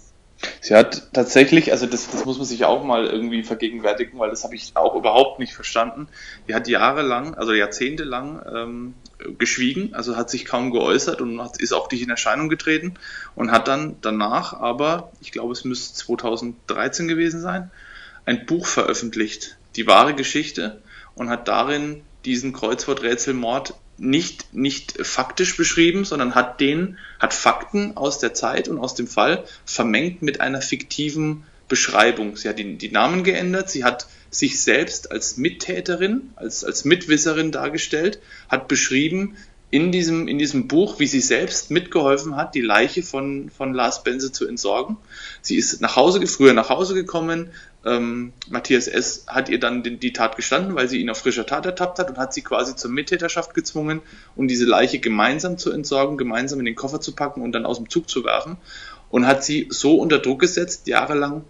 Sie 0.60 0.74
hat 0.74 1.12
tatsächlich, 1.12 1.72
also 1.72 1.86
das, 1.86 2.10
das 2.10 2.24
muss 2.24 2.38
man 2.38 2.46
sich 2.46 2.64
auch 2.64 2.84
mal 2.84 3.06
irgendwie 3.06 3.42
vergegenwärtigen, 3.42 4.20
weil 4.20 4.30
das 4.30 4.44
habe 4.44 4.54
ich 4.54 4.76
auch 4.76 4.94
überhaupt 4.94 5.40
nicht 5.40 5.52
verstanden. 5.52 6.06
Die 6.46 6.54
hat 6.54 6.68
jahrelang, 6.68 7.34
also 7.34 7.52
jahrzehntelang 7.52 8.42
ähm, 8.54 8.94
geschwiegen, 9.38 9.94
also 9.94 10.16
hat 10.16 10.30
sich 10.30 10.44
kaum 10.44 10.70
geäußert 10.70 11.20
und 11.20 11.42
hat, 11.42 11.60
ist 11.60 11.72
auch 11.72 11.90
nicht 11.90 12.02
in 12.02 12.10
Erscheinung 12.10 12.48
getreten 12.48 12.94
und 13.34 13.50
hat 13.50 13.66
dann 13.66 13.96
danach 14.00 14.52
aber, 14.52 15.10
ich 15.20 15.32
glaube 15.32 15.52
es 15.52 15.64
müsste 15.64 15.94
2013 15.96 17.08
gewesen 17.08 17.40
sein, 17.40 17.72
ein 18.24 18.46
Buch 18.46 18.66
veröffentlicht, 18.66 19.56
die 19.74 19.88
wahre 19.88 20.14
Geschichte 20.14 20.80
und 21.16 21.30
hat 21.30 21.48
darin 21.48 22.02
diesen 22.24 22.52
Kreuzworträtselmord 22.52 23.74
nicht, 23.98 24.54
nicht 24.54 25.04
faktisch 25.06 25.56
beschrieben, 25.56 26.04
sondern 26.04 26.34
hat 26.34 26.60
den, 26.60 26.98
hat 27.18 27.34
Fakten 27.34 27.96
aus 27.96 28.18
der 28.18 28.34
Zeit 28.34 28.68
und 28.68 28.78
aus 28.78 28.94
dem 28.94 29.06
Fall 29.06 29.44
vermengt 29.64 30.22
mit 30.22 30.40
einer 30.40 30.62
fiktiven 30.62 31.44
Beschreibung. 31.68 32.36
Sie 32.36 32.48
hat 32.48 32.58
die, 32.58 32.76
die 32.76 32.90
Namen 32.90 33.24
geändert, 33.24 33.70
sie 33.70 33.84
hat 33.84 34.06
sich 34.30 34.60
selbst 34.60 35.10
als 35.10 35.36
Mittäterin, 35.36 36.30
als, 36.36 36.64
als 36.64 36.84
Mitwisserin 36.84 37.52
dargestellt, 37.52 38.20
hat 38.48 38.68
beschrieben 38.68 39.36
in 39.70 39.92
diesem, 39.92 40.28
in 40.28 40.38
diesem 40.38 40.66
Buch, 40.66 40.98
wie 40.98 41.06
sie 41.06 41.20
selbst 41.20 41.70
mitgeholfen 41.70 42.36
hat, 42.36 42.54
die 42.54 42.62
Leiche 42.62 43.02
von, 43.02 43.50
von 43.50 43.74
Lars 43.74 44.02
Benze 44.02 44.32
zu 44.32 44.46
entsorgen. 44.46 44.96
Sie 45.42 45.56
ist 45.56 45.82
nach 45.82 45.96
Hause, 45.96 46.26
früher 46.26 46.54
nach 46.54 46.70
Hause 46.70 46.94
gekommen, 46.94 47.50
ähm, 47.84 48.32
Matthias 48.48 48.88
S. 48.88 49.24
hat 49.28 49.48
ihr 49.48 49.60
dann 49.60 49.82
die, 49.82 49.96
die, 49.96 50.12
Tat 50.12 50.36
gestanden, 50.36 50.74
weil 50.74 50.88
sie 50.88 51.00
ihn 51.00 51.10
auf 51.10 51.18
frischer 51.18 51.46
Tat 51.46 51.64
ertappt 51.64 51.98
hat 51.98 52.10
und 52.10 52.18
hat 52.18 52.34
sie 52.34 52.42
quasi 52.42 52.74
zur 52.74 52.90
Mittäterschaft 52.90 53.54
gezwungen, 53.54 54.00
um 54.34 54.48
diese 54.48 54.64
Leiche 54.64 54.98
gemeinsam 54.98 55.58
zu 55.58 55.70
entsorgen, 55.70 56.18
gemeinsam 56.18 56.58
in 56.58 56.64
den 56.64 56.74
Koffer 56.74 57.00
zu 57.00 57.14
packen 57.14 57.42
und 57.42 57.52
dann 57.52 57.66
aus 57.66 57.76
dem 57.76 57.88
Zug 57.88 58.08
zu 58.08 58.24
werfen. 58.24 58.56
Und 59.10 59.26
hat 59.26 59.44
sie 59.44 59.68
so 59.70 59.96
unter 59.96 60.18
Druck 60.18 60.40
gesetzt, 60.40 60.86
jahrelang, 60.86 61.44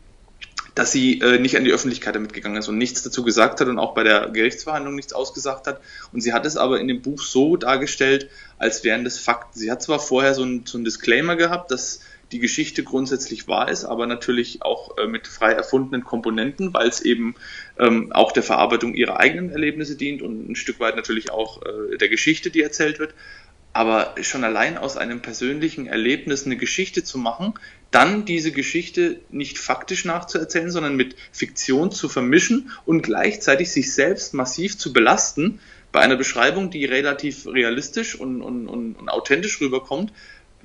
dass 0.74 0.92
sie 0.92 1.20
äh, 1.20 1.40
nicht 1.40 1.56
an 1.56 1.64
die 1.64 1.72
Öffentlichkeit 1.72 2.14
damit 2.14 2.32
gegangen 2.32 2.56
ist 2.56 2.68
und 2.68 2.78
nichts 2.78 3.02
dazu 3.02 3.24
gesagt 3.24 3.60
hat 3.60 3.66
und 3.66 3.80
auch 3.80 3.94
bei 3.94 4.04
der 4.04 4.28
Gerichtsverhandlung 4.28 4.94
nichts 4.94 5.12
ausgesagt 5.12 5.66
hat. 5.66 5.80
Und 6.12 6.20
sie 6.20 6.32
hat 6.32 6.46
es 6.46 6.56
aber 6.56 6.78
in 6.78 6.86
dem 6.86 7.02
Buch 7.02 7.20
so 7.20 7.56
dargestellt, 7.56 8.28
als 8.58 8.84
wären 8.84 9.02
das 9.02 9.18
Fakten. 9.18 9.58
Sie 9.58 9.72
hat 9.72 9.82
zwar 9.82 9.98
vorher 9.98 10.34
so 10.34 10.44
ein, 10.44 10.62
so 10.66 10.78
ein 10.78 10.84
Disclaimer 10.84 11.34
gehabt, 11.34 11.72
dass 11.72 12.00
die 12.32 12.38
Geschichte 12.38 12.84
grundsätzlich 12.84 13.48
wahr 13.48 13.70
ist, 13.70 13.84
aber 13.84 14.06
natürlich 14.06 14.62
auch 14.62 14.98
äh, 14.98 15.06
mit 15.06 15.26
frei 15.26 15.52
erfundenen 15.52 16.04
Komponenten, 16.04 16.74
weil 16.74 16.88
es 16.88 17.00
eben 17.00 17.34
ähm, 17.78 18.12
auch 18.12 18.32
der 18.32 18.42
Verarbeitung 18.42 18.94
ihrer 18.94 19.18
eigenen 19.18 19.50
Erlebnisse 19.50 19.96
dient 19.96 20.22
und 20.22 20.50
ein 20.50 20.56
Stück 20.56 20.80
weit 20.80 20.96
natürlich 20.96 21.30
auch 21.30 21.62
äh, 21.62 21.96
der 21.96 22.08
Geschichte, 22.08 22.50
die 22.50 22.62
erzählt 22.62 22.98
wird. 22.98 23.14
Aber 23.72 24.14
schon 24.22 24.44
allein 24.44 24.76
aus 24.76 24.96
einem 24.96 25.20
persönlichen 25.20 25.86
Erlebnis 25.86 26.46
eine 26.46 26.56
Geschichte 26.56 27.04
zu 27.04 27.18
machen, 27.18 27.54
dann 27.90 28.24
diese 28.24 28.50
Geschichte 28.50 29.20
nicht 29.30 29.58
faktisch 29.58 30.04
nachzuerzählen, 30.04 30.70
sondern 30.70 30.96
mit 30.96 31.14
Fiktion 31.32 31.92
zu 31.92 32.08
vermischen 32.08 32.72
und 32.86 33.02
gleichzeitig 33.02 33.70
sich 33.70 33.94
selbst 33.94 34.34
massiv 34.34 34.78
zu 34.78 34.92
belasten 34.92 35.60
bei 35.92 36.00
einer 36.00 36.16
Beschreibung, 36.16 36.70
die 36.70 36.84
relativ 36.84 37.46
realistisch 37.46 38.14
und, 38.14 38.42
und, 38.42 38.68
und, 38.68 38.94
und 38.96 39.08
authentisch 39.08 39.60
rüberkommt, 39.60 40.12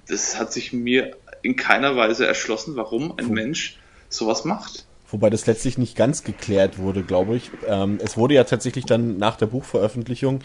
das 0.07 0.38
hat 0.38 0.51
sich 0.51 0.74
mir 0.74 1.16
in 1.44 1.56
keiner 1.56 1.96
Weise 1.96 2.26
erschlossen, 2.26 2.76
warum 2.76 3.14
ein 3.18 3.30
Mensch 3.30 3.78
sowas 4.10 4.46
macht. 4.46 4.86
Wobei 5.10 5.30
das 5.30 5.46
letztlich 5.46 5.78
nicht 5.78 5.96
ganz 5.96 6.24
geklärt 6.24 6.80
wurde, 6.80 7.04
glaube 7.04 7.36
ich. 7.36 7.52
Ähm, 7.68 8.00
es 8.04 8.18
wurde 8.18 8.34
ja 8.34 8.46
tatsächlich 8.46 8.86
dann 8.86 9.18
nach 9.18 9.36
der 9.36 9.46
Buchveröffentlichung 9.46 10.39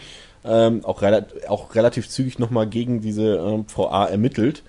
ähm, 0.45 0.85
auch, 0.85 1.01
rela 1.01 1.25
auch 1.47 1.73
relativ 1.73 2.07
zügig 2.07 2.37
nochmal 2.37 2.67
gegen 2.67 3.01
diese 3.01 3.37
ähm, 3.37 3.65
Frau 3.67 3.89
A 3.89 4.05
ermittelt. 4.05 4.61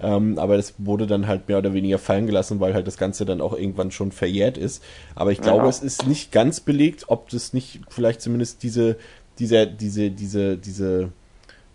Ähm, 0.00 0.38
aber 0.38 0.56
das 0.56 0.74
wurde 0.78 1.08
dann 1.08 1.26
halt 1.26 1.48
mehr 1.48 1.58
oder 1.58 1.74
weniger 1.74 1.98
fallen 1.98 2.26
gelassen, 2.26 2.60
weil 2.60 2.72
halt 2.72 2.86
das 2.86 2.98
Ganze 2.98 3.24
dann 3.24 3.40
auch 3.40 3.52
irgendwann 3.52 3.90
schon 3.90 4.12
verjährt 4.12 4.56
ist. 4.56 4.82
Aber 5.16 5.32
ich 5.32 5.40
glaube, 5.40 5.64
ja. 5.64 5.68
es 5.68 5.80
ist 5.80 6.06
nicht 6.06 6.30
ganz 6.30 6.60
belegt, 6.60 7.06
ob 7.08 7.28
das 7.30 7.52
nicht 7.52 7.80
vielleicht 7.88 8.20
zumindest 8.20 8.62
diese, 8.62 8.96
dieser, 9.40 9.66
diese, 9.66 10.10
diese, 10.10 10.56
diese, 10.56 11.08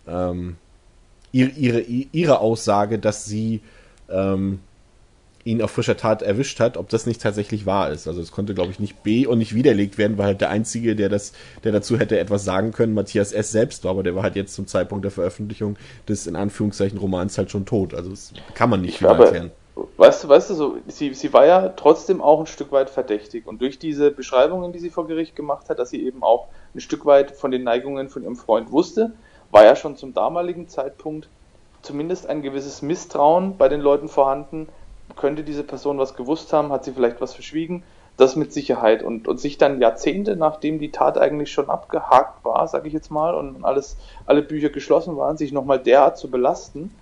ähm, 0.08 0.56
ihre, 1.34 1.50
ihre, 1.50 1.82
ihre 1.82 2.40
Aussage, 2.40 2.98
dass 2.98 3.26
sie 3.26 3.62
ähm, 4.10 4.60
ihn 5.46 5.62
auf 5.62 5.72
frischer 5.72 5.98
Tat 5.98 6.22
erwischt 6.22 6.60
hat, 6.60 6.78
ob 6.78 6.90
das 6.90 7.06
nicht 7.06 7.22
tatsächlich 7.22 7.66
wahr 7.66 7.92
ist. 7.92 8.08
Also 8.08 8.22
es 8.22 8.32
konnte, 8.32 8.54
glaube 8.54 8.72
ich, 8.72 8.80
nicht 8.80 9.04
B 9.04 9.26
und 9.28 9.40
nicht 9.40 9.54
widerlegt 9.54 9.98
werden, 9.98 10.18
weil 10.18 10.28
halt 10.28 10.42
der 10.42 10.50
Einzige, 10.50 10.96
der 10.96 11.10
das, 11.10 11.34
der 11.64 11.72
dazu 11.72 12.00
hätte 12.00 12.18
etwas 12.18 12.46
sagen 12.46 12.72
können, 12.72 12.94
Matthias 12.94 13.34
S. 13.34 13.52
selbst 13.52 13.84
war, 13.84 13.92
aber 13.92 14.04
der 14.04 14.16
war 14.16 14.24
halt 14.24 14.36
jetzt 14.36 14.54
zum 14.54 14.68
Zeitpunkt 14.68 15.04
der 15.04 15.12
Veröffentlichung 15.12 15.78
des 16.08 16.28
in 16.28 16.36
Anführungszeichen 16.36 16.98
Romans 16.98 17.38
halt 17.38 17.52
schon 17.52 17.66
tot. 17.66 17.94
Also 17.94 18.10
das 18.10 18.34
kann 18.54 18.70
man 18.70 18.82
nicht 18.82 19.00
viel 19.00 19.08
erklären. 19.08 19.52
Weißt 19.98 20.24
du, 20.24 20.30
weißt 20.30 20.52
du, 20.52 20.54
so, 20.54 20.78
sie, 20.88 21.14
sie 21.14 21.34
war 21.34 21.46
ja 21.46 21.70
trotzdem 21.70 22.22
auch 22.22 22.40
ein 22.40 22.46
Stück 22.46 22.72
weit 22.72 22.92
verdächtig. 22.92 23.48
Und 23.48 23.60
durch 23.60 23.80
diese 23.80 24.12
Beschreibungen, 24.12 24.72
die 24.72 24.80
sie 24.80 24.92
vor 24.92 25.08
Gericht 25.08 25.36
gemacht 25.36 25.70
hat, 25.70 25.80
dass 25.80 25.90
sie 25.90 26.06
eben 26.06 26.22
auch 26.22 26.48
ein 26.76 26.80
Stück 26.80 27.06
weit 27.06 27.32
von 27.32 27.52
den 27.52 27.64
Neigungen 27.64 28.10
von 28.10 28.24
ihrem 28.24 28.36
Freund 28.36 28.72
wusste, 28.72 29.14
war 29.52 29.66
ja 29.66 29.76
schon 29.76 29.98
zum 29.98 30.14
damaligen 30.14 30.68
Zeitpunkt 30.68 31.28
zumindest 31.84 32.28
ein 32.28 32.42
gewisses 32.42 32.82
Misstrauen 32.82 33.58
bei 33.58 33.70
den 33.70 33.82
Leuten 33.82 34.08
vorhanden, 34.08 34.68
könnte 35.16 35.44
diese 35.44 35.64
Person 35.64 36.00
was 36.00 36.16
gewusst 36.16 36.52
haben, 36.54 36.72
hat 36.72 36.84
sie 36.84 36.94
vielleicht 36.94 37.22
was 37.22 37.36
verschwiegen, 37.36 37.84
das 38.18 38.36
mit 38.36 38.52
Sicherheit. 38.52 39.04
Und, 39.04 39.28
und 39.28 39.40
sich 39.40 39.58
dann 39.58 39.82
Jahrzehnte, 39.82 40.36
nachdem 40.36 40.80
die 40.80 40.92
Tat 40.92 41.18
eigentlich 41.18 41.52
schon 41.52 41.70
abgehakt 41.70 42.44
war, 42.44 42.68
sage 42.68 42.88
ich 42.88 42.94
jetzt 42.94 43.12
mal, 43.12 43.36
und 43.36 43.64
alles, 43.64 43.98
alle 44.26 44.42
Bücher 44.42 44.70
geschlossen 44.70 45.18
waren, 45.18 45.38
sich 45.38 45.52
nochmal 45.52 45.80
derart 45.80 46.18
zu 46.18 46.32
belasten 46.32 46.96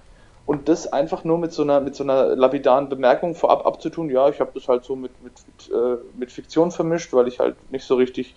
und 0.45 0.67
das 0.67 0.91
einfach 0.91 1.23
nur 1.23 1.37
mit 1.37 1.53
so 1.53 1.61
einer, 1.61 1.79
mit 1.79 1.95
so 1.95 2.03
einer 2.03 2.35
lapidaren 2.35 2.89
Bemerkung 2.89 3.35
vorab 3.35 3.65
abzutun, 3.65 4.09
ja, 4.09 4.27
ich 4.29 4.39
habe 4.39 4.51
das 4.53 4.67
halt 4.67 4.83
so 4.83 4.95
mit, 4.95 5.11
mit, 5.23 5.33
mit, 5.47 5.75
äh, 5.75 5.97
mit 6.17 6.31
Fiktion 6.31 6.71
vermischt, 6.71 7.13
weil 7.13 7.27
ich 7.27 7.39
halt 7.39 7.55
nicht 7.71 7.85
so 7.85 7.95
richtig 7.95 8.35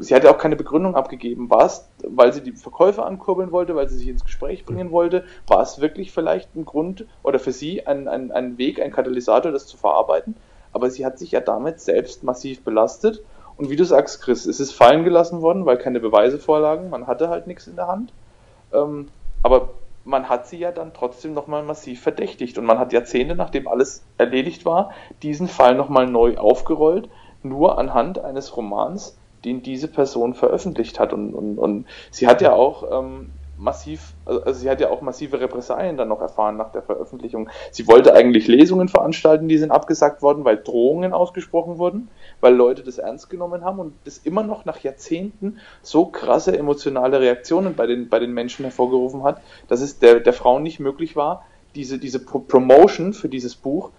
sie 0.00 0.14
hat 0.14 0.24
ja 0.24 0.30
auch 0.30 0.38
keine 0.38 0.56
Begründung 0.56 0.94
abgegeben. 0.94 1.50
War 1.50 1.66
es, 1.66 1.88
weil 2.02 2.32
sie 2.32 2.40
die 2.40 2.52
Verkäufer 2.52 3.06
ankurbeln 3.06 3.52
wollte, 3.52 3.76
weil 3.76 3.88
sie 3.88 3.98
sich 3.98 4.08
ins 4.08 4.24
Gespräch 4.24 4.64
bringen 4.64 4.90
wollte? 4.90 5.24
War 5.46 5.60
es 5.62 5.80
wirklich 5.80 6.12
vielleicht 6.12 6.54
ein 6.56 6.64
Grund 6.64 7.06
oder 7.22 7.38
für 7.38 7.52
sie 7.52 7.86
ein, 7.86 8.08
ein, 8.08 8.32
ein 8.32 8.58
Weg, 8.58 8.80
ein 8.80 8.90
Katalysator, 8.90 9.52
das 9.52 9.66
zu 9.66 9.76
verarbeiten? 9.76 10.36
Aber 10.72 10.90
sie 10.90 11.04
hat 11.04 11.18
sich 11.18 11.32
ja 11.32 11.40
damit 11.40 11.80
selbst 11.80 12.24
massiv 12.24 12.62
belastet. 12.62 13.22
Und 13.56 13.70
wie 13.70 13.76
du 13.76 13.84
sagst, 13.84 14.22
Chris, 14.22 14.44
es 14.46 14.60
ist 14.60 14.72
fallen 14.72 15.04
gelassen 15.04 15.40
worden, 15.40 15.64
weil 15.64 15.78
keine 15.78 16.00
Beweise 16.00 16.38
vorlagen. 16.38 16.90
Man 16.90 17.06
hatte 17.06 17.28
halt 17.28 17.46
nichts 17.46 17.66
in 17.66 17.76
der 17.76 17.86
Hand. 17.86 18.12
Ähm, 18.72 19.08
aber 19.42 19.70
man 20.04 20.28
hat 20.28 20.46
sie 20.46 20.58
ja 20.58 20.72
dann 20.72 20.92
trotzdem 20.92 21.34
nochmal 21.34 21.62
massiv 21.62 22.02
verdächtigt. 22.02 22.58
Und 22.58 22.64
man 22.64 22.78
hat 22.78 22.92
Jahrzehnte, 22.92 23.34
nachdem 23.34 23.68
alles 23.68 24.04
erledigt 24.18 24.64
war, 24.64 24.92
diesen 25.22 25.48
Fall 25.48 25.74
nochmal 25.74 26.06
neu 26.06 26.36
aufgerollt, 26.36 27.08
nur 27.42 27.78
anhand 27.78 28.18
eines 28.18 28.56
Romans, 28.56 29.16
den 29.44 29.62
diese 29.62 29.88
Person 29.88 30.34
veröffentlicht 30.34 30.98
hat. 30.98 31.12
Und, 31.12 31.34
und, 31.34 31.58
und 31.58 31.86
sie 32.10 32.26
hat 32.26 32.40
ja 32.40 32.52
auch 32.52 33.00
ähm, 33.00 33.30
massiv, 33.58 34.14
also, 34.24 34.42
also 34.42 34.60
sie 34.60 34.70
hat 34.70 34.80
ja 34.80 34.90
auch 34.90 35.00
massive 35.00 35.40
Repressalien 35.40 35.96
dann 35.96 36.08
noch 36.08 36.20
erfahren 36.20 36.56
nach 36.56 36.72
der 36.72 36.82
Veröffentlichung. 36.82 37.48
Sie 37.70 37.86
wollte 37.86 38.14
eigentlich 38.14 38.48
Lesungen 38.48 38.88
veranstalten, 38.88 39.48
die 39.48 39.58
sind 39.58 39.70
abgesagt 39.70 40.22
worden, 40.22 40.44
weil 40.44 40.58
Drohungen 40.58 41.12
ausgesprochen 41.12 41.78
wurden, 41.78 42.08
weil 42.40 42.54
Leute 42.54 42.82
das 42.82 42.98
ernst 42.98 43.30
genommen 43.30 43.64
haben 43.64 43.78
und 43.78 43.94
das 44.04 44.18
immer 44.18 44.42
noch 44.42 44.64
nach 44.64 44.80
Jahrzehnten 44.80 45.58
so 45.82 46.06
krasse 46.06 46.56
emotionale 46.56 47.20
Reaktionen 47.20 47.74
bei 47.74 47.86
den, 47.86 48.08
bei 48.08 48.18
den 48.18 48.32
Menschen 48.32 48.64
hervorgerufen 48.64 49.22
hat, 49.22 49.40
dass 49.68 49.80
es 49.80 49.98
der, 49.98 50.20
der 50.20 50.32
Frau 50.32 50.58
nicht 50.58 50.80
möglich 50.80 51.16
war, 51.16 51.44
diese, 51.74 51.98
diese 51.98 52.24
Promotion 52.24 53.12
für 53.12 53.28
dieses 53.28 53.54
Buch 53.54 53.90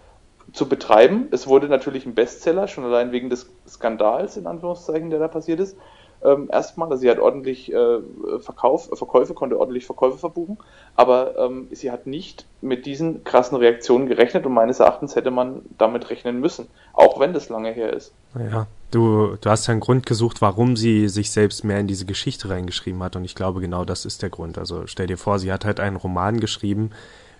zu 0.54 0.68
betreiben. 0.70 1.28
Es 1.32 1.48
wurde 1.48 1.68
natürlich 1.68 2.06
ein 2.06 2.16
Bestseller, 2.16 2.68
schon 2.68 2.86
allein 2.86 3.12
wegen 3.12 3.30
des 3.30 3.50
Skandals, 3.68 4.38
in 4.38 4.48
Anführungszeichen, 4.48 5.10
der 5.10 5.20
da 5.20 5.28
passiert 5.28 5.60
ist. 5.60 5.78
Ähm, 6.24 6.50
erstmal, 6.52 6.90
also 6.90 7.02
sie 7.02 7.12
hat 7.12 7.20
ordentlich 7.20 7.72
äh, 7.72 8.00
Verkauf, 8.40 8.90
Verkäufe, 8.94 9.36
konnte 9.36 9.60
ordentlich 9.60 9.86
Verkäufe 9.86 10.18
verbuchen, 10.18 10.58
aber 10.96 11.38
ähm, 11.38 11.68
sie 11.72 11.92
hat 11.92 12.08
nicht 12.08 12.48
mit 12.60 12.88
diesen 12.88 13.24
krassen 13.24 13.56
Reaktionen 13.58 14.08
gerechnet 14.08 14.46
und 14.48 14.54
meines 14.54 14.80
Erachtens 14.80 15.16
hätte 15.16 15.30
man 15.30 15.62
damit 15.78 16.10
rechnen 16.10 16.40
müssen, 16.40 16.68
auch 16.94 17.20
wenn 17.20 17.34
das 17.34 17.50
lange 17.50 17.72
her 17.72 17.94
ist. 17.94 18.14
Ja, 18.36 18.66
du, 18.90 19.36
du 19.40 19.50
hast 19.50 19.68
ja 19.68 19.74
einen 19.74 19.80
Grund 19.80 20.08
gesucht, 20.08 20.42
warum 20.42 20.76
sie 20.76 21.08
sich 21.08 21.30
selbst 21.30 21.64
mehr 21.64 21.80
in 21.80 21.88
diese 21.88 22.06
Geschichte 22.06 22.50
reingeschrieben 22.50 23.04
hat 23.04 23.16
und 23.16 23.24
ich 23.24 23.36
glaube 23.36 23.62
genau 23.62 23.86
das 23.86 24.04
ist 24.04 24.24
der 24.24 24.32
Grund. 24.32 24.58
Also 24.58 24.88
stell 24.88 25.06
dir 25.06 25.18
vor, 25.18 25.38
sie 25.38 25.52
hat 25.52 25.66
halt 25.66 25.80
einen 25.80 25.98
Roman 25.98 26.40
geschrieben, 26.40 26.90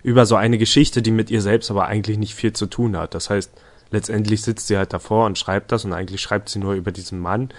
über 0.04 0.26
so 0.26 0.36
eine 0.36 0.58
Geschichte, 0.58 1.02
die 1.02 1.12
mit 1.12 1.30
ihr 1.30 1.42
selbst 1.42 1.72
aber 1.72 1.86
eigentlich 1.88 2.18
nicht 2.18 2.36
viel 2.36 2.54
zu 2.54 2.66
tun 2.68 2.98
hat. 2.98 3.14
Das 3.14 3.30
heißt, 3.30 3.52
letztendlich 3.92 4.42
sitzt 4.42 4.68
sie 4.68 4.78
halt 4.78 4.94
davor 4.94 5.26
und 5.26 5.38
schreibt 5.38 5.72
das 5.72 5.86
und 5.86 5.94
eigentlich 5.94 6.22
schreibt 6.22 6.50
sie 6.50 6.60
nur 6.60 6.74
über 6.74 6.92
diesen 6.92 7.20
Mann, 7.20 7.50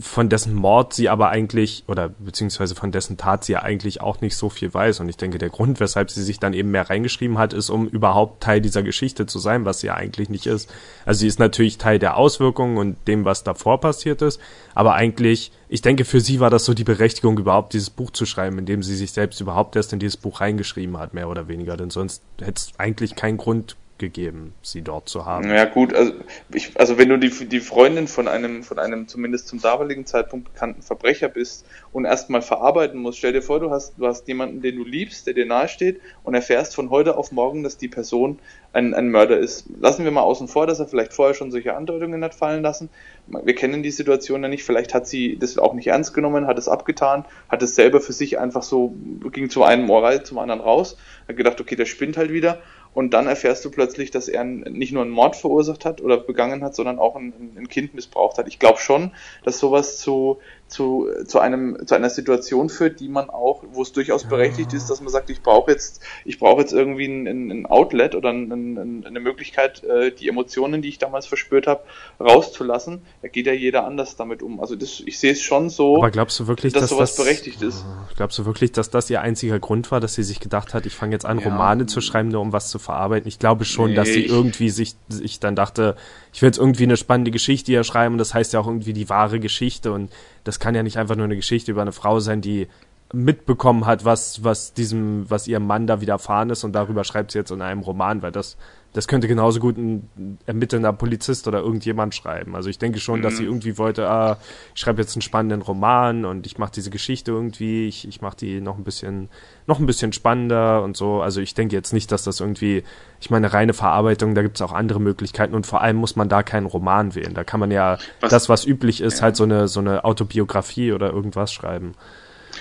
von 0.00 0.28
dessen 0.28 0.54
Mord 0.54 0.92
sie 0.92 1.08
aber 1.08 1.30
eigentlich, 1.30 1.84
oder 1.86 2.08
beziehungsweise 2.08 2.74
von 2.74 2.92
dessen 2.92 3.16
Tat 3.16 3.44
sie 3.44 3.52
ja 3.52 3.62
eigentlich 3.62 4.00
auch 4.00 4.20
nicht 4.20 4.36
so 4.36 4.48
viel 4.48 4.72
weiß. 4.72 5.00
Und 5.00 5.08
ich 5.08 5.16
denke, 5.16 5.38
der 5.38 5.50
Grund, 5.50 5.80
weshalb 5.80 6.10
sie 6.10 6.22
sich 6.22 6.38
dann 6.38 6.54
eben 6.54 6.70
mehr 6.70 6.88
reingeschrieben 6.90 7.38
hat, 7.38 7.52
ist, 7.52 7.70
um 7.70 7.88
überhaupt 7.88 8.42
Teil 8.42 8.60
dieser 8.60 8.82
Geschichte 8.82 9.26
zu 9.26 9.38
sein, 9.38 9.64
was 9.64 9.80
sie 9.80 9.88
ja 9.88 9.94
eigentlich 9.94 10.28
nicht 10.28 10.46
ist. 10.46 10.72
Also 11.04 11.20
sie 11.20 11.28
ist 11.28 11.38
natürlich 11.38 11.78
Teil 11.78 11.98
der 11.98 12.16
Auswirkungen 12.16 12.78
und 12.78 12.96
dem, 13.06 13.24
was 13.24 13.44
davor 13.44 13.80
passiert 13.80 14.22
ist, 14.22 14.40
aber 14.74 14.94
eigentlich, 14.94 15.52
ich 15.68 15.82
denke, 15.82 16.04
für 16.04 16.20
sie 16.20 16.40
war 16.40 16.50
das 16.50 16.64
so 16.64 16.74
die 16.74 16.84
Berechtigung, 16.84 17.38
überhaupt 17.38 17.72
dieses 17.72 17.90
Buch 17.90 18.10
zu 18.10 18.26
schreiben, 18.26 18.58
indem 18.58 18.82
sie 18.82 18.96
sich 18.96 19.12
selbst 19.12 19.40
überhaupt 19.40 19.76
erst 19.76 19.92
in 19.92 19.98
dieses 19.98 20.16
Buch 20.16 20.40
reingeschrieben 20.40 20.98
hat, 20.98 21.14
mehr 21.14 21.28
oder 21.28 21.48
weniger. 21.48 21.76
Denn 21.76 21.90
sonst 21.90 22.22
hätte 22.40 22.52
es 22.56 22.72
eigentlich 22.78 23.16
keinen 23.16 23.36
Grund 23.36 23.76
gegeben, 23.98 24.54
sie 24.62 24.82
dort 24.82 25.08
zu 25.08 25.24
haben. 25.24 25.48
Ja 25.48 25.64
gut, 25.64 25.94
also, 25.94 26.12
ich, 26.52 26.78
also 26.78 26.98
wenn 26.98 27.08
du 27.08 27.18
die, 27.18 27.30
die 27.48 27.60
Freundin 27.60 28.08
von 28.08 28.28
einem, 28.28 28.62
von 28.62 28.78
einem 28.78 29.08
zumindest 29.08 29.48
zum 29.48 29.60
damaligen 29.60 30.06
Zeitpunkt 30.06 30.52
bekannten 30.52 30.82
Verbrecher 30.82 31.28
bist 31.28 31.66
und 31.92 32.04
erstmal 32.04 32.42
verarbeiten 32.42 33.00
musst, 33.00 33.18
stell 33.18 33.32
dir 33.32 33.42
vor, 33.42 33.60
du 33.60 33.70
hast, 33.70 33.94
du 33.98 34.06
hast 34.06 34.28
jemanden, 34.28 34.60
den 34.60 34.76
du 34.76 34.84
liebst, 34.84 35.26
der 35.26 35.34
dir 35.34 35.46
nahesteht 35.46 36.00
und 36.24 36.34
erfährst 36.34 36.74
von 36.74 36.90
heute 36.90 37.16
auf 37.16 37.32
morgen, 37.32 37.62
dass 37.62 37.78
die 37.78 37.88
Person 37.88 38.38
ein, 38.72 38.92
ein 38.92 39.10
Mörder 39.10 39.38
ist. 39.38 39.64
Lassen 39.80 40.04
wir 40.04 40.10
mal 40.10 40.20
außen 40.20 40.48
vor, 40.48 40.66
dass 40.66 40.78
er 40.78 40.86
vielleicht 40.86 41.14
vorher 41.14 41.34
schon 41.34 41.50
solche 41.50 41.74
Andeutungen 41.74 42.22
hat 42.22 42.34
fallen 42.34 42.62
lassen. 42.62 42.90
Wir 43.26 43.54
kennen 43.54 43.82
die 43.82 43.90
Situation 43.90 44.42
ja 44.42 44.48
nicht, 44.48 44.64
vielleicht 44.64 44.92
hat 44.92 45.06
sie 45.06 45.38
das 45.38 45.56
auch 45.56 45.72
nicht 45.72 45.86
ernst 45.86 46.12
genommen, 46.12 46.46
hat 46.46 46.58
es 46.58 46.68
abgetan, 46.68 47.24
hat 47.48 47.62
es 47.62 47.74
selber 47.74 48.00
für 48.00 48.12
sich 48.12 48.38
einfach 48.38 48.62
so, 48.62 48.94
ging 49.32 49.48
zu 49.48 49.64
einem 49.64 49.88
Ohr 49.88 50.04
rein, 50.04 50.24
zum 50.24 50.38
anderen 50.38 50.60
raus, 50.60 50.98
hat 51.26 51.36
gedacht, 51.36 51.60
okay, 51.60 51.74
der 51.74 51.86
spinnt 51.86 52.18
halt 52.18 52.32
wieder 52.32 52.58
und 52.96 53.10
dann 53.10 53.26
erfährst 53.26 53.62
du 53.62 53.70
plötzlich, 53.70 54.10
dass 54.10 54.26
er 54.26 54.42
nicht 54.42 54.90
nur 54.90 55.02
einen 55.02 55.10
Mord 55.10 55.36
verursacht 55.36 55.84
hat 55.84 56.00
oder 56.00 56.16
begangen 56.16 56.64
hat, 56.64 56.74
sondern 56.74 56.98
auch 56.98 57.14
ein, 57.14 57.54
ein 57.54 57.68
Kind 57.68 57.92
missbraucht 57.92 58.38
hat. 58.38 58.48
Ich 58.48 58.58
glaube 58.58 58.78
schon, 58.78 59.12
dass 59.44 59.58
sowas 59.58 59.98
zu, 59.98 60.38
zu, 60.68 61.08
zu, 61.26 61.38
einem, 61.38 61.86
zu 61.86 61.94
einer 61.94 62.10
Situation 62.10 62.68
führt, 62.68 62.98
die 62.98 63.08
man 63.08 63.30
auch, 63.30 63.62
wo 63.70 63.82
es 63.82 63.92
durchaus 63.92 64.24
berechtigt 64.24 64.72
ist, 64.72 64.90
dass 64.90 65.00
man 65.00 65.10
sagt, 65.10 65.30
ich 65.30 65.42
brauche 65.42 65.70
jetzt, 65.70 66.00
ich 66.24 66.40
brauche 66.40 66.60
jetzt 66.60 66.72
irgendwie 66.72 67.06
ein, 67.06 67.50
ein 67.50 67.66
Outlet 67.66 68.16
oder 68.16 68.30
ein, 68.30 68.50
ein, 68.50 69.04
eine 69.06 69.20
Möglichkeit, 69.20 69.84
äh, 69.84 70.10
die 70.10 70.28
Emotionen, 70.28 70.82
die 70.82 70.88
ich 70.88 70.98
damals 70.98 71.26
verspürt 71.26 71.68
habe, 71.68 71.82
rauszulassen. 72.18 73.02
Da 73.22 73.28
geht 73.28 73.46
ja 73.46 73.52
jeder 73.52 73.86
anders 73.86 74.16
damit 74.16 74.42
um. 74.42 74.60
Also 74.60 74.74
das, 74.74 75.00
ich 75.06 75.20
sehe 75.20 75.32
es 75.32 75.42
schon 75.42 75.70
so, 75.70 75.98
Aber 75.98 76.10
glaubst 76.10 76.40
du 76.40 76.48
wirklich, 76.48 76.72
dass, 76.72 76.82
dass 76.82 76.90
sowas 76.90 77.14
das, 77.14 77.24
berechtigt 77.24 77.62
ist. 77.62 77.84
Glaubst 78.16 78.38
du 78.38 78.44
wirklich, 78.44 78.72
dass 78.72 78.90
das 78.90 79.08
ihr 79.08 79.20
einziger 79.20 79.60
Grund 79.60 79.92
war, 79.92 80.00
dass 80.00 80.14
sie 80.14 80.24
sich 80.24 80.40
gedacht 80.40 80.74
hat, 80.74 80.84
ich 80.84 80.94
fange 80.94 81.12
jetzt 81.12 81.26
an, 81.26 81.38
ja. 81.38 81.44
Romane 81.44 81.86
zu 81.86 82.00
schreiben, 82.00 82.28
nur 82.30 82.40
um 82.40 82.52
was 82.52 82.70
zu 82.70 82.80
verarbeiten? 82.80 83.28
Ich 83.28 83.38
glaube 83.38 83.64
schon, 83.64 83.90
nee, 83.90 83.96
dass 83.96 84.08
sie 84.08 84.24
irgendwie 84.24 84.70
sich, 84.70 84.96
sich 85.08 85.38
dann 85.38 85.54
dachte, 85.54 85.94
ich 86.36 86.42
will 86.42 86.48
jetzt 86.48 86.58
irgendwie 86.58 86.82
eine 86.82 86.98
spannende 86.98 87.30
Geschichte 87.30 87.72
hier 87.72 87.82
schreiben 87.82 88.16
und 88.16 88.18
das 88.18 88.34
heißt 88.34 88.52
ja 88.52 88.60
auch 88.60 88.66
irgendwie 88.66 88.92
die 88.92 89.08
wahre 89.08 89.40
Geschichte 89.40 89.90
und 89.90 90.12
das 90.44 90.60
kann 90.60 90.74
ja 90.74 90.82
nicht 90.82 90.98
einfach 90.98 91.16
nur 91.16 91.24
eine 91.24 91.36
Geschichte 91.36 91.70
über 91.70 91.80
eine 91.80 91.92
Frau 91.92 92.20
sein, 92.20 92.42
die 92.42 92.68
mitbekommen 93.10 93.86
hat, 93.86 94.04
was, 94.04 94.44
was 94.44 94.74
diesem, 94.74 95.30
was 95.30 95.48
ihrem 95.48 95.66
Mann 95.66 95.86
da 95.86 96.02
widerfahren 96.02 96.50
ist 96.50 96.62
und 96.62 96.74
darüber 96.74 97.04
schreibt 97.04 97.30
sie 97.32 97.38
jetzt 97.38 97.52
in 97.52 97.62
einem 97.62 97.80
Roman, 97.80 98.20
weil 98.20 98.32
das 98.32 98.58
das 98.96 99.08
könnte 99.08 99.28
genauso 99.28 99.60
gut 99.60 99.76
ein 99.76 100.38
ermittelnder 100.46 100.90
Polizist 100.90 101.46
oder 101.46 101.58
irgendjemand 101.58 102.14
schreiben. 102.14 102.56
Also 102.56 102.70
ich 102.70 102.78
denke 102.78 102.98
schon, 102.98 103.18
mhm. 103.18 103.24
dass 103.24 103.36
sie 103.36 103.42
mhm. 103.42 103.50
irgendwie 103.50 103.76
wollte, 103.76 104.08
ah, 104.08 104.38
ich 104.74 104.80
schreibe 104.80 105.02
jetzt 105.02 105.14
einen 105.14 105.20
spannenden 105.20 105.60
Roman 105.60 106.24
und 106.24 106.46
ich 106.46 106.56
mache 106.56 106.72
diese 106.74 106.88
Geschichte 106.88 107.30
irgendwie, 107.30 107.88
ich, 107.88 108.08
ich 108.08 108.22
mache 108.22 108.38
die 108.38 108.62
noch 108.62 108.78
ein 108.78 108.84
bisschen, 108.84 109.28
noch 109.66 109.80
ein 109.80 109.84
bisschen 109.84 110.14
spannender 110.14 110.82
und 110.82 110.96
so. 110.96 111.20
Also 111.20 111.42
ich 111.42 111.52
denke 111.52 111.76
jetzt 111.76 111.92
nicht, 111.92 112.10
dass 112.10 112.24
das 112.24 112.40
irgendwie, 112.40 112.84
ich 113.20 113.28
meine, 113.28 113.52
reine 113.52 113.74
Verarbeitung, 113.74 114.34
da 114.34 114.40
gibt 114.40 114.56
es 114.56 114.62
auch 114.62 114.72
andere 114.72 114.98
Möglichkeiten 114.98 115.54
und 115.54 115.66
vor 115.66 115.82
allem 115.82 115.96
muss 115.96 116.16
man 116.16 116.30
da 116.30 116.42
keinen 116.42 116.64
Roman 116.64 117.14
wählen. 117.14 117.34
Da 117.34 117.44
kann 117.44 117.60
man 117.60 117.70
ja 117.70 117.98
was, 118.20 118.30
das, 118.30 118.48
was 118.48 118.66
üblich 118.66 119.02
ist, 119.02 119.18
ja. 119.18 119.24
halt 119.24 119.36
so 119.36 119.44
eine, 119.44 119.68
so 119.68 119.80
eine 119.80 120.06
Autobiografie 120.06 120.92
oder 120.94 121.12
irgendwas 121.12 121.52
schreiben. 121.52 121.92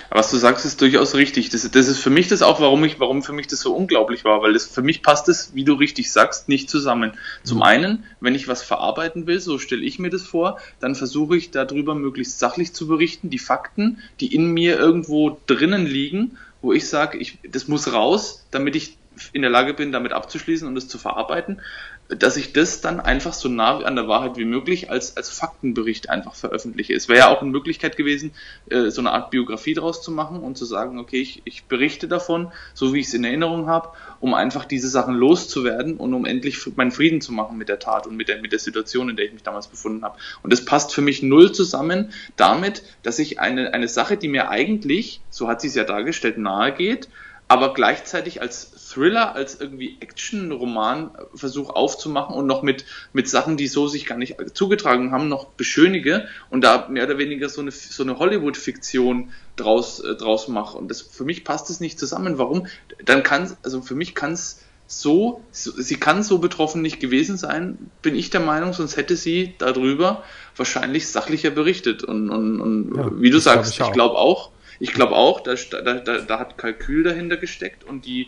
Was 0.10 0.32
du 0.32 0.38
sagst, 0.38 0.66
ist 0.66 0.82
durchaus 0.82 1.16
richtig. 1.16 1.50
Das, 1.50 1.70
das 1.70 1.88
ist 1.88 2.00
für 2.00 2.10
mich 2.10 2.28
das 2.28 2.41
auch, 2.41 2.60
warum 2.60 2.84
ich, 2.84 3.00
warum 3.00 3.24
für 3.24 3.34
mich 3.34 3.48
das 3.48 3.60
so 3.60 3.76
unglaublich 3.76 4.24
war, 4.24 4.41
weil 4.41 4.54
das 4.54 4.66
für 4.66 4.82
mich 4.82 5.02
passt 5.02 5.30
es, 5.30 5.54
wie 5.54 5.64
du 5.64 5.74
richtig 5.74 6.12
sagst, 6.12 6.50
nicht 6.50 6.70
zusammen. 6.70 7.14
Zum 7.43 7.58
mhm. 7.58 7.64
einen, 7.64 8.04
wenn 8.20 8.36
ich 8.36 8.48
was 8.48 8.64
verarbeiten 8.64 9.28
will, 9.28 9.39
so 9.39 9.60
stelle 9.60 9.84
ich 9.84 10.00
mir 10.00 10.10
das 10.10 10.24
vor, 10.24 10.60
dann 10.80 10.96
versuche 10.96 11.38
ich 11.38 11.52
darüber 11.52 11.96
möglichst 11.96 12.39
sachlich 12.39 12.74
zu 12.74 12.88
berichten, 12.88 13.30
die 13.30 13.39
Fakten, 13.39 14.00
die 14.20 14.34
in 14.34 14.54
mir 14.54 14.78
irgendwo 14.78 15.38
drinnen 15.48 15.86
liegen, 15.86 16.38
wo 16.62 16.74
ich 16.74 16.89
sage, 16.89 17.18
ich, 17.18 17.38
das 17.50 17.68
muss 17.68 17.93
raus, 17.93 18.46
damit 18.52 18.76
ich 18.76 18.98
in 19.34 19.41
der 19.41 19.51
Lage 19.51 19.74
bin, 19.74 19.91
damit 19.91 20.13
abzuschließen 20.13 20.68
und 20.68 20.78
es 20.78 20.88
zu 20.88 20.97
verarbeiten, 20.97 21.61
dass 22.07 22.38
ich 22.38 22.53
das 22.53 22.82
dann 22.82 22.99
einfach 22.99 23.34
so 23.34 23.49
nah 23.49 23.80
an 23.80 23.95
der 23.95 24.07
Wahrheit 24.07 24.38
wie 24.38 24.45
möglich 24.45 24.91
als, 24.91 25.18
als 25.18 25.30
Faktenbericht 25.30 26.09
einfach 26.09 26.36
veröffentliche. 26.36 26.93
Es 26.93 27.09
wäre 27.09 27.20
ja 27.20 27.28
auch 27.30 27.41
eine 27.41 27.49
Möglichkeit 27.49 27.97
gewesen, 27.97 28.32
äh, 28.70 28.91
so 28.91 29.01
eine 29.01 29.11
Art 29.11 29.32
Biografie 29.32 29.74
draus 29.74 30.03
zu 30.03 30.11
machen 30.11 30.39
und 30.41 30.55
zu 30.55 30.66
sagen, 30.66 30.99
okay, 30.99 31.20
ich, 31.20 31.41
ich 31.45 31.66
berichte 31.66 32.07
davon, 32.07 32.51
so 32.76 32.93
wie 32.93 32.99
ich 32.99 33.07
es 33.07 33.13
in 33.16 33.24
Erinnerung 33.24 33.68
habe, 33.68 33.89
um 34.20 34.36
einfach 34.36 34.66
diese 34.66 34.88
Sachen 34.88 35.16
loszuwerden 35.16 35.97
und 35.97 36.13
um 36.13 36.26
endlich 36.26 36.59
meinen 36.76 36.91
Frieden 36.91 37.22
zu 37.22 37.32
machen 37.32 37.57
mit 37.57 37.70
der 37.70 37.80
Tat 37.80 38.05
und 38.05 38.16
mit 38.16 38.28
der, 38.28 38.39
mit 38.39 38.51
der 38.51 38.59
Situation, 38.59 39.09
in 39.09 39.16
der 39.16 39.26
ich 39.26 39.34
mich 39.34 39.43
damals 39.43 39.68
befunden 39.68 40.03
habe. 40.03 40.18
Und 40.43 40.53
das 40.53 40.63
passt 40.63 40.93
für 40.93 41.01
mich 41.01 41.24
null 41.24 41.53
zusammen 41.53 42.11
damit, 42.36 42.84
dass 43.01 43.18
ich 43.18 43.39
eine, 43.39 43.74
eine 43.74 43.88
Sache, 43.88 44.16
die 44.16 44.28
mir 44.28 44.49
eigentlich, 44.49 45.22
so 45.32 45.47
hat 45.47 45.59
sie 45.59 45.70
es 45.70 45.76
ja 45.76 45.84
dargestellt, 45.86 46.38
nahe 46.38 46.72
geht, 46.72 47.09
aber 47.47 47.74
gleichzeitig 47.74 48.41
als 48.41 48.72
Thriller, 48.96 49.36
als 49.36 49.60
irgendwie 49.60 49.98
Action-Roman 50.00 51.12
versuche 51.36 51.76
aufzumachen 51.76 52.36
und 52.36 52.48
noch 52.48 52.64
mit, 52.64 52.86
mit 53.14 53.28
Sachen, 53.30 53.58
die 53.58 53.68
so 53.68 53.88
sich 53.88 54.06
gar 54.06 54.18
nicht 54.18 54.36
zugetragen 54.54 55.12
haben, 55.12 55.28
noch 55.28 55.48
beschönige 55.48 56.28
und 56.50 56.64
da 56.64 56.88
mehr 56.89 57.06
oder 57.06 57.18
weniger 57.18 57.50
so 57.50 57.62
eine, 57.62 57.72
so 57.72 58.04
eine 58.04 58.18
Hollywood-Fiktion 58.18 59.32
draus, 59.58 60.00
äh, 60.00 60.16
draus 60.16 60.48
mache. 60.48 60.78
Und 60.78 60.89
das, 60.89 61.02
für 61.02 61.26
mich 61.26 61.43
passt 61.43 61.70
es 61.70 61.80
nicht 61.80 62.00
zusammen. 62.00 62.38
Warum? 62.38 62.68
Dann 63.04 63.22
kann 63.22 63.56
also 63.64 63.82
für 63.82 63.96
mich 63.96 64.16
kann 64.16 64.32
es 64.32 64.62
so, 64.88 65.41
sie 65.52 65.98
kann 65.98 66.24
so 66.24 66.38
betroffen 66.38 66.82
nicht 66.82 67.00
gewesen 67.00 67.38
sein, 67.38 67.89
bin 68.02 68.16
ich 68.16 68.30
der 68.30 68.39
Meinung, 68.39 68.72
sonst 68.72 68.98
hätte 68.98 69.16
sie 69.16 69.56
darüber 69.58 70.24
wahrscheinlich 70.56 71.08
sachlicher 71.08 71.50
berichtet. 71.50 72.04
Und, 72.04 72.30
und, 72.30 72.62
und 72.62 72.96
ja, 72.96 73.10
wie 73.20 73.32
du 73.32 73.39
sagst, 73.39 73.76
glaub 73.76 73.88
ich, 73.88 73.89
ich 73.89 73.93
glaube 73.93 74.16
auch, 74.16 74.52
ich 74.80 74.93
glaube 74.93 75.16
auch, 75.16 75.41
da, 75.41 75.56
da, 75.56 76.20
da, 76.20 76.39
hat 76.39 76.58
Kalkül 76.58 77.04
dahinter 77.04 77.38
gesteckt 77.38 77.84
und 77.84 78.06
die, 78.06 78.28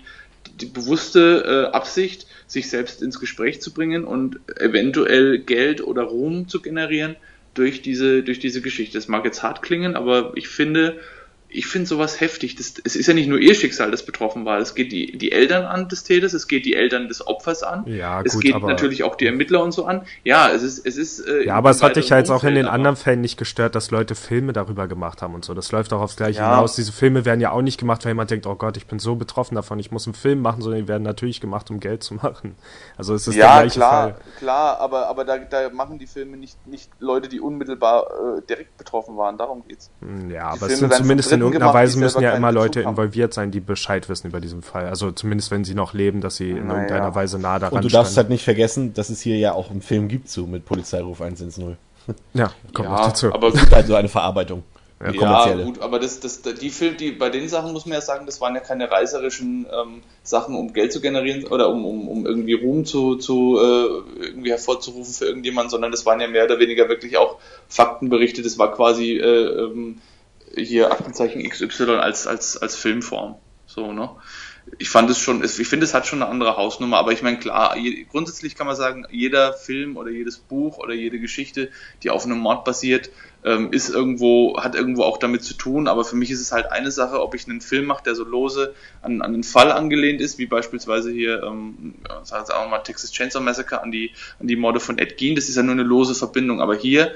die 0.62 0.66
bewusste 0.66 1.70
äh, 1.72 1.76
Absicht, 1.76 2.28
sich 2.48 2.70
selbst 2.70 3.02
ins 3.02 3.20
Gespräch 3.20 3.62
zu 3.62 3.74
bringen 3.74 4.04
und 4.04 4.40
eventuell 4.60 5.40
Geld 5.40 5.82
oder 5.82 6.04
Ruhm 6.04 6.48
zu 6.48 6.62
generieren 6.62 7.16
durch 7.54 7.82
diese, 7.82 8.24
durch 8.24 8.40
diese 8.40 8.62
Geschichte. 8.62 8.98
Das 8.98 9.08
mag 9.08 9.26
jetzt 9.26 9.44
hart 9.44 9.62
klingen, 9.62 9.96
aber 9.96 10.34
ich 10.36 10.48
finde, 10.48 11.00
ich 11.50 11.68
finde 11.68 11.88
sowas 11.88 12.20
heftig. 12.20 12.56
Das, 12.56 12.74
es 12.84 12.96
ist 12.96 13.08
ja 13.08 13.14
nicht 13.14 13.30
nur 13.30 13.40
ihr 13.40 13.56
Schicksal, 13.56 13.90
das 13.90 14.06
betroffen 14.06 14.46
war. 14.46 14.60
Es 14.60 14.76
geht 14.76 14.92
die, 14.92 15.18
die 15.18 15.32
Eltern 15.32 15.66
an 15.66 15.88
des 15.88 16.04
Täters, 16.04 16.34
es 16.34 16.48
geht 16.48 16.66
die 16.66 16.76
Eltern 16.76 17.08
des 17.08 17.26
Opfers 17.26 17.64
an. 17.64 17.86
Ja, 17.88 18.22
es 18.22 18.34
gut, 18.34 18.44
geht 18.44 18.62
natürlich 18.62 19.04
auch 19.04 19.16
die 19.16 19.28
Ermittler 19.28 19.64
und 19.64 19.72
so 19.72 19.86
an. 19.86 20.02
Ja, 20.24 20.50
es 20.52 20.62
ist, 20.62 20.86
es 20.86 20.98
ist. 20.98 21.20
Äh, 21.22 21.46
ja, 21.46 21.56
aber 21.56 21.70
es 21.70 21.82
hat 21.82 21.96
dich 21.96 22.10
ja 22.10 22.18
jetzt 22.18 22.32
auch 22.32 22.44
in 22.44 22.56
den 22.56 22.66
anderen 22.66 22.98
Fällen 22.98 23.22
nicht 23.22 23.38
gestört, 23.38 23.76
dass 23.76 23.92
Leute 23.92 24.16
Filme 24.16 24.52
darüber 24.52 24.88
gemacht 24.88 25.22
haben 25.22 25.36
und 25.36 25.46
so. 25.46 25.54
Das 25.54 25.72
läuft 25.72 25.94
auch 25.94 26.02
aufs 26.02 26.18
Gleiche 26.18 26.40
ja. 26.40 26.50
hinaus. 26.50 26.76
Diese 26.76 26.92
Filme 26.92 27.24
werden 27.24 27.40
ja 27.40 27.52
auch 27.52 27.62
nicht 27.62 27.80
gemacht, 27.80 28.04
weil 28.04 28.12
jemand 28.12 28.30
denkt, 28.30 28.46
oh 28.46 28.56
Gott, 28.56 28.76
ich 28.76 28.86
bin 28.86 29.00
so 29.00 29.16
betroffen 29.16 29.56
davon, 29.56 29.80
ich 29.80 29.92
muss 29.92 30.06
einen 30.06 30.16
Film 30.16 30.42
machen, 30.42 30.62
sondern 30.62 30.82
die 30.82 30.88
werden 30.88 31.04
natürlich 31.04 31.40
gemacht, 31.40 31.72
um 31.72 31.80
Geld 31.80 32.04
zu 32.04 32.16
machen. 32.16 32.56
Also 32.98 33.14
es 33.14 33.28
ist 33.28 33.36
ja, 33.36 33.54
der 33.54 33.62
gleiche 33.62 33.80
klar, 33.80 34.04
Fall. 34.04 34.16
klar, 34.40 34.80
aber, 34.80 35.08
aber 35.08 35.24
da, 35.24 35.38
da 35.38 35.70
machen 35.70 35.98
die 35.98 36.08
Filme 36.08 36.36
nicht, 36.36 36.68
nicht 36.68 36.90
Leute, 37.00 37.30
die 37.30 37.40
unmittelbar 37.40 38.08
äh, 38.38 38.42
direkt 38.42 38.78
betroffen 38.78 39.16
waren. 39.16 39.38
Darum 39.38 39.64
geht's. 39.66 39.90
Hm, 40.02 40.30
ja, 40.30 40.54
die 40.54 40.58
aber 40.58 40.58
Filme 40.58 40.72
es 40.74 40.80
sind 40.80 40.94
zumindest 40.94 41.37
in 41.38 41.44
irgendeiner 41.44 41.74
Weise 41.74 42.00
müssen 42.00 42.22
ja 42.22 42.32
immer 42.32 42.52
Leute 42.52 42.82
involviert 42.82 43.34
sein, 43.34 43.52
die 43.52 43.60
Bescheid 43.60 44.08
wissen 44.10 44.28
über 44.28 44.42
diesen 44.42 44.62
Fall. 44.62 44.88
Also 44.88 45.12
zumindest 45.12 45.52
wenn 45.52 45.64
sie 45.64 45.76
noch 45.76 45.94
leben, 45.94 46.22
dass 46.22 46.36
sie 46.36 46.52
in 46.52 46.68
naja. 46.68 46.82
irgendeiner 46.82 47.16
Weise 47.16 47.40
nah 47.40 47.60
daran 47.60 47.70
sind. 47.70 47.78
Und 47.78 47.84
du 47.86 47.90
darfst 47.90 48.14
standen. 48.14 48.28
halt 48.28 48.30
nicht 48.32 48.44
vergessen, 48.44 48.94
dass 48.94 49.10
es 49.10 49.22
hier 49.22 49.38
ja 49.38 49.54
auch 49.54 49.72
einen 49.72 49.82
Film 49.82 50.08
gibt 50.08 50.30
zu 50.30 50.48
mit 50.48 50.66
Polizeiruf 50.66 51.22
110. 51.22 51.78
Ja, 52.34 52.52
kommt 52.74 52.88
ja, 52.88 52.96
noch 52.96 53.08
dazu. 53.08 53.34
Aber 53.34 53.52
gut, 53.52 53.74
also 53.74 53.96
eine 53.96 54.10
Verarbeitung. 54.10 54.64
Ja, 55.00 55.12
ja 55.12 55.64
gut, 55.64 55.80
aber 55.80 56.00
das, 56.00 56.22
das, 56.22 56.42
die 56.42 56.72
Film, 56.72 56.98
die, 56.98 57.12
bei 57.12 57.30
den 57.30 57.48
Sachen 57.50 57.72
muss 57.72 57.86
man 57.86 57.94
ja 57.94 58.02
sagen, 58.02 58.26
das 58.26 58.42
waren 58.42 58.56
ja 58.56 58.62
keine 58.62 58.90
reißerischen 58.90 59.68
ähm, 59.72 60.02
Sachen, 60.24 60.56
um 60.56 60.74
Geld 60.74 60.92
zu 60.92 61.02
generieren 61.02 61.46
oder 61.46 61.70
um, 61.70 61.86
um, 61.86 62.08
um 62.08 62.26
irgendwie 62.26 62.56
Ruhm 62.56 62.84
zu, 62.84 63.16
zu 63.16 63.60
äh, 63.60 64.24
irgendwie 64.26 64.50
hervorzurufen 64.50 65.14
für 65.14 65.26
irgendjemanden, 65.26 65.70
sondern 65.70 65.92
das 65.92 66.08
waren 66.08 66.20
ja 66.20 66.28
mehr 66.28 66.46
oder 66.46 66.58
weniger 66.58 66.90
wirklich 66.90 67.16
auch 67.18 67.38
Faktenberichte. 67.70 68.42
Das 68.42 68.58
war 68.58 68.72
quasi 68.74 69.18
äh, 69.18 69.66
ähm, 69.66 70.02
hier 70.64 70.92
Aktenzeichen 70.92 71.48
XY 71.48 71.98
als, 72.00 72.28
als, 72.28 72.58
als 72.58 72.76
Filmform. 72.76 73.36
So, 73.66 73.92
ne? 73.92 74.10
Ich 74.80 74.90
fand 74.90 75.10
es 75.10 75.18
schon, 75.18 75.44
ich 75.44 75.68
finde, 75.68 75.86
es 75.86 75.94
hat 75.94 76.08
schon 76.08 76.22
eine 76.22 76.30
andere 76.30 76.58
Hausnummer, 76.58 76.98
aber 76.98 77.14
ich 77.14 77.22
meine, 77.22 77.38
klar, 77.38 77.78
je, 77.78 78.04
grundsätzlich 78.04 78.56
kann 78.56 78.68
man 78.68 78.76
sagen, 78.76 79.06
jeder 79.10 79.54
Film 79.54 79.96
oder 79.96 80.10
jedes 80.10 80.38
Buch 80.40 80.78
oder 80.78 80.94
jede 80.94 81.20
Geschichte, 81.20 81.70
die 82.04 82.10
auf 82.10 82.26
einem 82.26 82.40
Mord 82.40 82.66
basiert, 82.66 83.10
ähm, 83.46 83.72
ist 83.72 83.90
irgendwo, 83.90 84.62
hat 84.62 84.76
irgendwo 84.76 85.04
auch 85.04 85.20
damit 85.20 85.44
zu 85.44 85.54
tun, 85.54 85.88
aber 85.88 86.04
für 86.04 86.18
mich 86.18 86.32
ist 86.32 86.42
es 86.42 86.52
halt 86.52 86.70
eine 86.72 86.92
Sache, 86.92 87.22
ob 87.22 87.34
ich 87.34 87.48
einen 87.48 87.62
Film 87.62 87.86
mache, 87.86 88.04
der 88.04 88.14
so 88.14 88.26
lose 88.26 88.74
an, 89.02 89.22
an 89.22 89.32
den 89.32 89.44
Fall 89.44 89.72
angelehnt 89.72 90.20
ist, 90.20 90.38
wie 90.38 90.48
beispielsweise 90.48 91.12
hier, 91.12 91.44
ähm, 91.44 91.96
sagen 92.24 92.46
wir 92.48 92.68
mal, 92.68 92.80
Texas 92.80 93.12
Chainsaw 93.12 93.42
Massacre 93.42 93.82
an 93.82 93.92
die, 93.92 94.12
an 94.40 94.48
die 94.48 94.58
Morde 94.58 94.82
von 94.82 94.98
Ed 94.98 95.18
Gein, 95.18 95.36
das 95.36 95.48
ist 95.48 95.56
ja 95.56 95.64
nur 95.64 95.74
eine 95.74 95.84
lose 95.84 96.14
Verbindung, 96.14 96.62
aber 96.62 96.76
hier 96.76 97.14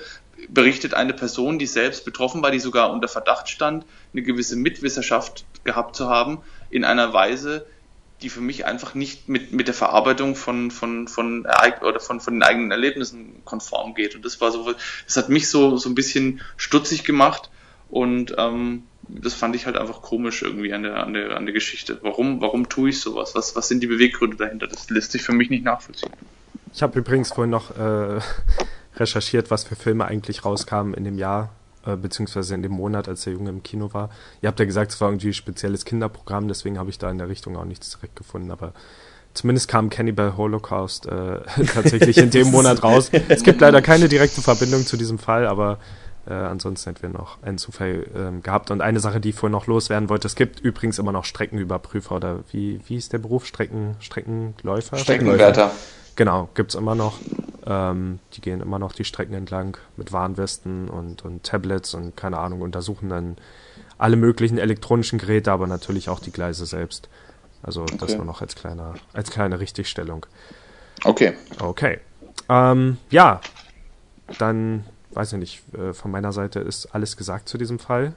berichtet 0.54 0.93
eine 0.93 1.14
Person, 1.14 1.60
die 1.60 1.66
selbst 1.66 2.06
betroffen 2.06 2.43
war, 2.43 2.52
die 2.52 2.60
sogar 2.60 2.91
unter 2.91 3.08
Verdacht 3.08 3.49
stand, 3.49 3.86
eine 4.14 4.22
gewisse 4.22 4.56
Mitwisserschaft 4.56 5.45
gehabt 5.64 5.95
zu 5.95 6.10
haben, 6.10 6.39
in 6.70 6.84
einer 6.84 7.14
Weise, 7.14 7.66
die 8.22 8.30
für 8.30 8.41
mich 8.41 8.66
einfach 8.66 8.93
nicht 8.93 9.30
mit, 9.30 9.52
mit 9.52 9.68
der 9.68 9.74
Verarbeitung 9.74 10.36
von, 10.36 10.70
von, 10.70 11.08
von, 11.08 11.47
oder 11.82 11.99
von, 11.99 12.20
von 12.20 12.36
den 12.36 12.43
eigenen 12.43 12.72
Erlebnissen 12.72 13.41
konform 13.45 13.95
geht. 13.95 14.16
Und 14.16 14.26
das 14.26 14.39
war 14.41 14.52
so, 14.52 14.74
das 15.06 15.18
hat 15.18 15.30
mich 15.30 15.49
so, 15.49 15.78
so 15.78 15.89
ein 15.89 15.95
bisschen 15.95 16.41
stutzig 16.58 17.04
gemacht 17.04 17.49
und 17.89 18.36
ähm, 18.38 18.84
das 19.08 19.34
fand 19.34 19.56
ich 19.56 19.66
halt 19.66 19.78
einfach 19.78 20.02
komisch 20.02 20.41
irgendwie 20.41 20.74
an 20.74 20.84
der, 20.84 21.04
an 21.04 21.14
der, 21.14 21.36
an 21.36 21.45
der 21.45 21.54
Geschichte. 21.54 21.97
Warum, 22.02 22.41
warum 22.41 22.70
tue 22.70 22.89
ich 22.89 22.99
sowas? 22.99 23.36
Was, 23.36 23.56
was 23.56 23.68
sind 23.68 23.82
die 23.82 23.88
Beweggründe 23.88 24.38
dahinter? 24.38 24.68
Das 24.68 24.89
lässt 24.89 25.12
sich 25.12 25.22
für 25.22 25.34
mich 25.34 25.49
nicht 25.49 25.64
nachvollziehen. 25.64 26.12
Ich 26.74 26.82
habe 26.84 26.99
übrigens 26.99 27.34
vorhin 27.34 27.49
noch 27.49 27.72
äh, 27.72 28.22
recherchiert, 29.02 29.52
was 29.52 29.64
für 29.64 29.76
Filme 29.76 30.06
eigentlich 30.06 30.45
rauskamen 30.45 30.93
in 30.93 31.04
dem 31.04 31.18
Jahr, 31.18 31.49
äh, 31.86 31.95
beziehungsweise 31.95 32.56
in 32.56 32.62
dem 32.62 32.72
Monat, 32.72 33.08
als 33.10 33.24
der 33.24 33.34
Junge 33.34 33.49
im 33.49 33.64
Kino 33.64 33.93
war. 33.93 34.10
Ihr 34.41 34.47
habt 34.47 34.60
ja 34.60 34.66
gesagt, 34.66 34.91
es 34.91 35.02
war 35.02 35.10
irgendwie 35.10 35.30
ein 35.30 35.34
spezielles 35.34 35.84
Kinderprogramm, 35.84 36.47
deswegen 36.47 36.78
habe 36.80 36.89
ich 36.89 36.97
da 36.97 37.10
in 37.12 37.18
der 37.18 37.28
Richtung 37.28 37.58
auch 37.58 37.66
nichts 37.66 37.91
direkt 37.91 38.16
gefunden, 38.16 38.52
aber 38.52 38.74
zumindest 39.34 39.68
kam 39.68 39.89
Cannibal 39.89 40.38
Holocaust 40.38 41.08
äh, 41.08 41.39
tatsächlich 41.74 42.18
in 42.18 42.30
dem 42.30 42.52
Monat 42.52 42.84
raus. 42.84 43.10
Es 43.28 43.43
gibt 43.43 43.62
leider 43.62 43.82
keine 43.82 44.08
direkte 44.08 44.41
Verbindung 44.41 44.86
zu 44.86 44.97
diesem 44.97 45.20
Fall, 45.20 45.47
aber 45.47 45.80
äh, 46.28 46.34
ansonsten 46.34 46.91
hätten 46.91 47.02
wir 47.02 47.10
noch 47.10 47.41
einen 47.41 47.58
Zufall 47.58 48.06
ähm, 48.16 48.43
gehabt. 48.43 48.70
Und 48.72 48.82
eine 48.82 48.99
Sache, 48.99 49.20
die 49.20 49.30
ich 49.30 49.36
vorhin 49.36 49.54
noch 49.54 49.68
loswerden 49.68 50.10
wollte, 50.10 50.28
es 50.28 50.36
gibt 50.36 50.60
übrigens 50.60 50.99
immer 50.99 51.12
noch 51.12 51.26
Streckenüberprüfer 51.26 52.16
oder 52.16 52.39
wie, 52.52 52.80
wie 52.88 52.95
ist 52.95 53.14
der 53.14 53.18
Beruf? 53.18 53.45
Strecken, 53.45 53.95
Streckenläufer? 53.99 54.97
Streckenwärter. 54.97 55.72
Genau, 56.16 56.49
gibt's 56.53 56.76
immer 56.76 56.95
noch. 56.95 57.20
Ähm, 57.66 58.20
die 58.34 58.41
gehen 58.41 58.62
immer 58.62 58.80
noch 58.80 58.91
die 58.91 59.03
Strecken 59.03 59.34
entlang 59.34 59.78
mit 59.97 60.12
Warnwesten 60.12 60.89
und, 60.89 61.24
und 61.24 61.43
Tablets 61.43 61.93
und 61.93 62.18
keine 62.18 62.39
Ahnung, 62.39 62.62
untersuchen 62.62 63.09
dann 63.09 63.38
alle 63.97 64.16
möglichen 64.16 64.57
elektronischen 64.57 65.20
Geräte, 65.20 65.51
aber 65.51 65.68
natürlich 65.68 66.09
auch 66.09 66.20
die 66.20 66.32
Gleise 66.32 66.66
selbst. 66.66 67.07
Also 67.62 67.84
okay. 67.84 67.97
das 67.99 68.16
nur 68.16 68.26
noch 68.26 68.41
als 68.41 68.55
kleiner, 68.55 68.95
als 69.14 69.30
kleine 69.30 69.59
Richtigstellung. 69.59 70.26
Okay. 71.03 71.34
Okay. 71.59 71.99
Ähm, 72.49 72.97
ja, 73.12 73.41
dann 74.39 74.86
weiß 75.12 75.34
ich 75.34 75.39
nicht, 75.39 75.74
äh, 75.76 75.93
von 75.93 76.09
meiner 76.09 76.32
Seite 76.32 76.59
ist 76.59 76.88
alles 76.95 77.18
gesagt 77.18 77.47
zu 77.47 77.57
diesem 77.57 77.78
Fall. 77.78 78.14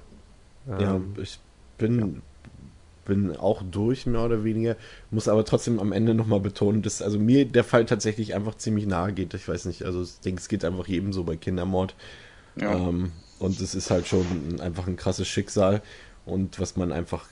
Ähm, 0.69 1.15
ja, 1.17 1.23
ich 1.23 1.39
bin 1.77 1.99
ja 1.99 2.07
bin 3.05 3.37
auch 3.37 3.63
durch, 3.63 4.07
mehr 4.07 4.23
oder 4.25 4.45
weniger. 4.45 4.77
Muss 5.11 5.29
aber 5.29 5.45
trotzdem 5.45 5.79
am 5.79 5.93
Ende 5.93 6.15
nochmal 6.15 6.41
betonen, 6.41 6.83
dass 6.83 7.03
also 7.03 7.19
mir 7.19 7.45
der 7.45 7.65
Fall 7.65 7.85
tatsächlich 7.87 8.35
einfach 8.35 8.57
ziemlich 8.57 8.87
nahe 8.87 9.13
geht. 9.13 9.35
Ich 9.35 9.49
weiß 9.49 9.67
nicht, 9.67 9.85
also 9.85 10.03
ich 10.03 10.21
denke, 10.21 10.41
es 10.41 10.49
geht 10.49 10.65
einfach 10.65 10.87
jedem 10.87 11.13
so 11.13 11.25
bei 11.25 11.37
Kindermord. 11.37 11.95
Ja. 12.57 12.75
Ähm, 12.75 13.13
und 13.39 13.61
es 13.61 13.75
ist 13.75 13.91
halt 13.91 14.07
schon 14.07 14.61
einfach 14.61 14.87
ein 14.87 14.97
krasses 14.97 15.29
Schicksal. 15.29 15.83
Und 16.27 16.59
was 16.59 16.77
man 16.77 16.93
einfach 16.93 17.27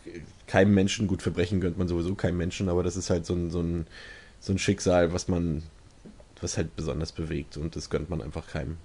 keinem 0.46 0.74
Menschen, 0.74 1.06
gut 1.06 1.22
verbrechen 1.22 1.60
gönnt 1.60 1.78
man 1.78 1.88
sowieso 1.88 2.14
keinem 2.14 2.36
Menschen, 2.36 2.68
aber 2.68 2.82
das 2.82 2.96
ist 2.96 3.08
halt 3.08 3.24
so 3.24 3.34
ein, 3.34 3.50
so 3.50 3.60
ein, 3.60 3.86
so 4.38 4.52
ein 4.52 4.58
Schicksal, 4.58 5.12
was 5.14 5.28
man, 5.28 5.62
was 6.40 6.58
halt 6.58 6.76
besonders 6.76 7.12
bewegt. 7.12 7.56
Und 7.56 7.74
das 7.74 7.88
gönnt 7.88 8.10
man 8.10 8.20
einfach 8.20 8.46
keinem. 8.46 8.76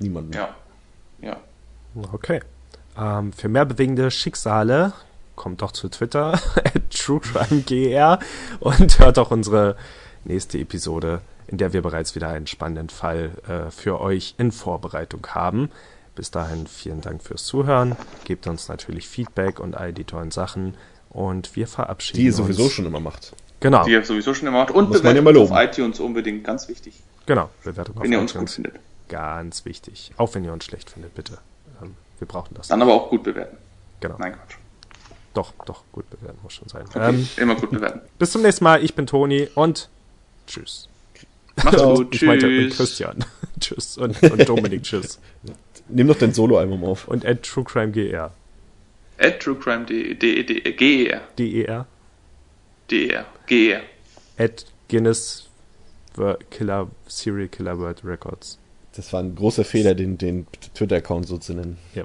Niemandem. 0.00 0.40
Ja. 0.40 0.56
Ja. 1.20 1.40
Okay. 2.12 2.40
Ähm, 2.98 3.32
für 3.32 3.48
mehr 3.48 3.64
bewegende 3.64 4.10
Schicksale 4.10 4.92
kommt 5.36 5.62
doch 5.62 5.72
zu 5.72 5.88
Twitter, 5.88 6.32
at 6.56 6.90
TrueCrimeGR 6.90 8.18
und 8.60 8.98
hört 8.98 9.18
auch 9.18 9.30
unsere 9.30 9.76
nächste 10.24 10.58
Episode, 10.58 11.20
in 11.46 11.58
der 11.58 11.72
wir 11.72 11.82
bereits 11.82 12.14
wieder 12.14 12.28
einen 12.28 12.46
spannenden 12.46 12.88
Fall 12.88 13.32
äh, 13.48 13.70
für 13.70 14.00
euch 14.00 14.34
in 14.38 14.52
Vorbereitung 14.52 15.26
haben. 15.28 15.70
Bis 16.14 16.30
dahin 16.30 16.66
vielen 16.66 17.00
Dank 17.00 17.22
fürs 17.22 17.44
Zuhören. 17.44 17.96
Gebt 18.24 18.46
uns 18.46 18.68
natürlich 18.68 19.08
Feedback 19.08 19.58
und 19.58 19.76
all 19.76 19.92
die 19.92 20.04
tollen 20.04 20.30
Sachen. 20.30 20.74
Und 21.10 21.56
wir 21.56 21.66
verabschieden 21.66 22.18
Die 22.18 22.26
ihr 22.26 22.32
sowieso 22.32 22.68
schon 22.68 22.86
immer 22.86 23.00
macht. 23.00 23.34
Genau. 23.60 23.84
Die 23.84 23.92
ihr 23.92 24.04
sowieso 24.04 24.34
schon 24.34 24.48
immer 24.48 24.58
macht. 24.58 24.70
Und 24.70 24.90
Muss 24.90 25.02
Bewertung 25.02 25.36
auf 25.36 25.50
iTunes 25.52 25.98
unbedingt, 25.98 26.44
ganz 26.44 26.68
wichtig. 26.68 27.02
Genau, 27.26 27.50
Bewertung 27.62 27.96
wenn 27.96 28.02
auf 28.02 28.10
ihr 28.10 28.20
uns 28.20 28.34
gut 28.34 28.50
findet. 28.50 28.74
Ganz 29.08 29.64
wichtig. 29.64 30.12
Auch 30.16 30.34
wenn 30.34 30.44
ihr 30.44 30.52
uns 30.52 30.64
schlecht 30.64 30.90
findet, 30.90 31.14
bitte. 31.14 31.38
Ähm, 31.82 31.94
wir 32.18 32.28
brauchen 32.28 32.54
das. 32.54 32.68
Dann 32.68 32.82
aber 32.82 32.94
auch 32.94 33.10
gut 33.10 33.22
bewerten. 33.22 33.56
Genau. 34.00 34.16
Nein, 34.18 34.34
Quatsch. 34.34 34.58
Doch, 35.34 35.52
doch, 35.66 35.82
gut 35.92 36.08
bewerten 36.10 36.38
muss 36.42 36.54
schon 36.54 36.68
sein. 36.68 36.84
Okay, 36.88 37.08
ähm, 37.08 37.28
immer 37.36 37.56
gut 37.56 37.70
bewerten. 37.70 38.00
Bis 38.18 38.30
zum 38.30 38.42
nächsten 38.42 38.64
Mal. 38.64 38.82
Ich 38.84 38.94
bin 38.94 39.06
Toni 39.06 39.48
und 39.54 39.88
tschüss. 40.46 40.88
Mach's 41.62 41.82
gut. 41.82 42.14
Ich 42.14 42.20
tschüss. 42.20 42.26
meinte 42.26 42.46
mit 42.46 42.72
Christian. 42.74 43.24
tschüss. 43.60 43.98
Und, 43.98 44.22
und 44.22 44.48
Dominik, 44.48 44.84
tschüss. 44.84 45.18
Nimm 45.88 46.08
doch 46.08 46.16
dein 46.18 46.32
Solo-Album 46.32 46.84
auf. 46.84 47.08
Und 47.08 47.26
at 47.26 47.42
TrueCrimeGR. 47.42 48.32
At 49.18 49.40
TrueCrimeGER. 49.40 50.14
DER. 50.14 51.20
DER. 51.36 51.86
DER. 52.90 53.26
GER. 53.46 53.80
At 54.38 54.66
Guinness 54.88 55.48
Killer, 56.50 56.90
Serial 57.06 57.48
Killer 57.48 57.78
World 57.78 58.04
Records. 58.04 58.58
Das 58.94 59.12
war 59.12 59.20
ein 59.20 59.34
großer 59.34 59.64
Fehler, 59.64 59.94
den, 59.94 60.18
den 60.18 60.46
Twitter-Account 60.74 61.26
so 61.26 61.38
zu 61.38 61.54
nennen. 61.54 61.78
Ja. 61.94 62.04